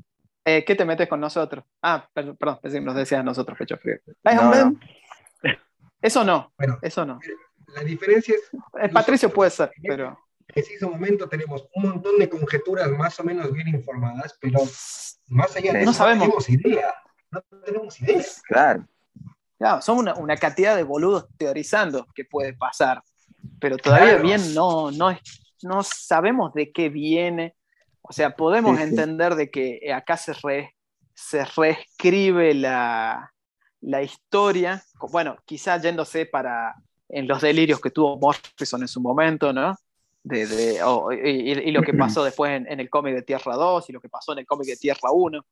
Eh, 0.46 0.66
¿Qué 0.66 0.76
te 0.76 0.84
metes 0.84 1.08
con 1.08 1.20
nosotros? 1.22 1.64
Ah, 1.82 2.08
per- 2.14 2.36
perdón, 2.36 2.60
que 2.62 2.82
nos 2.82 2.96
decías 2.96 3.24
nosotros, 3.24 3.58
pecho 3.58 3.78
frío. 3.78 3.98
No, 4.26 4.54
no. 4.54 4.80
Eso 6.02 6.24
no, 6.26 6.52
Bueno, 6.58 6.78
eso 6.82 7.06
no. 7.06 7.18
la 7.68 7.82
diferencia 7.82 8.36
es 8.36 8.42
Eh, 8.82 8.90
Patricio 8.90 9.32
puede 9.32 9.50
ser, 9.52 9.72
pero... 9.82 10.10
en 10.10 10.46
preciso 10.54 10.90
momento 10.90 11.30
tenemos 11.30 11.66
un 11.76 11.84
montón 11.84 12.18
de 12.20 12.28
conjeturas 12.28 12.90
más 12.92 13.18
o 13.22 13.24
menos 13.24 13.54
bien 13.54 13.70
informadas, 13.70 14.38
pero 14.42 14.60
más 15.28 15.56
allá 15.56 15.72
de 15.72 15.78
Sí. 15.80 15.84
eso 15.84 15.86
No 15.86 15.94
sabemos. 15.94 16.24
tenemos 16.46 16.50
idea. 16.50 16.94
No 17.32 17.42
tenemos 17.64 18.02
idea. 18.02 18.22
Claro. 18.50 18.86
Claro, 19.58 19.82
somos 19.82 20.02
una, 20.02 20.14
una 20.16 20.36
cantidad 20.36 20.76
de 20.76 20.84
boludos 20.84 21.30
teorizando 21.38 22.06
que 22.14 22.26
puede 22.26 22.52
pasar, 22.54 23.02
pero 23.62 23.78
todavía 23.78 24.10
Claro. 24.20 24.24
bien 24.24 24.54
no, 24.54 24.92
no, 24.92 25.10
es- 25.12 25.22
no 25.64 25.84
sabemos 25.84 26.54
de 26.54 26.72
qué 26.72 26.90
viene. 26.90 27.56
O 28.02 28.12
sea, 28.14 28.36
podemos 28.36 28.78
Sí, 28.78 28.84
sí. 28.84 28.90
entender 28.90 29.36
de 29.36 29.50
que 29.50 29.80
acá 29.94 30.18
se, 30.18 30.34
re- 30.34 30.76
se 31.14 31.46
reescribe 31.46 32.54
la, 32.54 33.32
la 33.82 34.02
historia, 34.02 34.84
bueno, 35.12 35.38
quizá 35.46 35.78
yéndose 35.78 36.26
para 36.26 36.76
en 37.10 37.28
los 37.28 37.42
delirios 37.42 37.80
que 37.80 37.92
tuvo 37.92 38.18
Morrison 38.18 38.82
en 38.82 38.88
su 38.88 39.00
momento, 39.00 39.54
¿no? 39.54 39.76
De, 40.24 40.48
de- 40.48 40.84
o- 40.84 41.12
y, 41.12 41.72
lo 41.72 41.82
que 41.82 41.94
pasó 41.94 42.24
después 42.24 42.52
en, 42.52 42.72
en 42.72 42.80
el 42.80 42.90
cómic 42.90 43.14
de 43.14 43.22
Tierra 43.22 43.56
2 43.56 43.90
y 43.90 43.94
lo 43.94 44.00
que 44.02 44.10
pasó 44.10 44.34
en 44.34 44.40
el 44.40 44.46
cómic 44.46 44.68
de 44.68 44.78
Tierra 44.78 45.12
1. 45.12 45.46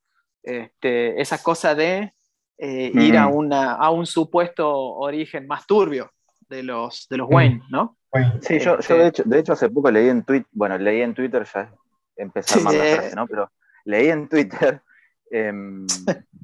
Este, 0.44 1.22
esa 1.22 1.42
cosa 1.44 1.76
de 1.76 2.14
eh, 2.58 2.92
ir 2.96 3.18
a, 3.18 3.28
una, 3.28 3.74
a 3.74 3.90
un 3.92 4.06
supuesto 4.06 4.74
origen 4.76 5.46
más 5.48 5.68
turbio 5.68 6.12
de 6.50 6.64
los, 6.64 7.08
de 7.10 7.18
los. 7.18 7.28
Wayne, 7.30 7.62
¿no? 7.70 7.98
Bueno, 8.12 8.34
Sí, 8.42 8.60
yo, 8.60 8.78
Este- 8.80 8.94
yo 8.94 9.00
de, 9.00 9.08
hecho, 9.08 9.24
de 9.26 9.40
hecho 9.40 9.54
hace 9.54 9.70
poco 9.70 9.90
leí 9.90 10.10
en 10.10 10.24
Twitter, 10.24 10.48
bueno, 10.52 10.78
leí 10.78 11.02
en 11.02 11.14
Twitter, 11.14 11.46
ya 11.46 11.72
empezar 12.18 12.58
Sí. 12.60 12.64
mal 12.64 12.78
la 12.78 12.84
frase, 12.96 13.16
¿no? 13.16 13.28
Pero 13.28 13.52
leí 13.86 14.10
en 14.10 14.28
Twitter 14.28 14.82
em, 15.32 15.88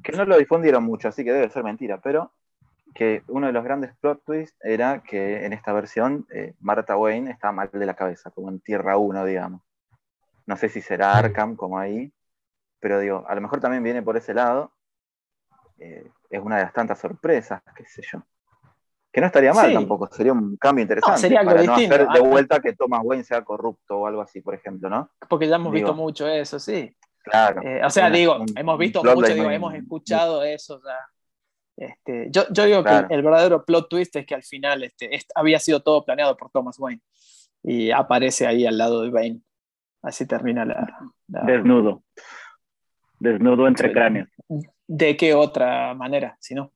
que 0.02 0.12
no 0.12 0.24
lo 0.24 0.38
difundieron 0.38 0.82
mucho, 0.84 1.08
así 1.08 1.24
que 1.24 1.32
debe 1.32 1.50
ser 1.50 1.62
mentira, 1.64 2.00
pero 2.00 2.32
que 2.94 3.22
uno 3.28 3.46
de 3.48 3.52
los 3.52 3.62
grandes 3.62 3.94
plot 3.96 4.24
twists 4.24 4.56
era 4.62 5.02
que 5.02 5.44
en 5.44 5.52
esta 5.52 5.72
versión 5.74 6.26
eh, 6.32 6.54
Martha 6.60 6.96
Wayne 6.96 7.30
está 7.30 7.52
mal 7.52 7.68
de 7.70 7.84
la 7.86 7.94
cabeza, 7.94 8.30
como 8.30 8.48
en 8.48 8.60
Tierra 8.60 8.96
1, 8.96 9.24
digamos. 9.26 9.60
No 10.46 10.56
sé 10.56 10.70
si 10.70 10.80
será. 10.80 11.12
Arkham 11.12 11.54
como 11.54 11.78
ahí, 11.78 12.10
pero 12.80 12.98
digo, 12.98 13.26
a 13.28 13.34
lo 13.34 13.40
mejor 13.42 13.60
también 13.60 13.82
viene 13.82 14.02
por 14.02 14.16
ese 14.16 14.32
lado. 14.32 14.72
Eh, 15.78 16.10
es 16.30 16.40
una 16.40 16.56
de 16.56 16.62
las 16.64 16.72
tantas 16.72 16.98
sorpresas, 16.98 17.62
qué 17.76 17.84
sé 17.84 18.02
yo. 18.10 18.22
Que 19.18 19.20
no 19.22 19.26
estaría 19.26 19.52
mal 19.52 19.66
Sí. 19.66 19.74
tampoco, 19.74 20.06
sería 20.12 20.32
un 20.32 20.56
cambio 20.58 20.82
interesante. 20.82 21.18
sería 21.20 21.40
algo 21.40 21.50
para 21.50 21.64
no 21.64 21.74
hacer 21.74 22.06
de 22.06 22.18
Ah, 22.20 22.22
vuelta 22.22 22.60
que 22.60 22.72
Thomas 22.72 23.00
Wayne 23.02 23.24
sea 23.24 23.42
corrupto 23.42 23.98
o 23.98 24.06
algo 24.06 24.20
así, 24.22 24.40
por 24.40 24.54
ejemplo, 24.54 24.88
¿no? 24.88 25.10
Porque 25.28 25.48
ya 25.48 25.56
hemos 25.56 25.72
Digo, 25.72 25.88
visto 25.88 25.94
mucho 26.00 26.28
eso, 26.28 26.60
sí. 26.60 26.96
Claro. 27.24 27.60
Eh, 27.62 27.80
o 27.84 27.90
sea, 27.90 28.06
Una- 28.06 28.16
digo, 28.16 28.36
un- 28.36 28.46
hemos 28.56 28.78
visto 28.78 29.02
mucho, 29.02 29.26
digo, 29.26 29.42
muy- 29.46 29.54
hemos 29.56 29.74
escuchado 29.74 30.44
eso 30.44 30.80
ya. 30.84 30.98
Este, 31.84 32.28
yo, 32.30 32.42
yo 32.52 32.64
digo 32.64 32.82
Claro. 32.84 33.08
que 33.08 33.14
el, 33.14 33.22
verdadero 33.22 33.64
plot 33.64 33.88
twist 33.88 34.14
es 34.14 34.24
que 34.24 34.36
al 34.36 34.44
final 34.44 34.84
este, 34.84 35.12
est- 35.12 35.32
había 35.34 35.58
sido 35.58 35.80
todo 35.80 36.04
planeado 36.04 36.36
por 36.36 36.50
Thomas 36.52 36.78
Wayne 36.78 37.02
y 37.64 37.90
aparece 37.90 38.46
ahí 38.46 38.66
al 38.66 38.78
lado 38.78 39.02
de 39.02 39.10
Bane. 39.10 39.40
Así 40.02 40.26
termina 40.28 40.64
la. 40.64 40.88
la- 41.26 41.42
Desnudo. 41.42 42.04
Desnudo 43.18 43.66
entre 43.66 43.90
cráneos. 43.92 44.28
¿De 44.86 45.16
qué 45.16 45.34
otra 45.34 45.92
manera? 45.94 46.36
Si 46.38 46.54
no. 46.54 46.70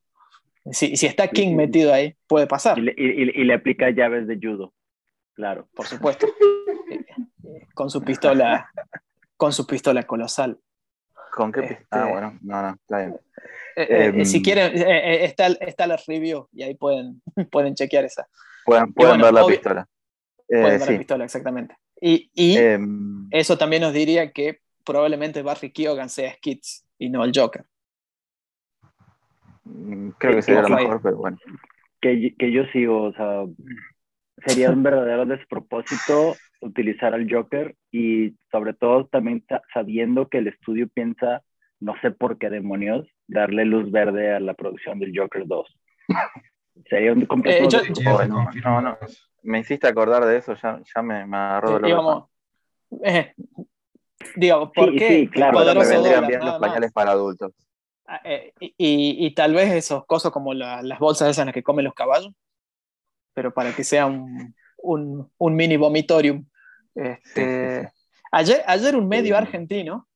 Si, 0.70 0.96
si 0.96 1.06
está 1.06 1.28
King 1.28 1.56
metido 1.56 1.92
ahí, 1.92 2.14
puede 2.26 2.46
pasar, 2.46 2.78
Y 2.78 2.82
le, 2.82 2.94
y- 2.96 3.40
y 3.40 3.44
le 3.44 3.54
aplica 3.54 3.90
llaves 3.90 4.26
de 4.26 4.36
judo. 4.40 4.72
Claro. 5.34 5.66
por 5.74 5.86
supuesto. 5.86 6.26
Eh, 6.90 7.04
eh, 7.44 7.66
con 7.74 7.90
su 7.90 8.02
pistola, 8.02 8.70
con 9.36 9.52
su 9.52 9.66
pistola 9.66 10.02
colosal. 10.04 10.58
¿Con 11.32 11.50
qué 11.50 11.60
Este- 11.60 11.74
pista? 11.76 12.02
Ah, 12.04 12.08
bueno, 12.10 12.38
no, 12.42 12.62
no, 12.62 12.68
está 12.74 12.98
bien. 12.98 13.16
Eh, 13.76 13.86
eh, 13.88 14.04
Em. 14.14 14.24
si 14.26 14.42
quieren, 14.42 14.76
eh, 14.76 14.84
eh, 14.86 15.24
está, 15.24 15.46
está 15.46 15.86
la 15.86 15.96
review 16.06 16.46
y 16.52 16.62
ahí 16.62 16.74
pueden, 16.74 17.22
pueden 17.50 17.74
chequear 17.74 18.04
esa. 18.04 18.28
Pueden, 18.64 18.92
pueden 18.92 19.12
bueno, 19.12 19.24
ver 19.24 19.34
la 19.34 19.44
obvio- 19.44 19.56
pistola. 19.56 19.88
Eh, 20.48 20.60
Pueden 20.60 20.78
ver 20.80 20.90
la 20.92 20.98
pistola, 20.98 21.24
exactamente. 21.24 21.76
Y, 22.00 22.30
y 22.34 22.56
Em, 22.58 23.28
eso 23.30 23.56
también 23.56 23.80
nos 23.82 23.94
diría 23.94 24.30
que 24.32 24.60
probablemente 24.84 25.40
Barry 25.42 25.70
Keoghan 25.72 26.10
sea 26.10 26.34
Skits 26.34 26.84
y 26.98 27.08
no 27.08 27.24
el 27.24 27.32
Joker. 27.34 27.64
Mm, 29.64 30.10
creo 30.18 30.36
que 30.36 30.42
sería 30.42 30.62
lo 30.62 30.68
mejor, 30.68 31.00
pero 31.02 31.16
bueno. 31.16 31.38
Que, 32.00 32.34
que 32.38 32.50
yo 32.52 32.64
sigo, 32.66 33.04
o 33.04 33.12
sea, 33.12 33.44
sería 34.44 34.70
un 34.70 34.82
verdadero 34.82 35.24
despropósito 35.26 36.36
utilizar 36.60 37.14
al 37.14 37.28
Joker 37.32 37.74
y 37.90 38.34
sobre 38.50 38.72
todo 38.74 39.06
también 39.06 39.44
sa- 39.48 39.62
sabiendo 39.72 40.28
que 40.28 40.38
el 40.38 40.48
estudio 40.48 40.88
piensa, 40.88 41.42
no 41.80 41.94
sé 42.00 42.10
por 42.10 42.38
qué 42.38 42.50
demonios, 42.50 43.06
darle 43.26 43.64
luz 43.64 43.90
verde 43.90 44.32
a 44.32 44.40
la 44.40 44.54
producción 44.54 44.98
del 44.98 45.12
Joker 45.16 45.44
2. 45.46 45.66
Sería 46.88 47.12
un 47.12 47.26
completo. 47.26 47.64
Eh, 47.64 47.68
yo- 47.70 47.78
eso 47.78 48.26
no, 48.26 48.44
no, 48.64 48.80
no. 48.80 48.98
Me 49.42 49.58
hiciste 49.60 49.86
acordar 49.88 50.24
de 50.24 50.36
eso, 50.38 50.54
ya, 50.54 50.80
ya 50.94 51.02
me, 51.02 51.26
me 51.26 51.36
agarró 51.36 51.78
de 51.78 51.86
digamos, 51.86 52.24
eh, 53.04 53.34
digo, 54.36 54.72
¿por 54.72 54.90
Sí, 54.90 54.96
qué? 54.98 55.08
sí, 55.08 55.28
claro, 55.28 55.58
me 55.60 55.86
vendrían 55.86 56.26
bien 56.26 56.40
los 56.44 56.58
pañales 56.58 56.92
para 56.92 57.10
adultos. 57.12 57.52
Ah, 58.14 58.20
eh, 58.24 58.52
y, 58.60 58.74
y- 59.26 59.34
tal 59.34 59.54
vez 59.54 59.72
esos 59.72 60.04
cosas 60.04 60.30
como 60.32 60.52
la- 60.52 60.82
las 60.82 60.98
bolsas 60.98 61.30
esas 61.30 61.44
en 61.44 61.46
las 61.46 61.54
que 61.54 61.62
comen 61.62 61.86
los 61.86 61.94
caballos, 61.94 62.30
pero 63.32 63.54
para 63.54 63.74
que 63.74 63.84
sea 63.84 64.04
un, 64.04 64.54
un- 64.82 65.32
un 65.38 65.54
mini 65.56 65.78
vomitorium. 65.78 66.44
Este, 66.94 67.80
Sí, 67.80 67.86
sí, 67.86 67.88
Ayer, 68.30 68.62
ayer 68.66 68.96
un 68.96 69.08
medio 69.08 69.34
Sí. 69.34 69.38
argentino, 69.42 70.06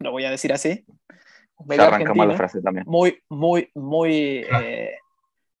lo 0.00 0.10
voy 0.10 0.24
a 0.24 0.30
decir 0.32 0.52
así, 0.52 0.84
un 1.58 1.68
medio 1.68 1.84
arrancamos 1.84 2.16
la 2.26 2.32
argentino, 2.32 2.36
frase 2.36 2.60
también. 2.62 2.84
muy, 2.88 3.22
muy, 3.28 3.70
muy, 3.76 4.44
eh, 4.50 4.98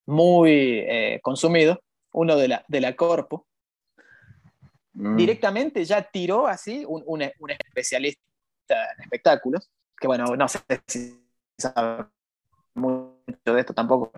muy 0.06 0.50
eh, 0.88 1.20
consumido, 1.22 1.80
uno 2.14 2.36
de 2.36 2.48
la, 2.48 2.64
de 2.66 2.80
la 2.80 2.96
Corpo, 2.96 3.46
Mm, 4.92 5.14
directamente 5.16 5.84
ya 5.84 6.02
tiró 6.02 6.48
así 6.48 6.84
un, 6.84 7.04
un- 7.06 7.30
un 7.38 7.50
especialista 7.52 8.20
en 8.68 9.02
espectáculos, 9.04 9.70
que 10.00 10.08
bueno, 10.08 10.34
no 10.34 10.48
sé 10.48 10.58
si 10.88 11.27
sabe 11.58 12.06
mucho 12.74 13.18
de 13.44 13.60
esto 13.60 13.74
tampoco. 13.74 14.12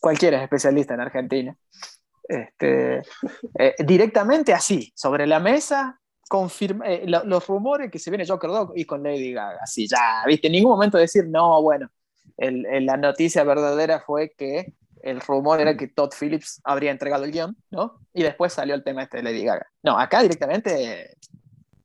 Cualquiera 0.00 0.36
es 0.38 0.42
especialista 0.44 0.94
en 0.94 1.00
Argentina. 1.00 1.56
Este, 2.28 3.02
eh, 3.58 3.74
directamente 3.86 4.52
así, 4.52 4.92
sobre 4.96 5.26
la 5.26 5.38
mesa, 5.40 6.00
confirma, 6.28 6.86
eh, 6.86 7.04
lo- 7.06 7.24
los 7.24 7.46
rumores 7.46 7.90
que 7.90 7.98
se 7.98 8.10
viene 8.10 8.26
Joker 8.26 8.50
Dog 8.50 8.72
y 8.74 8.84
con 8.84 9.02
Lady 9.02 9.32
Gaga. 9.32 9.60
Así, 9.62 9.86
ya, 9.88 10.24
viste, 10.26 10.48
en 10.48 10.54
ningún 10.54 10.72
momento 10.72 10.98
decir, 10.98 11.26
no, 11.28 11.62
bueno, 11.62 11.88
el- 12.36 12.84
la 12.84 12.96
noticia 12.96 13.44
verdadera 13.44 14.00
fue 14.00 14.32
que 14.36 14.74
el 15.02 15.20
rumor 15.20 15.60
era 15.60 15.76
que 15.76 15.86
Todd 15.86 16.10
Phillips 16.18 16.60
habría 16.64 16.90
entregado 16.90 17.24
el 17.24 17.30
guion, 17.30 17.56
¿no? 17.70 18.00
Y 18.12 18.24
después 18.24 18.52
salió 18.52 18.74
el 18.74 18.82
tema 18.82 19.04
este 19.04 19.18
de 19.18 19.22
Lady 19.22 19.44
Gaga. 19.44 19.66
No, 19.84 19.96
acá 19.98 20.20
directamente 20.20 21.16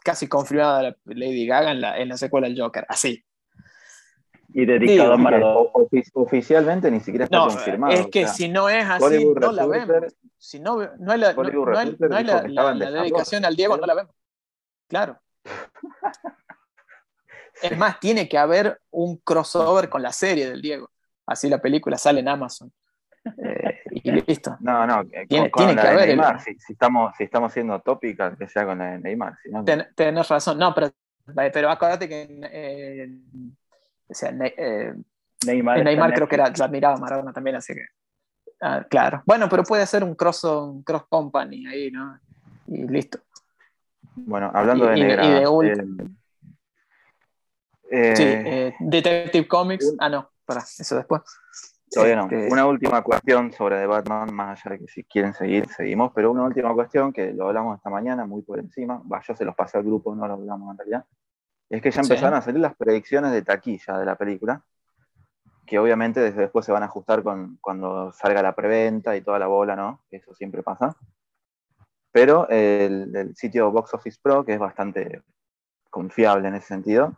casi 0.03 0.27
confirmada 0.27 0.81
la 0.81 0.97
Lady 1.05 1.45
Gaga 1.45 1.71
en 1.71 1.81
la, 1.81 1.99
en 1.99 2.09
la 2.09 2.17
secuela 2.17 2.47
del 2.47 2.59
Joker, 2.59 2.83
así. 2.89 3.23
Y 4.53 4.65
dedicado 4.65 5.03
Digo, 5.03 5.13
a 5.13 5.17
Maradona. 5.17 5.69
Ofi- 5.73 6.09
oficialmente 6.13 6.91
ni 6.91 6.99
siquiera 6.99 7.25
está 7.25 7.37
No, 7.37 7.47
confirmado. 7.47 7.93
es 7.93 8.07
que 8.07 8.25
o 8.25 8.27
sea, 8.27 8.33
si 8.35 8.49
no 8.49 8.67
es 8.69 8.85
así, 8.85 9.03
Hollywood 9.03 9.39
no 9.39 9.51
la 9.53 9.65
vemos. 9.65 10.15
Si 10.37 10.59
no, 10.59 10.75
no 10.99 11.11
hay 11.11 11.19
la, 11.19 11.33
no, 11.33 11.39
Hollywood 11.41 11.69
no 11.69 11.77
hay- 11.77 11.85
Reporter 11.91 12.09
no 12.09 12.15
hay 12.17 12.23
dijo 12.23 12.37
la- 12.49 12.71
en 12.87 12.93
dedicación 12.93 13.45
al 13.45 13.55
Diego, 13.55 13.77
no 13.77 13.85
la 13.85 13.93
vemos. 13.95 14.15
Claro. 14.87 15.19
Es 17.61 17.77
más, 17.77 17.99
tiene 17.99 18.27
que 18.27 18.37
haber 18.39 18.81
un 18.89 19.17
crossover 19.17 19.87
con 19.87 20.01
la 20.01 20.11
serie 20.11 20.49
del 20.49 20.61
Diego. 20.61 20.89
Así 21.27 21.47
la 21.47 21.59
película 21.61 21.95
sale 21.97 22.19
en 22.21 22.27
Amazon. 22.27 22.71
Eh, 23.37 23.81
y 23.91 24.11
listo. 24.11 24.57
No, 24.61 24.87
no, 24.87 25.01
eh, 25.11 25.27
Tiene- 25.27 25.51
con, 25.51 25.65
con 25.65 25.65
tiene 25.67 25.75
la 25.75 25.81
que 25.83 25.87
de 25.87 25.93
haber 25.93 26.09
el- 26.09 26.17
Neymar, 26.17 26.41
si, 26.41 26.55
si 26.57 26.73
estamos, 26.73 27.13
si 27.15 27.23
estamos 27.25 27.53
siendo 27.53 27.79
tópicas, 27.81 28.35
que 28.35 28.47
sea 28.47 28.65
con 28.65 28.79
la 28.79 28.91
de 28.93 28.99
Neymar. 28.99 29.37
Si 29.43 29.49
no, 29.51 29.63
Ten- 29.63 29.87
tenés 29.95 30.27
razón. 30.27 30.57
No, 30.57 30.73
pero, 30.73 30.89
pero 31.53 31.69
acuérdate 31.69 32.09
que 32.09 32.27
eh, 32.51 33.09
o 34.11 34.13
sea, 34.13 34.31
Ne- 34.31 34.53
eh, 34.57 34.93
Neymar, 35.45 35.83
Neymar 35.83 36.13
creo 36.13 36.27
que 36.27 36.35
era, 36.35 36.51
la 36.55 36.67
miraba 36.67 36.97
Maradona 36.97 37.33
también, 37.33 37.55
así 37.55 37.73
que. 37.73 37.85
ah, 38.61 38.85
claro. 38.89 39.23
Bueno, 39.25 39.47
pero 39.49 39.63
puede 39.63 39.85
ser 39.87 40.03
un 40.03 40.13
cross, 40.15 40.43
un 40.43 40.83
cross 40.83 41.05
company 41.09 41.65
ahí, 41.67 41.89
¿no? 41.91 42.19
Y 42.67 42.87
listo. 42.87 43.19
Bueno, 44.15 44.51
hablando 44.53 44.85
de 44.87 44.97
Y- 44.97 45.01
y 45.01 45.05
de- 45.05 45.13
y 45.13 45.29
de 45.31 45.47
ult- 45.47 46.11
eh, 47.89 48.15
Sí, 48.15 48.23
eh, 48.23 48.41
eh, 48.45 48.75
Detective 48.79 49.47
Comics. 49.47 49.95
Ah, 49.99 50.09
no, 50.09 50.29
para, 50.45 50.61
eso 50.61 50.95
después. 50.95 51.21
Todavía 51.89 52.15
no. 52.15 52.23
Este, 52.23 52.47
Una 52.49 52.65
última 52.65 53.01
cuestión 53.01 53.51
sobre 53.51 53.77
The 53.79 53.85
Batman, 53.87 54.33
más 54.33 54.65
allá 54.65 54.75
de 54.77 54.79
que 54.85 54.87
si 54.91 55.03
quieren 55.03 55.33
seguir, 55.33 55.67
seguimos, 55.67 56.11
pero 56.15 56.31
una 56.31 56.43
última 56.43 56.73
cuestión 56.73 57.11
que 57.11 57.33
lo 57.33 57.47
hablamos 57.47 57.75
esta 57.77 57.89
mañana 57.89 58.25
muy 58.25 58.43
por 58.43 58.59
encima, 58.59 59.01
va, 59.11 59.21
yo 59.27 59.35
se 59.35 59.43
los 59.43 59.55
pasé 59.55 59.77
al 59.77 59.83
grupo, 59.83 60.15
no 60.15 60.25
lo 60.25 60.33
hablamos 60.35 60.71
en 60.71 60.77
realidad, 60.77 61.05
es 61.71 61.81
que 61.81 61.91
ya 61.91 62.03
Sí. 62.03 62.11
empezaron 62.11 62.37
a 62.37 62.41
salir 62.41 62.59
las 62.59 62.75
predicciones 62.75 63.31
de 63.31 63.41
taquilla 63.41 63.97
de 63.97 64.05
la 64.05 64.15
película, 64.15 64.63
que 65.65 65.79
obviamente 65.79 66.19
desde 66.19 66.41
después 66.41 66.65
se 66.65 66.71
van 66.71 66.83
a 66.83 66.87
ajustar 66.87 67.23
con, 67.23 67.57
cuando 67.61 68.11
salga 68.11 68.41
la 68.43 68.53
preventa 68.55 69.15
y 69.15 69.21
toda 69.21 69.39
la 69.39 69.47
bola, 69.47 69.75
¿no? 69.75 70.01
Eso 70.11 70.33
siempre 70.35 70.63
pasa. 70.63 70.95
Pero 72.11 72.47
el, 72.49 73.15
el 73.15 73.35
sitio 73.37 73.71
Box 73.71 73.93
Office 73.93 74.19
Pro, 74.21 74.43
que 74.43 74.53
es 74.53 74.59
bastante 74.59 75.23
confiable 75.89 76.49
en 76.49 76.55
ese 76.55 76.67
sentido, 76.67 77.13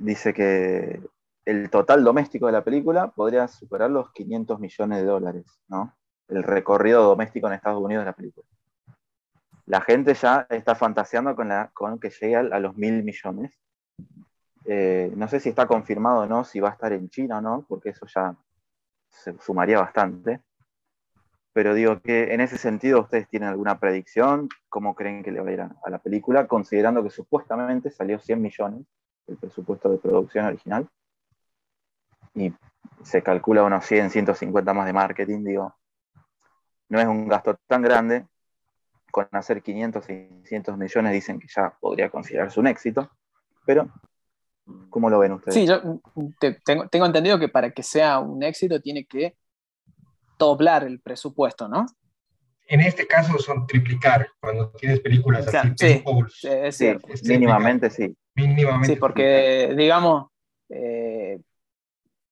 dice 0.00 0.32
que 0.32 1.02
el 1.44 1.68
total 1.70 2.02
doméstico 2.04 2.46
de 2.46 2.52
la 2.52 2.64
película 2.64 3.08
podría 3.08 3.46
superar 3.48 3.90
los 3.90 4.10
500 4.12 4.58
millones 4.58 4.98
de 4.98 5.04
dólares, 5.04 5.44
¿no? 5.68 5.94
El 6.28 6.42
recorrido 6.44 7.02
doméstico 7.02 7.46
en 7.48 7.54
Estados 7.54 7.82
Unidos 7.82 8.02
de 8.02 8.10
la 8.10 8.16
película. 8.16 8.46
La 9.66 9.80
gente 9.80 10.14
ya 10.14 10.46
está 10.50 10.74
fantaseando 10.74 11.36
con, 11.36 11.98
que 11.98 12.10
llegue 12.10 12.36
a, 12.36 12.40
a 12.40 12.60
los 12.60 12.76
mil 12.76 13.02
millones. 13.02 13.58
Eh, 14.64 15.12
no 15.16 15.28
sé 15.28 15.40
si 15.40 15.48
está 15.48 15.66
confirmado 15.66 16.20
o 16.20 16.26
no, 16.26 16.44
si 16.44 16.60
va 16.60 16.70
a 16.70 16.72
estar 16.72 16.92
en 16.92 17.08
China 17.10 17.38
o 17.38 17.40
no, 17.40 17.64
porque 17.68 17.90
eso 17.90 18.06
ya 18.06 18.34
se 19.08 19.36
sumaría 19.38 19.78
bastante. 19.78 20.40
Pero 21.52 21.74
digo 21.74 22.00
que 22.00 22.32
en 22.32 22.40
ese 22.40 22.56
sentido, 22.56 23.02
¿ustedes 23.02 23.28
tienen 23.28 23.48
alguna 23.50 23.78
predicción? 23.78 24.48
¿Cómo 24.68 24.94
creen 24.94 25.22
que 25.22 25.32
le 25.32 25.40
va 25.40 25.50
a 25.50 25.52
ir 25.52 25.60
a, 25.60 25.76
a 25.84 25.90
la 25.90 25.98
película? 25.98 26.46
Considerando 26.46 27.02
que 27.02 27.10
supuestamente 27.10 27.90
salió 27.90 28.18
100 28.18 28.40
millones 28.40 28.86
el 29.26 29.36
presupuesto 29.36 29.88
de 29.88 29.98
producción 29.98 30.46
original 30.46 30.88
y 32.34 32.52
se 33.02 33.22
calcula 33.22 33.64
unos 33.64 33.84
100, 33.84 34.10
150 34.10 34.74
más 34.74 34.86
de 34.86 34.92
marketing, 34.92 35.44
digo, 35.44 35.74
no 36.88 37.00
es 37.00 37.06
un 37.06 37.28
gasto 37.28 37.58
tan 37.66 37.82
grande, 37.82 38.26
con 39.12 39.28
hacer 39.30 39.62
500, 39.62 40.04
600 40.04 40.76
millones 40.76 41.12
dicen 41.12 41.38
que 41.38 41.46
ya 41.54 41.76
podría 41.80 42.10
considerarse 42.10 42.58
un 42.58 42.66
éxito, 42.66 43.08
pero 43.64 43.88
¿cómo 44.90 45.08
lo 45.10 45.18
ven 45.20 45.32
ustedes? 45.32 45.54
Sí, 45.54 45.66
yo 45.66 46.00
te- 46.40 46.54
tengo, 46.64 46.88
tengo 46.88 47.06
entendido 47.06 47.38
que 47.38 47.48
para 47.48 47.70
que 47.70 47.82
sea 47.84 48.18
un 48.18 48.42
éxito 48.42 48.80
tiene 48.80 49.04
que 49.04 49.36
doblar 50.38 50.82
el 50.84 51.00
presupuesto, 51.00 51.68
¿no? 51.68 51.86
En 52.66 52.80
este 52.80 53.06
caso 53.06 53.38
son 53.38 53.66
triplicar, 53.66 54.26
cuando 54.40 54.70
tienes 54.70 55.00
películas 55.00 55.46
Claro, 55.46 55.72
así, 55.72 55.74
sí. 55.78 56.04
Es 56.42 56.76
Sí, 56.76 56.84
cierto. 56.84 57.06
es 57.08 57.22
mínimamente 57.24 57.90
sí. 57.90 58.16
mínimamente. 58.34 58.94
Sí, 58.94 58.96
porque, 58.98 59.74
digamos, 59.76 60.30
eh, 60.70 61.38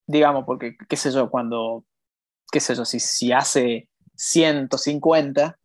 digamos, 0.06 0.44
porque, 0.46 0.76
qué 0.88 0.96
sé 0.96 1.10
yo, 1.10 1.28
cuando, 1.30 1.84
qué 2.50 2.58
sé 2.60 2.74
yo, 2.74 2.86
si, 2.86 3.00
si 3.00 3.32
hace 3.32 3.88
150, 4.14 5.58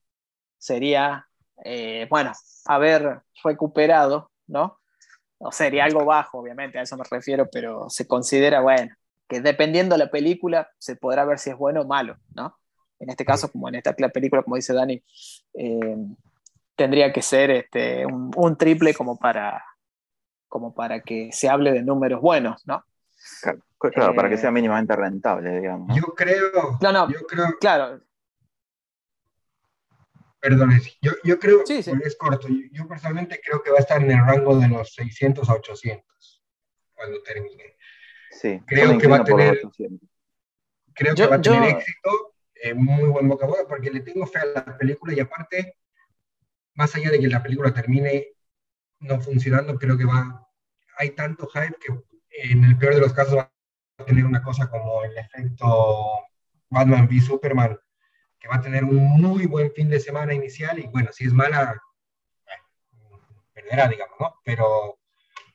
sería, 0.66 1.28
eh, 1.64 2.08
bueno, 2.10 2.32
haber 2.66 3.22
recuperado, 3.44 4.32
¿no? 4.48 4.80
O 5.38 5.52
sería 5.52 5.86
algo 5.86 6.04
bajo, 6.06 6.40
obviamente, 6.40 6.80
a 6.80 6.82
eso 6.82 6.98
me 6.98 7.04
refiero, 7.10 7.48
pero 7.52 7.88
se 7.90 8.08
considera, 8.08 8.62
bueno, 8.62 8.96
que 9.28 9.42
dependiendo 9.42 9.96
de 9.96 10.06
la 10.06 10.10
película, 10.12 10.70
se 10.80 10.96
podrá 10.96 11.24
ver 11.26 11.38
si 11.40 11.52
es 11.52 11.58
bueno 11.58 11.82
o 11.82 11.86
malo, 11.88 12.18
¿no? 12.34 12.58
En 13.00 13.10
este 13.10 13.26
caso, 13.26 13.52
como 13.52 13.68
en 13.70 13.76
esta 13.76 13.94
película, 13.94 14.42
como 14.42 14.56
dice 14.56 14.74
Dani, 14.74 15.04
eh, 15.54 15.98
tendría 16.76 17.12
que 17.14 17.22
ser 17.22 17.52
este, 17.52 18.06
un, 18.06 18.32
un 18.36 18.58
triple 18.58 18.94
como 18.94 19.18
para, 19.18 19.64
como 20.48 20.74
para 20.74 21.02
que 21.02 21.30
se 21.32 21.48
hable 21.50 21.72
de 21.74 21.84
números 21.84 22.22
buenos, 22.22 22.66
¿no? 22.66 22.84
Claro, 23.42 23.60
claro, 23.78 24.16
para 24.16 24.30
que 24.30 24.36
Eh, 24.36 24.38
sea 24.40 24.52
mínimamente 24.52 24.96
rentable, 24.96 25.60
digamos. 25.60 25.96
Yo 25.96 26.04
creo, 26.16 26.78
No, 26.82 26.92
no. 26.92 27.10
yo 27.12 27.20
creo, 27.28 27.48
Claro, 27.60 28.00
perdón, 30.50 30.80
yo, 31.02 31.12
yo 31.24 31.40
creo, 31.40 31.66
Sí, 31.66 31.80
es 31.80 32.16
corto, 32.18 32.48
yo, 32.48 32.56
yo 32.72 32.88
personalmente 32.88 33.42
creo 33.44 33.64
que 33.64 33.72
va 33.72 33.78
a 33.78 33.80
estar 33.82 34.02
en 34.02 34.12
el 34.12 34.24
rango 34.24 34.58
de 34.60 34.68
los 34.68 34.94
600 34.94 35.50
a 35.50 35.54
800 35.54 36.44
cuando 36.94 37.22
termine. 37.24 37.76
Sí, 38.30 38.62
creo 38.68 38.98
que 38.98 39.08
va 39.08 39.18
a 39.18 39.24
tener- 39.24 39.60
800. 39.66 40.10
Creo 40.94 41.16
Yo- 41.16 41.26
que 41.26 41.30
va 41.32 41.36
a 41.38 41.42
tener 41.42 41.64
éxito, 41.78 42.10
eh, 42.54 42.74
muy 42.76 43.10
buen 43.10 43.28
boca 43.28 43.46
a 43.46 43.50
boca, 43.50 43.64
porque 43.68 43.90
le 43.90 44.02
tengo 44.02 44.28
fe 44.28 44.40
a 44.40 44.46
la 44.46 44.78
película 44.78 45.14
y 45.14 45.20
aparte, 45.20 45.78
más 46.76 46.94
allá 46.96 47.10
de 47.10 47.20
que 47.20 47.28
la 47.28 47.42
película 47.42 47.74
termine 47.74 48.28
no 49.00 49.20
funcionando, 49.20 49.78
creo 49.78 49.98
que 49.98 50.06
va, 50.06 50.48
hay 50.98 51.10
tanto 51.12 51.48
hype 51.48 51.76
que 51.80 51.92
en 52.50 52.64
el 52.64 52.78
peor 52.78 52.94
de 52.96 53.02
los 53.02 53.14
casos 53.14 53.36
va 53.38 53.52
a 53.98 54.06
tener 54.06 54.26
una 54.26 54.44
cosa 54.44 54.70
como 54.70 55.04
el 55.04 55.18
efecto 55.18 55.66
Batman 56.70 57.08
v 57.10 57.20
Superman, 57.20 57.80
que 58.46 58.50
va 58.50 58.58
a 58.58 58.62
tener 58.62 58.84
un 58.84 58.96
muy 59.20 59.48
buen 59.48 59.72
fin 59.72 59.90
de 59.90 60.00
semana 60.00 60.32
inicial 60.32 60.78
y 60.78 60.86
bueno, 60.86 61.10
si 61.12 61.26
es 61.26 61.34
mala, 61.34 61.82
eh, 62.46 62.52
perderá, 63.52 63.88
digamos, 63.88 64.16
¿no? 64.20 64.36
Pero 64.44 65.00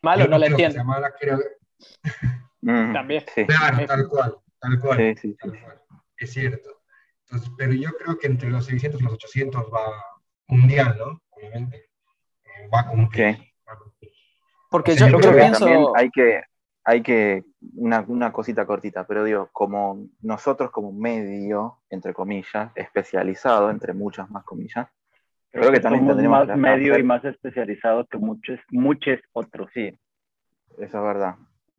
malo 0.02 0.24
yo 0.24 0.28
no 0.30 0.38
la 0.38 0.46
entiendo. 0.46 0.74
sea 0.74 0.82
mala, 0.84 1.14
creo, 1.18 1.38
Mm, 2.62 2.92
También. 2.92 3.24
Sí, 3.34 3.46
claro, 3.46 3.86
tal 3.86 4.06
cual, 4.08 4.36
tal 4.60 4.80
cual. 4.80 4.98
sí, 4.98 5.14
sí. 5.16 5.36
Tal 5.40 5.58
cual. 5.62 5.80
Es 6.18 6.32
cierto. 6.32 6.82
Entonces, 7.24 7.50
pero 7.56 7.72
yo 7.72 7.90
creo 7.92 8.18
que 8.18 8.26
entre 8.26 8.50
los 8.50 8.66
600 8.66 9.00
y 9.00 9.04
los 9.04 9.12
800 9.14 9.66
va 9.72 10.04
mundial, 10.48 10.94
¿no? 10.98 11.22
Obviamente. 11.30 11.88
Eh, 12.44 12.68
va 12.74 12.80
a 12.80 12.86
cumplir. 12.88 13.36
Ok. 13.36 13.40
va 13.68 13.72
a 13.72 13.78
cumplir. 13.78 14.12
Porque 14.68 14.92
Sí, 14.92 14.98
yo, 14.98 15.06
Yo 15.06 15.12
yo 15.12 15.18
creo 15.20 15.32
que 15.32 15.38
pienso, 15.38 15.64
también 15.64 15.84
hay 15.96 16.10
que, 16.10 16.42
hay 16.90 17.02
que, 17.02 17.44
una, 17.76 18.04
una, 18.08 18.32
cosita 18.32 18.66
cortita, 18.66 19.06
pero 19.06 19.22
digo, 19.22 19.48
como 19.52 20.08
nosotros 20.22 20.72
como 20.72 20.92
medio, 20.92 21.78
entre 21.88 22.12
comillas, 22.12 22.72
especializado, 22.74 23.70
entre 23.70 23.92
muchas 23.92 24.28
más 24.28 24.42
comillas, 24.42 24.88
creo, 25.52 25.70
que, 25.70 25.78
también 25.78 26.08
tendríamos 26.08 26.48
más 26.48 26.56
medio 26.56 26.98
y 26.98 27.04
más 27.04 27.24
especializado 27.24 28.06
que 28.06 28.18
muchos, 28.18 28.58
muchos 28.70 29.20
otros. 29.32 29.70
Sí, 29.72 29.96
eso 30.78 30.98
es 30.98 31.04
verdad. 31.04 31.36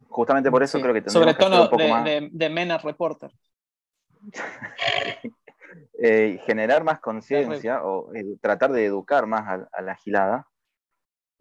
Justamente 0.07 0.49
por 0.49 0.63
eso 0.63 0.79
creo 0.79 0.93
que 0.93 1.09
Sobre 1.09 1.33
todo 1.33 1.67
de, 1.77 2.29
de, 2.31 2.49
Mena 2.49 2.77
Reporter. 2.77 3.31
eh, 6.01 6.39
generar 6.45 6.85
más 6.85 7.01
conciencia 7.01 7.83
o 7.83 8.11
tratar 8.39 8.71
de 8.71 8.85
educar 8.85 9.25
más 9.27 9.41
a, 9.45 9.67
a 9.73 9.81
la 9.81 9.95
gilada 9.95 10.47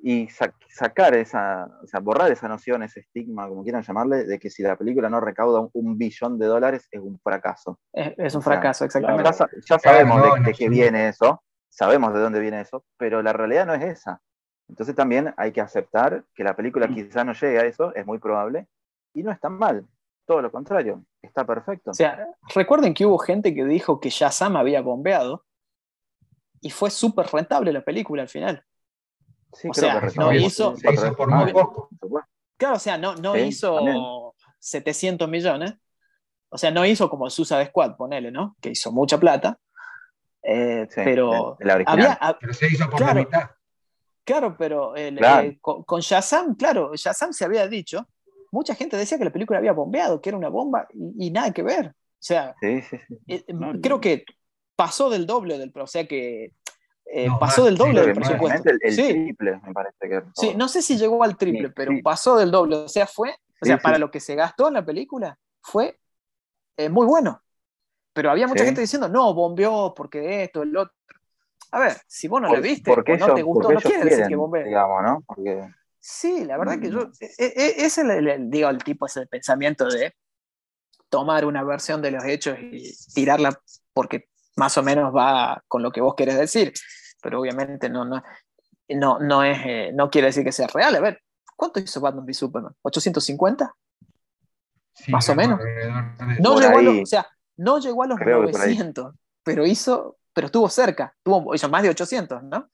y 0.03 0.29
sacar 0.69 1.15
esa, 1.15 1.69
o 1.83 1.87
sea, 1.87 2.01
borrar 2.01 2.33
esa 2.33 2.49
noción, 2.49 2.83
ese 2.83 3.01
estigma, 3.01 3.49
como 3.49 3.63
quieran 3.63 3.83
llamarle, 3.83 4.25
de 4.25 4.39
que 4.39 4.49
si 4.49 4.63
la 4.63 4.77
película 4.77 5.11
no 5.11 5.21
recauda 5.21 5.69
un, 5.73 5.99
billón 5.99 6.39
de 6.39 6.47
dólares 6.47 6.89
es 6.91 7.01
un 7.01 7.19
fracaso. 7.21 7.79
Es, 7.93 8.35
un 8.35 8.43
fracaso, 8.43 8.85
exactamente. 8.85 9.31
Ya, 9.69 9.79
sabemos 9.79 10.23
de, 10.45 10.55
qué 10.55 10.69
viene 10.69 11.09
eso, 11.09 11.43
sabemos 11.69 12.15
de 12.15 12.21
dónde 12.21 12.41
viene 12.41 12.61
eso, 12.63 12.85
pero 12.97 13.23
la 13.23 13.33
realidad 13.33 13.67
no 13.67 13.75
es 13.75 13.83
esa. 13.83 14.21
Entonces 14.69 14.95
también 14.95 15.35
hay 15.37 15.53
que 15.53 15.61
aceptar 15.61 16.25
que 16.35 16.45
la 16.45 16.57
película 16.57 16.87
mm. 16.87 16.95
quizá 16.95 17.25
no 17.25 17.33
llegue 17.35 17.59
a 17.59 17.67
eso, 17.67 17.95
es 17.95 18.07
muy 18.07 18.19
probable, 18.19 18.69
y 19.13 19.23
no 19.23 19.33
es 19.33 19.41
tan 19.41 19.59
mal. 19.59 19.87
Todo 20.27 20.41
lo 20.41 20.51
contrario, 20.51 21.05
está 21.21 21.45
perfecto. 21.45 21.91
O 21.91 21.95
sea, 21.95 22.27
recuerden 22.55 22.95
que 22.95 23.05
hubo 23.05 23.19
gente 23.19 23.55
que 23.55 23.65
dijo 23.65 24.01
que 24.01 24.11
Shazam 24.11 24.57
había 24.57 24.81
bombeado 24.81 25.45
y 26.61 26.71
fue 26.71 26.91
súper 26.91 27.27
rentable 27.27 27.73
la 27.73 27.83
película 27.83 28.23
al 28.23 28.29
final. 28.29 28.65
Sí, 29.53 29.69
o 29.69 29.75
sea, 29.75 30.01
no 30.17 30.33
hizo, 30.33 30.75
por 31.17 31.31
muy 31.31 31.53
poco. 31.53 31.89
Claro, 32.57 32.77
o 32.77 32.79
sea, 32.79 32.99
no, 32.99 33.17
no 33.17 33.37
hizo 33.37 34.35
700 34.59 35.29
millones. 35.29 35.75
O 36.51 36.59
sea, 36.59 36.71
no 36.71 36.85
hizo 36.85 37.09
como 37.09 37.31
Susa 37.31 37.65
Squad, 37.67 37.97
ponele, 37.97 38.31
¿no? 38.31 38.57
Que 38.61 38.71
hizo 38.71 38.93
mucha 38.93 39.19
plata. 39.19 39.59
Eh, 40.43 40.87
pero, 40.95 41.57
había, 41.87 42.19
pero 42.41 42.53
se 42.55 42.67
hizo 42.67 42.89
por 42.89 42.99
claro, 42.99 43.15
la 43.15 43.21
mitad. 43.21 43.51
Claro, 44.25 44.57
pero 44.57 44.97
eh, 44.97 45.59
con, 45.61 45.85
con, 45.85 46.01
Shazam, 46.01 46.55
claro, 46.55 46.93
Shazam 46.95 47.33
se 47.33 47.45
había 47.45 47.67
dicho, 47.69 48.09
mucha 48.51 48.75
gente 48.75 48.97
decía 48.97 49.19
que 49.19 49.25
la 49.25 49.33
película 49.33 49.59
había 49.59 49.73
bombeado, 49.73 50.21
que 50.21 50.31
era 50.31 50.39
una 50.39 50.49
bomba 50.49 50.87
y, 50.95 51.31
nada 51.31 51.53
que 51.53 51.63
ver. 51.63 51.89
O 51.89 52.23
sea, 52.23 52.55
sí, 52.61 52.83
sí, 52.83 52.99
eh, 53.29 53.45
creo 53.83 54.01
que 54.01 54.25
pasó 54.77 55.11
del 55.11 55.27
doble 55.27 55.59
del, 55.59 55.73
o 55.75 55.87
sea 55.87 56.07
que 56.07 56.53
eh, 57.13 57.29
pasó 57.41 57.65
del 57.65 57.77
doble 57.77 58.03
del 58.03 58.15
presupuesto. 58.15 58.71
El, 58.71 58.79
triple, 58.79 59.61
me 59.65 59.73
parece 59.73 60.09
que. 60.09 60.23
Sí, 60.35 60.55
no 60.57 60.69
sé 60.69 60.81
si 60.81 60.97
llegó 60.97 61.23
al 61.25 61.37
triple, 61.37 61.71
pero 61.71 61.93
pasó 62.05 62.37
del 62.37 62.53
doble. 62.53 62.77
O 62.77 62.89
sea, 62.89 63.07
fue, 63.07 63.35
o 63.61 63.67
sea, 63.67 63.79
para 63.79 63.99
lo 63.99 64.13
que 64.13 64.21
se 64.21 64.37
gastó 64.37 64.69
en 64.69 64.75
la 64.75 64.85
película, 64.85 65.37
fue 65.61 65.99
eh, 66.77 66.89
muy 66.89 67.07
bueno. 67.07 67.43
Pero 68.13 68.31
había 68.31 68.47
mucha 68.47 68.65
gente 68.65 68.81
diciendo, 68.81 69.09
no, 69.09 69.35
bombeó 69.35 69.93
porque 69.95 70.45
esto, 70.45 70.63
el 70.63 70.77
otro. 70.77 70.95
A 71.73 71.81
ver, 71.81 71.97
si 72.07 72.29
vos 72.29 72.41
no 72.41 72.55
lo 72.55 72.61
viste 72.61 72.91
o 72.91 72.97
no 72.97 73.35
te 73.35 73.43
gustó, 73.43 73.73
no 73.73 73.81
quiere 73.81 74.05
decir 74.05 74.27
que 74.29 74.37
bombeó. 74.37 74.65
Digamos, 74.65 75.03
¿no? 75.03 75.23
Porque... 75.27 75.69
Sí, 75.99 76.45
la 76.45 76.59
verdad 76.59 76.79
que 76.79 76.91
yo. 76.91 77.07
Mm. 77.07 77.13
E, 77.21 77.45
e, 77.45 77.85
es 77.85 77.99
el, 77.99 78.51
digo, 78.51 78.69
el 78.69 78.83
tipo, 78.85 79.07
ese 79.07 79.27
pensamiento 79.27 79.89
de 79.89 80.15
tomar 81.09 81.45
una 81.45 81.65
versión 81.65 82.01
de 82.03 82.13
los 82.13 82.25
hechos 82.25 82.57
y 82.61 82.93
tirarla 83.13 83.61
porque 83.93 84.29
más 84.57 84.79
o 84.79 84.83
menos 84.85 85.15
va 85.15 85.63
con 85.67 85.83
lo 85.83 85.91
que 85.91 86.01
vos 86.01 86.15
querés 86.15 86.39
decir 86.39 86.73
pero 87.23 87.41
obviamente 87.41 87.89
no, 87.89 88.05
no, 88.05 88.23
no, 88.89 89.19
no, 89.19 89.45
es, 89.45 89.59
eh, 89.65 89.91
no 89.95 90.11
quiere 90.11 90.29
decir 90.29 90.45
que 90.45 90.53
sea 90.53 90.67
real. 90.67 90.95
A 90.97 91.01
ver, 91.01 91.23
¿cuánto 91.57 91.81
hizo 91.81 92.01
Batman 92.01 92.25
v 92.25 92.35
Superman? 92.35 92.75
¿850? 92.83 93.73
más 95.09 95.29
o 95.29 95.35
menos. 95.35 95.61
No 96.41 96.61
llegó, 96.61 96.79
a 96.79 96.83
los, 96.83 97.03
o 97.03 97.07
sea, 97.07 97.27
no 97.57 97.79
llegó 97.79 98.03
a 98.03 98.07
los 98.07 98.19
900, 98.21 99.15
pero 99.43 99.67
hizo, 99.67 100.19
pero 100.33 100.47
estuvo 100.47 100.69
cerca, 100.69 101.15
tuvo, 101.23 101.55
hizo 101.55 101.69
más 101.69 101.83
de 101.83 101.91
800, 101.91 102.43
¿no? 102.45 102.71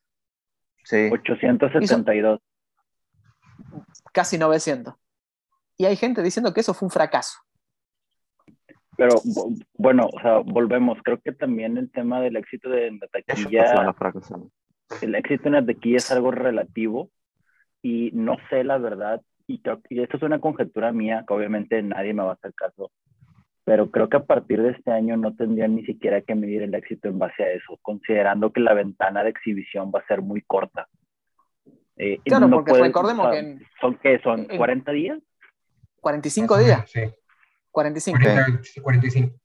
Sí. 0.84 1.08
872. 1.10 2.40
casi 4.12 4.38
900. 4.38 4.94
Y 5.78 5.84
hay 5.84 5.96
gente 5.96 6.22
diciendo 6.22 6.54
que 6.54 6.60
eso 6.60 6.74
fue 6.74 6.86
un 6.86 6.90
fracaso. 6.90 7.38
Pero 8.96 9.14
bueno, 9.76 10.08
o 10.12 10.20
sea, 10.20 10.38
volvemos. 10.38 10.98
Creo 11.04 11.20
que 11.20 11.32
también 11.32 11.76
el 11.76 11.90
tema 11.90 12.20
del 12.20 12.36
éxito 12.36 12.68
de 12.70 12.92
la 12.92 13.06
taquilla. 13.08 13.94
El 15.02 15.14
éxito 15.14 15.48
en 15.48 15.54
la 15.54 15.66
taquilla 15.66 15.96
es 15.96 16.10
algo 16.10 16.30
relativo 16.30 17.10
y 17.82 18.10
no 18.12 18.36
sé 18.48 18.64
la 18.64 18.78
verdad. 18.78 19.20
Y, 19.46 19.62
y 19.90 20.02
esto 20.02 20.16
es 20.16 20.22
una 20.22 20.40
conjetura 20.40 20.92
mía, 20.92 21.24
que 21.26 21.34
obviamente 21.34 21.82
nadie 21.82 22.14
me 22.14 22.22
va 22.22 22.30
a 22.30 22.34
hacer 22.34 22.54
caso. 22.54 22.90
Pero 23.64 23.90
creo 23.90 24.08
que 24.08 24.16
a 24.16 24.24
partir 24.24 24.62
de 24.62 24.70
este 24.70 24.92
año 24.92 25.16
no 25.16 25.34
tendrían 25.34 25.74
ni 25.74 25.84
siquiera 25.84 26.20
que 26.20 26.34
medir 26.34 26.62
el 26.62 26.74
éxito 26.74 27.08
en 27.08 27.18
base 27.18 27.42
a 27.42 27.50
eso, 27.50 27.78
considerando 27.82 28.52
que 28.52 28.60
la 28.60 28.74
ventana 28.74 29.24
de 29.24 29.30
exhibición 29.30 29.90
va 29.94 30.00
a 30.00 30.06
ser 30.06 30.22
muy 30.22 30.40
corta. 30.42 30.88
Eh, 31.96 32.20
claro, 32.24 32.48
porque 32.48 32.74
recordemos 32.74 33.30
que. 33.30 33.58
¿Son 33.80 33.98
qué? 34.02 34.20
¿Son 34.20 34.44
40 34.44 34.92
días? 34.92 35.18
45 36.00 36.58
días. 36.58 36.90
Sí. 36.90 37.00
45. 37.76 38.18
45. 38.82 39.40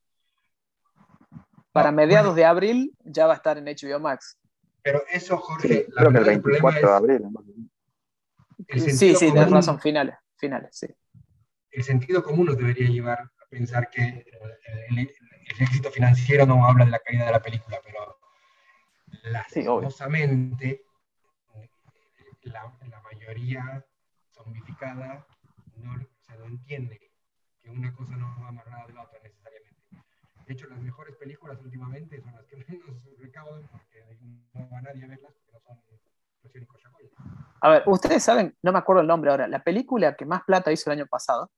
Para 1.70 1.92
mediados 1.92 2.34
de 2.34 2.46
abril 2.46 2.96
ya 3.04 3.26
va 3.26 3.34
a 3.34 3.36
estar 3.36 3.58
en 3.58 3.66
HBO 3.66 4.00
Max. 4.00 4.38
Pero 4.82 5.02
eso, 5.12 5.36
Jorge, 5.36 5.86
creo 5.94 6.10
que 6.10 6.18
el 6.18 6.24
24 6.24 6.88
de 6.88 6.96
abril. 6.96 7.22
Sí, 8.70 9.14
sí, 9.14 9.30
de 9.30 9.44
razón, 9.44 9.78
finales, 9.80 10.16
finales, 10.38 10.70
sí. 10.72 10.86
El 11.72 11.84
sentido 11.84 12.22
común 12.22 12.46
nos 12.46 12.56
debería 12.56 12.88
llevar 12.88 13.20
a 13.20 13.46
pensar 13.50 13.90
que 13.90 14.24
el, 14.88 15.10
éxito 15.60 15.90
financiero 15.90 16.46
no 16.46 16.64
habla 16.66 16.86
de 16.86 16.90
la 16.90 17.00
calidad 17.00 17.26
de 17.26 17.32
la 17.32 17.42
película, 17.42 17.78
pero 17.84 18.18
lastimosamente 19.24 20.86
la, 22.44 22.74
la, 22.88 23.00
mayoría 23.02 23.84
zombificada 24.32 25.26
no, 25.76 25.92
o 25.92 26.38
no 26.38 26.46
entiende 26.46 27.11
que 27.62 27.70
una 27.70 27.94
cosa 27.94 28.16
no 28.16 28.34
va 28.40 28.48
amarrada 28.48 28.86
de 28.86 28.92
la 28.92 29.02
otra 29.02 29.18
necesariamente. 29.22 29.80
De 30.46 30.52
hecho, 30.52 30.66
las 30.66 30.80
mejores 30.80 31.16
películas 31.16 31.58
últimamente 31.62 32.20
son 32.20 32.32
las 32.32 32.44
que 32.46 32.56
menos 32.68 32.88
recaudan 33.18 33.62
porque 33.70 34.18
no 34.54 34.68
va 34.70 34.80
nadie 34.82 35.04
a 35.04 35.08
verlas 35.08 35.32
porque 35.32 35.52
no 35.52 35.60
son 35.60 35.76
los 36.42 36.54
únicos 36.54 36.80
A 37.60 37.68
ver, 37.70 37.82
ustedes 37.86 38.22
saben, 38.22 38.56
no 38.62 38.72
me 38.72 38.78
acuerdo 38.78 39.02
el 39.02 39.08
nombre 39.08 39.30
ahora, 39.30 39.46
la 39.46 39.62
película 39.62 40.16
que 40.16 40.26
más 40.26 40.42
plata 40.42 40.72
hizo 40.72 40.90
el 40.90 40.98
año 40.98 41.06
pasado, 41.06 41.50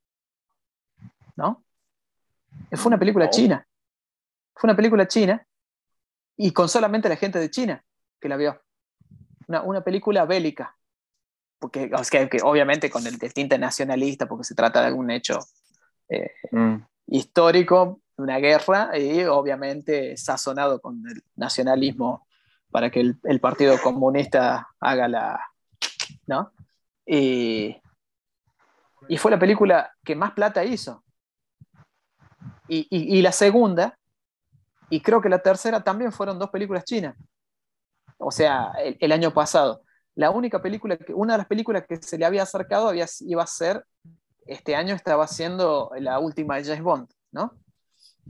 ¿no? 1.37 1.65
Fue 2.73 2.89
una 2.89 2.99
película 2.99 3.31
china. 3.31 3.67
Fue 4.55 4.69
una 4.69 4.77
película 4.77 5.09
china 5.09 5.45
y 6.37 6.53
con 6.53 6.69
solamente 6.69 7.09
la 7.09 7.17
gente 7.17 7.39
de 7.39 7.51
China 7.51 7.85
que 8.21 8.29
la 8.29 8.37
vio. 8.37 8.61
Una, 9.49 9.63
una 9.63 9.81
película 9.83 10.25
bélica. 10.25 10.77
Porque, 11.59 11.91
que 12.31 12.39
obviamente 12.43 12.91
con 12.91 13.07
el 13.07 13.19
tinte 13.19 13.59
nacionalista, 13.59 14.27
porque 14.27 14.45
se 14.45 14.55
trata 14.55 14.81
de 14.81 14.89
algún 14.89 15.11
hecho 15.11 15.39
eh, 16.09 16.31
mm. 16.51 16.77
histórico 17.07 18.01
una 18.17 18.39
guerra 18.39 18.97
y 18.97 19.25
obviamente 19.25 20.17
sazonado 20.17 20.81
con 20.81 21.03
el 21.07 21.23
nacionalismo 21.37 22.27
para 22.71 22.91
que 22.91 23.01
el, 23.01 23.41
Partido 23.41 23.81
Comunista 23.81 24.69
haga 24.81 25.09
la... 25.09 25.41
¿no? 26.27 26.53
Y, 27.07 27.77
y, 29.09 29.17
fue 29.17 29.31
la 29.31 29.39
película 29.39 29.93
que 30.03 30.17
más 30.17 30.33
plata 30.33 30.65
hizo. 30.65 31.05
Y, 32.67 32.87
y, 32.91 33.21
la 33.21 33.31
segunda, 33.31 33.97
y 34.89 35.01
creo 35.01 35.21
que 35.21 35.29
la 35.29 35.39
tercera 35.39 35.85
también 35.85 36.13
fueron 36.13 36.39
dos 36.39 36.51
películas 36.51 36.85
chinas. 36.85 37.15
O 38.17 38.31
sea, 38.31 38.73
el, 38.79 39.13
año 39.13 39.33
pasado. 39.33 39.83
La 40.15 40.31
única 40.31 40.63
película, 40.63 40.97
que, 40.97 41.13
una 41.13 41.35
de 41.35 41.39
las 41.39 41.47
películas 41.47 41.85
que 41.87 41.97
se 41.97 42.17
le 42.17 42.25
había 42.25 42.43
acercado 42.43 42.89
había, 42.89 43.07
iba 43.21 43.43
a 43.43 43.47
ser 43.47 43.85
este 44.47 44.77
año 44.77 44.95
estaba 44.95 45.25
haciendo 45.25 45.91
la 45.99 46.19
última 46.19 46.57
de 46.57 46.65
James 46.65 46.83
Bond, 46.83 47.09
¿no? 47.33 47.55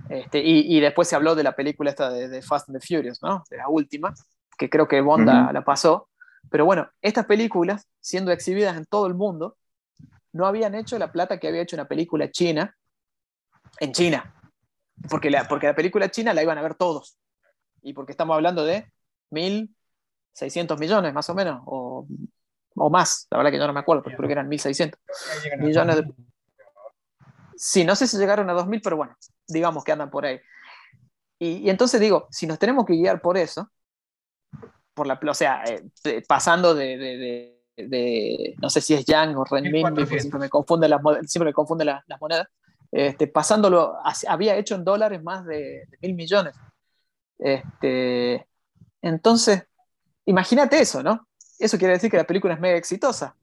Este, 0.08 0.42
y, 0.44 0.80
después 0.80 1.06
se 1.06 1.14
habló 1.14 1.34
de 1.36 1.44
la 1.44 1.54
película 1.54 1.90
esta 1.90 2.10
de, 2.10 2.42
Fast 2.42 2.68
and 2.68 2.78
the 2.78 2.86
Furious, 2.86 3.22
¿no? 3.22 3.44
De 3.48 3.58
la 3.58 3.68
última, 3.68 4.12
que 4.58 4.68
creo 4.68 4.88
que 4.88 5.00
Bond 5.00 5.26
la 5.26 5.64
pasó. 5.64 6.08
Pero 6.50 6.64
bueno, 6.64 6.88
estas 7.00 7.26
películas, 7.26 7.88
siendo 8.00 8.32
exhibidas 8.32 8.76
en 8.76 8.86
todo 8.86 9.06
el 9.06 9.14
mundo, 9.14 9.56
no 10.32 10.46
habían 10.46 10.74
hecho 10.74 10.98
la 10.98 11.12
plata 11.12 11.38
que 11.38 11.48
había 11.48 11.62
hecho 11.62 11.76
una 11.76 11.86
película 11.86 12.30
china 12.30 12.76
en 13.78 13.92
China. 13.92 14.34
Porque 15.08 15.30
la, 15.30 15.46
porque 15.48 15.66
la 15.66 15.74
película 15.74 16.10
china 16.10 16.34
la 16.34 16.42
iban 16.42 16.58
a 16.58 16.62
ver 16.62 16.74
todos. 16.74 17.16
Y 17.82 17.92
porque 17.92 18.12
estamos 18.12 18.34
hablando 18.34 18.64
de 18.64 18.90
1.600 19.30 20.78
millones, 20.78 21.14
más 21.14 21.28
o 21.30 21.34
menos, 21.34 21.62
o 21.66 22.06
o 22.76 22.90
más, 22.90 23.26
la 23.30 23.38
verdad 23.38 23.50
que 23.52 23.58
yo 23.58 23.66
no 23.66 23.72
me 23.72 23.80
acuerdo, 23.80 24.02
pero 24.02 24.16
creo 24.16 24.28
que 24.28 24.32
eran 24.32 24.50
1.600 24.50 24.96
millones 25.58 25.96
de... 25.96 26.12
Sí, 27.56 27.84
no 27.84 27.94
sé 27.94 28.06
si 28.06 28.16
llegaron 28.16 28.50
a 28.50 28.54
2.000, 28.54 28.80
pero 28.82 28.96
bueno, 28.96 29.16
digamos 29.46 29.84
que 29.84 29.92
andan 29.92 30.10
por 30.10 30.26
ahí. 30.26 30.40
Y, 31.38 31.68
entonces 31.70 32.00
digo, 32.00 32.26
si 32.30 32.46
nos 32.46 32.58
tenemos 32.58 32.84
que 32.84 32.94
guiar 32.94 33.20
por 33.20 33.36
eso, 33.36 33.70
por 34.92 35.06
la, 35.06 35.18
o 35.28 35.34
sea, 35.34 35.62
eh, 35.64 36.22
pasando 36.26 36.74
de, 36.74 37.54
de, 37.76 38.54
no 38.60 38.70
sé 38.70 38.80
si 38.80 38.94
es 38.94 39.04
Yang 39.04 39.36
o 39.36 39.44
Renminbi, 39.44 40.06
siempre 40.06 40.40
me 40.40 40.48
confunde 40.48 40.88
las, 40.88 41.00
siempre 41.26 41.50
me 41.50 41.52
confunde 41.52 41.84
las, 41.84 42.02
monedas, 42.20 42.48
este, 42.90 43.26
pasándolo, 43.26 43.96
había 44.28 44.56
hecho 44.56 44.74
en 44.76 44.84
dólares 44.84 45.22
más 45.22 45.44
de, 45.44 45.88
mil 46.00 46.14
millones. 46.14 46.54
Este, 47.38 48.46
entonces, 49.02 49.64
imagínate 50.24 50.80
eso, 50.80 51.02
¿no? 51.02 51.26
Eso 51.58 51.78
quiere 51.78 51.94
decir 51.94 52.10
que 52.10 52.16
la 52.16 52.26
película 52.26 52.54
es 52.54 52.60
mega 52.60 52.76
exitosa. 52.76 53.36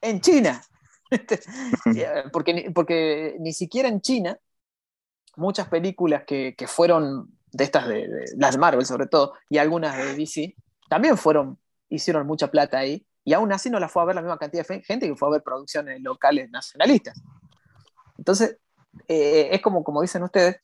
En 0.00 0.20
China. 0.20 0.60
Este, 1.08 1.38
porque, 2.32 2.72
porque 2.74 3.36
ni 3.38 3.52
siquiera 3.52 3.88
en 3.88 4.00
China, 4.00 4.36
muchas 5.36 5.68
películas 5.68 6.24
que, 6.26 6.56
fueron 6.66 7.30
de 7.52 7.62
estas, 7.62 7.86
de, 7.86 8.08
de, 8.08 8.24
las 8.36 8.58
Marvel 8.58 8.84
sobre 8.84 9.06
todo, 9.06 9.34
y 9.48 9.58
algunas 9.58 9.96
de 9.96 10.16
DC, 10.16 10.56
también 10.88 11.16
fueron, 11.16 11.60
hicieron 11.88 12.26
mucha 12.26 12.50
plata 12.50 12.78
ahí, 12.78 13.06
y 13.22 13.34
aún 13.34 13.52
así 13.52 13.70
no 13.70 13.78
la 13.78 13.88
fue 13.88 14.02
a 14.02 14.06
ver 14.06 14.16
la 14.16 14.22
misma 14.22 14.36
cantidad 14.36 14.66
de 14.66 14.82
gente 14.82 15.06
que 15.06 15.14
fue 15.14 15.28
a 15.28 15.32
ver 15.32 15.42
producciones 15.44 16.00
locales 16.00 16.50
nacionalistas. 16.50 17.20
Entonces, 18.18 18.58
eh, 19.08 19.48
es 19.52 19.60
como, 19.60 19.84
como 19.84 20.02
dicen 20.02 20.22
ustedes, 20.22 20.60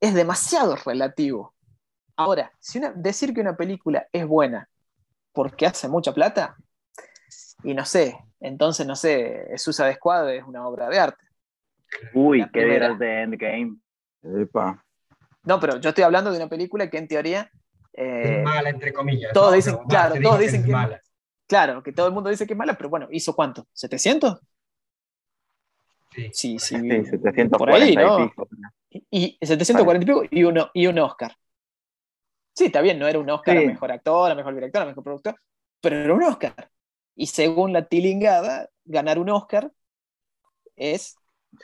es 0.00 0.14
demasiado 0.14 0.76
relativo. 0.76 1.54
Ahora, 2.16 2.52
si 2.60 2.80
decir 2.94 3.34
que 3.34 3.40
una 3.40 3.56
película 3.56 4.06
es 4.12 4.26
buena 4.26 4.68
porque 5.36 5.66
hace 5.66 5.86
mucha 5.86 6.14
plata, 6.14 6.56
y 7.62 7.74
no 7.74 7.84
sé, 7.84 8.18
entonces 8.40 8.86
no 8.86 8.96
sé, 8.96 9.46
Susa 9.58 9.84
de 9.84 9.94
Squad 9.94 10.34
es 10.34 10.42
una 10.44 10.66
obra 10.66 10.88
de 10.88 10.98
arte. 10.98 11.24
Uy, 12.14 12.44
qué 12.54 12.64
dirás 12.64 12.98
de 12.98 13.22
Endgame. 13.22 13.76
No, 15.44 15.60
pero 15.60 15.78
yo 15.78 15.90
estoy 15.90 16.04
hablando 16.04 16.30
de 16.30 16.38
una 16.38 16.48
película 16.48 16.88
que 16.88 16.96
en 16.96 17.06
teoría. 17.06 17.50
Eh, 17.92 18.38
es 18.38 18.44
mala, 18.44 18.70
entre 18.70 18.94
comillas. 18.94 19.30
Todos 19.34 19.52
dicen, 19.52 19.76
claro, 19.86 20.14
todos 20.22 20.38
dicen 20.38 20.62
que, 20.62 20.70
es 20.70 20.72
mala. 20.72 21.02
Claro, 21.46 21.82
que 21.82 21.92
todo 21.92 22.08
el 22.08 22.14
mundo 22.14 22.30
dice 22.30 22.46
que 22.46 22.54
es 22.54 22.58
mala, 22.58 22.74
pero 22.74 22.88
bueno, 22.88 23.06
¿hizo 23.10 23.36
cuánto? 23.36 23.66
¿700? 23.74 24.40
Sí, 26.14 26.30
sí, 26.32 26.58
sí. 26.58 26.76
sí 26.80 26.80
740 26.80 27.58
por 27.58 27.70
ahí, 27.70 27.94
¿no? 27.94 28.24
Y, 28.24 28.28
pico. 28.28 28.48
y 29.10 29.38
740 29.42 30.02
y 30.02 30.06
pico 30.06 30.24
y, 30.30 30.44
uno, 30.44 30.70
y 30.72 30.86
un 30.86 30.98
Oscar. 30.98 31.36
Sí, 32.56 32.66
está 32.66 32.80
bien, 32.80 32.98
no 32.98 33.06
era 33.06 33.18
un 33.18 33.28
Oscar 33.28 33.58
a 33.58 33.60
mejor 33.60 33.92
actor, 33.92 34.30
a 34.30 34.34
mejor 34.34 34.54
director, 34.54 34.82
a 34.82 34.86
mejor 34.86 35.04
productor, 35.04 35.40
pero 35.80 35.96
era 35.96 36.14
un 36.14 36.22
Oscar. 36.22 36.70
Y 37.14 37.26
según 37.26 37.72
la 37.72 37.86
tilingada, 37.86 38.68
ganar 38.84 39.18
un 39.18 39.30
Oscar 39.30 39.70
es. 40.74 41.16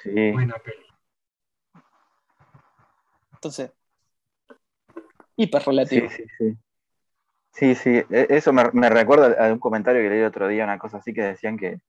Sí. 0.02 0.32
Buena 0.32 0.56
peli. 0.56 0.86
Entonces, 3.32 3.73
hiper 5.36 5.62
relativo. 5.62 6.09
Sí, 6.10 6.16
sí, 6.16 6.24
sí. 6.39 6.59
Sí, 7.52 7.74
sí, 7.74 8.02
e, 8.10 8.27
eso 8.31 8.52
me, 8.52 8.89
recuerda 8.89 9.47
a 9.47 9.52
un 9.52 9.59
comentario 9.59 10.01
que 10.02 10.09
leí 10.09 10.23
otro 10.23 10.48
día, 10.48 10.64
una 10.64 10.78
cosa 10.78 10.98
así 10.98 11.12
que 11.12 11.23
decían 11.23 11.56
que, 11.56 11.81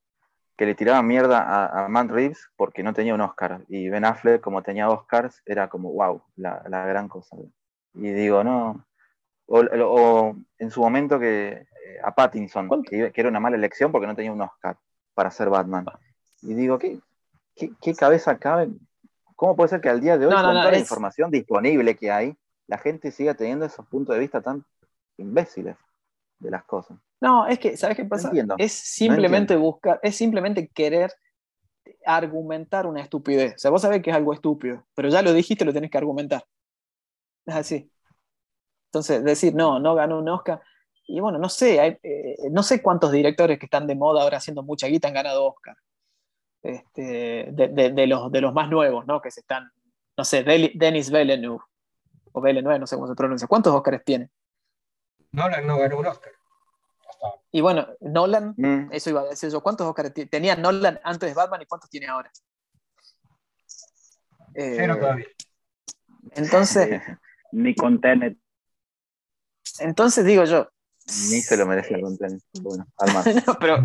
le 0.58 0.76
tiraban 0.76 1.06
mierda 1.06 1.84
a, 1.84 1.90
Matt 1.90 2.10
Reeves 2.10 2.50
porque 2.56 2.84
no 2.84 2.94
tenía 2.94 3.14
un 3.14 3.22
Oscar. 3.22 3.66
Y 3.68 3.90
Ben 3.90 4.06
Affleck, 4.06 4.40
como 4.42 4.64
tenía 4.64 4.90
Oscars, 4.90 5.42
era 5.46 5.68
como, 5.68 5.92
wow, 5.92 6.22
la, 6.38 6.86
gran 6.86 7.10
cosa. 7.10 7.36
Y 7.94 8.12
digo, 8.12 8.44
no. 8.46 8.86
O, 9.56 10.36
en 10.58 10.72
su 10.72 10.82
momento 10.82 11.20
que 11.20 11.50
eh, 11.50 11.68
a 12.04 12.16
Pattinson, 12.16 12.84
que, 12.84 13.12
era 13.14 13.30
una 13.30 13.40
mala 13.40 13.56
elección 13.56 13.92
porque 13.92 14.08
no 14.08 14.16
tenía 14.16 14.32
un 14.32 14.42
Oscar 14.42 14.78
para 15.14 15.30
ser 15.30 15.50
Batman. 15.50 15.86
Y 16.42 16.56
digo, 16.56 16.80
¿qué, 16.80 17.00
qué, 17.56 17.94
cabeza 17.94 18.38
cabe? 18.40 18.70
¿Cómo 19.36 19.56
puede 19.56 19.70
ser 19.70 19.82
que 19.82 19.90
al 19.90 20.02
día 20.02 20.18
de 20.18 20.26
hoy, 20.26 20.34
con 20.34 20.42
toda 20.42 20.72
la 20.72 20.80
información 20.80 21.30
disponible 21.30 21.96
que 21.96 22.12
hay, 22.12 22.36
la 22.68 22.78
gente 22.80 23.12
siga 23.12 23.36
teniendo 23.36 23.66
esos 23.66 23.86
puntos 23.86 24.16
de 24.16 24.22
vista 24.22 24.42
tan 24.42 24.66
imbéciles 25.18 25.78
de 26.40 26.52
las 26.52 26.64
cosas. 26.64 26.98
No, 27.22 27.48
es 27.48 27.60
que, 27.60 27.78
¿sabes 27.78 27.96
qué 27.96 28.06
pasa? 28.06 28.32
es 28.58 28.72
simplemente 28.72 29.56
buscar, 29.56 30.00
es 30.04 30.16
simplemente 30.16 30.68
querer 30.68 31.12
argumentar 32.06 32.86
una 32.86 33.02
estupidez. 33.02 33.56
O 33.56 33.60
sea, 33.60 33.72
vos 33.72 33.82
sabés 33.82 34.02
que 34.02 34.10
es 34.10 34.16
algo 34.16 34.34
estúpido, 34.34 34.86
pero 34.94 35.10
ya 35.10 35.22
lo 35.22 35.32
dijiste, 35.32 35.64
lo 35.64 35.74
tenés 35.74 35.90
que 35.90 35.98
argumentar. 35.98 36.44
Es 37.46 37.56
así. 37.56 37.93
Entonces, 38.94 39.24
decir, 39.24 39.56
no, 39.56 39.80
no 39.80 39.96
ganó 39.96 40.20
un 40.20 40.30
Oscar. 40.30 40.62
Y 41.08 41.20
bueno, 41.20 41.40
no 41.40 41.50
sé, 41.50 42.00
eh, 42.04 42.38
no 42.52 42.62
sé 42.62 42.84
cuántos 42.84 43.12
directores 43.12 43.58
que 43.58 43.66
están 43.66 43.88
de 43.88 43.96
moda 43.96 44.22
ahora 44.22 44.38
haciendo 44.38 44.62
mucha 44.62 44.86
guita 44.86 45.08
han 45.08 45.16
ganado 45.16 45.46
Oscar. 45.46 45.76
Este, 46.62 47.50
de, 47.52 48.08
los, 48.08 48.32
de 48.32 48.42
los 48.42 48.54
más 48.54 48.70
nuevos, 48.70 49.08
¿no? 49.08 49.20
Que 49.20 49.32
se 49.32 49.40
están, 49.40 49.72
no 50.16 50.24
sé, 50.24 50.44
Denis 50.44 51.12
Villeneuve, 51.12 51.64
o 52.34 52.42
Villeneuve, 52.42 52.78
no 52.78 52.86
sé 52.86 52.96
cómo 52.96 53.08
se 53.08 53.16
pronuncia. 53.16 53.48
¿Cuántos 53.48 53.74
Oscars 53.74 54.06
tiene? 54.06 54.30
Nolan 55.32 55.66
no 55.66 55.80
ganó 55.80 55.98
un 55.98 56.06
Oscar. 56.06 56.32
Y 57.52 57.62
bueno, 57.62 57.88
Nolan, 58.00 58.54
mm. 58.56 58.90
eso 58.92 59.10
iba 59.10 59.22
a 59.22 59.26
decir 59.26 59.50
yo, 59.50 59.62
¿cuántos 59.62 59.88
Oscars 59.88 60.14
tenía 60.30 60.56
Nolan 60.56 61.00
antes 61.04 61.30
de 61.30 61.34
Batman 61.34 61.64
y 61.64 61.66
cuántos 61.66 61.90
tiene 61.90 62.06
ahora? 62.06 62.32
Cero 64.54 64.94
eh, 64.94 65.00
todavía. 65.00 65.26
Entonces. 66.36 67.02
Ni 67.52 67.76
con 67.76 68.00
Tenet. 68.00 68.38
Entonces 69.80 70.26
digo 70.26 70.44
yo. 70.46 70.70
Ni 71.06 71.42
se 71.42 71.58
lo 71.58 71.66
merece 71.66 72.00
con 72.00 72.18
Tenet. 72.18 72.42
Bueno, 72.62 72.86
al 72.98 73.14
no, 73.46 73.58
pero, 73.60 73.78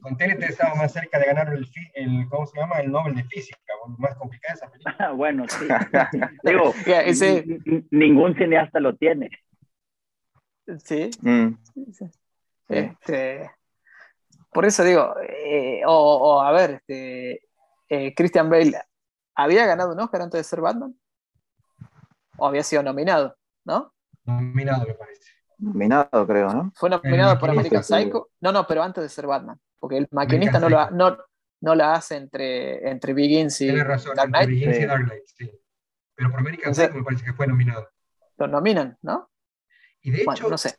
con 0.00 0.16
Tenet 0.16 0.42
estaba 0.42 0.74
más 0.74 0.92
cerca 0.92 1.18
de 1.18 1.26
ganar 1.26 1.52
el, 1.52 1.68
el, 1.94 2.26
¿cómo 2.30 2.46
se 2.46 2.58
llama? 2.58 2.78
El 2.78 2.90
Nobel 2.90 3.14
de 3.14 3.24
Física. 3.24 3.58
Más 3.98 4.14
complicada 4.16 4.54
esa 4.54 4.70
película. 4.70 5.10
bueno, 5.12 5.44
sí. 5.48 5.66
digo, 6.44 6.74
ese... 6.86 7.44
ningún 7.90 8.34
cineasta 8.36 8.80
lo 8.80 8.96
tiene. 8.96 9.30
Sí. 10.84 11.10
Mm. 11.22 11.54
Este, 12.68 13.50
por 14.52 14.66
eso 14.66 14.84
digo, 14.84 15.14
eh, 15.20 15.82
o, 15.86 16.40
a 16.40 16.52
ver, 16.52 16.70
este, 16.72 17.42
eh, 17.88 18.14
Christian 18.14 18.50
Bale, 18.50 18.78
¿había 19.34 19.66
ganado 19.66 19.92
un 19.92 20.00
Oscar 20.00 20.22
antes 20.22 20.40
de 20.40 20.44
ser 20.44 20.60
Batman? 20.60 20.94
¿O 22.36 22.46
había 22.46 22.62
sido 22.62 22.82
nominado? 22.82 23.37
¿No? 23.68 23.92
Nominado, 24.24 24.86
me 24.86 24.94
parece. 24.94 25.30
Nominado, 25.58 26.26
creo, 26.26 26.48
¿no? 26.48 26.72
Fue 26.74 26.88
nominado 26.88 27.38
por 27.38 27.50
American 27.50 27.84
Psycho. 27.84 28.30
No, 28.40 28.50
no, 28.50 28.66
pero 28.66 28.82
antes 28.82 29.02
de 29.02 29.10
ser 29.10 29.26
Batman. 29.26 29.60
Porque 29.78 29.98
el 29.98 30.08
maquinista 30.10 30.58
no 30.58 30.70
lo, 30.70 30.90
no, 30.90 31.18
no, 31.60 31.74
la 31.74 31.92
hace 31.92 32.16
entre, 32.16 32.88
entre 32.88 33.12
Begins 33.12 33.60
y 33.60 33.70
razón, 33.70 34.16
Dark 34.16 34.30
Knight. 34.30 34.48
Begins 34.48 34.78
y 34.78 34.86
Dark 34.86 35.04
Knight, 35.04 35.22
sí. 35.26 35.52
Pero 36.14 36.30
por 36.30 36.40
American 36.40 36.74
Psycho 36.74 36.94
me 36.94 37.02
parece 37.02 37.26
que 37.26 37.34
fue 37.34 37.46
nominado. 37.46 37.90
Lo 38.38 38.46
nominan, 38.46 38.96
¿no? 39.02 39.28
Y 40.00 40.12
de 40.12 40.22
hecho, 40.22 40.48
no 40.48 40.56
sé. 40.56 40.78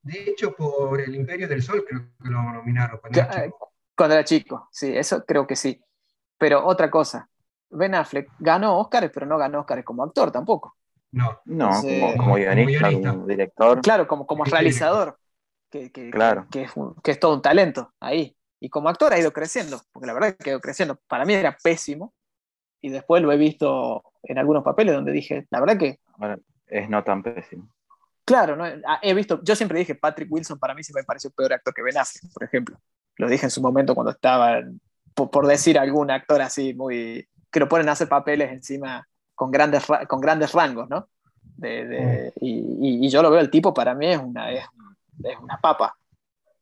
De 0.00 0.30
hecho, 0.30 0.56
por 0.56 1.02
El 1.02 1.14
Imperio 1.14 1.46
del 1.46 1.62
Sol 1.62 1.84
creo 1.86 2.00
que 2.00 2.30
lo 2.30 2.42
nominaron 2.42 2.98
cuando 2.98 3.20
era 3.20 3.44
chico. 3.44 3.72
Cuando 3.94 4.14
era 4.14 4.24
chico, 4.24 4.68
sí, 4.72 4.96
eso 4.96 5.22
creo 5.26 5.46
que 5.46 5.54
sí. 5.54 5.84
Pero 6.38 6.64
otra 6.64 6.90
cosa, 6.90 7.28
Ben 7.68 7.94
Affleck 7.94 8.30
ganó 8.38 8.78
Oscars, 8.78 9.10
pero 9.12 9.26
no 9.26 9.36
ganó 9.36 9.60
Oscars 9.60 9.84
como 9.84 10.02
actor 10.02 10.32
tampoco. 10.32 10.76
No, 11.12 11.40
no 11.44 11.70
como, 12.16 12.34
guionista, 12.34 12.90
como, 12.90 13.26
director. 13.26 13.80
Claro, 13.82 14.08
como, 14.08 14.26
como 14.26 14.44
realizador, 14.44 15.18
que, 15.70 15.92
que, 15.92 16.10
claro. 16.10 16.46
que, 16.50 16.62
es 16.62 16.72
que 17.02 17.10
es 17.10 17.20
todo 17.20 17.34
un 17.34 17.42
talento 17.42 17.92
ahí. 18.00 18.36
Y 18.60 18.70
como 18.70 18.88
actor 18.88 19.12
ha 19.12 19.18
ido 19.18 19.32
creciendo, 19.32 19.80
porque 19.92 20.06
la 20.06 20.14
verdad 20.14 20.30
es 20.30 20.36
que 20.36 20.50
ha 20.50 20.52
ido 20.54 20.60
creciendo. 20.60 20.98
Para 21.08 21.24
mí 21.24 21.34
era 21.34 21.56
pésimo, 21.62 22.14
y 22.82 22.90
después 22.90 23.22
lo 23.22 23.32
he 23.32 23.36
visto 23.36 24.02
en 24.24 24.38
algunos 24.38 24.64
papeles 24.64 24.94
donde 24.94 25.12
dije, 25.12 25.46
la 25.50 25.60
verdad 25.60 25.78
que... 25.78 26.00
Bueno, 26.16 26.36
es 26.66 26.90
no 26.90 27.02
tan 27.04 27.22
pésimo. 27.22 27.72
Claro, 28.24 28.56
¿no? 28.56 28.64
Ah, 28.64 28.98
he 29.02 29.14
visto, 29.14 29.40
yo 29.42 29.54
siempre 29.54 29.78
dije, 29.78 29.94
Patrick 29.94 30.30
Wilson 30.30 30.58
para 30.58 30.74
mí 30.74 30.82
se 30.82 30.92
me 30.92 31.04
pareció 31.04 31.30
peor 31.30 31.52
actor 31.52 31.72
que 31.72 31.82
Ben 31.82 31.96
Affleck, 31.96 32.32
por 32.32 32.44
ejemplo. 32.44 32.78
Lo 33.16 33.28
dije 33.28 33.46
en 33.46 33.50
su 33.50 33.60
momento 33.60 33.94
cuando 33.94 34.10
estaba, 34.10 34.60
por, 35.14 35.46
decir 35.46 35.78
algún 35.78 36.10
actor 36.10 36.40
así 36.42 36.74
muy, 36.74 37.28
que 37.50 37.60
lo 37.60 37.68
ponen 37.68 37.88
a 37.88 37.92
hacer 37.92 38.08
papeles 38.08 38.50
encima 38.50 39.06
con 39.42 39.50
grandes, 39.50 39.84
con 40.06 40.20
grandes 40.20 40.52
rangos, 40.52 40.88
¿no? 40.88 41.08
De, 41.56 42.32
y, 42.36 43.08
yo 43.08 43.22
lo 43.22 43.30
veo, 43.32 43.40
el 43.40 43.50
tipo 43.50 43.74
para 43.74 43.92
mí 43.92 44.06
es 44.06 44.18
una, 44.18 44.52
es, 44.52 44.64
una 45.42 45.58
papa, 45.60 45.96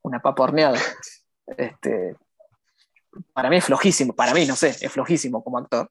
una 0.03 0.21
papa 0.21 0.45
horneada. 0.45 0.79
Este, 1.57 2.15
para 3.33 3.51
mí 3.51 3.57
es 3.57 3.65
flojísimo, 3.65 4.15
para 4.15 4.33
mí, 4.33 4.47
no 4.47 4.55
sé, 4.55 4.69
es 4.69 4.93
flojísimo 4.93 5.43
como 5.43 5.59
actor. 5.59 5.91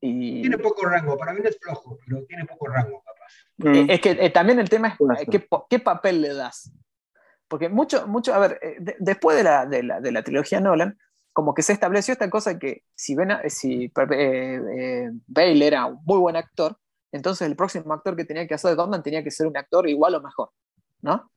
Y... 0.00 0.40
Tiene 0.40 0.58
poco 0.58 0.84
rango, 0.84 1.16
para 1.16 1.32
mí 1.32 1.38
no 1.40 1.48
es 1.48 1.56
flojo, 1.60 1.96
pero 2.04 2.24
tiene 2.24 2.44
poco 2.44 2.66
rango, 2.66 3.00
capaz. 3.04 3.72
Eh, 3.72 3.86
es 3.88 4.00
que 4.00 4.10
eh, 4.10 4.30
también 4.30 4.58
el 4.58 4.68
tema 4.68 4.88
es 4.88 5.28
¿qué, 5.30 5.46
qué, 5.70 5.78
papel 5.78 6.22
le 6.22 6.34
das. 6.34 6.72
Porque 7.46 7.68
mucho, 7.68 8.08
mucho, 8.08 8.34
a 8.34 8.40
ver, 8.40 8.58
eh, 8.60 8.96
después 8.98 9.36
de 9.36 9.44
la, 9.44 9.64
de, 9.64 9.84
la, 9.84 10.00
de 10.00 10.10
la, 10.10 10.24
trilogía 10.24 10.58
Nolan, 10.58 10.98
como 11.34 11.52
que 11.52 11.62
se 11.62 11.74
estableció 11.74 12.12
esta 12.12 12.30
cosa 12.30 12.58
que 12.58 12.84
si, 12.94 13.14
ven, 13.14 13.30
si 13.48 13.92
Bale 13.94 15.66
era 15.66 15.84
un 15.84 16.00
muy 16.04 16.18
buen 16.18 16.36
actor, 16.36 16.78
entonces 17.12 17.46
el 17.46 17.56
próximo 17.56 17.92
actor 17.92 18.16
que 18.16 18.24
tenía 18.24 18.46
que 18.46 18.54
hacer 18.54 18.70
de 18.70 18.76
Batman 18.76 19.02
tenía 19.02 19.22
que 19.22 19.30
ser 19.30 19.46
un 19.46 19.56
actor 19.56 19.86
igual 19.88 20.14
o 20.14 20.22
mejor, 20.22 20.50
¿no? 21.02 21.30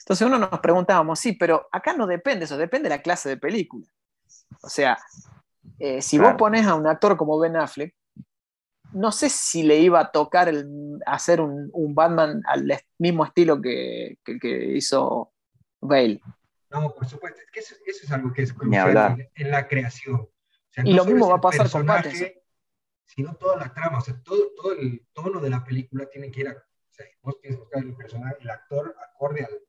Entonces 0.00 0.26
uno 0.26 0.38
nos 0.38 0.60
preguntábamos, 0.60 1.18
sí, 1.18 1.32
pero 1.32 1.66
acá 1.72 1.94
no 1.94 2.06
depende 2.06 2.44
eso, 2.44 2.56
depende 2.56 2.88
de 2.88 2.96
la 2.96 3.02
clase 3.02 3.30
de 3.30 3.36
película. 3.38 3.86
O 4.62 4.68
sea, 4.68 4.98
si 6.00 6.18
vos 6.18 6.34
pones 6.34 6.66
a 6.66 6.74
un 6.74 6.86
actor 6.86 7.16
como 7.16 7.38
Ben 7.38 7.56
Affleck, 7.56 7.94
no 8.92 9.12
sé 9.12 9.28
si 9.28 9.62
le 9.62 9.78
iba 9.78 10.00
a 10.00 10.10
tocar 10.10 10.48
el, 10.48 10.98
hacer 11.06 11.40
un, 11.40 11.70
Batman 11.94 12.42
al 12.46 12.70
mismo 12.98 13.24
estilo 13.24 13.60
que, 13.60 14.18
que, 14.24 14.76
hizo 14.76 15.32
Bale. 15.80 16.20
No, 16.70 16.94
por 16.94 17.06
supuesto, 17.06 17.40
es 17.40 17.50
que 17.50 17.60
eso, 17.60 17.74
es 17.84 18.12
algo 18.12 18.32
que 18.32 18.42
es 18.42 18.52
crucial 18.52 19.30
en, 19.34 19.50
la 19.50 19.66
creación. 19.66 20.28
y 20.84 20.92
lo 20.92 21.04
mismo 21.04 21.28
va 21.28 21.36
a 21.36 21.40
pasar 21.40 21.70
con 21.70 21.86
Pattinson. 21.86 22.28
Sino 23.06 23.34
toda 23.36 23.56
la 23.56 23.72
trama, 23.72 23.98
o 23.98 24.00
sea, 24.02 24.20
todo, 24.22 24.50
todo 24.54 24.72
el 24.72 25.06
tono 25.14 25.40
de 25.40 25.48
la 25.48 25.64
película 25.64 26.06
tiene 26.06 26.30
que 26.30 26.40
ir 26.40 26.48
a. 26.48 26.52
O 26.52 26.92
sea, 26.92 27.06
vos 27.22 27.40
tienes 27.40 27.56
que 27.56 27.62
buscar 27.62 27.82
el 27.82 27.96
personaje, 27.96 28.36
el 28.40 28.50
actor 28.50 28.94
acorde 29.02 29.44
al 29.44 29.62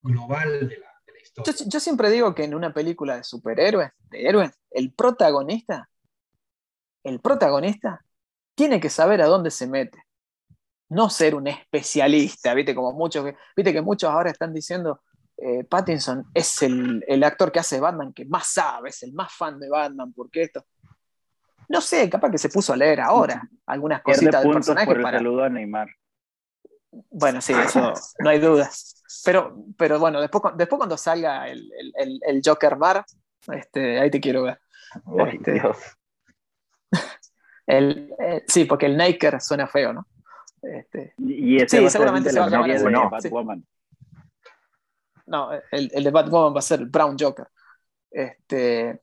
global 0.00 0.68
de 0.68 0.78
la, 0.78 1.02
de 1.04 1.12
la 1.12 1.20
historia. 1.20 1.52
Yo, 1.52 1.64
yo, 1.66 1.80
siempre 1.80 2.08
digo 2.10 2.34
que 2.34 2.44
en 2.44 2.54
una 2.54 2.72
película 2.72 3.16
de 3.16 3.24
superhéroes, 3.24 3.90
de 4.10 4.28
héroes, 4.28 4.52
el 4.70 4.92
protagonista, 4.92 5.90
el 7.02 7.20
protagonista 7.20 8.04
tiene 8.54 8.80
que 8.80 8.90
saber 8.90 9.22
a 9.22 9.26
dónde 9.26 9.50
se 9.50 9.66
mete. 9.66 9.98
No 10.88 11.10
ser 11.10 11.34
un 11.34 11.48
especialista, 11.48 12.54
viste, 12.54 12.74
como 12.74 12.92
muchos, 12.92 13.26
viste 13.56 13.72
que 13.72 13.82
muchos 13.82 14.08
ahora 14.10 14.30
están 14.30 14.54
diciendo, 14.54 15.02
eh, 15.36 15.64
Pattinson 15.64 16.26
es 16.32 16.62
el, 16.62 17.04
el, 17.06 17.24
actor 17.24 17.50
que 17.50 17.58
hace 17.58 17.80
Batman 17.80 18.12
que 18.12 18.24
más 18.24 18.46
sabe, 18.52 18.90
es 18.90 19.02
el 19.02 19.12
más 19.12 19.32
fan 19.32 19.58
de 19.58 19.68
Batman, 19.68 20.12
porque 20.12 20.42
esto. 20.42 20.64
No 21.68 21.80
sé, 21.80 22.08
capaz 22.10 22.30
que 22.30 22.38
se 22.38 22.50
puso 22.50 22.72
a 22.72 22.76
leer 22.76 23.00
ahora 23.00 23.48
algunas 23.66 24.02
cositas 24.02 24.42
del 24.42 24.52
personaje. 24.52 24.86
Por 24.86 24.98
el 24.98 25.04
saludo 25.04 25.44
a 25.44 25.48
Neymar. 25.48 25.88
Bueno, 27.10 27.40
sí, 27.40 27.52
eso 27.52 27.92
no 28.20 28.30
hay 28.30 28.38
duda. 28.38 28.70
Pero, 29.24 29.56
pero 29.76 29.98
bueno, 29.98 30.20
después, 30.20 30.42
después 30.56 30.78
cuando 30.78 30.96
salga 30.96 31.48
el, 31.48 31.70
el, 31.96 32.20
el 32.22 32.42
Joker 32.44 32.76
Mar, 32.76 33.04
este, 33.48 33.98
ahí 33.98 34.10
te 34.10 34.20
quiero 34.20 34.42
ver. 34.42 34.60
Este, 35.32 35.60
el, 37.66 38.14
eh, 38.18 38.44
sí, 38.46 38.64
porque 38.64 38.86
el 38.86 38.96
Naker 38.96 39.40
suena 39.40 39.66
feo, 39.66 39.92
¿no? 39.92 40.06
Este, 40.62 41.14
y 41.18 41.56
ese 41.56 41.78
sí, 41.78 41.90
seguramente 41.90 42.30
se 42.30 42.38
va 42.38 42.46
a 42.46 42.50
llamar 42.50 42.70
de 42.70 43.08
Batwoman. 43.10 43.66
No, 45.26 45.52
el, 45.52 45.90
el, 45.92 46.04
de 46.04 46.10
Batwoman 46.10 46.54
va 46.54 46.58
a 46.58 46.62
ser 46.62 46.80
el 46.80 46.86
Brown 46.86 47.16
Joker. 47.18 47.46
Este, 48.10 49.02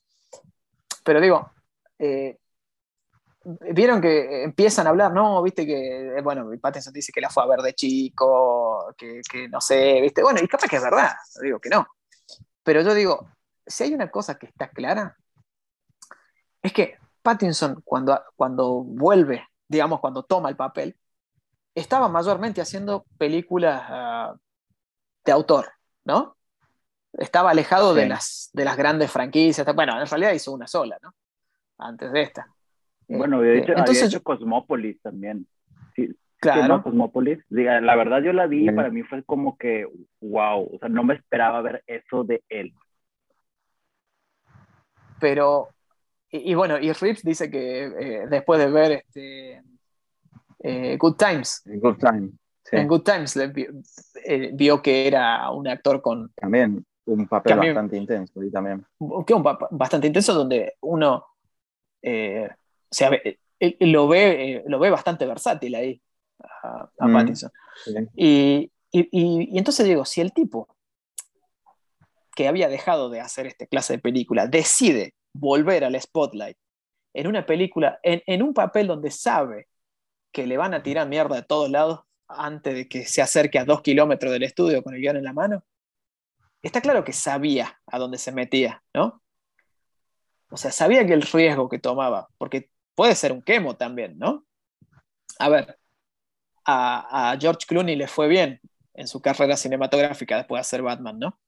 pero 1.03 1.19
digo, 1.19 1.51
eh, 1.99 2.37
vieron 3.43 4.01
que 4.01 4.43
empiezan 4.43 4.87
a 4.87 4.91
hablar, 4.91 5.11
no, 5.11 5.41
viste 5.41 5.65
que, 5.65 6.17
eh, 6.17 6.21
bueno, 6.21 6.49
Pattinson 6.61 6.93
dice 6.93 7.11
que 7.11 7.21
la 7.21 7.29
fue 7.29 7.43
a 7.43 7.47
ver 7.47 7.61
de 7.61 7.73
chico, 7.73 8.93
que, 8.97 9.21
que, 9.29 9.47
no 9.49 9.59
sé, 9.61 9.99
viste, 10.01 10.21
bueno, 10.21 10.39
y 10.41 10.47
capaz 10.47 10.67
que 10.67 10.75
es 10.77 10.83
verdad, 10.83 11.11
digo 11.41 11.59
que 11.59 11.69
no. 11.69 11.87
Pero 12.63 12.81
yo 12.81 12.93
digo, 12.93 13.29
si 13.65 13.83
hay 13.85 13.93
una 13.93 14.11
cosa 14.11 14.37
que 14.37 14.45
está 14.47 14.69
clara, 14.69 15.17
es 16.61 16.73
que 16.73 16.97
Pattinson, 17.21 17.81
cuando, 17.83 18.21
cuando 18.35 18.83
vuelve, 18.83 19.47
digamos, 19.67 19.99
cuando 19.99 20.23
toma 20.23 20.49
el 20.49 20.55
papel, 20.55 20.97
estaba 21.75 22.07
mayormente 22.09 22.61
haciendo 22.61 23.05
películas 23.17 23.83
uh, 23.89 24.37
de 25.25 25.31
autor, 25.31 25.71
¿no? 26.05 26.37
Estaba 27.13 27.51
alejado 27.51 27.93
sí. 27.93 28.01
de, 28.01 28.07
las, 28.07 28.49
de 28.53 28.65
las 28.65 28.77
grandes 28.77 29.11
franquicias. 29.11 29.67
Bueno, 29.75 29.99
en 29.99 30.07
realidad 30.07 30.33
hizo 30.33 30.53
una 30.53 30.67
sola, 30.67 30.97
¿no? 31.01 31.13
Antes 31.77 32.11
de 32.11 32.21
esta. 32.21 32.47
Bueno, 33.07 33.37
había 33.37 33.53
hecho, 33.53 33.71
Entonces, 33.71 34.03
había 34.03 34.07
hecho 34.07 34.23
Cosmópolis 34.23 35.01
también. 35.01 35.45
Sí, 35.95 36.09
claro. 36.37 36.67
No, 36.67 36.83
Cosmópolis. 36.83 37.43
Diga, 37.49 37.81
la 37.81 37.95
verdad 37.95 38.21
yo 38.21 38.31
la 38.31 38.47
vi 38.47 38.69
y 38.69 38.71
para 38.71 38.89
mí 38.89 39.03
fue 39.03 39.23
como 39.23 39.57
que, 39.57 39.85
wow, 40.21 40.75
o 40.75 40.79
sea, 40.79 40.87
no 40.87 41.03
me 41.03 41.15
esperaba 41.15 41.61
ver 41.61 41.83
eso 41.87 42.23
de 42.23 42.43
él. 42.47 42.73
Pero 45.19 45.69
y, 46.31 46.51
y, 46.51 46.55
bueno, 46.55 46.79
y 46.79 46.91
Reeves 46.93 47.23
dice 47.23 47.51
que 47.51 47.85
eh, 47.85 48.27
después 48.29 48.59
de 48.59 48.71
ver 48.71 48.91
este, 48.93 49.61
eh, 50.59 50.97
Good 50.97 51.15
Times, 51.17 51.61
Good 51.65 51.97
Time, 51.97 52.29
sí. 52.71 52.77
en 52.77 52.87
Good 52.87 53.03
Times 53.03 53.35
le 53.35 53.53
eh, 54.25 54.49
vio, 54.53 54.81
que 54.81 55.07
era 55.07 55.49
un 55.51 55.67
actor 55.67 56.01
con... 56.01 56.31
También 56.35 56.83
un 57.05 57.27
papel 57.27 57.53
también, 57.53 57.73
bastante 57.73 57.97
intenso. 57.97 58.43
Y 58.43 58.51
también. 58.51 58.85
Que 59.25 59.33
un 59.33 59.43
papel 59.43 59.67
bastante 59.71 60.07
intenso 60.07 60.33
donde 60.33 60.75
uno 60.81 61.25
eh, 62.01 62.47
o 62.91 62.93
sea, 62.93 63.11
lo, 63.79 64.07
ve, 64.07 64.63
lo 64.67 64.79
ve 64.79 64.89
bastante 64.89 65.25
versátil 65.25 65.75
ahí 65.75 66.01
a, 66.39 66.89
a 66.99 67.07
mm, 67.07 67.13
Pattinson. 67.13 67.51
Sí. 67.85 67.93
Y, 68.15 68.71
y, 68.91 69.49
y 69.53 69.57
entonces 69.57 69.85
digo, 69.85 70.03
si 70.03 70.21
el 70.21 70.33
tipo 70.33 70.67
que 72.35 72.47
había 72.47 72.69
dejado 72.69 73.09
de 73.09 73.21
hacer 73.21 73.47
esta 73.47 73.65
clase 73.65 73.93
de 73.93 73.99
película 73.99 74.47
decide 74.47 75.13
volver 75.33 75.83
al 75.83 75.99
spotlight 75.99 76.57
en 77.13 77.27
una 77.27 77.45
película, 77.45 77.99
en, 78.03 78.21
en, 78.25 78.41
un 78.41 78.53
papel 78.53 78.87
donde 78.87 79.11
sabe 79.11 79.67
que 80.31 80.47
le 80.47 80.57
van 80.57 80.73
a 80.73 80.83
tirar 80.83 81.07
mierda 81.07 81.35
de 81.35 81.43
todos 81.43 81.69
lados 81.69 82.01
antes 82.35 82.73
de 82.73 82.87
que 82.87 83.05
se 83.05 83.21
acerque 83.21 83.59
a 83.59 83.65
dos 83.65 83.81
kilómetros 83.81 84.31
del 84.31 84.43
estudio 84.43 84.83
con 84.83 84.93
el 84.93 85.01
guion 85.01 85.17
en 85.17 85.23
la 85.23 85.33
mano, 85.33 85.63
está 86.61 86.81
claro 86.81 87.03
que 87.03 87.13
sabía 87.13 87.79
a 87.87 87.97
dónde 87.97 88.17
se 88.17 88.31
metía, 88.31 88.83
¿no? 88.93 89.21
O 90.49 90.57
sea, 90.57 90.71
sabía 90.71 91.05
que 91.05 91.13
el 91.13 91.21
riesgo 91.21 91.69
que 91.69 91.79
tomaba, 91.79 92.27
porque 92.37 92.69
puede 92.95 93.15
ser 93.15 93.31
un 93.31 93.41
quemo 93.41 93.77
también, 93.77 94.17
¿no? 94.17 94.45
A 95.39 95.49
ver, 95.49 95.79
a, 96.65 97.31
a 97.31 97.37
George 97.39 97.65
Clooney 97.67 97.95
le 97.95 98.07
fue 98.07 98.27
bien 98.27 98.59
en 98.93 99.07
su 99.07 99.21
carrera 99.21 99.57
cinematográfica 99.57 100.37
después 100.37 100.57
de 100.57 100.61
hacer 100.61 100.81
Batman, 100.81 101.19
¿no? 101.19 101.39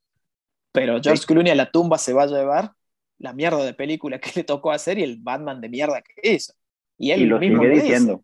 Pero 0.71 0.99
George. 1.01 1.25
Clooney 1.25 1.51
a 1.51 1.55
la 1.55 1.71
tumba 1.71 1.97
se 1.97 2.13
va 2.13 2.23
a 2.23 2.27
llevar 2.27 2.73
la 3.19 3.33
mierda 3.33 3.63
de 3.63 3.73
película 3.73 4.19
que 4.19 4.31
le 4.35 4.43
tocó 4.43 4.71
hacer 4.71 4.97
y 4.99 5.03
el 5.03 5.17
Batman 5.21 5.61
de 5.61 5.69
mierda 5.69 6.01
que 6.01 6.33
hizo. 6.33 6.53
Y 6.97 7.11
él 7.11 7.21
y 7.21 7.25
lo 7.25 7.39
mismo 7.39 7.61
sigue 7.61 7.75
diciendo. 7.75 8.23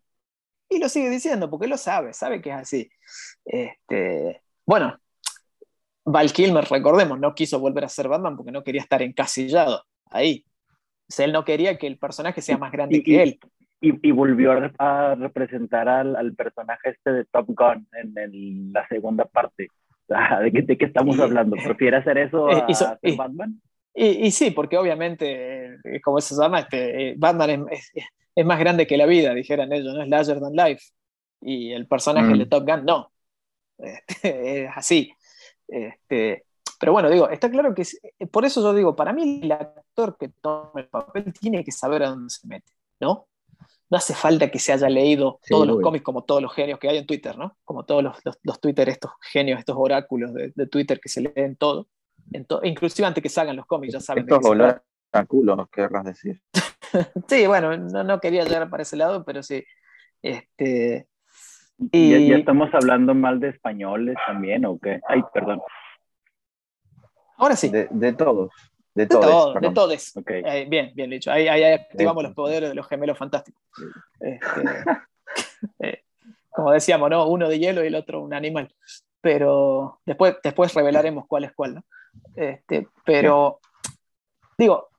Y 0.70 0.78
lo 0.78 0.88
sigue 0.88 1.10
diciendo, 1.10 1.50
porque 1.50 1.66
lo 1.66 1.76
sabe, 1.76 2.14
sabe 2.14 2.40
que 2.40 2.50
es 2.50 2.56
así. 2.56 2.90
Este, 3.44 4.40
bueno, 4.64 4.96
Val 6.04 6.32
Kilmer, 6.32 6.64
recordemos, 6.64 7.18
no 7.18 7.34
quiso 7.34 7.58
volver 7.58 7.84
a 7.84 7.88
ser 7.88 8.06
Batman 8.06 8.36
porque 8.36 8.52
no 8.52 8.62
quería 8.62 8.80
estar 8.80 9.02
encasillado 9.02 9.84
ahí. 10.10 10.44
O 11.08 11.12
sea, 11.12 11.26
él 11.26 11.32
no 11.32 11.44
quería 11.44 11.76
que 11.76 11.88
el 11.88 11.98
personaje 11.98 12.40
sea 12.40 12.56
más 12.56 12.70
grande 12.70 12.98
y, 12.98 13.02
que 13.02 13.20
él. 13.20 13.40
Y, 13.80 14.08
y, 14.08 14.12
volvió 14.12 14.52
a 14.78 15.16
representar 15.16 15.88
al, 15.88 16.14
al, 16.14 16.34
personaje 16.34 16.90
este 16.90 17.12
de 17.12 17.24
Top 17.24 17.46
Gun 17.48 17.88
en 17.92 18.16
el, 18.16 18.72
la 18.72 18.86
segunda 18.86 19.24
parte. 19.24 19.68
¿De 20.06 20.52
qué, 20.52 20.62
de 20.62 20.78
qué 20.78 20.84
estamos 20.84 21.16
y, 21.16 21.20
hablando? 21.20 21.56
¿Prefiere 21.64 21.96
hacer 21.96 22.18
eso 22.18 22.48
a, 22.48 22.66
hizo, 22.68 22.86
hacer 22.86 23.16
Batman? 23.16 23.60
Y, 23.92 24.26
y, 24.26 24.30
sí, 24.30 24.52
porque 24.52 24.78
obviamente, 24.78 25.80
eh, 25.82 26.00
como 26.00 26.20
se 26.20 26.36
llama, 26.36 26.60
este, 26.60 27.14
Batman 27.16 27.66
es, 27.70 27.90
es, 27.94 28.04
es, 28.34 28.44
más 28.44 28.58
grande 28.58 28.86
que 28.86 28.96
la 28.96 29.06
vida, 29.06 29.34
dijeran 29.34 29.72
ellos, 29.72 29.94
¿no? 29.94 30.02
Es 30.02 30.08
larger 30.08 30.40
than 30.40 30.54
life. 30.54 30.82
Y 31.40 31.72
el 31.72 31.86
personaje 31.86 32.34
mm. 32.34 32.38
de 32.38 32.46
Top 32.46 32.66
Gun 32.66 32.84
no. 32.84 33.12
Este, 33.78 34.64
es 34.64 34.70
así. 34.74 35.12
Este, 35.68 36.44
pero 36.78 36.92
bueno, 36.92 37.10
digo, 37.10 37.28
está 37.28 37.50
claro 37.50 37.74
que 37.74 37.82
eh, 37.82 38.26
por 38.26 38.44
eso 38.44 38.60
yo 38.62 38.74
digo, 38.74 38.96
para 38.96 39.12
mí 39.12 39.40
el 39.42 39.52
actor 39.52 40.16
que 40.18 40.28
toma 40.28 40.72
el 40.76 40.88
papel 40.88 41.32
tiene 41.32 41.64
que 41.64 41.72
saber 41.72 42.02
a 42.02 42.10
dónde 42.10 42.30
se 42.30 42.46
mete, 42.46 42.72
¿no? 43.00 43.26
No 43.88 43.96
hace 43.96 44.14
falta 44.14 44.50
que 44.50 44.58
se 44.58 44.72
haya 44.72 44.88
leído 44.88 45.40
sí, 45.42 45.50
todos 45.50 45.66
los 45.66 45.80
cómics 45.80 46.04
como 46.04 46.22
todos 46.22 46.40
los 46.40 46.54
genios 46.54 46.78
que 46.78 46.88
hay 46.88 46.98
en 46.98 47.06
Twitter, 47.06 47.36
¿no? 47.36 47.56
Como 47.64 47.84
todos 47.84 48.02
los, 48.02 48.16
los, 48.24 48.38
los 48.42 48.60
Twitter, 48.60 48.88
estos 48.88 49.10
genios, 49.20 49.58
estos 49.58 49.76
oráculos 49.78 50.32
de, 50.32 50.52
de 50.54 50.66
Twitter 50.68 51.00
que 51.00 51.08
se 51.08 51.20
leen 51.22 51.56
todo 51.56 51.88
inclusive 52.62 53.06
antes 53.06 53.22
que 53.22 53.28
salgan 53.28 53.56
los 53.56 53.66
cómics, 53.66 53.94
ya 53.94 54.00
saben. 54.00 54.24
Estos 54.24 54.38
a 55.12 55.24
culo, 55.24 55.68
querrás 55.72 56.04
decir. 56.04 56.40
sí, 57.28 57.46
bueno, 57.46 57.76
no, 57.76 58.04
no, 58.04 58.20
quería 58.20 58.44
llegar 58.44 58.68
para 58.70 58.82
ese 58.82 58.96
lado, 58.96 59.24
pero 59.24 59.42
sí. 59.42 59.64
Este, 60.22 61.06
y... 61.92 62.10
¿Ya, 62.10 62.18
¿Ya, 62.18 62.36
estamos 62.36 62.68
hablando 62.74 63.14
mal 63.14 63.40
de 63.40 63.48
españoles 63.48 64.16
también 64.26 64.66
o 64.66 64.78
qué? 64.78 65.00
Ay, 65.08 65.22
perdón. 65.32 65.62
Ahora 67.36 67.56
sí. 67.56 67.70
De, 67.70 67.88
de 67.90 68.12
todos. 68.12 68.50
De, 68.94 69.04
de 69.04 69.08
todos. 69.08 69.24
Todo, 69.24 69.54
de 69.54 69.70
todos. 69.70 70.16
Okay. 70.16 70.42
Eh, 70.44 70.66
bien, 70.68 70.92
bien 70.94 71.10
dicho. 71.10 71.30
Ahí, 71.32 71.48
ahí 71.48 71.64
activamos 71.64 72.22
los 72.22 72.34
poderes 72.34 72.68
de 72.68 72.74
los 72.74 72.86
gemelos 72.86 73.16
fantásticos. 73.16 73.62
Este, 74.20 74.64
eh, 75.78 76.02
como 76.50 76.72
decíamos, 76.72 77.08
¿no? 77.08 77.26
Uno 77.26 77.48
de 77.48 77.58
hielo 77.58 77.82
y 77.82 77.86
el 77.86 77.94
otro 77.94 78.20
un 78.20 78.34
animal. 78.34 78.74
Pero 79.22 80.00
después, 80.04 80.36
después 80.42 80.74
revelaremos 80.74 81.26
cuál 81.26 81.44
es 81.44 81.52
cuál, 81.52 81.76
¿no? 81.76 81.84
Este, 82.34 82.88
pero, 83.04 83.60
digo, 84.58 84.89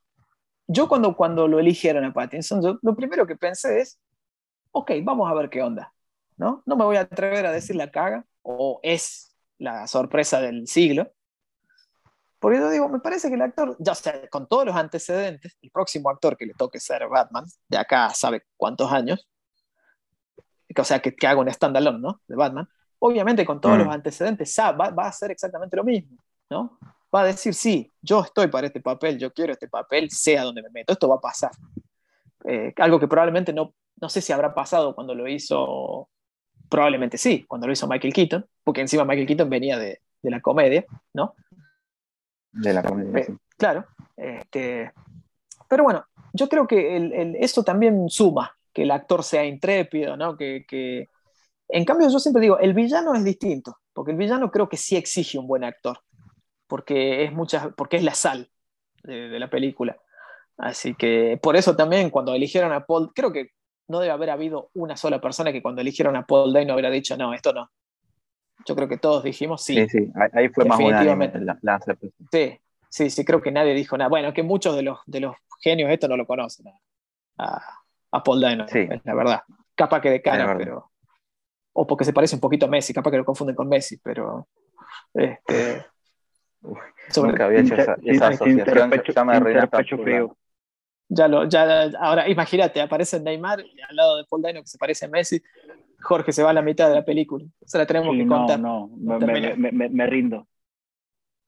yo 0.71 0.87
cuando, 0.87 1.15
cuando 1.15 1.47
lo 1.47 1.59
eligieron 1.59 2.05
a 2.05 2.13
Pattinson, 2.13 2.61
yo, 2.63 2.79
lo 2.81 2.95
primero 2.95 3.27
que 3.27 3.35
pensé 3.35 3.81
es, 3.81 3.99
ok, 4.71 4.91
vamos 5.03 5.29
a 5.29 5.33
ver 5.33 5.49
qué 5.49 5.61
onda, 5.61 5.93
¿no? 6.37 6.63
No 6.65 6.75
me 6.75 6.85
voy 6.85 6.95
a 6.95 7.01
atrever 7.01 7.45
a 7.45 7.51
decir 7.51 7.75
la 7.75 7.91
caga, 7.91 8.25
o 8.41 8.79
es 8.83 9.35
la 9.57 9.85
sorpresa 9.87 10.41
del 10.41 10.67
siglo, 10.67 11.11
porque 12.39 12.57
yo 12.57 12.69
digo, 12.71 12.89
me 12.89 12.99
parece 12.99 13.27
que 13.29 13.35
el 13.35 13.41
actor, 13.41 13.75
ya 13.79 13.93
sea, 13.93 14.27
con 14.29 14.47
todos 14.47 14.65
los 14.65 14.75
antecedentes, 14.75 15.55
el 15.61 15.69
próximo 15.69 16.09
actor 16.09 16.35
que 16.35 16.47
le 16.47 16.53
toque 16.53 16.79
ser 16.79 17.07
Batman, 17.07 17.45
de 17.67 17.77
acá 17.77 18.09
sabe 18.15 18.43
cuántos 18.57 18.91
años, 18.91 19.27
o 20.75 20.83
sea, 20.83 20.99
que, 20.99 21.15
que 21.15 21.27
haga 21.27 21.41
un 21.41 21.51
standalone, 21.51 21.99
¿no? 21.99 22.21
De 22.27 22.35
Batman, 22.35 22.67
obviamente 22.97 23.45
con 23.45 23.59
todos 23.59 23.77
mm. 23.77 23.81
los 23.81 23.93
antecedentes 23.93 24.53
sabe, 24.53 24.77
va, 24.77 24.89
va, 24.89 25.05
a 25.05 25.09
hacer 25.09 25.31
exactamente 25.31 25.75
lo 25.75 25.83
mismo, 25.83 26.17
¿no? 26.49 26.79
Va 27.13 27.21
a 27.21 27.25
decir, 27.25 27.53
sí, 27.53 27.91
yo 28.01 28.21
estoy 28.21 28.47
para 28.47 28.67
este 28.67 28.81
papel, 28.81 29.17
yo 29.17 29.33
quiero 29.33 29.53
este 29.53 29.67
papel, 29.67 30.09
sea 30.09 30.43
donde 30.43 30.61
me 30.61 30.69
meto, 30.69 30.93
esto 30.93 31.09
va 31.09 31.15
a 31.15 31.21
pasar. 31.21 31.51
Eh, 32.45 32.73
algo 32.77 32.99
que 32.99 33.07
probablemente 33.07 33.53
no, 33.53 33.73
no 33.99 34.09
sé 34.09 34.21
si 34.21 34.33
habrá 34.33 34.53
pasado 34.53 34.95
cuando 34.95 35.13
lo 35.13 35.27
hizo, 35.27 36.09
probablemente 36.69 37.17
sí, 37.17 37.45
cuando 37.47 37.67
lo 37.67 37.73
hizo 37.73 37.87
Michael 37.87 38.13
Keaton, 38.13 38.45
porque 38.63 38.81
encima 38.81 39.05
Michael 39.05 39.27
Keaton 39.27 39.49
venía 39.49 39.77
de, 39.77 39.99
de 40.21 40.31
la 40.31 40.41
comedia, 40.41 40.85
¿no? 41.13 41.35
De 42.51 42.73
la 42.73 42.83
comedia. 42.83 43.19
Eh, 43.19 43.35
claro. 43.57 43.85
Este, 44.15 44.91
pero 45.67 45.83
bueno, 45.83 46.05
yo 46.33 46.47
creo 46.49 46.67
que 46.67 46.97
el, 46.97 47.35
eso 47.37 47.63
también 47.63 48.09
suma, 48.09 48.55
que 48.73 48.83
el 48.83 48.91
actor 48.91 49.23
sea 49.23 49.45
intrépido, 49.45 50.15
¿no? 50.17 50.37
Que, 50.37 50.65
que, 50.67 51.09
En 51.67 51.85
cambio, 51.85 52.09
yo 52.09 52.19
siempre 52.19 52.41
digo, 52.41 52.59
el 52.59 52.73
villano 52.73 53.13
es 53.15 53.23
distinto, 53.23 53.77
porque 53.93 54.11
el 54.11 54.17
villano 54.17 54.51
creo 54.51 54.69
que 54.69 54.77
sí 54.77 54.95
exige 54.95 55.37
un 55.37 55.47
buen 55.47 55.63
actor, 55.63 55.99
porque 56.71 57.25
es, 57.25 57.33
muchas, 57.33 57.67
porque 57.75 57.97
es 57.97 58.03
la 58.03 58.13
sal 58.13 58.49
de, 59.03 59.37
la 59.37 59.49
película. 59.49 59.97
Así 60.57 60.95
que 60.95 61.37
por 61.43 61.57
eso 61.57 61.75
también 61.75 62.09
cuando 62.09 62.33
eligieron 62.33 62.71
a 62.71 62.85
Paul, 62.85 63.11
creo 63.13 63.33
que 63.33 63.49
no 63.89 63.99
debe 63.99 64.13
haber 64.13 64.29
habido 64.29 64.69
una 64.73 64.95
sola 64.95 65.19
persona 65.19 65.51
que 65.51 65.61
cuando 65.61 65.81
eligieron 65.81 66.15
a 66.15 66.25
Paul 66.25 66.53
Day 66.53 66.65
no 66.65 66.75
hubiera 66.75 66.89
dicho, 66.89 67.17
no, 67.17 67.33
esto 67.33 67.51
no. 67.51 67.69
Yo 68.65 68.73
creo 68.73 68.87
que 68.87 68.97
todos 68.97 69.21
dijimos 69.21 69.65
sí. 69.65 69.75
Sí, 69.75 69.89
sí, 69.89 70.11
ahí 70.31 70.47
fue 70.47 70.63
más 70.63 70.79
unánime 70.79 71.29
la, 71.41 71.59
la 71.61 71.81
Sí, 72.31 72.57
sí, 72.87 73.09
sí, 73.09 73.25
creo 73.25 73.41
que 73.41 73.51
nadie 73.51 73.73
dijo 73.73 73.97
nada. 73.97 74.07
Bueno, 74.07 74.31
que 74.31 74.41
muchos 74.41 74.73
de 74.73 74.83
los, 74.83 74.99
de 75.05 75.19
los 75.19 75.35
genios 75.61 75.91
esto 75.91 76.07
no 76.07 76.15
lo 76.15 76.25
conocen 76.25 76.67
a, 77.37 77.61
a 78.11 78.23
Paul 78.23 78.39
Dano, 78.39 78.65
sí. 78.69 78.87
la 79.03 79.13
verdad. 79.13 79.41
Capaz 79.75 79.99
que 79.99 80.09
de 80.09 80.21
cara, 80.21 80.55
pero. 80.57 80.89
O 81.73 81.85
porque 81.85 82.05
se 82.05 82.13
parece 82.13 82.35
un 82.35 82.41
poquito 82.41 82.65
a 82.65 82.69
Messi, 82.69 82.93
capaz 82.93 83.11
que 83.11 83.17
lo 83.17 83.25
confunden 83.25 83.57
con 83.57 83.67
Messi, 83.67 83.97
pero. 83.97 84.47
Este, 85.13 85.85
nunca 86.61 87.45
había 87.45 87.59
hecho 87.59 87.75
esa, 87.75 87.97
esa 88.03 88.27
asociación. 88.27 88.89
Pecho, 88.89 89.97
pecho 89.97 90.37
Ya 91.09 91.27
lo, 91.27 91.45
ya, 91.45 91.89
ahora 91.99 92.29
imagínate, 92.29 92.81
aparece 92.81 93.19
Neymar 93.19 93.59
al 93.59 93.95
lado 93.95 94.17
de 94.17 94.25
Paul 94.29 94.41
Dano 94.41 94.61
que 94.61 94.67
se 94.67 94.77
parece 94.77 95.05
a 95.05 95.09
Messi. 95.09 95.41
Jorge 96.01 96.31
se 96.31 96.43
va 96.43 96.49
a 96.49 96.53
la 96.53 96.61
mitad 96.61 96.89
de 96.89 96.95
la 96.95 97.05
película. 97.05 97.45
Se 97.65 97.77
la 97.77 97.85
tenemos 97.85 98.15
que 98.15 98.27
contar. 98.27 98.59
No, 98.59 98.89
no, 98.97 99.19
me, 99.19 99.55
me, 99.55 99.89
me, 99.89 100.07
rindo. 100.07 100.47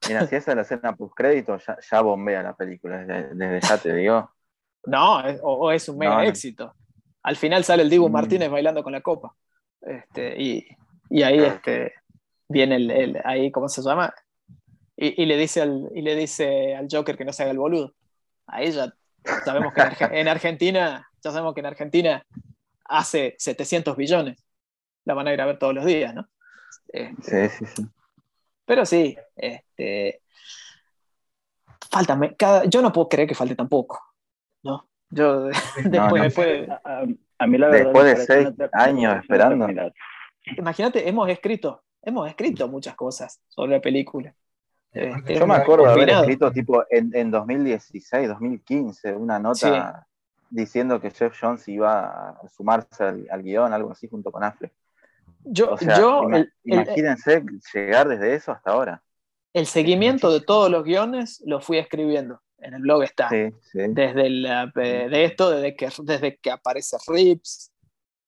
Mira, 0.07 0.27
si 0.27 0.35
esa 0.35 0.52
es 0.52 0.56
la 0.56 0.61
escena 0.64 0.95
post 0.95 1.14
crédito, 1.15 1.57
ya, 1.57 1.77
ya 1.80 2.02
bombea 2.02 2.44
la 2.44 2.56
película, 2.56 3.03
desde, 3.03 3.61
ya 3.61 3.77
te 3.77 3.94
digo. 3.94 4.30
No, 4.85 5.19
o, 5.44 5.72
es 5.72 5.88
un 5.88 5.98
mega 5.98 6.26
éxito. 6.26 6.76
Al 7.23 7.38
final 7.38 7.64
sale 7.64 7.84
el 7.84 7.90
Dibu 7.90 8.10
mm. 8.10 8.11
Martínez 8.11 8.52
bailando 8.52 8.84
con 8.84 8.91
la 8.91 8.99
copa. 8.99 9.34
Este, 9.80 10.35
y, 10.38 10.68
y, 11.10 11.23
ahí 11.23 11.40
este, 11.40 11.94
viene 12.49 12.76
el, 12.76 12.91
el, 12.91 13.22
ahí, 13.23 13.49
¿cómo 13.49 13.69
se 13.69 13.81
llama? 13.81 14.14
Y, 14.95 15.24
y, 15.24 15.26
le 15.26 15.38
dice 15.38 15.61
al, 15.61 15.90
y 15.95 16.02
le 16.02 16.15
dice 16.15 16.76
al 16.76 16.88
Joker 16.90 17.18
que 17.18 17.26
no 17.26 17.34
se 17.34 17.44
haga 17.44 17.52
el 17.52 17.57
boludo. 17.57 17.94
Ahí 18.45 18.72
ya 18.72 18.94
sabemos 19.45 19.74
que 19.74 19.82
en, 20.11 20.28
Argentina, 20.28 21.10
ya 21.22 21.32
sabemos 21.32 21.53
que 21.53 21.61
en 21.61 21.65
Argentina 21.65 22.26
hace 22.86 23.36
700 23.38 23.95
billones. 23.95 24.44
La 25.06 25.14
van 25.14 25.28
a 25.28 25.34
ir 25.34 25.41
a 25.41 25.45
ver 25.45 25.60
todos 25.60 25.74
los 25.74 25.86
días, 25.86 26.14
¿no? 26.14 26.28
Este, 26.88 27.49
sí, 27.49 27.65
sí, 27.65 27.74
sí. 27.76 27.88
Pero 28.65 28.86
sí, 28.86 29.18
este, 29.36 30.22
falta, 31.91 32.18
cada, 32.38 32.65
yo 32.65 32.82
no 32.82 32.94
puedo 32.94 33.10
creer 33.10 33.28
que 33.28 33.36
falte 33.36 33.56
tampoco, 33.56 33.99
¿no? 34.64 34.88
Yo 35.10 35.49
después, 35.84 36.70
a, 37.38 37.48
mí 37.48 37.57
la 37.57 37.68
verdad 37.68 37.84
después 37.86 38.06
de 38.06 38.26
seis 38.26 38.48
años 38.74 39.18
esperando. 39.18 39.68
Imagínate, 40.57 41.07
hemos 41.07 41.30
escrito, 41.30 41.84
hemos 42.02 42.30
escrito 42.30 42.68
muchas 42.68 42.95
cosas 42.95 43.41
sobre 43.48 43.74
la 43.74 43.82
película. 43.82 44.34
Este, 44.94 45.36
yo 45.36 45.48
me 45.48 45.56
acuerdo 45.56 45.86
de 45.86 45.91
haber 45.91 46.10
escrito 46.10 46.52
tipo 46.52 46.84
en, 46.90 47.10
en 47.15 47.32
2016, 47.32 48.28
2015, 48.28 49.14
una 49.14 49.40
nota 49.40 50.07
diciendo 50.49 51.02
que 51.02 51.10
Jeff 51.10 51.36
Jones 51.40 51.68
iba 51.68 52.30
a 52.30 52.48
sumarse 52.48 53.03
al, 53.03 53.28
al 53.32 53.41
guion, 53.41 53.74
algo 53.74 53.91
así, 53.91 54.07
junto 54.07 54.32
con 54.32 54.44
Affleck. 54.44 54.72
Yo, 55.45 55.76
yo 55.78 56.30
imagínense 56.64 57.44
llegar 57.74 58.07
desde 58.07 58.36
eso 58.36 58.52
hasta 58.52 58.72
ahora. 58.72 59.03
El 59.52 59.65
seguimiento 59.65 60.32
de 60.32 60.41
todos 60.41 60.70
los 60.70 60.84
guiones 60.84 61.44
lo 61.45 61.60
fui 61.60 61.78
escribiendo. 61.78 62.41
En 62.60 62.76
el 62.76 62.82
blog 62.82 63.03
está. 63.03 63.30
Desde 63.30 64.30
la, 64.30 64.72
de 64.74 65.26
esto, 65.26 65.49
desde 65.52 65.76
que, 65.76 65.90
desde 66.03 66.38
que 66.38 66.52
aparece 66.52 66.95
Rips, 67.07 67.73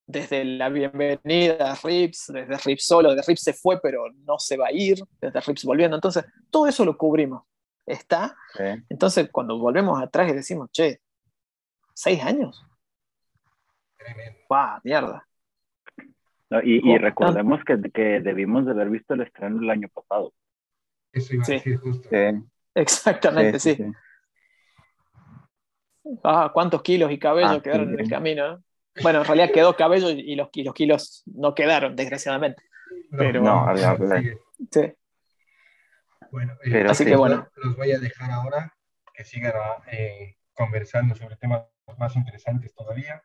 desde 0.08 0.46
la 0.46 0.70
bienvenida 0.70 1.72
a 1.72 1.76
Rips, 1.76 2.28
desde 2.28 2.58
Rips 2.58 2.86
solo, 2.86 3.16
de 3.16 3.22
Rips 3.22 3.42
se 3.42 3.54
fue, 3.54 3.80
pero 3.82 4.06
no 4.26 4.38
se 4.38 4.58
va 4.58 4.68
a 4.68 4.72
ir, 4.72 5.00
desde 5.20 5.42
Rips 5.42 5.66
volviendo. 5.66 5.98
Entonces, 5.98 6.26
todo 6.52 6.68
eso 6.68 6.86
lo 6.86 6.98
cubrimos. 6.98 7.44
Está. 7.86 8.36
Entonces, 8.90 9.30
cuando 9.32 9.58
volvemos 9.60 10.02
atrás 10.02 10.30
y 10.30 10.34
decimos, 10.34 10.70
che, 10.72 11.02
¿seis 11.94 12.24
años? 12.24 12.66
¡Pah, 14.48 14.80
mierda! 14.84 15.28
y, 16.64 16.98
recordemos 16.98 17.60
que, 17.66 17.82
que, 17.92 18.22
debimos 18.22 18.66
de 18.66 18.72
haber 18.72 18.90
visto 18.90 19.14
el 19.16 19.22
estreno 19.22 19.62
el 19.62 19.70
año 19.70 19.90
pasado. 19.90 20.34
Eso 21.12 21.34
iba 21.34 21.44
a 21.44 21.48
decir 21.48 21.78
justo. 21.78 22.10
Exactamente, 22.76 23.60
sí. 23.60 23.78
Ah, 26.24 26.52
cuántos 26.54 26.82
kilos 26.84 27.12
y 27.12 27.18
cabello 27.18 27.50
ah, 27.50 27.62
quedaron 27.62 27.94
en 27.94 28.00
el 28.00 28.10
camino. 28.10 28.64
Bueno, 29.02 29.20
en 29.20 29.26
realidad 29.26 29.52
quedó 29.52 29.76
cabello 29.76 30.10
y 30.10 30.36
los, 30.36 30.50
los 30.54 30.74
kilos 30.74 31.24
no 31.26 31.54
quedaron, 31.54 31.96
desgraciadamente. 31.96 32.64
Pero, 33.12 33.42
no, 33.42 33.68
sí. 34.72 34.94
Bueno, 36.32 36.54
eh, 36.64 36.86
así 36.88 37.06
que 37.06 37.16
bueno. 37.16 37.48
Los 37.56 37.76
voy 37.76 37.92
a 37.92 38.00
dejar 38.00 38.32
ahora 38.32 38.74
que 39.14 39.24
sigan 39.24 39.54
eh, 39.92 40.36
conversando 40.54 41.16
sobre 41.16 41.36
temas 41.38 41.64
más 41.98 42.16
interesantes 42.16 42.74
todavía. 42.74 43.22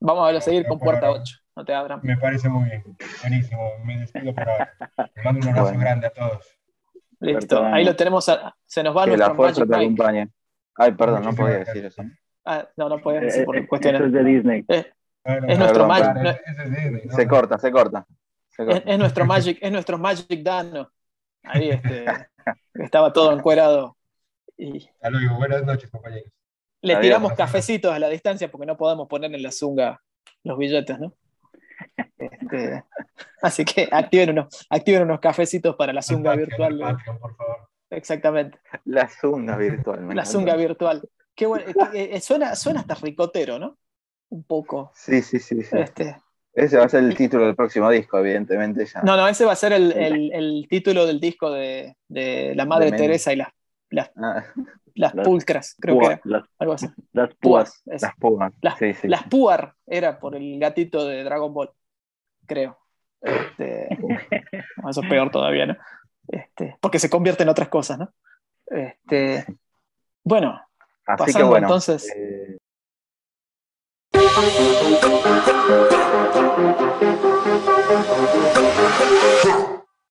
Vamos 0.00 0.34
a 0.34 0.40
seguir 0.40 0.66
con 0.66 0.78
puerta 0.78 1.10
8 1.10 1.38
no 1.58 1.64
te 1.64 1.74
abran. 1.74 2.00
Me 2.04 2.16
parece 2.16 2.48
muy 2.48 2.68
bien. 2.68 2.84
Buenísimo. 3.20 3.72
Me 3.84 3.98
despido 3.98 4.32
por 4.32 4.48
ahora. 4.48 4.72
Mando 5.24 5.40
un 5.40 5.58
abrazo 5.58 5.78
grande 5.78 6.06
a 6.06 6.10
todos. 6.10 6.56
Listo. 7.18 7.64
Ahí 7.64 7.84
lo 7.84 7.96
tenemos. 7.96 8.30
se 8.64 8.82
nos 8.84 8.96
va 8.96 9.04
que 9.04 9.10
nuestro 9.10 9.28
la 9.28 9.34
fuerza 9.34 9.66
te 9.66 9.74
acompañe. 9.74 10.28
Ay, 10.76 10.92
perdón, 10.92 11.24
no 11.24 11.34
podía 11.34 11.58
decir 11.58 11.84
eso. 11.84 12.02
Ah, 12.50 12.66
no, 12.78 12.88
no 12.88 12.98
podía 12.98 13.20
decir 13.20 13.44
por 13.44 13.58
eh, 13.58 13.66
cuestiones. 13.66 14.00
es 14.00 14.10
de 14.10 14.24
Disney. 14.24 14.64
Eh, 14.68 14.90
es 15.48 15.58
nuestro 15.58 15.86
Magic. 15.86 16.40
Se 17.10 17.28
corta, 17.28 17.58
se 17.58 17.70
corta. 17.70 18.06
Es, 18.56 18.98
nuestro 18.98 19.26
Magic, 19.26 19.58
es 19.60 19.70
nuestro 19.70 19.98
Magic 19.98 20.42
Dano. 20.42 20.90
Ahí 21.42 21.68
este, 21.68 22.06
estaba 22.72 23.12
todo 23.12 23.34
encuerado. 23.34 23.98
Y... 24.56 24.88
Hasta 24.88 25.10
luego, 25.10 25.36
buenas 25.36 25.62
noches, 25.62 25.90
compañeros. 25.90 26.32
Le 26.80 26.96
tiramos 26.96 27.34
cafecitos 27.34 27.92
a 27.92 27.98
la 27.98 28.08
distancia 28.08 28.50
porque 28.50 28.66
no 28.66 28.78
podemos 28.78 29.06
poner 29.08 29.34
en 29.34 29.42
la 29.42 29.52
zunga 29.52 30.00
los 30.42 30.56
billetes, 30.56 30.98
¿no? 30.98 31.12
Este, 32.16 32.82
así 33.42 33.66
que 33.66 33.90
activen 33.92 34.30
unos, 34.30 34.66
activen 34.70 35.02
unos 35.02 35.20
cafecitos 35.20 35.76
para 35.76 35.92
la 35.92 36.00
zunga 36.00 36.34
virtual. 36.34 36.96
Exactamente. 37.90 38.58
La 38.86 39.06
zunga 39.06 39.54
virtual. 39.58 40.16
La 40.16 40.24
zunga 40.24 40.56
virtual. 40.56 41.06
Qué 41.38 41.46
bueno, 41.46 41.64
eh, 41.94 42.20
suena, 42.20 42.56
suena 42.56 42.80
hasta 42.80 42.96
ricotero, 42.96 43.60
¿no? 43.60 43.78
Un 44.30 44.42
poco. 44.42 44.90
Sí, 44.92 45.22
sí, 45.22 45.38
sí. 45.38 45.56
Este, 45.70 46.16
ese 46.52 46.78
va 46.78 46.86
a 46.86 46.88
ser 46.88 47.04
el 47.04 47.14
título 47.14 47.46
del 47.46 47.54
próximo 47.54 47.88
disco, 47.90 48.18
evidentemente. 48.18 48.84
Ya. 48.84 49.02
No, 49.02 49.16
no, 49.16 49.28
ese 49.28 49.44
va 49.44 49.52
a 49.52 49.56
ser 49.56 49.72
el, 49.72 49.92
el, 49.92 50.66
título 50.68 51.06
del 51.06 51.20
disco 51.20 51.52
de, 51.52 51.96
de 52.08 52.54
La 52.56 52.66
Madre 52.66 52.90
Teresa 52.90 53.32
y 53.32 53.36
las, 53.36 53.50
las, 53.88 54.10
ah. 54.16 54.44
las, 54.96 55.12
pulcras, 55.12 55.76
creo 55.78 56.00
que 56.00 56.06
era. 56.06 56.20
Las, 56.24 56.42
algo 56.58 56.72
así. 56.72 56.88
Las 57.12 57.32
púas. 57.36 57.82
Las 57.86 58.16
púas. 58.16 58.52
Las, 58.60 58.78
sí, 58.80 58.94
sí. 58.94 59.06
las 59.06 59.22
puar 59.28 59.76
era 59.86 60.18
por 60.18 60.34
el 60.34 60.58
gatito 60.58 61.06
de 61.06 61.22
Dragon 61.22 61.54
Ball 61.54 61.70
creo. 62.46 62.76
Este, 63.20 63.88
eso 64.90 65.02
es 65.02 65.08
peor 65.08 65.30
todavía, 65.30 65.66
¿no? 65.66 65.76
Este, 66.26 66.76
porque 66.80 66.98
se 66.98 67.08
convierte 67.08 67.44
en 67.44 67.48
otras 67.48 67.68
cosas, 67.68 68.00
¿no? 68.00 68.12
Este, 68.66 69.46
bueno, 70.24 70.60
Así 71.08 71.32
pasando 71.32 71.38
que 71.38 71.44
bueno, 71.44 71.66
entonces. 71.68 72.12
Eh... 72.14 72.58